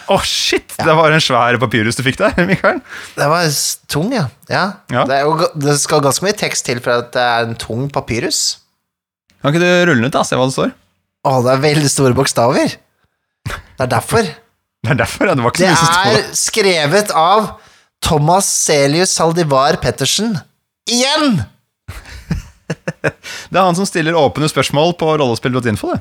Å, 0.08 0.16
shit! 0.24 0.72
Det 0.80 0.94
var 0.96 1.12
en 1.12 1.20
svær 1.22 1.58
papyrus 1.60 1.98
du 1.98 2.02
fikk 2.02 2.16
der, 2.18 2.32
Mikael. 2.48 2.80
Det 3.14 3.26
var 3.28 3.50
tung, 3.92 4.08
ja. 4.14 4.24
ja. 4.50 4.64
Ja. 4.90 5.04
Det, 5.06 5.20
jo, 5.26 5.36
det 5.60 5.76
skal 5.82 6.02
ganske 6.02 6.24
mye 6.24 6.36
tekst 6.38 6.64
til 6.66 6.80
for 6.82 7.04
at 7.04 7.12
det 7.14 7.22
er 7.22 7.46
en 7.46 7.58
tung 7.60 7.86
papyrus. 7.92 8.40
Kan 9.38 9.52
ikke 9.52 9.62
du 9.62 9.68
rulle 9.68 10.00
den 10.00 10.08
ut, 10.08 10.16
da? 10.16 10.24
Se 10.26 10.38
hva 10.38 10.48
det 10.48 10.56
står. 10.56 10.72
Å, 11.28 11.36
det 11.44 11.52
er 11.54 11.62
veldig 11.66 11.92
store 11.92 12.16
bokstaver. 12.16 12.74
Det 13.48 13.84
er 13.84 13.94
derfor. 13.94 14.26
Det 14.78 14.92
er 14.94 14.98
derfor, 15.00 15.26
ja. 15.26 15.32
Det 15.34 15.42
var 15.42 15.50
ikke 15.50 15.66
så 15.66 15.68
mye 15.68 15.78
som 15.78 15.88
sto 15.90 16.10
er 16.14 16.26
skrevet 16.38 17.08
av 17.18 17.48
Thomas 18.06 18.46
Celius 18.46 19.10
Saldivar 19.18 19.76
Pettersen. 19.82 20.36
Igjen! 20.88 21.40
Det 23.50 23.58
er 23.58 23.58
han 23.58 23.74
som 23.76 23.88
stiller 23.90 24.16
åpne 24.16 24.46
spørsmål 24.48 24.94
på 25.00 25.10
rollespill.info, 25.18 25.96
det. 25.96 25.98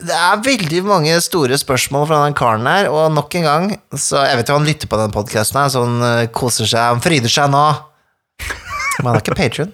Det 0.00 0.16
er 0.16 0.40
veldig 0.44 0.80
mange 0.86 1.20
store 1.20 1.58
spørsmål 1.60 2.06
fra 2.08 2.22
den 2.24 2.36
karen 2.38 2.66
her, 2.68 2.88
og 2.88 3.12
nok 3.12 3.34
en 3.36 3.44
gang 3.46 3.66
Så 3.92 4.16
jeg 4.24 4.38
vet 4.40 4.48
jo 4.48 4.56
han 4.56 4.68
lytter 4.68 4.88
på 4.90 5.00
den 5.00 5.12
podkasten 5.14 5.60
her, 5.60 5.68
så 5.72 5.78
han 5.84 5.96
eh, 6.06 6.28
koser 6.32 6.66
seg, 6.68 6.80
han 6.94 7.04
fryder 7.04 7.32
seg 7.32 7.46
nå. 7.52 7.66
Men 9.00 9.06
han 9.06 9.16
er 9.16 9.22
ikke 9.22 9.38
patron. 9.38 9.72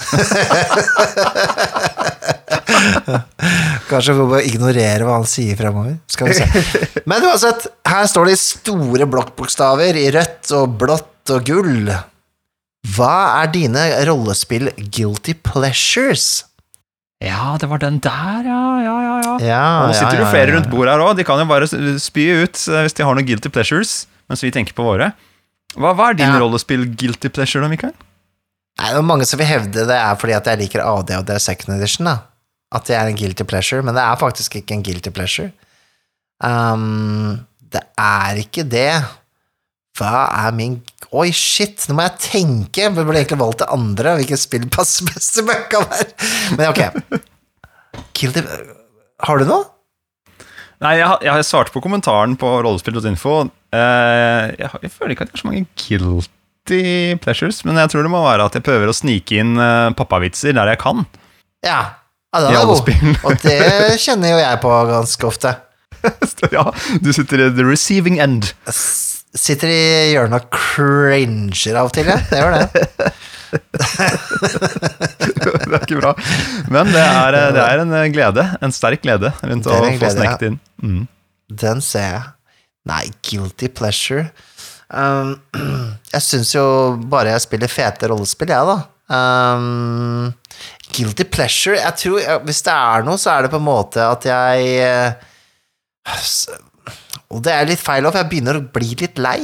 Kanskje 3.90 4.14
vi 4.16 4.24
bare 4.30 4.46
ignorere 4.48 5.04
hva 5.06 5.14
han 5.18 5.26
sier 5.28 5.56
fremover. 5.58 5.94
Skal 6.10 6.26
vi 6.30 6.34
se. 6.38 6.46
Men 7.10 7.24
uansett, 7.26 7.60
her 7.88 8.06
står 8.10 8.24
det 8.30 8.34
i 8.36 8.42
store 8.42 9.06
blokkbokstaver 9.10 9.92
i 9.98 10.06
rødt 10.14 10.46
og 10.56 10.64
blått 10.80 11.26
og 11.34 11.40
gull. 11.46 11.90
Hva 12.94 13.16
er 13.42 13.46
dine 13.52 13.82
rollespill 14.08 14.66
guilty 14.78 15.34
pleasures? 15.44 16.26
Ja, 17.20 17.56
det 17.60 17.68
var 17.68 17.80
den 17.82 17.98
der, 18.00 18.46
ja. 18.48 18.60
ja, 18.80 18.92
ja, 19.04 19.16
ja. 19.24 19.32
Ja, 19.44 19.64
Og 19.82 19.90
nå 19.90 19.96
sitter 19.98 20.14
ja, 20.14 20.16
det 20.16 20.22
jo 20.22 20.28
ja, 20.28 20.30
flere 20.32 20.48
ja. 20.48 20.54
rundt 20.56 20.70
bordet 20.72 20.94
her 20.94 21.02
òg. 21.04 21.16
De 21.18 21.26
kan 21.28 21.40
jo 21.42 21.48
bare 21.50 21.66
spy 22.00 22.24
ut 22.46 22.62
eh, 22.70 22.84
hvis 22.86 22.96
de 22.96 23.04
har 23.04 23.18
noen 23.18 23.26
guilty 23.28 23.50
pleasures, 23.52 24.06
mens 24.30 24.40
vi 24.44 24.52
tenker 24.54 24.72
på 24.78 24.86
våre. 24.86 25.10
Hva, 25.76 25.92
hva 25.98 26.06
er 26.10 26.16
din 26.16 26.30
Ja. 26.32 26.38
rollespill 26.40 26.86
guilty 26.96 27.28
pleasure, 27.28 27.60
da, 27.62 27.68
Mikael? 27.68 27.92
Nei, 28.80 28.88
det 28.94 28.96
er 29.02 29.04
mange 29.04 29.26
som 29.28 29.36
vil 29.42 29.50
hevde 29.50 29.84
det 29.90 29.98
er 30.00 30.16
fordi 30.16 30.32
at 30.38 30.48
jeg 30.48 30.62
liker 30.62 30.80
AD 30.86 31.12
og 31.18 31.26
det 31.28 31.36
er 31.36 31.44
second 31.44 31.76
edition, 31.76 32.08
da. 32.08 32.16
At 32.72 32.86
det 32.88 32.96
er 32.96 33.10
en 33.10 33.18
guilty 33.18 33.44
pleasure, 33.44 33.82
men 33.84 33.94
det 33.98 34.02
er 34.06 34.16
faktisk 34.16 34.56
ikke 34.56 34.78
en 34.78 34.84
guilty 34.86 35.10
pleasure. 35.12 35.50
Um, 36.40 37.40
det 37.70 37.82
er 38.00 38.40
ikke 38.40 38.64
det. 38.64 39.02
Hva 39.98 40.24
er 40.46 40.54
min 40.56 40.78
Oi, 41.10 41.32
shit, 41.34 41.88
nå 41.90 41.96
må 41.98 42.04
jeg 42.06 42.18
tenke! 42.22 42.84
Jeg 42.84 42.94
burde 42.94 43.16
egentlig 43.18 43.40
valgt 43.40 43.64
det 43.64 43.66
andre, 43.74 44.12
hvilket 44.20 44.38
spill 44.38 44.68
passer 44.70 45.08
best 45.10 45.34
til 45.34 45.48
der. 45.48 46.12
Men 46.54 46.68
ok. 46.70 46.84
Guilty 48.14 48.44
Har 49.26 49.40
du 49.40 49.48
noe? 49.48 49.64
Nei, 50.80 50.94
jeg, 51.00 51.08
har- 51.10 51.20
jeg 51.20 51.32
svarte 51.34 51.48
svart 51.50 51.72
på 51.74 51.82
kommentaren 51.84 52.38
på 52.38 52.52
rollespill.info. 52.62 53.34
Eh, 53.74 54.44
jeg, 54.54 54.70
jeg 54.86 54.92
føler 54.94 55.16
ikke 55.16 55.26
at 55.26 55.32
jeg 55.32 55.36
har 55.36 55.42
så 55.42 55.50
mange 55.50 55.66
guilty 55.82 57.18
pleasures, 57.26 57.64
men 57.66 57.82
jeg 57.82 57.90
tror 57.90 58.06
det 58.06 58.14
må 58.14 58.22
være 58.24 58.46
at 58.46 58.56
jeg 58.56 58.68
prøver 58.70 58.88
å 58.88 58.96
snike 58.96 59.42
inn 59.42 59.58
uh, 59.58 59.90
pappavitser 59.98 60.54
der 60.56 60.70
jeg 60.72 60.80
kan. 60.86 61.02
Ja. 61.66 61.80
ja 62.30 62.46
den 62.46 62.54
er 62.54 62.70
god. 62.70 62.94
Og 63.26 63.42
det 63.42 63.58
kjenner 63.98 64.36
jo 64.36 64.40
jeg 64.44 64.62
på 64.62 64.78
ganske 64.94 65.26
ofte. 65.26 65.58
ja, 66.54 66.68
du 67.02 67.10
sitter 67.12 67.48
i 67.48 67.54
the 67.58 67.66
receiving 67.66 68.22
end. 68.22 68.54
Sitter 69.36 69.70
i 69.70 69.82
hjørnet 70.10 70.42
og 70.42 70.48
cringer 70.50 71.76
av 71.78 71.90
og 71.90 71.94
til, 71.94 72.08
jeg. 72.10 72.24
Det 72.30 72.40
gjør 72.40 72.56
det. 72.56 72.66
det 75.70 75.76
er 75.76 75.84
ikke 75.84 76.00
bra. 76.00 76.12
Men 76.70 76.90
det 76.90 77.04
er, 77.04 77.38
eh, 77.38 77.52
det 77.54 77.62
er 77.62 77.84
en 77.84 77.94
eh, 78.00 78.08
glede. 78.10 78.46
En 78.62 78.74
sterk 78.74 79.04
glede 79.06 79.30
rundt 79.38 79.70
å 79.70 79.78
glede, 79.78 79.98
få 80.00 80.10
snekt 80.10 80.18
sneket 80.18 80.46
inn. 80.48 80.58
Mm. 80.82 81.02
Den 81.62 81.82
ser 81.84 82.08
jeg. 82.08 82.26
Nei, 82.90 83.02
guilty 83.26 83.68
pleasure 83.68 84.30
um, 84.88 85.34
Jeg 86.14 86.22
syns 86.24 86.54
jo 86.54 86.64
bare 87.12 87.34
jeg 87.34 87.44
spiller 87.44 87.68
fete 87.68 88.08
rollespill, 88.08 88.48
jeg, 88.54 88.64
da. 88.70 88.78
Um, 89.10 90.30
guilty 90.94 91.26
pleasure 91.28 91.76
Jeg 91.76 91.96
tror 91.98 92.44
Hvis 92.46 92.62
det 92.62 92.72
er 92.72 93.04
noe, 93.04 93.18
så 93.20 93.34
er 93.34 93.44
det 93.44 93.50
på 93.52 93.58
en 93.60 93.66
måte 93.66 94.06
at 94.06 94.24
jeg 94.30 94.70
eh, 94.86 95.30
Og 97.30 97.44
det 97.46 97.54
er 97.54 97.68
litt 97.68 97.82
feil, 97.82 98.06
for 98.08 98.18
jeg 98.18 98.30
begynner 98.30 98.58
å 98.58 98.66
bli 98.74 98.94
litt 98.98 99.20
lei. 99.22 99.38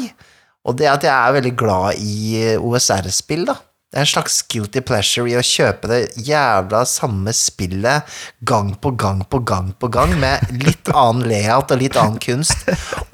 Og 0.66 0.74
det 0.78 0.88
at 0.90 1.06
jeg 1.06 1.14
er 1.14 1.36
veldig 1.38 1.54
glad 1.58 2.02
i 2.02 2.16
eh, 2.42 2.58
OSR-spill, 2.58 3.46
da. 3.46 3.56
Det 3.86 4.00
er 4.00 4.02
en 4.02 4.10
slags 4.10 4.40
guilty 4.50 4.82
pleasure 4.84 5.30
i 5.30 5.36
å 5.38 5.44
kjøpe 5.46 5.88
det 5.88 5.98
jævla 6.26 6.80
samme 6.90 7.30
spillet 7.32 8.16
gang 8.44 8.72
på 8.82 8.90
gang 8.98 9.22
på 9.30 9.38
gang 9.46 9.70
på 9.78 9.88
gang, 9.94 10.10
med 10.20 10.50
litt 10.66 10.90
annen 10.90 11.28
layout 11.30 11.70
og 11.70 11.80
litt 11.80 11.96
annen 11.96 12.18
kunst, 12.20 12.66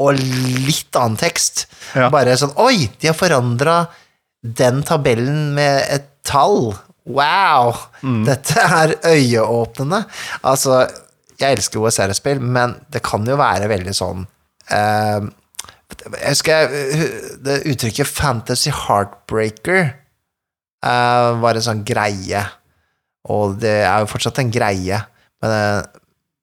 og 0.03 0.17
litt 0.17 0.97
annen 0.99 1.19
tekst. 1.21 1.67
Ja. 1.93 2.09
Bare 2.11 2.39
sånn 2.41 2.57
Oi, 2.65 2.89
de 2.99 3.13
har 3.13 3.19
forandra 3.19 3.77
den 4.43 4.81
tabellen 4.89 5.53
med 5.55 5.85
et 5.93 6.09
tall. 6.27 6.73
Wow! 7.05 7.77
Dette 8.27 8.65
er 8.65 8.97
øyeåpnende. 9.13 10.07
Altså, 10.49 10.87
jeg 11.37 11.59
elsker 11.59 11.85
OSR-spill, 11.85 12.41
men 12.43 12.79
det 12.91 13.05
kan 13.05 13.29
jo 13.29 13.37
være 13.39 13.69
veldig 13.71 13.95
sånn 13.95 14.25
eh, 14.73 15.31
Jeg 15.93 16.33
husker 16.33 16.73
det 17.45 17.63
uttrykket 17.69 18.09
'fantasy 18.09 18.73
heartbreaker' 18.73 19.93
eh, 20.83 21.41
var 21.43 21.57
en 21.57 21.67
sånn 21.67 21.85
greie. 21.87 22.43
Og 23.31 23.59
det 23.63 23.83
er 23.87 24.03
jo 24.03 24.11
fortsatt 24.11 24.41
en 24.43 24.51
greie. 24.51 24.99
Men, 25.43 25.51
eh, 25.57 25.83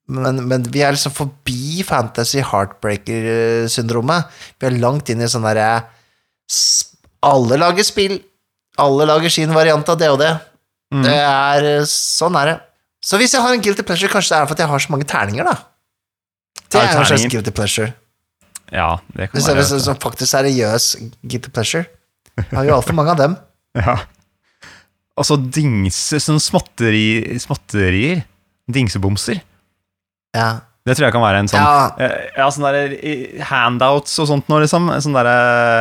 men, 0.09 0.41
men 0.49 0.63
vi 0.73 0.81
er 0.81 0.95
liksom 0.95 1.13
forbi 1.13 1.83
fantasy 1.85 2.41
heartbreaker-syndromet. 2.41 4.29
Vi 4.59 4.69
er 4.69 4.79
langt 4.81 5.11
inn 5.11 5.21
i 5.21 5.29
sånn 5.29 5.45
derre 5.45 5.85
Alle 7.21 7.59
lager 7.59 7.85
spill. 7.85 8.17
Alle 8.79 9.05
lager 9.05 9.29
sin 9.29 9.51
variant 9.53 9.89
av 9.91 9.99
det 9.99 10.09
og 10.09 10.21
det. 10.21 10.31
Mm. 10.93 11.03
Det 11.05 11.17
er 11.19 11.85
Sånn 11.89 12.37
er 12.39 12.53
det. 12.53 12.57
Så 13.05 13.19
hvis 13.19 13.33
jeg 13.35 13.43
har 13.43 13.53
en 13.55 13.61
guilty 13.63 13.83
pleasure, 13.85 14.11
kanskje 14.11 14.33
det 14.33 14.39
er 14.39 14.47
for 14.47 14.57
at 14.57 14.63
jeg 14.63 14.71
har 14.71 14.81
så 14.83 14.91
mange 14.91 15.07
terninger, 15.07 15.47
da. 15.47 15.55
Det 16.69 16.79
er, 16.79 16.89
du 16.89 16.97
er 16.97 16.99
en 16.99 17.07
slags 17.07 17.27
guilty 17.31 17.53
pleasure. 17.55 17.93
Ja, 18.71 18.99
det 19.15 19.29
kan 19.31 19.39
Hvis 19.39 19.47
være. 19.49 19.63
en 19.65 19.81
sånn 19.87 19.99
faktisk 19.99 20.29
seriøs 20.31 20.95
guilty 21.25 21.49
pleasure. 21.49 21.85
Jeg 22.37 22.45
har 22.55 22.65
jo 22.65 22.75
altfor 22.77 22.93
mange 22.95 23.11
av 23.11 23.17
dem. 23.17 23.37
Ja. 23.75 23.97
Og 25.19 25.25
så 25.27 25.35
dingse, 25.35 26.17
sånn 26.23 26.39
småtteri, 26.39 27.37
småtterier. 27.43 28.21
Dingsebomser. 28.71 29.41
Ja. 30.33 30.61
Det 30.87 30.95
tror 30.95 31.05
jeg 31.09 31.13
kan 31.13 31.21
være 31.21 31.39
en 31.43 31.49
sånn 31.51 31.59
Ja. 31.59 31.91
eh, 31.99 32.29
Ja, 32.37 32.47
sånne 32.49 32.71
der, 32.71 33.43
handouts 33.49 34.15
og 34.23 34.27
sånt 34.29 34.47
noe, 34.49 34.61
liksom. 34.63 34.87
Sånne 35.03 35.21
der, 35.25 35.29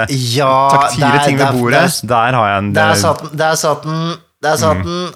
eh, 0.09 0.17
Ja, 0.35 0.69
taktile 0.75 1.13
der- 1.13 1.25
ting 1.25 1.39
ved 1.39 1.55
bordet. 1.55 2.03
der- 2.03 2.09
Der 2.09 2.33
har 2.37 2.49
jeg 2.49 2.59
en 2.65 2.73
Der 2.73 2.91
eh, 2.91 2.95
satt 2.97 3.23
den, 3.23 3.37
der 3.39 3.55
satt 3.57 3.83
den, 3.85 4.17
der 4.43 4.57
satt 4.57 4.83
den. 4.85 5.15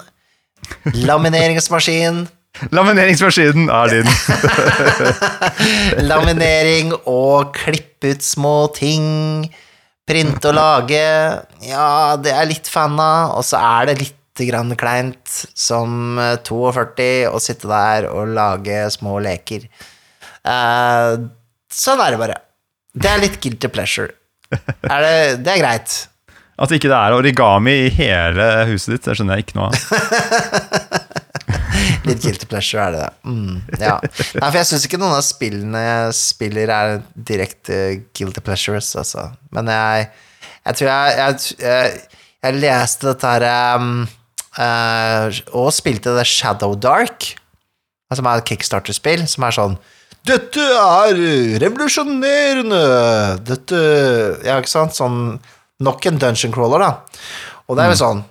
Lamineringsmaskin, 1.05 2.27
Lamineringsmaskinen 2.73 3.69
er 3.73 3.89
din. 3.91 4.09
laminering 6.09 6.93
og 7.09 7.53
klippe 7.57 8.13
ut 8.13 8.25
små 8.25 8.57
ting. 8.75 9.47
Printe 10.07 10.51
og 10.51 10.57
lage. 10.57 11.01
Ja, 11.65 11.87
det 12.21 12.35
er 12.35 12.49
litt 12.49 12.69
fan 12.69 12.99
av. 13.01 13.37
Og 13.39 13.47
så 13.47 13.57
er 13.57 13.89
det 13.89 13.97
litt 14.03 14.45
grann 14.47 14.73
kleint 14.77 15.33
som 15.57 16.19
eh, 16.21 16.37
42 16.45 17.09
å 17.29 17.41
sitte 17.41 17.69
der 17.69 18.09
og 18.09 18.33
lage 18.37 18.85
små 18.93 19.19
leker. 19.23 19.67
Eh, 20.43 21.11
sånn 21.73 22.01
er 22.05 22.13
det 22.13 22.21
bare. 22.21 22.39
Det 22.93 23.09
er 23.09 23.21
litt 23.23 23.39
guilty 23.41 23.69
pleasure. 23.73 24.13
Er 24.53 24.99
det, 25.01 25.15
det 25.45 25.55
er 25.55 25.63
greit. 25.63 25.95
At 26.61 26.73
ikke 26.75 26.91
det 26.91 26.97
er 26.99 27.15
origami 27.17 27.73
i 27.87 27.93
hele 27.95 28.49
huset 28.69 28.93
ditt, 28.93 29.07
det 29.07 29.17
skjønner 29.17 29.39
jeg 29.39 29.47
ikke 29.47 29.57
noe 29.57 29.71
av. 29.71 30.99
Litt 32.07 32.23
guilty 32.23 32.47
pleasure 32.49 32.83
er 32.83 32.95
det 32.95 33.03
det. 33.03 33.11
Mm, 33.29 33.61
ja. 33.79 33.95
Nei, 34.03 34.47
for 34.47 34.59
jeg 34.59 34.69
syns 34.69 34.87
ikke 34.87 34.99
noen 35.01 35.17
av 35.17 35.23
spillene 35.25 35.83
jeg 35.83 36.17
spiller, 36.17 36.73
er 36.73 36.99
direkte 37.31 37.79
guilty 38.15 38.43
pleasures, 38.45 38.91
altså. 38.99 39.29
Men 39.55 39.71
jeg, 39.71 40.09
jeg 40.63 40.79
tror 40.79 40.91
jeg 40.91 41.15
Jeg, 41.19 41.39
jeg, 41.63 42.03
jeg 42.43 42.59
leste 42.59 43.09
dette 43.09 43.33
her 43.35 43.77
um, 43.77 44.03
uh, 44.57 45.41
Og 45.59 45.71
spilte 45.75 46.15
det 46.17 46.27
Shadow 46.29 46.75
Dark, 46.75 47.33
som 48.13 48.29
er 48.29 48.41
et 48.41 48.49
kickstarter-spill, 48.51 49.25
som 49.29 49.47
er 49.47 49.59
sånn 49.61 49.81
dette 50.23 50.63
er 50.63 51.17
revolusjonerende! 51.59 52.77
Dette 53.43 53.79
Ja, 54.45 54.55
ikke 54.61 54.71
sant? 54.71 54.95
Sånn 54.95 55.17
Nok 55.83 56.05
en 56.07 56.19
dungeon 56.21 56.53
crawler, 56.53 56.79
da. 56.79 57.23
Og 57.67 57.75
det 57.75 57.83
er 57.83 57.91
jo 57.91 57.97
sånn 57.99 58.21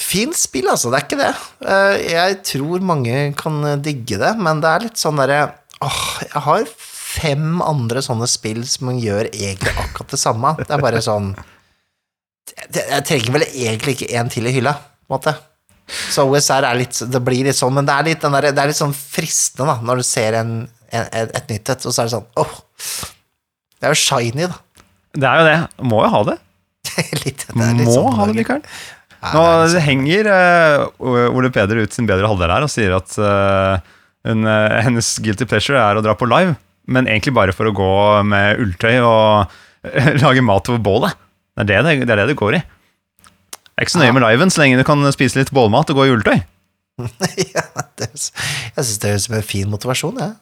Fint 0.00 0.34
spill, 0.36 0.66
altså. 0.72 0.90
Det 0.90 0.98
er 0.98 1.04
ikke 1.06 1.20
det. 1.20 1.32
Eh, 1.70 1.96
Jeg 2.12 2.38
tror 2.50 2.82
mange 2.82 3.18
kan 3.38 3.60
digge 3.82 4.18
det, 4.18 4.32
men 4.42 4.60
det 4.64 4.70
er 4.72 4.86
litt 4.88 5.00
sånn 5.00 5.20
derre 5.22 5.44
Åh, 5.84 6.00
jeg 6.22 6.40
har 6.46 6.68
fem 7.14 7.58
andre 7.62 8.00
sånne 8.02 8.26
spill 8.30 8.62
som 8.66 8.90
gjør 8.98 9.28
egentlig 9.30 9.74
akkurat 9.78 10.14
det 10.14 10.20
samme. 10.22 10.54
Det 10.58 10.70
er 10.72 10.82
bare 10.82 11.02
sånn 11.04 11.32
Jeg 12.74 13.04
trenger 13.06 13.34
vel 13.34 13.44
egentlig 13.48 13.96
ikke 13.98 14.14
en 14.18 14.30
til 14.32 14.46
i 14.48 14.54
hylla, 14.54 14.72
på 15.04 15.12
en 15.12 15.16
måte. 15.18 15.34
Så 16.14 16.24
OSR 16.30 16.64
er 16.64 16.78
litt 16.80 16.96
Det 17.12 17.20
blir 17.20 17.44
litt 17.44 17.58
sånn, 17.58 17.74
men 17.76 17.84
det 17.84 17.92
er 17.94 18.06
litt, 18.08 18.22
den 18.22 18.32
der, 18.32 18.48
det 18.56 18.62
er 18.62 18.70
litt 18.70 18.78
sånn 18.80 18.94
fristende, 18.96 19.68
da, 19.74 19.76
når 19.84 20.00
du 20.00 20.06
ser 20.08 20.38
en, 20.40 20.54
en, 20.94 21.10
et, 21.12 21.50
nytt 21.50 21.74
et, 21.74 21.84
og 21.84 21.92
så 21.92 22.02
er 22.02 22.08
det 22.08 22.14
sånn 22.16 22.30
åh. 22.40 22.54
Det 23.78 23.90
er 23.90 23.92
jo 23.92 24.00
shiny, 24.00 24.48
da. 24.48 24.86
Det 25.14 25.28
er 25.28 25.40
jo 25.42 25.46
det. 25.50 25.58
Må 25.92 26.00
jo 26.06 26.10
ha 26.14 26.22
det. 26.30 26.38
litt, 27.24 27.44
det 27.50 27.56
Må 27.58 27.92
sånn, 27.92 28.16
ha 28.16 28.26
det. 28.30 28.38
Mikael. 28.40 28.64
Ja, 29.24 29.32
Nå 29.32 29.42
er 29.48 29.70
sånn. 29.72 29.84
henger 29.86 30.28
uh, 30.28 31.30
Ole 31.32 31.50
Peder 31.54 31.80
ut 31.80 31.96
sin 31.96 32.08
bedre 32.08 32.28
halvdel 32.28 32.52
her 32.52 32.66
og 32.66 32.72
sier 32.72 32.92
at 32.98 33.14
uh, 33.16 33.80
hun, 34.28 34.44
uh, 34.44 34.80
hennes 34.84 35.08
guilty 35.24 35.46
pleasure 35.48 35.80
er 35.80 35.96
å 35.96 36.04
dra 36.04 36.16
på 36.18 36.28
live. 36.28 36.58
men 36.84 37.06
egentlig 37.08 37.32
bare 37.32 37.52
for 37.56 37.64
å 37.64 37.72
gå 37.72 37.92
med 38.28 38.58
ulltøy 38.60 38.98
og 39.00 39.54
lage 40.24 40.42
mat 40.44 40.68
over 40.68 40.82
bålet. 40.84 41.16
Det 41.56 41.64
er 41.64 41.70
det 41.70 42.00
det, 42.02 42.08
det 42.08 42.12
er 42.12 42.20
det 42.20 42.32
det 42.34 42.40
går 42.40 42.58
i. 42.58 42.60
Det 42.60 43.80
er 43.80 43.86
ikke 43.86 43.94
så 43.96 44.02
nøye 44.02 44.14
med 44.14 44.22
liven 44.26 44.52
så 44.52 44.60
lenge 44.60 44.76
du 44.78 44.84
kan 44.86 45.00
spise 45.14 45.40
litt 45.40 45.52
bålmat 45.54 45.88
og 45.90 45.98
gå 45.98 46.04
i 46.06 46.12
ulltøy. 46.12 46.36
ja, 47.56 47.64
jeg 47.98 48.10
syns 48.20 49.00
det 49.00 49.14
høres 49.14 49.24
ut 49.24 49.28
som 49.30 49.38
en 49.40 49.46
fin 49.48 49.70
motivasjon, 49.72 50.20
jeg. 50.20 50.36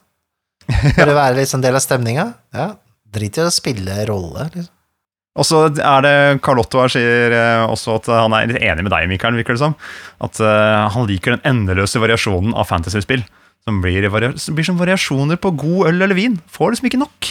For 0.96 1.08
å 1.08 1.16
være 1.16 1.38
litt 1.38 1.54
en 1.54 1.62
del 1.64 1.78
av 1.78 1.84
stemninga. 1.84 2.26
Ja, 2.54 2.66
drit 3.14 3.38
i 3.38 3.44
å 3.46 3.54
spille 3.54 4.02
rolle. 4.10 4.50
Liksom. 4.52 4.74
Og 5.40 5.46
så 5.48 5.62
er 5.80 6.02
det 6.04 6.14
Carlotto 6.44 6.82
her 6.82 6.90
sier 6.92 7.32
eh, 7.32 7.62
også 7.64 7.94
at 7.96 8.08
han 8.12 8.34
er 8.36 8.50
litt 8.50 8.60
enig 8.60 8.84
med 8.84 8.92
deg, 8.92 9.06
Mikael, 9.08 9.38
virker 9.38 9.56
det 9.56 9.62
som. 9.62 9.76
At 10.20 10.36
eh, 10.44 10.88
han 10.92 11.06
liker 11.08 11.36
den 11.38 11.46
endeløse 11.48 12.02
variasjonen 12.02 12.52
av 12.52 12.68
fantasyspill. 12.68 13.24
Som 13.64 13.78
blir, 13.80 14.04
som 14.42 14.56
blir 14.58 14.66
som 14.66 14.76
variasjoner 14.80 15.38
på 15.40 15.52
god 15.56 15.88
øl 15.92 16.02
eller 16.04 16.18
vin. 16.18 16.36
Får 16.52 16.74
liksom 16.74 16.88
ikke 16.90 17.00
nok. 17.00 17.30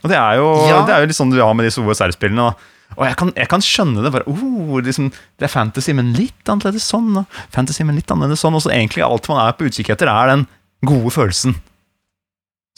Og 0.00 0.08
det 0.12 0.16
er 0.16 0.38
jo, 0.40 0.46
Ja. 0.70 0.78
det 0.86 0.94
er 0.94 1.02
jo 1.02 1.08
litt 1.10 1.18
sånn 1.18 1.32
du 1.34 1.40
har 1.42 1.52
med 1.58 1.66
disse 1.68 1.82
OSR-spillene. 1.82 2.54
Og 2.96 3.04
jeg 3.06 3.16
kan, 3.20 3.32
jeg 3.36 3.48
kan 3.52 3.60
skjønne 3.62 4.02
det. 4.02 4.12
bare, 4.14 4.24
oh, 4.30 4.78
liksom, 4.80 5.10
Det 5.38 5.44
er 5.46 5.52
fantasy, 5.52 5.92
men 5.92 6.14
litt 6.16 6.48
annerledes 6.48 6.86
sånn. 6.88 7.10
Og 7.20 7.26
fantasy, 7.52 7.84
men 7.84 7.98
litt 8.00 8.08
annerledes 8.10 8.40
sånn. 8.40 8.56
Og 8.56 8.62
så 8.64 8.72
egentlig 8.72 9.04
alt 9.04 9.28
man 9.28 9.42
er 9.44 9.52
på 9.58 9.68
utkikk 9.68 9.92
etter, 9.92 10.08
er 10.08 10.32
den 10.32 10.46
gode 10.88 11.12
følelsen. 11.12 11.58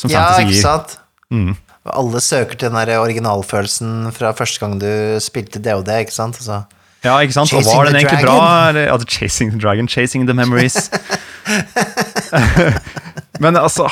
Som 0.00 0.10
Ja, 0.10 0.24
fantasy 0.32 0.42
ikke 0.48 0.56
gir. 0.56 0.62
sant? 0.66 0.98
Mm. 1.30 1.54
Alle 1.90 2.20
søker 2.22 2.54
til 2.54 2.70
den 2.70 2.78
der 2.78 3.00
originalfølelsen 3.02 4.12
fra 4.14 4.30
første 4.38 4.62
gang 4.62 4.76
du 4.78 4.86
spilte 5.22 5.58
DOD, 5.62 5.90
ikke 5.98 6.14
sant? 6.14 6.38
Altså, 6.38 6.62
Ja, 7.02 7.16
ikke 7.18 7.34
sant? 7.34 7.50
Og 7.58 7.64
var 7.66 7.88
den 7.88 7.96
egentlig 7.98 8.22
bra? 8.22 8.70
Ja, 8.76 8.94
the 8.96 9.08
chasing 9.10 9.50
the 9.50 9.58
Dragon, 9.58 9.88
Chasing 9.90 10.28
the 10.28 10.34
Memories. 10.38 10.86
Men 13.42 13.56
altså, 13.58 13.88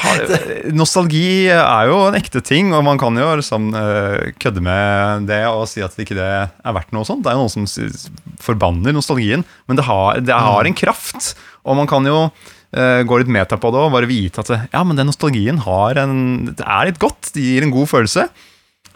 nostalgi 0.76 1.48
er 1.50 1.88
jo 1.90 1.96
en 2.06 2.14
ekte 2.18 2.42
ting, 2.44 2.70
og 2.76 2.84
man 2.86 3.00
kan 3.00 3.16
jo 3.18 3.32
liksom 3.40 3.72
eh, 3.74 4.30
kødde 4.38 4.62
med 4.62 5.26
det 5.30 5.40
og 5.48 5.64
si 5.66 5.82
at 5.82 5.96
ikke 5.98 6.14
det 6.18 6.28
er 6.28 6.76
verdt 6.76 6.92
noe 6.94 7.08
sånt. 7.08 7.24
Det 7.24 7.32
er 7.32 7.40
jo 7.40 7.48
noen 7.48 7.66
som 7.66 8.36
forbanner 8.44 8.94
nostalgien, 8.94 9.42
men 9.66 9.80
det 9.80 9.88
har, 9.88 10.20
det 10.22 10.36
har 10.36 10.68
en 10.68 10.78
kraft. 10.78 11.32
Og 11.66 11.80
man 11.80 11.90
kan 11.90 12.06
jo 12.06 12.28
gå 12.70 13.16
litt 13.18 13.30
meta 13.32 13.56
på 13.58 13.72
det 13.74 13.80
og 13.82 13.94
bare 13.96 14.06
vite 14.06 14.44
at 14.44 14.50
det, 14.52 14.58
ja, 14.70 14.84
men 14.86 14.94
den 14.98 15.08
nostalgien 15.10 15.58
har 15.64 15.98
en, 15.98 16.52
det 16.54 16.62
er 16.62 16.86
litt 16.86 17.00
godt. 17.02 17.32
Det 17.34 17.42
gir 17.42 17.66
en 17.66 17.74
god 17.74 17.90
følelse. 17.90 18.28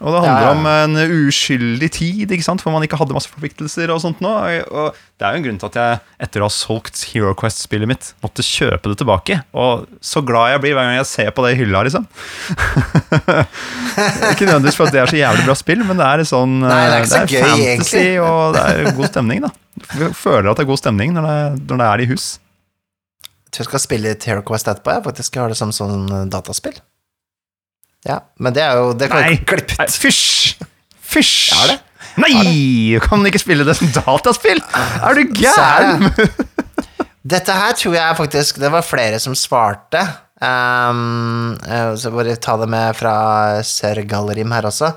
Og 0.03 0.11
det 0.11 0.21
handler 0.25 0.49
om 0.51 0.65
en 0.67 0.97
uskyldig 1.23 1.87
tid, 1.95 2.31
ikke 2.35 2.43
sant? 2.43 2.59
for 2.59 2.73
man 2.75 2.83
ikke 2.83 2.97
hadde 2.99 3.15
masse 3.15 3.31
forpliktelser. 3.31 3.93
Og 3.93 4.01
sånt 4.03 4.19
nå. 4.23 4.31
Og 4.67 4.97
det 5.15 5.23
er 5.23 5.31
jo 5.31 5.39
en 5.39 5.45
grunn 5.45 5.59
til 5.61 5.69
at 5.69 5.77
jeg 5.79 6.01
etter 6.27 6.43
å 6.43 6.49
ha 6.49 6.51
solgt 6.51 6.99
Hero 7.13 7.31
Quest-spillet 7.39 7.87
mitt, 7.87 8.09
måtte 8.25 8.43
kjøpe 8.43 8.91
det 8.91 8.99
tilbake. 8.99 9.39
Og 9.55 9.85
så 10.03 10.19
glad 10.25 10.51
jeg 10.51 10.63
blir 10.65 10.75
hver 10.75 10.89
gang 10.89 10.99
jeg 10.99 11.09
ser 11.13 11.31
på 11.31 11.45
det 11.47 11.55
i 11.55 11.59
hylla, 11.61 11.85
liksom. 11.87 12.07
ikke 14.33 14.49
nødvendigvis 14.49 14.79
for 14.81 14.89
at 14.89 14.97
det 14.97 15.03
er 15.05 15.13
så 15.13 15.21
jævlig 15.21 15.47
bra 15.47 15.59
spill, 15.63 15.85
men 15.87 16.01
det 16.01 16.09
er 16.11 16.27
sånn 16.27 16.57
Nei, 16.65 16.81
det 16.91 16.97
er 16.97 17.05
ikke 17.05 17.13
så 17.13 17.21
eh, 17.21 17.29
gøy, 17.31 17.45
fantasy, 17.45 17.69
egentlig. 17.71 18.07
og 18.25 18.57
det 18.57 18.65
er 18.65 18.97
god 18.99 19.13
stemning, 19.13 19.45
da. 19.47 19.53
Jeg 19.95 20.15
føler 20.19 20.51
at 20.51 20.59
det 20.59 20.65
er 20.65 20.73
god 20.75 20.83
stemning 20.83 21.15
når 21.15 21.29
det, 21.29 21.39
når 21.71 21.79
det 21.79 21.87
er 21.93 22.03
i 22.03 22.09
hus. 22.11 22.33
Tror 23.51 23.65
jeg 23.65 23.71
skal 23.71 23.83
spille 23.83 24.15
Hero 24.25 24.43
Quest 24.47 24.69
etterpå. 24.71 24.97
Jeg 24.97 25.05
faktisk 25.07 25.39
har 25.41 25.51
det 25.53 25.59
som 25.59 25.73
sånn 25.75 26.05
eh, 26.09 26.27
dataspill. 26.31 26.77
Ja, 28.05 28.19
men 28.37 28.53
det 28.53 28.61
er 28.61 28.77
jo 28.77 28.93
Det 28.97 29.09
kan 29.09 29.23
Nei. 29.25 29.37
klippet! 29.41 29.73
klippe 29.75 29.87
ut. 29.89 29.99
Fysj! 30.05 30.57
Fysj! 31.15 31.53
Ja, 31.53 31.67
det. 31.71 31.79
Nei! 32.21 32.95
Du 32.95 32.99
kan 33.03 33.25
ikke 33.27 33.41
spille 33.41 33.65
det 33.67 33.75
som 33.79 33.89
dataspill! 33.95 34.61
Er 34.75 35.17
du 35.17 35.39
gæren? 35.41 36.11
Dette 37.25 37.55
her 37.57 37.73
tror 37.73 37.95
jeg 37.97 38.17
faktisk 38.19 38.59
Det 38.61 38.69
var 38.69 38.85
flere 38.85 39.19
som 39.23 39.33
svarte. 39.37 40.03
Um, 40.35 41.55
eh, 41.63 41.93
så 41.97 42.11
bare 42.13 42.35
ta 42.37 42.57
det 42.59 42.67
med 42.69 42.97
fra 42.99 43.15
Sir 43.65 44.03
Gallerim 44.05 44.51
her 44.53 44.67
også. 44.67 44.91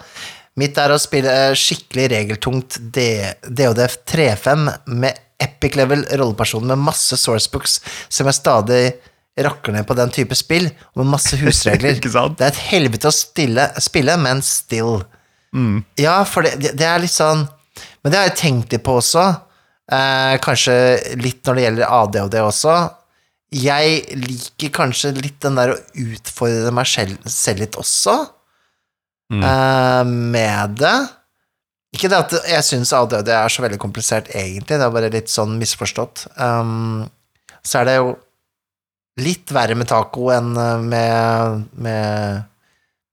Mitt 0.58 0.78
er 0.82 0.90
å 0.90 0.98
spille 0.98 1.32
skikkelig 1.56 2.08
regeltungt 2.10 2.80
DODF 2.90 4.00
3.5 4.10 4.64
med 4.98 5.20
epic 5.42 5.76
level 5.78 6.02
rollepersoner 6.18 6.74
med 6.74 6.88
masse 6.90 7.16
sourcebooks 7.20 7.78
som 8.08 8.26
jeg 8.26 8.36
stadig 8.38 8.82
rakker 9.38 9.70
ned 9.76 9.86
på 9.86 9.94
den 9.94 10.10
type 10.10 10.34
spill, 10.34 10.66
og 10.96 11.02
med 11.04 11.12
masse 11.12 11.36
husregler. 11.38 11.94
Det 12.02 12.42
er 12.42 12.48
et 12.50 12.62
helvete 12.72 13.06
å 13.10 13.14
stille, 13.14 13.68
spille, 13.78 14.16
men 14.18 14.42
still. 14.42 15.04
Mm. 15.54 15.84
Ja, 16.00 16.24
for 16.28 16.42
det, 16.42 16.56
det, 16.60 16.72
det 16.76 16.84
er 16.84 16.98
litt 17.00 17.14
sånn 17.14 17.46
Men 18.02 18.12
det 18.12 18.18
har 18.18 18.26
jeg 18.28 18.34
tenkt 18.36 18.74
litt 18.74 18.82
på 18.84 18.98
også. 18.98 19.22
Eh, 19.88 20.34
kanskje 20.44 20.74
litt 21.22 21.40
når 21.46 21.56
det 21.56 21.62
gjelder 21.64 21.94
ADHD 22.02 22.36
også. 22.42 22.74
Jeg 23.56 24.02
liker 24.20 24.74
kanskje 24.76 25.14
litt 25.16 25.38
den 25.40 25.56
der 25.56 25.72
å 25.72 25.78
utfordre 26.02 26.72
meg 26.76 26.90
selv, 26.90 27.16
selv 27.32 27.62
litt 27.64 27.78
også, 27.80 28.18
Mm. 29.28 29.42
eh, 29.44 30.04
med 30.34 30.76
det. 30.80 30.94
Ikke 31.96 32.10
det 32.12 32.18
at 32.20 32.34
jeg 32.50 32.64
syns 32.66 32.92
ADHD 32.92 33.30
er 33.32 33.48
så 33.52 33.62
veldig 33.64 33.78
komplisert, 33.80 34.26
egentlig, 34.36 34.76
det 34.76 34.84
er 34.84 34.92
bare 34.92 35.08
litt 35.12 35.30
sånn 35.32 35.54
misforstått. 35.60 36.26
Um, 36.36 37.06
så 37.64 37.80
er 37.80 37.88
det 37.88 37.94
jo 37.96 38.10
litt 39.24 39.50
verre 39.56 39.74
med 39.78 39.88
taco 39.90 40.28
enn 40.30 40.52
eh, 40.54 40.82
med, 40.84 41.62
med, 41.82 42.42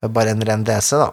med 0.03 0.11
bare 0.13 0.35
en 0.35 0.43
ren 0.45 0.65
DC, 0.67 0.91
da. 1.01 1.07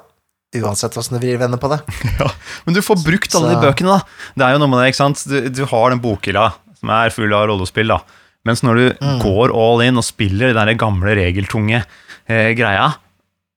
Uansett 0.60 0.98
åssen 1.01 1.16
du 1.16 1.22
vrir 1.22 1.39
vender 1.40 1.56
på 1.62 1.70
det. 1.72 1.78
Ja, 2.20 2.26
men 2.66 2.74
du 2.76 2.82
får 2.84 3.01
brukt 3.06 3.32
alle 3.39 3.55
de 3.55 3.62
bøkene, 3.62 3.94
da. 3.94 4.26
Det 4.36 4.44
er 4.48 4.56
jo 4.56 4.60
noe 4.60 4.72
med 4.74 4.82
det, 4.82 4.90
ikke 4.93 5.01
sant. 5.01 5.22
Du, 5.30 5.39
du 5.48 5.62
har 5.70 5.94
den 5.94 6.02
bokhylla 6.05 6.51
som 6.82 6.90
er 6.93 7.14
full 7.14 7.32
av 7.32 7.47
rollespill, 7.48 7.89
da. 7.94 8.02
Mens 8.44 8.60
når 8.66 8.74
du 8.80 8.84
Mm. 9.02 9.18
går 9.22 9.52
all 9.55 9.80
in 9.86 9.97
og 10.01 10.05
spiller 10.05 10.51
den 10.52 10.59
der 10.66 10.74
gamle, 10.78 11.14
regeltunge 11.16 11.78
eh, 12.26 12.51
greia, 12.59 12.90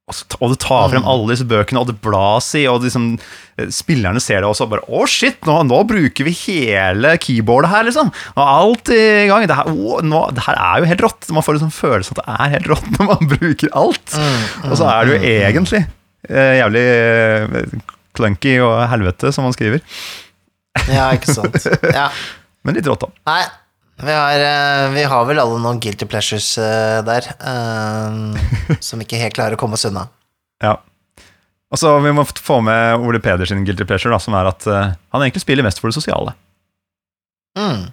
og, 0.06 0.52
du 0.52 0.56
tar 0.62 0.92
frem 0.92 1.02
Mm. 1.02 1.08
alle 1.10 1.32
disse 1.34 1.46
bøkene, 1.50 1.80
og 1.82 1.88
det 1.90 1.96
blas 2.04 2.52
i, 2.60 2.68
og 2.70 2.84
liksom, 2.86 3.08
eh, 3.58 3.72
spillerne 3.74 4.22
ser 4.22 4.42
det 4.44 4.50
også, 4.52 4.68
og 4.68 4.70
bare 4.76 4.86
Å, 4.86 5.08
shit, 5.10 5.40
nå, 5.50 5.56
nå 5.66 5.80
bruker 5.90 6.28
vi 6.28 6.34
hele 6.46 7.16
keyboardet 7.18 7.72
her, 7.72 7.84
liksom. 7.88 8.12
Og 8.36 8.44
alt 8.46 8.90
i 8.94 9.26
gang. 9.32 9.48
Det 9.50 9.56
her, 9.58 9.66
å, 9.66 10.02
nå, 10.06 10.22
det 10.38 10.46
her 10.46 10.60
er 10.62 10.84
jo 10.84 10.90
helt 10.92 11.02
rått. 11.08 11.30
Man 11.34 11.42
får 11.46 11.58
liksom 11.58 11.74
følelsen 11.74 12.14
følelse 12.14 12.14
at 12.14 12.22
det 12.22 12.38
er 12.38 12.54
helt 12.60 12.70
rått 12.70 12.88
når 13.00 13.10
man 13.10 13.30
bruker 13.34 13.74
alt. 13.74 14.14
og 14.70 14.78
så 14.78 14.86
er 14.94 15.06
det 15.06 15.16
jo 15.18 15.34
egentlig 15.34 15.82
eh, 16.30 16.54
jævlig 16.62 16.86
eh, 16.86 17.76
clunky 18.16 18.60
og 18.62 18.78
helvete, 18.94 19.34
som 19.34 19.44
man 19.50 19.54
skriver. 19.58 19.82
Ja, 20.92 21.10
ikke 21.18 21.34
sant. 21.34 21.58
Ja. 21.94 22.10
Men 22.66 22.78
litt 22.78 22.86
rått, 22.90 23.04
da. 23.06 23.10
Nei, 23.32 23.42
vi 24.04 24.12
har, 24.12 24.40
eh, 24.40 24.90
vi 24.92 25.04
har 25.04 25.26
vel 25.26 25.40
alle 25.40 25.60
noen 25.64 25.80
guilty 25.80 26.08
pleasures 26.10 26.58
eh, 26.58 27.00
der, 27.08 27.30
eh, 27.40 28.78
som 28.84 29.02
ikke 29.02 29.20
helt 29.22 29.36
klarer 29.38 29.56
å 29.56 29.60
komme 29.60 29.80
oss 29.80 29.88
unna. 29.88 30.08
Ja. 30.64 30.78
Og 31.72 31.80
så 31.80 31.92
Vi 32.04 32.12
må 32.14 32.24
få 32.28 32.62
med 32.64 33.02
Ole 33.04 33.20
Peder 33.20 33.48
sin 33.48 33.66
guilty 33.66 33.88
pleasure, 33.88 34.12
da, 34.14 34.20
som 34.20 34.36
er 34.38 34.48
at 34.48 34.64
han 34.66 35.24
egentlig 35.24 35.44
spiller 35.44 35.66
mest 35.66 35.82
for 35.82 35.90
det 35.90 35.98
sosiale. 35.98 36.36
Mm. 37.58 37.90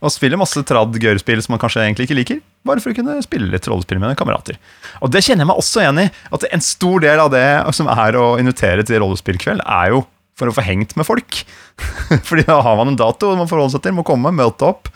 Og 0.00 0.12
spiller 0.14 0.40
masse 0.40 0.62
tradd 0.66 0.96
gørespill 0.96 1.42
som 1.44 1.52
man 1.54 1.60
kanskje 1.62 1.82
egentlig 1.84 2.08
ikke 2.08 2.16
liker, 2.16 2.40
bare 2.66 2.80
for 2.82 2.90
å 2.90 2.96
kunne 2.96 3.18
spille 3.22 3.50
litt 3.52 3.68
rollespill 3.68 4.00
med 4.00 4.16
kamerater. 4.18 4.56
Og 5.04 5.12
det 5.12 5.22
kjenner 5.26 5.44
jeg 5.44 5.50
meg 5.50 5.60
også 5.60 5.82
igjen 5.84 6.00
i. 6.06 6.06
At 6.32 6.46
en 6.48 6.64
stor 6.64 7.04
del 7.04 7.20
av 7.20 7.28
det 7.34 7.46
som 7.76 7.90
er 7.92 8.16
å 8.18 8.32
invitere 8.40 8.86
til 8.88 9.02
rollespillkveld, 9.04 9.62
er 9.66 9.92
jo 9.94 10.06
for 10.40 10.48
å 10.48 10.56
få 10.56 10.64
hengt 10.64 10.96
med 10.96 11.06
folk. 11.06 11.42
Fordi 12.28 12.46
da 12.48 12.62
har 12.64 12.80
man 12.80 12.94
en 12.94 12.98
dato 12.98 13.34
man 13.36 13.50
forholder 13.50 13.76
seg 13.76 13.84
til, 13.84 13.98
må 13.98 14.06
komme, 14.08 14.32
møte 14.32 14.70
opp, 14.72 14.88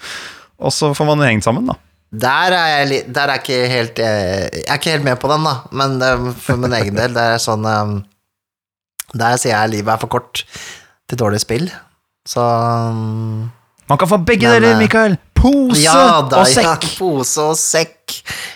og 0.65 0.73
så 0.73 0.93
får 0.97 1.09
man 1.11 1.27
hengt 1.27 1.47
sammen, 1.47 1.69
da. 1.69 1.77
Der 2.15 2.55
er 2.55 2.85
jeg, 2.85 3.03
der 3.11 3.27
er 3.27 3.39
jeg 3.39 3.43
ikke 3.43 3.71
helt 3.73 3.99
eh, 3.99 4.45
Jeg 4.61 4.69
er 4.69 4.79
ikke 4.79 4.93
helt 4.95 5.07
med 5.07 5.17
på 5.19 5.31
den, 5.33 5.47
da, 5.49 5.55
men 5.75 5.97
eh, 6.05 6.27
for 6.39 6.61
min 6.61 6.75
egen 6.77 6.99
del, 6.99 7.15
det 7.17 7.25
er 7.35 7.43
sånn 7.43 7.67
eh, 7.67 7.95
Der 9.19 9.39
sier 9.41 9.57
jeg 9.57 9.73
livet 9.73 9.95
er 9.97 10.03
for 10.03 10.13
kort 10.13 10.45
til 11.11 11.21
dårlig 11.21 11.43
spill, 11.43 11.67
så 12.29 12.45
mm, 12.95 13.41
Man 13.91 14.01
kan 14.01 14.09
få 14.09 14.21
begge 14.23 14.47
Men, 14.47 14.63
deler, 14.63 14.79
Mikael! 14.81 15.19
Pose 15.37 15.83
Ja 15.83 16.23
da, 16.31 16.45
og 16.45 16.49
sekk! 16.49 16.87
ja, 16.87 16.93
pose 17.01 17.49
og 17.51 17.59
sekk. 17.61 18.15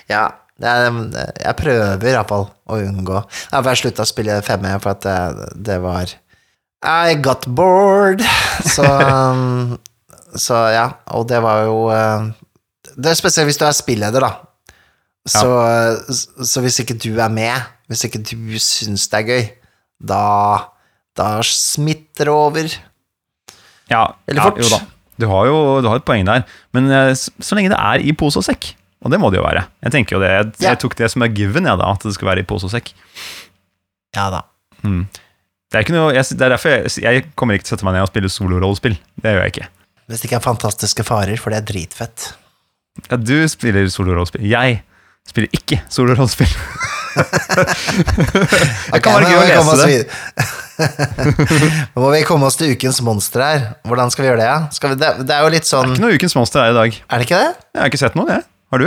Ja, 0.09 0.23
det 0.59 0.71
er, 0.71 1.03
jeg 1.43 1.59
prøver 1.59 2.09
iallfall 2.15 2.49
å 2.49 2.79
unngå 2.83 3.21
Derfor 3.51 3.75
jeg 3.75 3.83
slutta 3.83 4.07
å 4.07 4.09
spille 4.09 4.39
5E, 4.47 4.73
for 4.81 4.95
at 4.95 5.05
det, 5.05 5.51
det 5.69 5.83
var 5.83 6.15
I 6.79 7.19
got 7.19 7.43
bored. 7.59 8.23
Så, 8.63 8.87
um, 8.87 9.75
så 10.37 10.59
ja, 10.75 10.87
og 11.17 11.29
det 11.31 11.39
var 11.45 11.63
jo 11.65 11.89
uh, 11.89 12.29
Det 12.97 13.13
er 13.13 13.19
spesielt 13.19 13.49
hvis 13.49 13.61
du 13.61 13.65
er 13.69 13.77
spilleder, 13.77 14.21
da. 14.21 14.33
Så, 15.29 15.49
så 16.45 16.63
hvis 16.65 16.79
ikke 16.81 16.97
du 16.97 17.11
er 17.21 17.29
med, 17.33 17.67
hvis 17.89 18.07
ikke 18.07 18.21
du 18.25 18.57
syns 18.63 19.09
det 19.13 19.19
er 19.19 19.27
gøy, 19.29 19.43
da, 20.01 20.21
da 21.19 21.27
smitter 21.45 22.31
det 22.31 22.33
over. 22.33 22.71
Ja, 23.93 24.07
Eller 24.29 24.41
ja, 24.41 24.47
fort. 24.49 24.63
Jo 24.63 24.71
da. 24.73 24.81
Du 25.19 25.27
har 25.29 25.49
jo 25.51 25.59
du 25.83 25.89
har 25.91 25.99
et 25.99 26.07
poeng 26.07 26.25
der, 26.29 26.45
men 26.77 26.91
eh, 26.95 27.13
så, 27.19 27.57
lenge 27.59 27.73
det 27.73 27.79
er 27.81 28.05
i 28.07 28.15
pose 28.17 28.39
og 28.39 28.47
sekk, 28.47 28.71
og 29.03 29.13
det 29.13 29.19
må 29.21 29.31
det 29.35 29.41
jo 29.41 29.47
være 29.47 29.65
Jeg 29.83 29.95
tenker 29.95 30.17
jo 30.17 30.21
det, 30.23 30.31
jeg, 30.31 30.51
Ja. 30.63 30.69
jeg 30.71 30.81
tok 30.85 30.95
det 31.01 31.09
som 31.11 31.25
er 31.27 31.33
given, 31.35 31.67
jeg, 31.67 31.81
da, 31.81 31.91
at 31.93 32.05
det 32.07 32.15
skal 32.15 32.31
være 32.31 32.45
i 32.45 32.49
pose 32.49 32.69
og 32.69 32.75
sekk. 32.75 32.93
Ja 34.17 34.29
da. 34.33 34.45
Mm. 34.85 35.09
Det 35.69 35.77
er, 35.77 35.85
ikke 35.85 35.97
noe, 35.97 36.13
jeg, 36.17 36.25
det 36.39 36.47
er 36.47 36.55
derfor 36.55 36.73
jeg, 36.73 36.93
jeg 37.03 37.25
kommer 37.37 37.59
ikke 37.59 37.67
til 37.67 37.75
å 37.75 37.77
sette 37.77 37.89
meg 37.89 37.99
ned 37.99 38.07
og 38.07 38.13
spille 38.13 38.31
solorollespill. 38.33 38.95
Det 39.21 39.35
gjør 39.35 39.43
jeg 39.45 39.53
ikke. 39.57 39.69
Hvis 40.09 40.23
det 40.23 40.31
ikke 40.31 40.39
er 40.41 40.45
fantastiske 40.45 41.05
farer, 41.05 41.37
for 41.41 41.53
det 41.53 41.61
er 41.61 41.67
dritfett. 41.69 42.31
Ja, 43.11 43.19
du 43.21 43.37
spiller 43.53 43.89
solorollespill. 43.93 44.47
Jeg 44.49 44.81
spiller 45.29 45.53
ikke 45.55 45.83
solorollespill. 45.93 46.55
Det 47.19 49.01
kan 49.03 49.17
være 49.17 49.31
gøy 49.33 49.39
å 49.39 49.47
lese 49.49 49.77
det. 49.81 50.47
Nå 51.95 52.03
må 52.05 52.11
vi 52.13 52.21
komme 52.29 52.47
oss 52.47 52.59
til 52.61 52.75
ukens 52.77 53.01
monster 53.03 53.43
her. 53.43 53.65
Hvordan 53.89 54.13
skal 54.15 54.25
vi 54.25 54.29
gjøre 54.31 54.41
det? 54.43 54.49
Ja? 54.49 54.59
Vi, 54.71 54.99
det, 55.01 55.11
det 55.27 55.35
er 55.35 55.43
jo 55.43 55.53
litt 55.55 55.67
sånn 55.69 55.89
Det 55.89 55.97
er 55.97 55.99
Ikke 55.99 56.05
noe 56.07 56.19
Ukens 56.21 56.37
monster 56.39 56.63
her 56.63 56.75
i 56.75 56.79
dag. 56.79 56.99
Er 57.09 57.21
det 57.21 57.27
ikke 57.27 57.41
det? 57.43 57.51
Jeg 57.75 57.83
har 57.83 57.91
ikke 57.91 58.03
sett 58.05 58.19
noen, 58.19 58.31
jeg. 58.37 58.47
Har 58.73 58.85
du? 58.85 58.87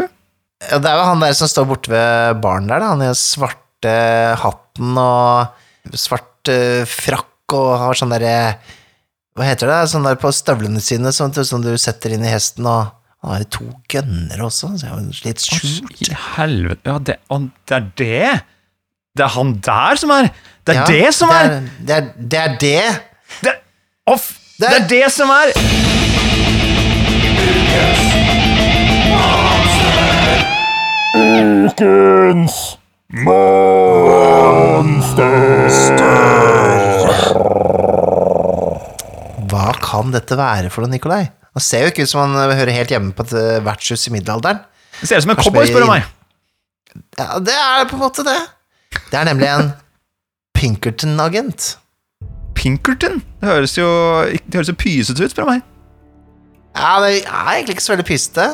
Ja, 0.62 0.78
det 0.78 0.92
er 0.92 1.00
jo 1.02 1.08
han 1.10 1.24
der 1.26 1.36
som 1.38 1.52
står 1.52 1.68
borte 1.72 1.92
ved 1.92 2.40
baren 2.44 2.70
der, 2.70 2.84
da. 2.84 2.94
Han 2.94 3.04
i 3.04 3.12
svarte 3.18 3.96
hatten 4.44 5.02
og 5.02 5.98
svart 5.98 6.52
eh, 6.54 6.84
frakk 6.88 7.58
og 7.58 7.72
har 7.82 8.00
sånn 8.00 8.14
derre 8.14 8.36
Hva 9.38 9.46
heter 9.48 9.70
det? 9.72 9.78
Sånn 9.92 10.04
der 10.08 10.18
på 10.20 10.32
støvlene 10.36 10.82
sine 10.84 11.12
som, 11.16 11.32
som 11.34 11.62
du 11.64 11.72
setter 11.80 12.16
inn 12.18 12.26
i 12.28 12.32
hesten, 12.34 12.66
og 12.68 12.90
han 13.24 13.32
har 13.36 13.44
jo 13.46 13.50
to 13.56 13.68
gønnere 13.94 14.48
også, 14.48 14.74
så 14.82 14.90
jeg 14.90 14.98
er 14.98 15.28
litt 15.30 15.46
skjult. 15.46 16.02
I 16.10 16.18
helvete 16.36 16.90
Ja, 16.92 16.98
det, 17.12 17.16
å, 17.32 17.38
det 17.70 17.78
er 17.78 17.86
det? 18.02 18.32
Det 19.16 19.26
er 19.28 19.34
han 19.36 19.54
der 19.68 20.00
som 20.00 20.12
er 20.16 20.30
Det 20.66 20.72
er 20.76 20.80
Ja, 20.80 20.86
det 20.88 21.14
som 21.18 21.32
er 21.36 21.56
Det 21.84 21.98
er 21.98 22.12
det! 22.18 22.42
Er 22.42 22.58
det. 22.64 22.84
Det, 23.44 23.56
å, 24.08 24.16
f- 24.18 24.34
det 24.60 24.68
Det- 24.70 24.82
er 24.82 24.88
det 24.96 25.12
som 25.16 25.32
er 25.36 25.52
Hva 33.24 33.40
kan 39.92 40.16
dette 40.16 40.40
være 40.40 40.72
for 40.72 40.86
noe, 40.86 40.94
Nikolai? 40.96 41.26
Han 41.52 41.64
ser 41.64 41.86
jo 41.86 41.92
ikke 41.92 42.08
ut 42.08 42.12
som 42.14 42.24
han 42.24 42.38
eh, 42.40 42.56
hører 42.62 42.76
helt 42.76 42.94
hjemme 42.94 43.12
på 43.16 43.28
et 43.28 43.36
eh, 43.36 43.60
vertshus 43.66 44.08
i 44.08 44.16
middelalderen. 44.16 44.64
Det 45.02 45.10
ser 45.10 45.20
ut 45.20 45.28
som 45.28 45.36
en 45.36 45.42
cowboy, 45.42 45.68
spør 45.68 45.86
du 45.86 45.92
meg. 45.92 46.08
Ja, 47.20 47.40
det 47.44 47.56
er 47.56 47.88
på 47.90 47.98
en 47.98 48.04
måte 48.04 48.26
det. 48.28 48.40
Det 49.12 49.20
er 49.20 49.28
nemlig 49.28 49.48
en 49.52 49.72
Pinkerton-agent. 50.58 51.76
Pinkerton? 52.56 53.22
Det 53.42 53.48
høres 53.50 53.78
jo 53.78 53.88
Det 54.28 54.60
høres 54.60 54.70
jo 54.70 54.78
pysete 54.78 55.24
ut, 55.24 55.32
spør 55.34 55.48
du 55.48 55.54
meg. 55.56 55.64
Ja, 56.78 56.92
det 57.04 57.16
er 57.24 57.56
egentlig 57.56 57.78
ikke 57.78 57.86
så 57.88 57.96
veldig 57.96 58.08
pysete. 58.08 58.46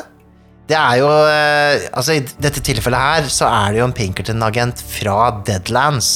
Det 0.68 0.76
er 0.76 0.98
jo 1.00 1.08
eh, 1.08 1.86
Altså, 1.96 2.18
i 2.18 2.42
dette 2.42 2.62
tilfellet 2.64 3.00
her 3.00 3.28
så 3.32 3.48
er 3.48 3.74
det 3.74 3.82
jo 3.82 3.88
en 3.88 3.96
Pinkerton-agent 3.96 4.82
fra 4.96 5.18
Deadlands. 5.46 6.10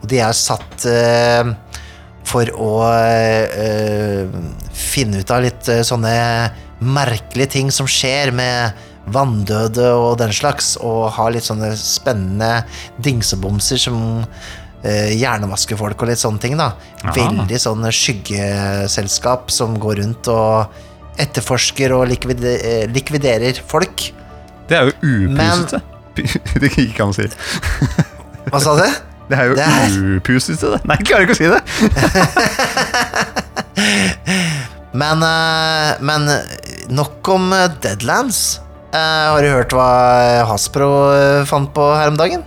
Og 0.00 0.08
de 0.10 0.20
er 0.24 0.36
satt 0.36 0.86
eh, 0.90 1.52
for 2.26 2.50
å 2.58 2.72
eh, 2.90 4.26
finne 4.74 5.22
ut 5.22 5.32
av 5.32 5.44
litt 5.44 5.70
eh, 5.70 5.84
sånne 5.86 6.12
merkelige 6.82 7.54
ting 7.56 7.72
som 7.72 7.88
skjer 7.88 8.32
med 8.36 8.76
vanndøde 9.14 9.86
og 9.94 10.18
den 10.20 10.34
slags, 10.34 10.74
og 10.82 11.12
ha 11.16 11.28
litt 11.30 11.46
sånne 11.46 11.70
spennende 11.78 12.66
dingsebomser 13.02 13.80
som 13.80 14.00
eh, 14.82 15.14
hjernevasker 15.14 15.78
folk 15.78 16.02
og 16.02 16.10
litt 16.10 16.22
sånne 16.22 16.42
ting, 16.42 16.58
da. 16.58 16.72
Aha. 17.04 17.14
Veldig 17.14 17.62
sånn 17.62 17.86
skyggeselskap 17.86 19.52
som 19.54 19.78
går 19.82 20.02
rundt 20.02 20.30
og 20.32 20.82
etterforsker 21.22 21.94
og 21.96 22.08
likvide, 22.10 22.56
eh, 22.58 22.86
likviderer 22.92 23.62
folk. 23.70 24.10
Det 24.66 24.80
er 24.80 24.90
jo 24.90 24.96
upysete. 25.02 25.82
Det 26.56 26.70
gikk 26.72 26.94
ikke 26.94 27.04
an 27.06 27.12
å 27.12 27.16
si. 27.16 27.28
Hva 28.48 28.60
sa 28.62 28.74
du? 28.78 28.86
Det 29.26 29.36
er 29.38 29.44
jo 29.50 29.54
Det 29.58 29.64
er- 29.66 30.20
upysete, 30.20 30.66
det. 30.76 30.80
Nei, 30.86 30.96
jeg 31.00 31.06
klarer 31.08 31.22
ikke 31.26 31.34
å 31.34 31.40
si 31.40 31.48
det. 31.50 31.62
Men, 34.96 35.20
eh, 35.22 35.96
men 36.00 36.24
nok 36.96 37.28
om 37.34 37.50
eh, 37.52 37.66
Deadlands. 37.84 38.60
Eh, 38.94 39.26
har 39.32 39.42
du 39.44 39.48
hørt 39.50 39.74
hva 39.76 39.88
Hasbro 40.48 40.88
fant 41.48 41.68
på 41.76 41.88
her 41.98 42.08
om 42.12 42.16
dagen? 42.16 42.44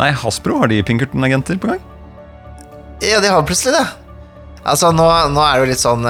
Nei, 0.00 0.08
Hasbro, 0.16 0.62
har 0.62 0.70
de 0.72 0.78
Pinkerton-agenter 0.86 1.58
på 1.60 1.68
gang? 1.74 1.82
Ja, 3.04 3.20
de 3.20 3.28
har 3.28 3.44
plutselig 3.46 3.74
det. 3.76 3.84
Altså, 4.64 4.94
nå, 4.96 5.04
nå 5.34 5.42
er 5.44 5.52
det 5.52 5.60
jo 5.60 5.68
litt 5.68 5.82
sånn 5.82 6.06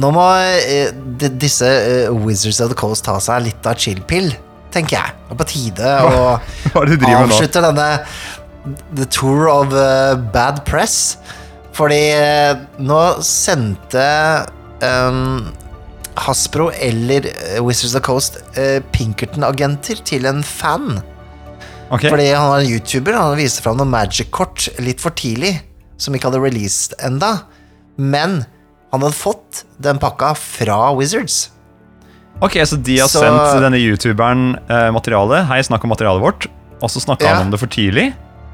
Nå 0.00 0.08
må 0.14 0.22
disse 1.36 1.68
Wizards 2.16 2.62
of 2.64 2.70
the 2.72 2.78
Coast 2.80 3.04
ta 3.04 3.18
seg 3.20 3.44
litt 3.44 3.68
av 3.68 3.76
chill-pill, 3.76 4.30
tenker 4.72 4.96
jeg. 4.96 5.18
Det 5.28 5.34
er 5.36 5.40
på 5.42 5.48
tide 5.50 5.92
å 6.08 6.40
avslutte 6.80 7.60
denne 7.66 7.88
The 8.96 9.06
Tour 9.06 9.48
of 9.48 9.72
eh, 9.72 10.14
Bad 10.34 10.64
Press. 10.68 11.18
Fordi 11.76 12.00
eh, 12.12 12.58
nå 12.82 13.00
sendte 13.24 14.04
um, 14.82 15.46
Hasbro 16.20 16.70
eller 16.74 17.28
Wizards 17.62 17.94
of 17.94 18.00
the 18.00 18.04
Coast 18.04 18.40
uh, 18.58 18.80
Pinkerton-agenter 18.92 20.02
til 20.04 20.26
en 20.28 20.42
fan. 20.44 20.98
Okay. 21.90 22.10
Fordi 22.10 22.26
han 22.34 22.50
var 22.50 22.60
en 22.62 22.70
YouTuber, 22.70 23.16
han 23.16 23.38
viste 23.38 23.62
fram 23.64 23.78
noen 23.80 23.90
Magic-kort 23.90 24.68
litt 24.82 25.00
for 25.02 25.14
tidlig, 25.16 25.56
som 25.98 26.14
ikke 26.14 26.28
hadde 26.30 26.42
released 26.42 26.94
enda. 27.02 27.40
Men 27.96 28.42
han 28.92 29.02
hadde 29.06 29.16
fått 29.16 29.64
den 29.82 29.98
pakka 30.02 30.34
fra 30.38 30.90
Wizards. 30.98 31.48
Ok, 32.40 32.58
så 32.66 32.76
de 32.80 32.98
har 32.98 33.08
Så- 33.08 33.20
sendt 33.22 33.62
denne 33.62 33.78
youtuberen 33.80 34.54
eh, 34.68 34.90
materialet? 34.94 35.46
Hei, 35.50 35.60
snakk 35.66 35.84
om 35.84 35.90
materialet 35.92 36.22
vårt. 36.22 36.46
Og 36.80 36.88
så 36.90 37.00
snakka 37.02 37.26
Ja. 37.26 37.34
han 37.34 37.46
om 37.46 37.50
det 37.52 37.60
for 37.60 37.68
tidlig. 37.68 38.10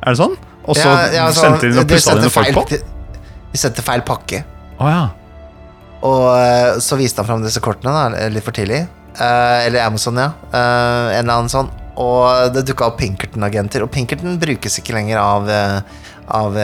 Er 0.06 0.14
det 0.14 0.20
sånn? 0.20 0.36
Og 0.66 0.78
så 0.78 0.86
Ja, 0.86 1.06
ja, 1.14 1.24
så 1.34 1.48
sendte 1.48 1.66
de 1.66 1.74
noen 1.74 1.88
pussa 1.90 2.14
dine 2.14 2.30
folk 2.30 2.52
på? 2.54 2.64
De, 2.70 2.82
sendte 3.58 3.82
feil 3.82 4.04
pakke. 4.06 4.42
Oh, 4.76 4.86
ja. 4.90 5.06
Og 6.06 6.26
eh, 6.36 6.76
så 6.84 6.98
viste 7.00 7.22
han 7.22 7.28
fram 7.30 7.42
disse 7.42 7.62
kortene 7.64 7.94
da, 7.94 8.28
litt 8.30 8.44
for 8.44 8.54
tidlig. 8.54 8.84
Eh, 9.16 9.66
eller 9.66 9.86
Amazon, 9.86 10.20
ja. 10.20 10.28
Eh, 10.50 11.14
en 11.16 11.22
eller 11.24 11.38
annen 11.38 11.50
sånn. 11.50 11.70
Og 11.96 12.52
det 12.52 12.66
dukka 12.68 12.90
opp 12.90 12.98
Pinkerton-agenter. 13.00 13.86
Og 13.86 13.90
Pinkerton 13.94 14.36
brukes 14.38 14.76
ikke 14.82 14.92
lenger 14.98 15.22
av, 15.22 15.48
av 16.36 16.58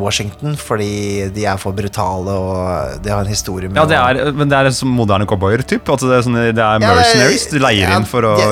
Washington 0.00 0.56
fordi 0.58 1.28
de 1.36 1.44
er 1.46 1.60
for 1.62 1.76
brutale 1.76 2.34
og 2.34 3.04
de 3.04 3.12
har 3.14 3.22
en 3.22 3.30
historie 3.30 3.70
med 3.70 3.78
ja, 3.78 3.84
det 3.86 4.00
er, 4.00 4.32
men 4.34 4.50
det 4.50 4.58
er 4.58 4.72
som 4.74 4.90
moderne 4.90 5.28
cowboyer, 5.30 5.62
typ? 5.62 5.86
At 5.94 6.02
det 6.02 6.16
er, 6.18 6.26
sånne, 6.26 6.48
det 6.56 6.64
er 6.64 6.82
mercenaries? 6.82 7.46
De 7.52 7.62
leier 7.62 7.86
ja, 7.86 8.00
inn 8.00 8.08
for 8.10 8.26
å 8.26 8.34
Ja, 8.42 8.50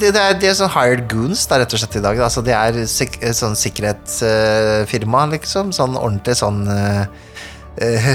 det, 0.00 0.10
det, 0.14 0.20
er, 0.20 0.34
det 0.40 0.48
er 0.50 0.56
sånn 0.58 0.72
hired 0.74 1.06
goons 1.10 1.44
da, 1.50 1.58
rett 1.62 1.72
og 1.76 1.80
slett 1.82 1.96
i 1.98 2.02
dag. 2.04 2.18
Altså, 2.26 2.42
det 2.46 2.54
er 2.56 2.78
sik 2.90 3.16
sånn 3.36 3.56
sikkerhetsfirma, 3.58 5.24
liksom. 5.34 5.72
Sånn 5.76 5.96
ordentlig 5.98 6.36
sånn 6.40 6.60
uh, 6.68 7.06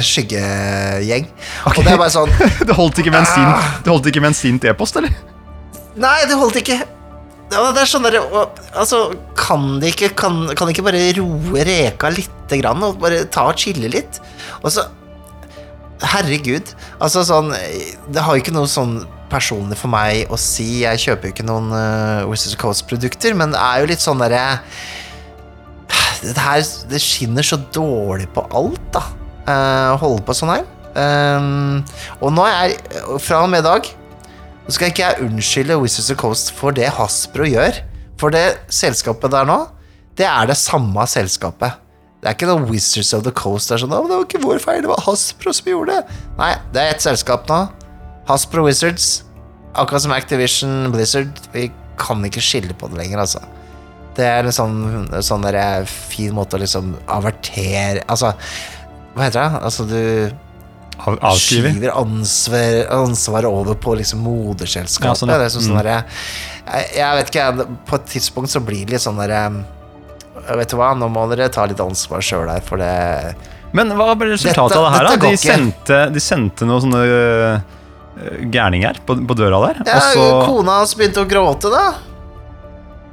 skyggegjeng. 0.05 1.27
Og 1.71 1.81
det 1.83 1.91
er 1.95 1.99
bare 1.99 2.13
sånn 2.13 2.31
Det 2.69 2.75
holdt 2.77 3.01
ikke 3.01 3.11
med 3.11 3.23
en 3.23 3.27
Ah. 3.27 3.35
sint, 3.35 3.83
det 3.85 3.91
holdt 3.93 4.07
ikke 4.11 4.23
med 4.23 4.31
en 4.33 4.39
sint 4.39 4.69
e-post, 4.71 4.99
eller? 5.01 5.11
Nei, 5.99 6.15
det 6.29 6.37
holdt 6.39 6.61
ikke. 6.61 6.79
Det 7.49 7.57
er 7.81 7.89
sånn 7.89 8.05
der, 8.05 8.19
altså, 8.77 9.01
kan 9.35 9.79
de 9.81 9.89
ikke 9.89 10.11
kan, 10.15 10.43
kan 10.53 10.69
de 10.69 10.75
ikke 10.75 10.85
bare 10.85 11.01
roe 11.17 11.63
reka 11.65 12.11
lite 12.13 12.59
grann 12.61 12.83
og 12.85 12.99
bare 13.01 13.23
ta 13.33 13.47
og 13.49 13.57
chille 13.57 13.89
litt? 13.89 14.21
Og 14.61 14.71
så 14.75 14.85
Herregud. 15.99 16.69
Altså 17.03 17.25
sånn 17.27 17.49
Det 18.07 18.21
har 18.23 18.37
jo 18.37 18.39
ikke 18.39 18.53
noe 18.55 18.69
sånn 18.71 19.01
personlig 19.31 19.77
for 19.79 19.91
meg 19.91 20.31
å 20.31 20.39
si. 20.39 20.81
Jeg 20.83 21.03
kjøper 21.05 21.29
jo 21.29 21.35
ikke 21.35 21.47
noen 21.47 21.69
uh, 21.73 22.27
Wizards 22.29 22.57
Coast-produkter, 22.59 23.37
men 23.37 23.53
det 23.53 23.61
er 23.61 23.83
jo 23.83 23.91
litt 23.91 24.03
sånn 24.03 24.21
derre 24.21 24.59
Det 26.23 26.35
her 26.35 26.65
Det 26.89 26.99
skinner 26.99 27.45
så 27.45 27.59
dårlig 27.73 28.27
på 28.35 28.43
alt, 28.49 28.83
da. 28.95 29.05
Uh, 29.49 29.95
holde 30.01 30.25
på 30.27 30.35
sånn 30.37 30.53
her. 30.57 30.67
Um, 30.99 31.79
og 32.19 32.33
nå 32.33 32.43
er 32.49 32.73
Fra 33.21 33.43
og 33.45 33.51
med 33.51 33.61
i 33.61 33.67
dag 33.67 33.85
nå 34.69 34.73
skal 34.75 34.91
ikke 34.91 35.01
jeg 35.01 35.25
unnskylde 35.25 35.79
Wizards 35.81 36.11
of 36.13 36.17
Coast 36.21 36.51
for 36.53 36.75
det 36.77 36.91
Hasbro 36.93 37.47
gjør. 37.49 37.79
For 38.21 38.29
det 38.29 38.59
selskapet 38.69 39.31
der 39.33 39.47
nå, 39.49 39.63
det 40.13 40.27
er 40.29 40.45
det 40.45 40.59
samme 40.61 41.07
selskapet. 41.09 41.79
Det 42.21 42.29
er 42.29 42.35
ikke 42.35 42.49
noe 42.51 42.67
Wizards 42.69 43.09
of 43.17 43.23
the 43.25 43.33
Coast. 43.33 43.71
Det 43.71 43.79
er 43.79 43.81
sånn, 43.81 43.95
det 43.95 44.13
var 44.13 44.27
ikke 44.27 44.43
vår 44.43 44.61
feil, 44.61 44.83
det 44.85 44.91
var 44.91 45.01
Hasbro 45.07 45.55
som 45.57 45.71
gjorde 45.71 45.95
det. 45.97 46.17
Nei, 46.37 46.51
det 46.75 46.83
er 46.83 46.93
ett 46.93 47.01
selskap 47.01 47.49
nå. 47.49 47.63
Hasbro 48.29 48.63
Wizards. 48.67 49.23
Akkurat 49.75 50.01
som 50.05 50.13
Activision 50.15 50.91
Blizzard. 50.93 51.31
Vi 51.53 51.67
kan 51.99 52.21
ikke 52.25 52.41
skille 52.43 52.73
på 52.77 52.87
det 52.91 52.97
lenger, 53.01 53.23
altså. 53.25 53.41
Det 54.17 54.25
er 54.27 54.47
en 54.49 54.53
sånn, 54.55 54.77
sånn 55.23 55.43
der 55.45 55.55
eh, 55.59 55.85
fin 55.87 56.33
måte 56.35 56.57
å 56.57 56.59
liksom 56.59 56.93
avertere 57.07 58.01
Altså, 58.09 58.33
hva 59.15 59.25
heter 59.27 59.39
det? 59.45 59.61
Altså, 59.69 59.85
du 59.87 59.99
Av, 60.99 61.15
avskriver? 61.29 61.71
skyver 61.71 61.93
ansvar, 61.95 62.79
ansvaret 62.97 63.47
over 63.47 63.77
på 63.79 63.93
liksom 63.95 64.19
moderselskapet. 64.25 65.07
Ja, 65.07 65.15
sånn, 65.15 65.31
ja. 65.31 65.37
Det 65.39 65.45
er 65.47 65.53
sånn, 65.53 65.67
sånn 65.69 65.77
Mm. 65.77 65.83
derre- 65.83 66.03
jeg, 66.73 66.89
jeg 66.97 67.15
vet 67.19 67.31
ikke, 67.31 67.67
på 67.87 67.95
et 67.95 68.05
tidspunkt 68.11 68.51
så 68.51 68.59
blir 68.65 68.85
det 68.85 68.97
litt 68.97 69.05
sånn 69.05 69.17
derre 69.21 69.43
Vet 70.57 70.69
du 70.71 70.77
hva, 70.79 70.93
nå 70.97 71.07
må 71.11 71.23
dere 71.29 71.49
ta 71.51 71.65
litt 71.67 71.79
ansvar 71.83 72.21
sjøl 72.23 72.49
her, 72.49 72.61
for 72.65 72.77
det 72.81 73.35
Men 73.73 73.89
hva 73.93 74.15
ble 74.17 74.31
resultatet 74.33 74.71
Dette- 74.71 74.79
av 74.79 74.85
det 74.85 74.97
her, 74.97 75.05
da? 75.05 75.29
De 75.29 75.37
sendte, 75.37 75.97
de 76.13 76.19
sendte 76.19 76.65
noe 76.65 76.81
sånne 76.81 77.01
øh, 78.17 78.45
gærninger 78.51 79.01
på, 79.05 79.17
på 79.27 79.37
døra 79.37 79.61
der. 79.67 79.81
Ja, 79.85 79.95
og 79.95 80.13
så 80.13 80.27
kona 80.47 80.79
hans 80.81 80.95
begynte 80.97 81.23
å 81.23 81.29
gråte, 81.29 81.71
da. 81.73 81.85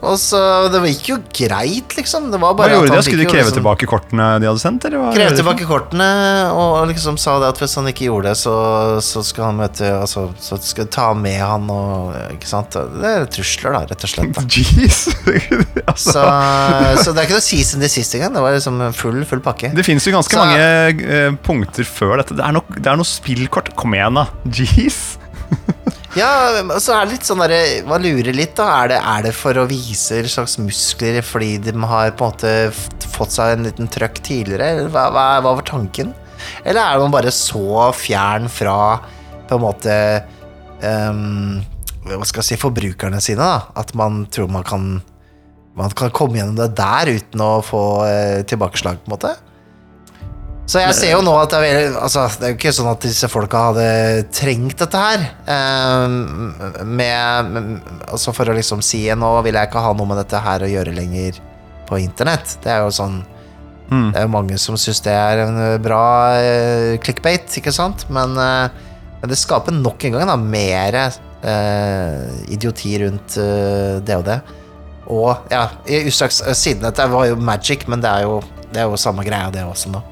Og 0.04 0.18
så 0.20 0.38
Det 0.70 0.80
gikk 0.90 1.06
jo 1.08 1.16
greit, 1.32 1.94
liksom. 1.96 2.26
Det 2.30 2.38
var 2.40 2.52
Hva 2.52 2.58
bare 2.58 2.74
at 2.74 2.76
gjorde 2.76 2.92
han 2.92 3.00
de? 3.00 3.04
Skulle 3.06 3.24
de 3.24 3.30
kreve 3.30 3.44
liksom- 3.46 3.56
tilbake 3.56 3.86
kortene 3.88 4.26
de 4.42 4.46
hadde 4.46 4.60
sendt? 4.60 4.84
Eller 4.84 5.00
hva 5.00 5.12
Krev 5.14 5.36
tilbake 5.38 5.66
kortene 5.66 6.08
og 6.52 6.88
liksom 6.90 7.16
sa 7.18 7.38
det 7.40 7.48
at 7.48 7.58
hvis 7.62 7.74
han 7.80 7.88
ikke 7.88 8.06
gjorde 8.10 8.28
det, 8.28 8.36
så, 8.36 8.54
så 9.00 9.24
skal 9.24 9.44
han 9.48 9.56
møte 9.56 9.88
Altså, 9.96 10.26
så 10.38 10.58
skal 10.62 10.86
ta 10.92 11.08
med 11.14 11.40
han 11.40 11.64
og 11.72 12.12
Ikke 12.36 12.46
sant? 12.50 12.70
Det 12.76 13.04
er 13.08 13.24
trusler, 13.32 13.72
da, 13.72 13.80
rett 13.88 14.04
og 14.04 14.12
slett. 14.12 14.42
Jeez! 14.56 15.00
altså, 15.90 16.12
Så, 16.12 17.02
så 17.02 17.12
det 17.16 17.24
er 17.24 17.26
ikke 17.30 17.38
noe 17.40 17.48
season 17.48 17.80
de 17.80 17.88
siste 17.88 18.20
gang. 18.20 18.34
Det 18.36 18.42
var 18.44 18.52
liksom 18.58 18.82
full, 18.94 19.24
full 19.24 19.40
pakke. 19.40 19.72
det 19.74 19.84
finnes 19.86 20.04
jo 20.06 20.12
ganske 20.12 20.36
Så- 20.36 20.44
mange 20.44 20.60
eh, 20.60 21.30
punkter 21.42 21.88
før 21.88 22.18
dette. 22.20 22.36
Det 22.36 22.44
er, 22.44 22.52
nok, 22.52 22.68
det 22.76 22.86
er 22.86 22.96
noe 23.00 23.08
spillkort. 23.08 23.72
Kom 23.74 23.96
igjen, 23.96 24.20
da. 24.20 24.28
Jeez! 24.46 25.16
Ja, 26.16 26.28
så 26.80 26.94
er 26.96 27.04
det 27.04 27.12
litt 27.18 27.26
sånn 27.28 27.42
derre 27.42 27.82
Man 27.84 28.00
lurer 28.00 28.32
litt, 28.32 28.54
da. 28.56 28.70
Er 28.80 28.92
det, 28.94 29.00
er 29.04 29.26
det 29.26 29.32
for 29.36 29.58
å 29.60 29.66
vise 29.68 30.22
slags 30.32 30.56
muskler 30.56 31.20
fordi 31.20 31.58
de 31.66 31.74
har 31.76 32.14
på 32.16 32.24
en 32.24 32.32
måte 32.32 33.10
fått 33.12 33.34
seg 33.34 33.52
en 33.52 33.66
liten 33.68 33.90
trøkk 33.92 34.22
tidligere? 34.24 34.86
Hva, 34.88 35.10
hva, 35.12 35.26
hva 35.44 35.52
var 35.58 35.66
tanken? 35.68 36.14
Eller 36.64 36.80
er 36.80 37.02
man 37.02 37.12
bare 37.12 37.32
så 37.34 37.90
fjern 37.96 38.48
fra 38.52 38.78
på 39.46 39.58
en 39.58 39.62
måte 39.62 39.96
um, 40.80 41.60
Hva 42.06 42.24
skal 42.24 42.40
jeg 42.42 42.48
si 42.48 42.60
forbrukerne 42.64 43.20
sine, 43.20 43.44
da? 43.44 43.68
At 43.76 43.92
man 43.98 44.24
tror 44.32 44.48
man 44.52 44.64
kan 44.66 44.88
Man 45.76 45.92
kan 45.96 46.14
komme 46.16 46.40
gjennom 46.40 46.56
det 46.56 46.72
der 46.80 47.12
uten 47.12 47.44
å 47.44 47.58
få 47.60 47.82
eh, 48.08 48.40
tilbakeslag, 48.48 49.02
på 49.04 49.10
en 49.10 49.18
måte? 49.18 49.34
Så 50.66 50.80
jeg 50.82 50.94
ser 50.98 51.12
jo 51.12 51.20
nå 51.22 51.30
at 51.38 51.52
det 51.54 51.58
er 51.62 51.94
Altså, 51.94 52.24
det 52.40 52.46
er 52.46 52.50
jo 52.50 52.56
ikke 52.58 52.72
sånn 52.74 52.88
at 52.90 53.04
disse 53.06 53.28
folka 53.30 53.60
hadde 53.68 53.86
trengt 54.34 54.80
dette 54.82 54.98
her. 54.98 55.22
ehm, 55.46 56.16
med, 56.90 57.52
Altså 58.10 58.34
for 58.34 58.50
å 58.50 58.56
liksom 58.56 58.82
si 58.82 59.04
Nå 59.14 59.30
vil 59.46 59.54
jeg 59.54 59.70
ikke 59.70 59.84
ha 59.84 59.92
noe 59.94 60.10
med 60.10 60.18
dette 60.24 60.42
her 60.42 60.66
å 60.66 60.70
gjøre 60.72 60.94
lenger 60.96 61.38
på 61.86 62.00
internett. 62.02 62.56
Det 62.64 62.72
er 62.72 62.82
jo 62.82 62.90
sånn 62.90 63.20
Mm. 63.86 64.10
Det 64.10 64.18
er 64.18 64.24
jo 64.26 64.32
mange 64.32 64.56
som 64.58 64.74
syns 64.80 64.98
det 65.04 65.14
er 65.14 65.44
en 65.44 65.58
eh, 65.62 65.76
bra 65.78 66.02
eh, 66.40 66.96
clickbait, 66.98 67.46
ikke 67.60 67.70
sant? 67.74 68.02
Men, 68.10 68.34
eh, 68.34 68.66
men 69.20 69.30
det 69.30 69.38
skaper 69.38 69.74
nok 69.76 70.08
en 70.08 70.16
gang 70.16 70.26
da 70.26 70.36
mer 70.40 70.98
eh, 70.98 72.24
idioti 72.50 72.96
rundt 73.04 73.38
eh, 73.38 74.00
det 74.02 74.18
og 74.18 74.26
det. 74.26 74.40
Og 75.06 75.52
ja, 75.54 75.68
i 75.86 76.02
usaks, 76.08 76.42
eh, 76.42 76.58
siden 76.58 76.82
dette 76.82 77.06
var 77.12 77.28
jo 77.30 77.38
magic, 77.38 77.86
men 77.86 78.02
det 78.02 78.10
er 78.10 78.26
jo, 78.26 78.40
det 78.72 78.82
er 78.82 78.90
jo 78.90 78.98
samme 78.98 79.22
greia, 79.26 79.52
det 79.54 79.62
også 79.62 79.94
nå. 79.94 80.02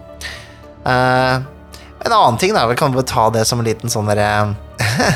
Eh, 0.85 1.35
en 2.05 2.13
annen 2.13 2.39
ting, 2.39 2.53
da, 2.55 2.67
vi 2.67 2.77
kan 2.77 2.93
bare 2.93 3.03
ta 3.03 3.31
det 3.31 3.45
som 3.49 3.61
en 3.61 3.69
liten 3.69 3.93
sånn 3.93 4.09
derre 4.11 4.55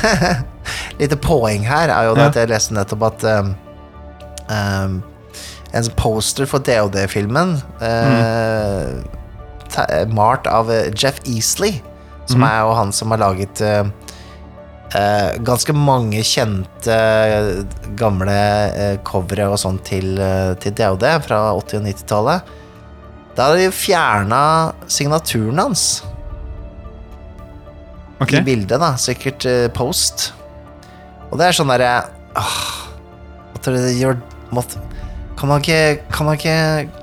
Lite 0.99 1.17
poeng 1.21 1.65
her, 1.67 1.91
er 1.93 2.09
jo 2.09 2.15
Ja. 2.17 2.27
at 2.29 2.37
jeg 2.39 2.49
leste 2.49 2.75
nettopp 2.75 3.05
at 3.11 3.25
um, 3.29 3.53
um, 4.49 4.95
en 5.71 5.89
poster 5.99 6.49
for 6.49 6.65
DOD-filmen 6.65 7.55
uh, 7.81 8.97
mm. 8.97 10.13
Malt 10.17 10.49
av 10.49 10.71
Jeff 10.97 11.21
Easley, 11.29 11.77
som 12.25 12.41
mm. 12.41 12.47
er 12.49 12.59
jo 12.65 12.77
han 12.79 12.93
som 12.95 13.13
har 13.13 13.21
laget 13.21 13.61
uh, 13.61 13.85
uh, 14.97 15.29
ganske 15.45 15.75
mange 15.77 16.23
kjente 16.25 16.97
gamle 18.01 18.39
covere 19.05 19.51
og 19.53 19.61
sånn 19.61 19.77
til, 19.85 20.17
til 20.61 20.73
DOD 20.73 21.05
fra 21.27 21.43
80- 21.53 21.79
og 21.79 21.85
90-tallet. 21.91 22.55
Da 23.39 23.45
har 23.47 23.55
de 23.55 23.69
fjerna 23.71 24.43
signaturen 24.91 25.61
hans 25.63 25.89
Okay. 28.19 28.41
i 28.41 28.43
bildet, 28.43 28.75
da. 28.81 28.97
Sikkert 28.99 29.45
uh, 29.47 29.69
post. 29.71 30.33
Og 31.29 31.37
det 31.39 31.45
er 31.47 31.55
sånn 31.55 31.69
derre 31.71 31.91
uh, 32.35 32.57
At 33.55 33.63
dere 33.63 33.93
gjør 33.95 34.17
måtte, 34.51 34.81
Kan 35.39 35.47
man 35.47 35.63
ikke 35.63 36.01
Kan 36.11 36.27
man 36.27 36.35
ikke 36.35 36.55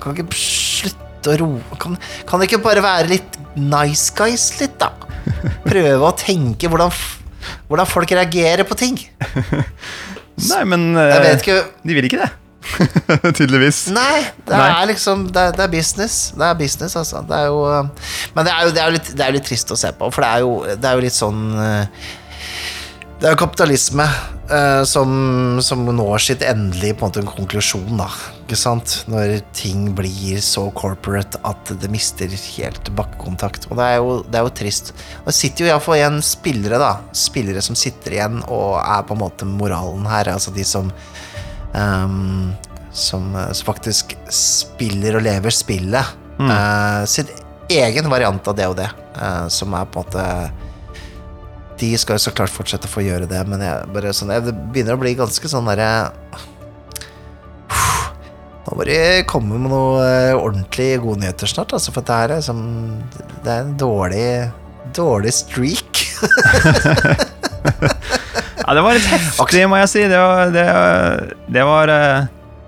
Kan 0.02 0.10
man 0.10 0.18
ikke 0.18 0.36
slutte 0.36 1.32
å 1.32 1.38
roe 1.40 1.78
kan, 1.80 1.96
kan 2.28 2.42
det 2.42 2.50
ikke 2.50 2.60
bare 2.66 2.84
være 2.84 3.08
litt 3.14 3.38
nice 3.56 4.12
guys 4.14 4.50
litt, 4.60 4.76
da? 4.78 4.92
Prøve 5.70 6.04
å 6.04 6.12
tenke 6.20 6.68
hvordan, 6.68 6.92
hvordan 7.70 7.88
folk 7.88 8.12
reagerer 8.14 8.62
på 8.68 8.76
ting. 8.78 9.00
Nei, 10.52 10.60
men 10.68 10.92
Jeg 10.94 11.16
eh, 11.16 11.24
vet 11.24 11.42
ikke 11.42 11.56
de 11.82 11.96
vil 11.96 12.06
ikke 12.10 12.20
det. 12.20 12.28
Tydeligvis. 13.36 13.86
Nei, 13.94 14.26
det 14.46 14.54
Nei. 14.56 14.68
er 14.68 14.90
liksom 14.92 15.26
det 15.32 15.48
er, 15.48 15.56
det 15.56 15.66
er 15.66 15.72
business. 15.72 16.18
Det 16.36 16.46
er 16.46 16.58
business, 16.58 16.96
altså. 16.98 17.24
Det 17.26 17.40
er 17.40 17.50
jo 17.50 17.64
Men 18.34 18.46
det 18.46 18.52
er 18.52 18.62
jo, 18.62 18.76
det 18.76 18.82
er 18.82 18.86
jo 18.86 18.96
litt, 18.98 19.10
det 19.12 19.24
er 19.24 19.32
jo 19.32 19.38
litt 19.40 19.48
trist 19.48 19.74
å 19.74 19.80
se 19.80 19.92
på, 19.96 20.12
for 20.12 20.24
det 20.24 20.30
er 20.30 20.46
jo, 20.46 20.54
det 20.76 20.88
er 20.88 20.96
jo 20.96 21.04
litt 21.06 21.16
sånn 21.16 21.42
uh, 21.56 22.08
Det 23.16 23.28
er 23.28 23.34
jo 23.34 23.40
kapitalisme 23.40 24.06
uh, 24.50 24.82
som, 24.88 25.10
som 25.64 25.84
når 25.88 26.24
sitt 26.26 26.44
endelige 26.46 26.96
på 26.96 27.06
en 27.06 27.12
måte 27.12 27.22
en 27.22 27.30
konklusjon, 27.30 27.92
da. 27.98 28.08
Ikke 28.44 28.58
sant? 28.60 28.98
Når 29.10 29.38
ting 29.56 29.88
blir 29.96 30.42
så 30.44 30.68
corporate 30.76 31.40
at 31.48 31.72
det 31.80 31.90
mister 31.90 32.30
helt 32.30 32.92
bakkekontakt. 32.98 33.70
Og 33.70 33.80
det 33.80 33.88
er 33.88 33.96
jo, 33.98 34.18
det 34.26 34.40
er 34.40 34.46
jo 34.46 34.56
trist. 34.60 34.92
Og 35.24 35.30
det 35.32 35.38
sitter 35.38 35.64
jo 35.64 35.70
iallfall 35.72 35.98
igjen 35.98 36.20
spillere, 36.24 36.78
da. 36.82 36.92
Spillere 37.16 37.64
som 37.64 37.78
sitter 37.78 38.18
igjen 38.18 38.42
og 38.44 38.76
er 38.82 39.06
på 39.08 39.16
en 39.16 39.24
måte 39.24 39.48
moralen 39.48 40.06
her. 40.10 40.34
Altså 40.36 40.54
de 40.54 40.66
som 40.66 40.92
Ehm, 41.74 42.52
som, 42.96 43.26
som 43.52 43.66
faktisk 43.66 44.16
spiller 44.32 45.18
og 45.18 45.26
lever 45.26 45.52
spillet. 45.52 46.14
Mm. 46.38 46.50
Uh, 46.50 47.02
sin 47.08 47.28
egen 47.68 48.08
variant 48.10 48.48
av 48.48 48.56
det 48.56 48.66
og 48.70 48.76
det, 48.78 48.88
eh, 49.16 49.46
som 49.50 49.74
er 49.74 49.86
på 49.90 50.02
en 50.02 50.06
måte 50.06 50.24
De 51.80 51.88
skal 51.98 52.16
jo 52.16 52.24
så 52.26 52.32
klart 52.36 52.52
fortsette 52.52 52.86
å 52.86 52.92
få 52.92 53.02
gjøre 53.02 53.26
det, 53.28 53.40
men 53.48 53.64
jeg, 53.64 53.88
bare 53.92 54.12
sånn, 54.14 54.30
jeg, 54.32 54.44
det 54.46 54.54
begynner 54.72 54.96
å 54.96 55.00
bli 55.00 55.16
ganske 55.18 55.50
sånn 55.50 55.66
derre 55.66 55.88
Nå 58.66 58.76
må 58.78 58.86
de 58.86 59.00
komme 59.30 59.58
med 59.58 59.70
noe 59.70 60.04
eh, 60.04 60.36
ordentlig 60.36 60.92
gode 61.02 61.24
nyheter 61.24 61.50
snart, 61.50 61.74
altså, 61.74 61.94
for 61.94 62.06
det 62.06 62.16
er 62.16 62.36
liksom, 62.36 62.62
Det 63.42 63.50
er 63.50 63.64
en 63.64 63.74
dårlig 63.80 64.28
Dårlig 64.94 65.32
streak. 65.34 66.04
Ja, 68.66 68.74
det 68.74 68.82
var 68.82 68.96
litt 68.98 69.06
heftig, 69.06 69.64
må 69.70 69.78
jeg 69.78 69.90
si. 69.92 70.00
Det 70.10 70.18
var, 70.18 70.48
det, 70.54 70.64
det 71.54 71.66
var, 71.68 71.92
eh, 71.94 72.24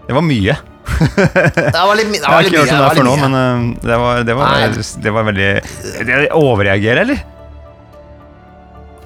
det 0.07 0.15
var 0.19 0.23
mye. 0.27 0.55
Det 0.99 1.73
var 1.75 1.99
litt, 1.99 2.09
mye 2.09 2.19
det 2.19 2.25
Jeg 2.25 2.33
har 2.33 2.47
ikke 2.49 2.61
hørt 2.63 2.71
sånn 2.71 2.79
om 2.79 2.79
det 2.79 2.85
var 2.87 2.95
før 2.97 3.07
nå, 3.07 3.17
men 3.21 3.35
eh, 3.39 3.65
det 3.87 3.99
var, 4.01 4.23
det 4.25 4.37
var, 4.39 4.79
det 5.05 5.13
var 5.15 5.27
veldig 5.29 5.51
det, 6.09 6.21
Overreagere, 6.39 7.03
eller? 7.05 7.21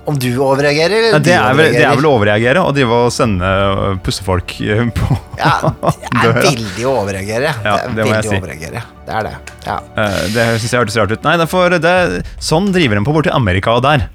Om 0.05 0.17
du 0.19 0.29
overreagerer, 0.43 0.95
eller 0.99 1.13
Ja, 1.15 1.19
det, 1.23 1.35
er 1.39 1.59
vel, 1.59 1.69
det 1.75 1.83
er 1.87 1.99
vel 1.99 2.07
å 2.09 2.15
overreagere 2.17 2.63
å 2.67 2.71
drive 2.75 2.97
og 3.07 3.13
sende 3.15 3.51
eh, 3.51 3.83
pussefolk 4.03 4.55
på 4.99 5.19
Ja, 5.39 5.53
det 6.23 6.23
er 6.23 6.39
veldig 6.39 6.87
å 6.91 6.95
overreagere. 7.03 7.53
Ja, 7.63 7.77
det 7.87 8.03
er 8.03 8.09
veldig 8.09 8.31
si. 8.31 8.39
overreagere. 8.41 8.83
Det 9.07 9.15
er 9.19 9.29
det. 9.29 9.35
Ja. 9.67 9.77
Eh, 10.03 10.19
Det 10.35 10.49
syns 10.63 10.73
jeg 10.73 10.83
hørtes 10.85 10.99
rart 11.03 11.15
ut. 11.15 11.23
Nei, 11.27 11.37
derfor, 11.43 11.79
det, 11.83 11.95
sånn 12.43 12.73
driver 12.75 12.99
en 12.99 13.07
på 13.07 13.15
borti 13.15 13.31
Amerika 13.35 13.77
og 13.79 13.85
der. 13.87 14.09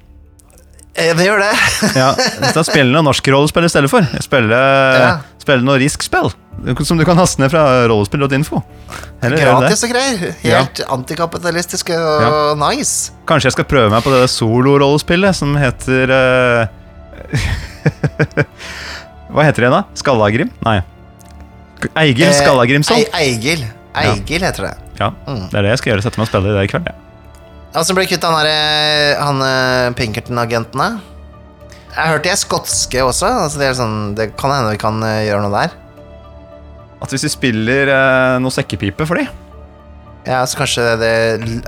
Eh, 0.97 1.13
Det 1.17 1.25
gjør 1.27 1.39
det. 1.43 1.53
Ja, 2.01 2.09
Da 2.55 2.63
spiller 2.65 2.91
noe 2.95 3.05
norsk 3.05 3.27
rollespill 3.33 3.65
i 3.67 3.69
stedet 3.71 3.89
for. 3.91 4.01
Spille, 4.23 4.57
Ja. 4.57 5.11
spille 5.41 5.63
noe 5.65 5.77
risk-spill. 5.81 6.31
Som 6.83 6.97
du 6.97 7.05
kan 7.05 7.17
haste 7.21 7.37
ned 7.43 7.51
fra 7.53 7.85
rollespill.info. 7.87 8.63
Gratis 9.21 9.83
og 9.85 9.91
greier. 9.93 10.31
Helt 10.41 10.81
antikapitalistisk 10.89 11.91
og 11.93 12.57
nice. 12.57 13.11
Kanskje 13.29 13.51
jeg 13.51 13.57
skal 13.59 13.67
prøve 13.69 13.91
meg 13.93 14.01
på 14.03 14.09
det 14.15 14.23
solorollespillet 14.33 15.37
som 15.37 15.53
heter 15.61 16.09
uh... 16.09 16.65
Hva 19.31 19.43
heter 19.45 19.67
det 19.67 19.71
da? 19.73 19.83
Skallagrim? 19.99 20.49
Nei. 20.65 20.79
Eigil 21.99 22.25
Eh, 22.31 22.33
Skallagrimsson. 22.39 22.97
Ei- 22.97 23.09
Eigil. 23.27 23.65
Eigil 23.97 24.41
heter 24.47 24.69
det. 24.71 24.73
Ja, 24.99 25.11
Mm. 25.27 25.49
det 25.51 25.57
er 25.59 25.61
det 25.61 25.69
jeg 25.75 25.77
skal 25.83 25.91
gjøre. 25.93 26.01
Sette 26.07 26.17
meg 26.17 26.25
og 26.25 26.31
spille 26.31 26.53
det 26.57 26.63
i 26.65 26.71
kveld. 26.73 26.87
Ja. 26.89 26.95
Altså 27.77 27.93
ble 27.93 28.07
kvitt 28.09 28.25
han 28.25 28.33
derre 28.39 29.17
Han 29.21 29.43
eh, 29.45 29.93
Pinkerton-agentene. 29.97 30.87
Jeg 31.97 32.11
hørte 32.11 32.27
de 32.27 32.33
er 32.33 32.39
skotske 32.39 33.03
også. 33.05 33.29
Altså 33.45 33.61
det, 33.61 33.67
er 33.69 33.77
sånn, 33.77 33.97
det 34.17 34.31
kan 34.37 34.53
hende 34.53 34.73
vi 34.73 34.81
kan 34.81 35.01
eh, 35.05 35.25
gjøre 35.29 35.45
noe 35.45 35.53
der. 35.53 35.75
At 36.97 37.13
hvis 37.13 37.27
vi 37.27 37.33
spiller 37.33 37.91
eh, 37.93 38.37
noe 38.41 38.53
sekkepipe 38.53 39.05
for 39.05 39.21
de 39.21 39.27
Ja, 40.27 40.41
så 40.49 40.57
kanskje 40.59 40.81
det 40.99 41.11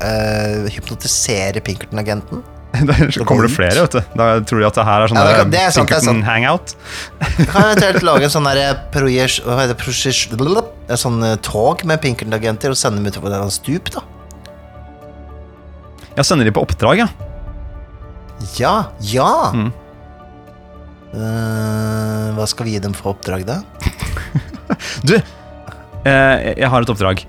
uh, 0.02 0.65
hypnotiserer 0.73 1.61
Pinkerton-agenten. 1.65 2.41
Da 2.86 3.26
kommer 3.26 3.48
det 3.48 3.53
flere, 3.56 3.81
vet 3.81 3.95
du. 3.98 4.02
Da 4.18 4.26
tror 4.45 4.61
de 4.61 4.68
at 4.68 4.77
det 4.77 4.86
her 4.86 5.02
er 5.02 5.10
sånn 5.10 5.18
Ja, 5.18 5.23
det 5.26 5.38
der 5.38 5.49
det 5.53 5.61
er 5.61 5.72
sant, 5.73 5.90
det 5.90 5.95
er. 5.95 6.03
Pinkerton 6.03 6.22
hangout. 6.27 6.76
Kan 7.40 7.64
eventuelt 7.64 8.06
lage 8.06 8.27
en 8.27 8.34
sånn 8.36 8.49
der 8.49 8.60
det? 10.60 10.68
En 10.90 11.02
sånn 11.02 11.26
eh, 11.26 11.38
tog 11.45 11.86
med 11.90 12.02
Pinkerton-agenter 12.03 12.73
og 12.73 12.77
sende 12.81 13.02
dem 13.02 13.10
utover 13.10 13.34
et 13.38 13.56
stup, 13.56 13.90
da. 13.95 14.06
Ja, 16.18 16.26
sender 16.26 16.48
de 16.48 16.53
på 16.56 16.64
oppdrag, 16.65 17.03
ja. 17.03 17.07
Ja! 18.57 18.73
Ja! 19.03 19.31
Mm. 19.56 19.72
Uh, 21.10 22.30
hva 22.38 22.45
skal 22.48 22.68
vi 22.68 22.76
gi 22.76 22.81
dem 22.84 22.94
for 22.98 23.15
oppdrag, 23.15 23.45
da? 23.48 23.61
Du, 25.10 25.15
eh, 25.18 26.36
jeg 26.53 26.69
har 26.69 26.86
et 26.86 26.91
oppdrag. 26.94 27.23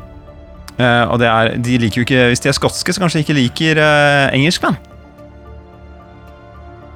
Uh, 0.77 1.05
og 1.11 1.16
det 1.20 1.28
er 1.28 1.55
De 1.61 1.78
liker 1.81 2.01
jo 2.01 2.05
ikke 2.07 2.27
Hvis 2.31 2.40
de 2.44 2.48
er 2.48 2.57
skotske, 2.57 2.93
så 2.93 3.02
kanskje 3.02 3.20
de 3.20 3.24
ikke 3.24 3.36
liker 3.36 3.81
engelsk, 3.81 4.62
engelskmenn. 4.65 4.78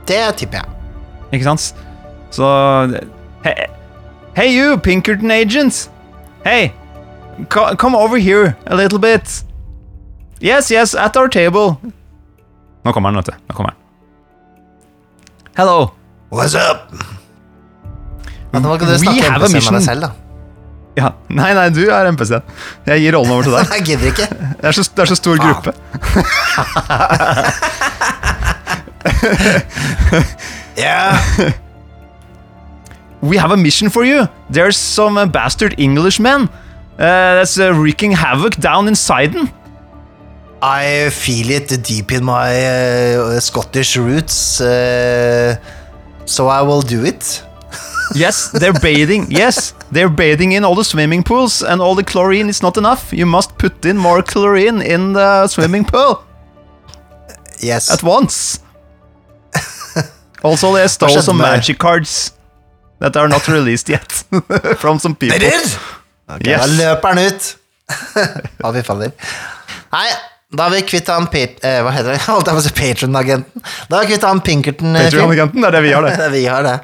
Det 0.08 0.20
tipper 0.40 0.60
jeg. 0.60 0.68
Ikke 1.32 1.48
sant? 1.48 1.72
Så 2.32 2.46
Hey, 3.44 3.66
Hey, 4.34 4.50
you, 4.50 4.76
Pinkerton 4.78 5.30
agents. 5.30 5.88
Hey, 6.44 6.72
co 7.48 7.76
come 7.76 7.94
over 7.94 8.18
here 8.18 8.56
a 8.66 8.74
little 8.74 8.98
bit. 8.98 9.44
Yes, 10.44 10.70
yes, 10.70 10.94
at 10.94 11.16
our 11.16 11.28
table. 11.28 11.76
Nå 12.84 12.92
kommer 12.92 13.08
han, 13.08 13.16
vet 13.16 13.26
du. 13.26 13.32
Nå 13.48 13.54
kommer 13.56 13.70
han. 13.72 13.78
Hello. 15.56 15.94
What's 16.28 16.54
up? 16.54 16.92
Men 18.52 18.62
nå 18.62 18.76
kan 18.76 18.86
du 18.86 18.92
We 18.92 18.98
snakke 18.98 19.22
have 19.24 19.40
a 19.40 19.48
med 19.48 19.62
deg 19.64 19.82
selv, 19.86 20.00
da. 20.04 20.10
Ja, 21.00 21.08
Nei, 21.32 21.48
nei, 21.56 21.70
du 21.74 21.80
er 21.88 22.06
NPC-en. 22.12 22.44
Jeg 22.86 23.00
gir 23.06 23.16
rollen 23.16 23.32
over 23.32 23.42
til 23.48 23.56
deg. 23.56 23.64
Jeg 23.78 23.84
gidder 23.88 24.06
ikke. 24.12 24.28
Det 24.60 24.68
er 24.68 24.72
så, 24.76 24.84
det 24.84 25.00
er 25.06 25.08
så 25.10 25.16
stor 25.16 25.36
ah. 25.40 25.44
gruppe. 25.48 25.72
yeah. 30.84 31.16
We 33.24 33.40
have 33.40 33.50
a 33.50 33.56
mission 33.56 33.88
for 33.88 34.04
you. 34.04 34.28
There's 34.50 34.76
some 34.76 35.16
bastard 35.32 35.74
Englishmen 35.78 36.50
uh, 36.98 37.40
that's 37.40 37.58
uh, 37.58 37.72
wreaking 37.72 38.12
havoc 38.12 38.60
down 38.60 38.88
in 38.88 38.94
Sidon. 38.94 39.48
I 40.64 41.10
feel 41.10 41.50
it 41.50 41.68
deep 41.82 42.10
in 42.12 42.24
my 42.24 42.48
uh, 42.66 43.38
Scottish 43.40 43.96
roots, 43.98 44.60
uh, 44.62 45.56
so 46.24 46.48
I 46.48 46.62
will 46.62 46.80
do 46.82 47.04
it. 47.04 47.42
Yes, 48.14 48.50
they're 48.52 48.78
bathing. 48.80 49.26
Yes, 49.30 49.72
they're 49.90 50.10
bathing 50.10 50.52
in 50.52 50.64
all 50.64 50.74
the 50.74 50.84
swimming 50.84 51.22
pools, 51.24 51.62
and 51.62 51.80
all 51.80 51.94
the 51.94 52.04
chlorine 52.04 52.48
is 52.50 52.62
not 52.62 52.76
enough. 52.76 53.12
You 53.12 53.26
must 53.26 53.56
put 53.58 53.84
in 53.84 53.96
more 53.96 54.22
chlorine 54.22 54.82
in 54.82 55.14
the 55.14 55.46
swimming 55.48 55.84
pool 55.84 56.22
Yes. 57.60 57.90
at 57.90 58.02
once. 58.02 58.60
Also, 60.44 60.74
they 60.74 60.86
stole 60.88 61.22
some 61.22 61.38
magic 61.38 61.78
cards 61.78 62.32
that 62.98 63.16
are 63.16 63.28
not 63.28 63.48
released 63.48 63.88
yet 63.88 64.12
from 64.78 64.98
some 64.98 65.16
people. 65.16 65.38
They 65.38 65.48
did! 65.50 65.64
Okay, 66.28 66.50
Yes. 66.50 66.60
Da 66.60 66.66
løper 66.76 67.08
han 67.08 67.18
ut. 67.18 67.56
Å, 68.64 68.72
vi 68.76 68.82
faller. 68.84 69.12
Nei, 69.92 70.10
da 70.56 70.62
har 70.66 70.72
vi 70.74 70.82
kvitt 70.86 71.08
han. 71.10 71.26
Eh, 71.34 71.82
hva 71.84 71.90
heter 71.94 72.10
det? 72.14 72.20
Holdt 72.28 72.48
jeg 72.48 72.56
på 72.56 72.60
å 72.60 72.64
si 72.64 72.72
Patron-agenten. 72.78 73.60
Da 73.90 73.94
har 73.96 74.02
vi 74.04 74.10
kvitt 74.12 74.26
han 74.26 74.40
Pinkerton. 74.44 74.92
Patron-agenten, 74.98 75.58
det 75.60 75.66
er 75.68 75.74
det 75.76 75.84
vi 75.84 75.92
har, 75.94 76.02
det. 76.06 76.14
vi 76.36 76.44
har 76.50 76.62
det. 76.66 76.76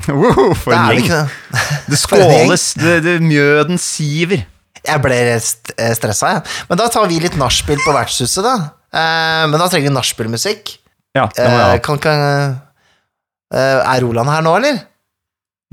Woohoo, 0.09 0.55
for 0.59 0.75
en 0.75 0.97
gjeng. 0.97 1.29
det. 1.89 1.99
Skåles, 2.01 2.73
det, 2.81 2.97
det, 3.05 3.17
mjøden 3.23 3.79
siver. 3.79 4.47
Jeg 4.83 4.99
ble 5.05 5.19
st 5.39 5.71
stressa, 5.95 6.33
jeg. 6.35 6.43
Men 6.71 6.81
da 6.81 6.89
tar 6.91 7.07
vi 7.07 7.21
litt 7.23 7.37
nachspiel 7.39 7.79
på 7.85 7.93
vertshuset, 7.95 8.43
da. 8.43 8.55
Eh, 8.91 9.45
men 9.53 9.55
da 9.63 9.69
trenger 9.71 9.93
vi 9.93 9.95
nachspielmusikk. 9.95 10.73
Ja, 11.15 11.29
det 11.37 11.45
må 11.45 11.53
Eh, 11.55 11.61
jeg 11.61 11.79
ha. 11.79 11.85
kan, 11.87 11.99
kan, 12.03 12.25
eh, 13.55 13.79
er 13.95 14.01
Roland 14.03 14.33
her 14.33 14.43
nå, 14.43 14.57
eller? 14.59 14.81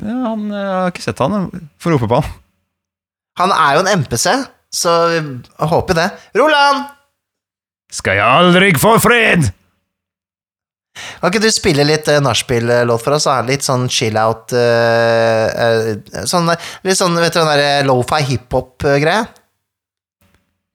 Ja, 0.04 0.14
han, 0.30 0.46
jeg 0.54 0.68
har 0.76 0.92
ikke 0.94 1.02
sett 1.08 1.24
han. 1.26 1.50
Får 1.82 1.96
rope 1.96 2.08
på 2.12 2.22
han. 2.22 2.30
Han 3.40 3.52
er 3.56 3.74
jo 3.80 3.82
en 3.88 3.92
MPC, 4.04 4.28
så 4.74 4.96
jeg 5.16 5.70
håper 5.72 5.98
det. 5.98 6.10
Roland! 6.38 6.90
Skal 7.90 8.20
jeg 8.20 8.26
aldri 8.26 8.74
få 8.78 8.98
fred? 9.02 9.50
Kan 11.20 11.32
ikke 11.32 11.42
du 11.42 11.50
spille 11.54 11.86
litt 11.88 12.08
uh, 12.12 12.20
nachspiel-låt 12.24 13.04
for 13.04 13.16
oss? 13.18 13.28
da? 13.30 13.40
Litt 13.48 13.66
sånn 13.66 13.88
chill-out 13.92 14.54
uh, 14.58 15.48
uh, 15.50 16.24
sånn, 16.28 16.52
Litt 16.86 17.00
sånn, 17.00 17.18
vet 17.20 17.34
du, 17.34 17.40
den 17.40 17.52
derre 17.54 17.88
lofi 17.88 18.22
hiphop-greia? 18.34 19.24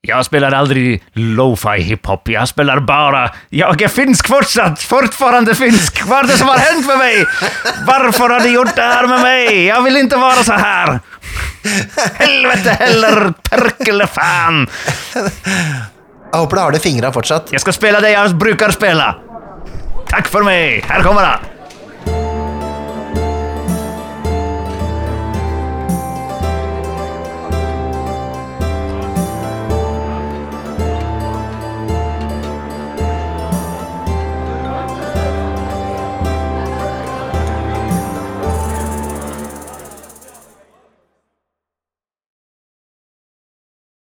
Jeg 0.04 0.26
spiller 0.26 0.52
aldri 0.52 0.98
lo-fi 1.16 1.80
hiphop, 1.86 2.28
jeg 2.34 2.50
spiller 2.50 2.82
bare 2.84 3.22
Jeg 3.54 3.86
er 3.86 3.92
finsk 3.92 4.28
fortsatt! 4.28 4.82
Fortfarande 4.84 5.54
finsk! 5.56 6.02
Hva 6.04 6.20
er 6.20 6.28
det 6.28 6.36
som 6.40 6.50
har 6.52 6.60
hendt 6.60 6.84
med 6.88 7.00
meg? 7.00 7.22
Hvorfor 7.88 8.34
har 8.34 8.44
de 8.44 8.52
gjort 8.52 8.74
det 8.76 8.88
her 8.90 9.08
med 9.08 9.24
meg? 9.24 9.48
Jeg 9.70 9.86
vil 9.86 10.00
ikke 10.02 10.20
være 10.20 10.44
så 10.44 10.58
her! 10.60 10.92
Helvete 12.20 12.76
heller, 12.82 13.30
perkele 13.48 14.08
fan! 14.12 14.66
Jeg 15.14 16.42
håper 16.42 16.58
du 16.58 16.62
har 16.66 16.74
det 16.74 16.82
i 16.82 16.84
fingra 16.84 17.12
fortsatt. 17.14 17.54
Jeg 17.54 17.62
skal 17.64 17.76
spille 17.76 18.04
det 18.04 18.12
jeg 18.12 18.36
bruker 18.36 18.74
spille. 18.74 19.08
Takk 20.10 20.28
for 20.28 20.44
meg. 20.44 20.84
Her 20.90 21.04
kommer 21.06 21.24
det. 21.30 21.53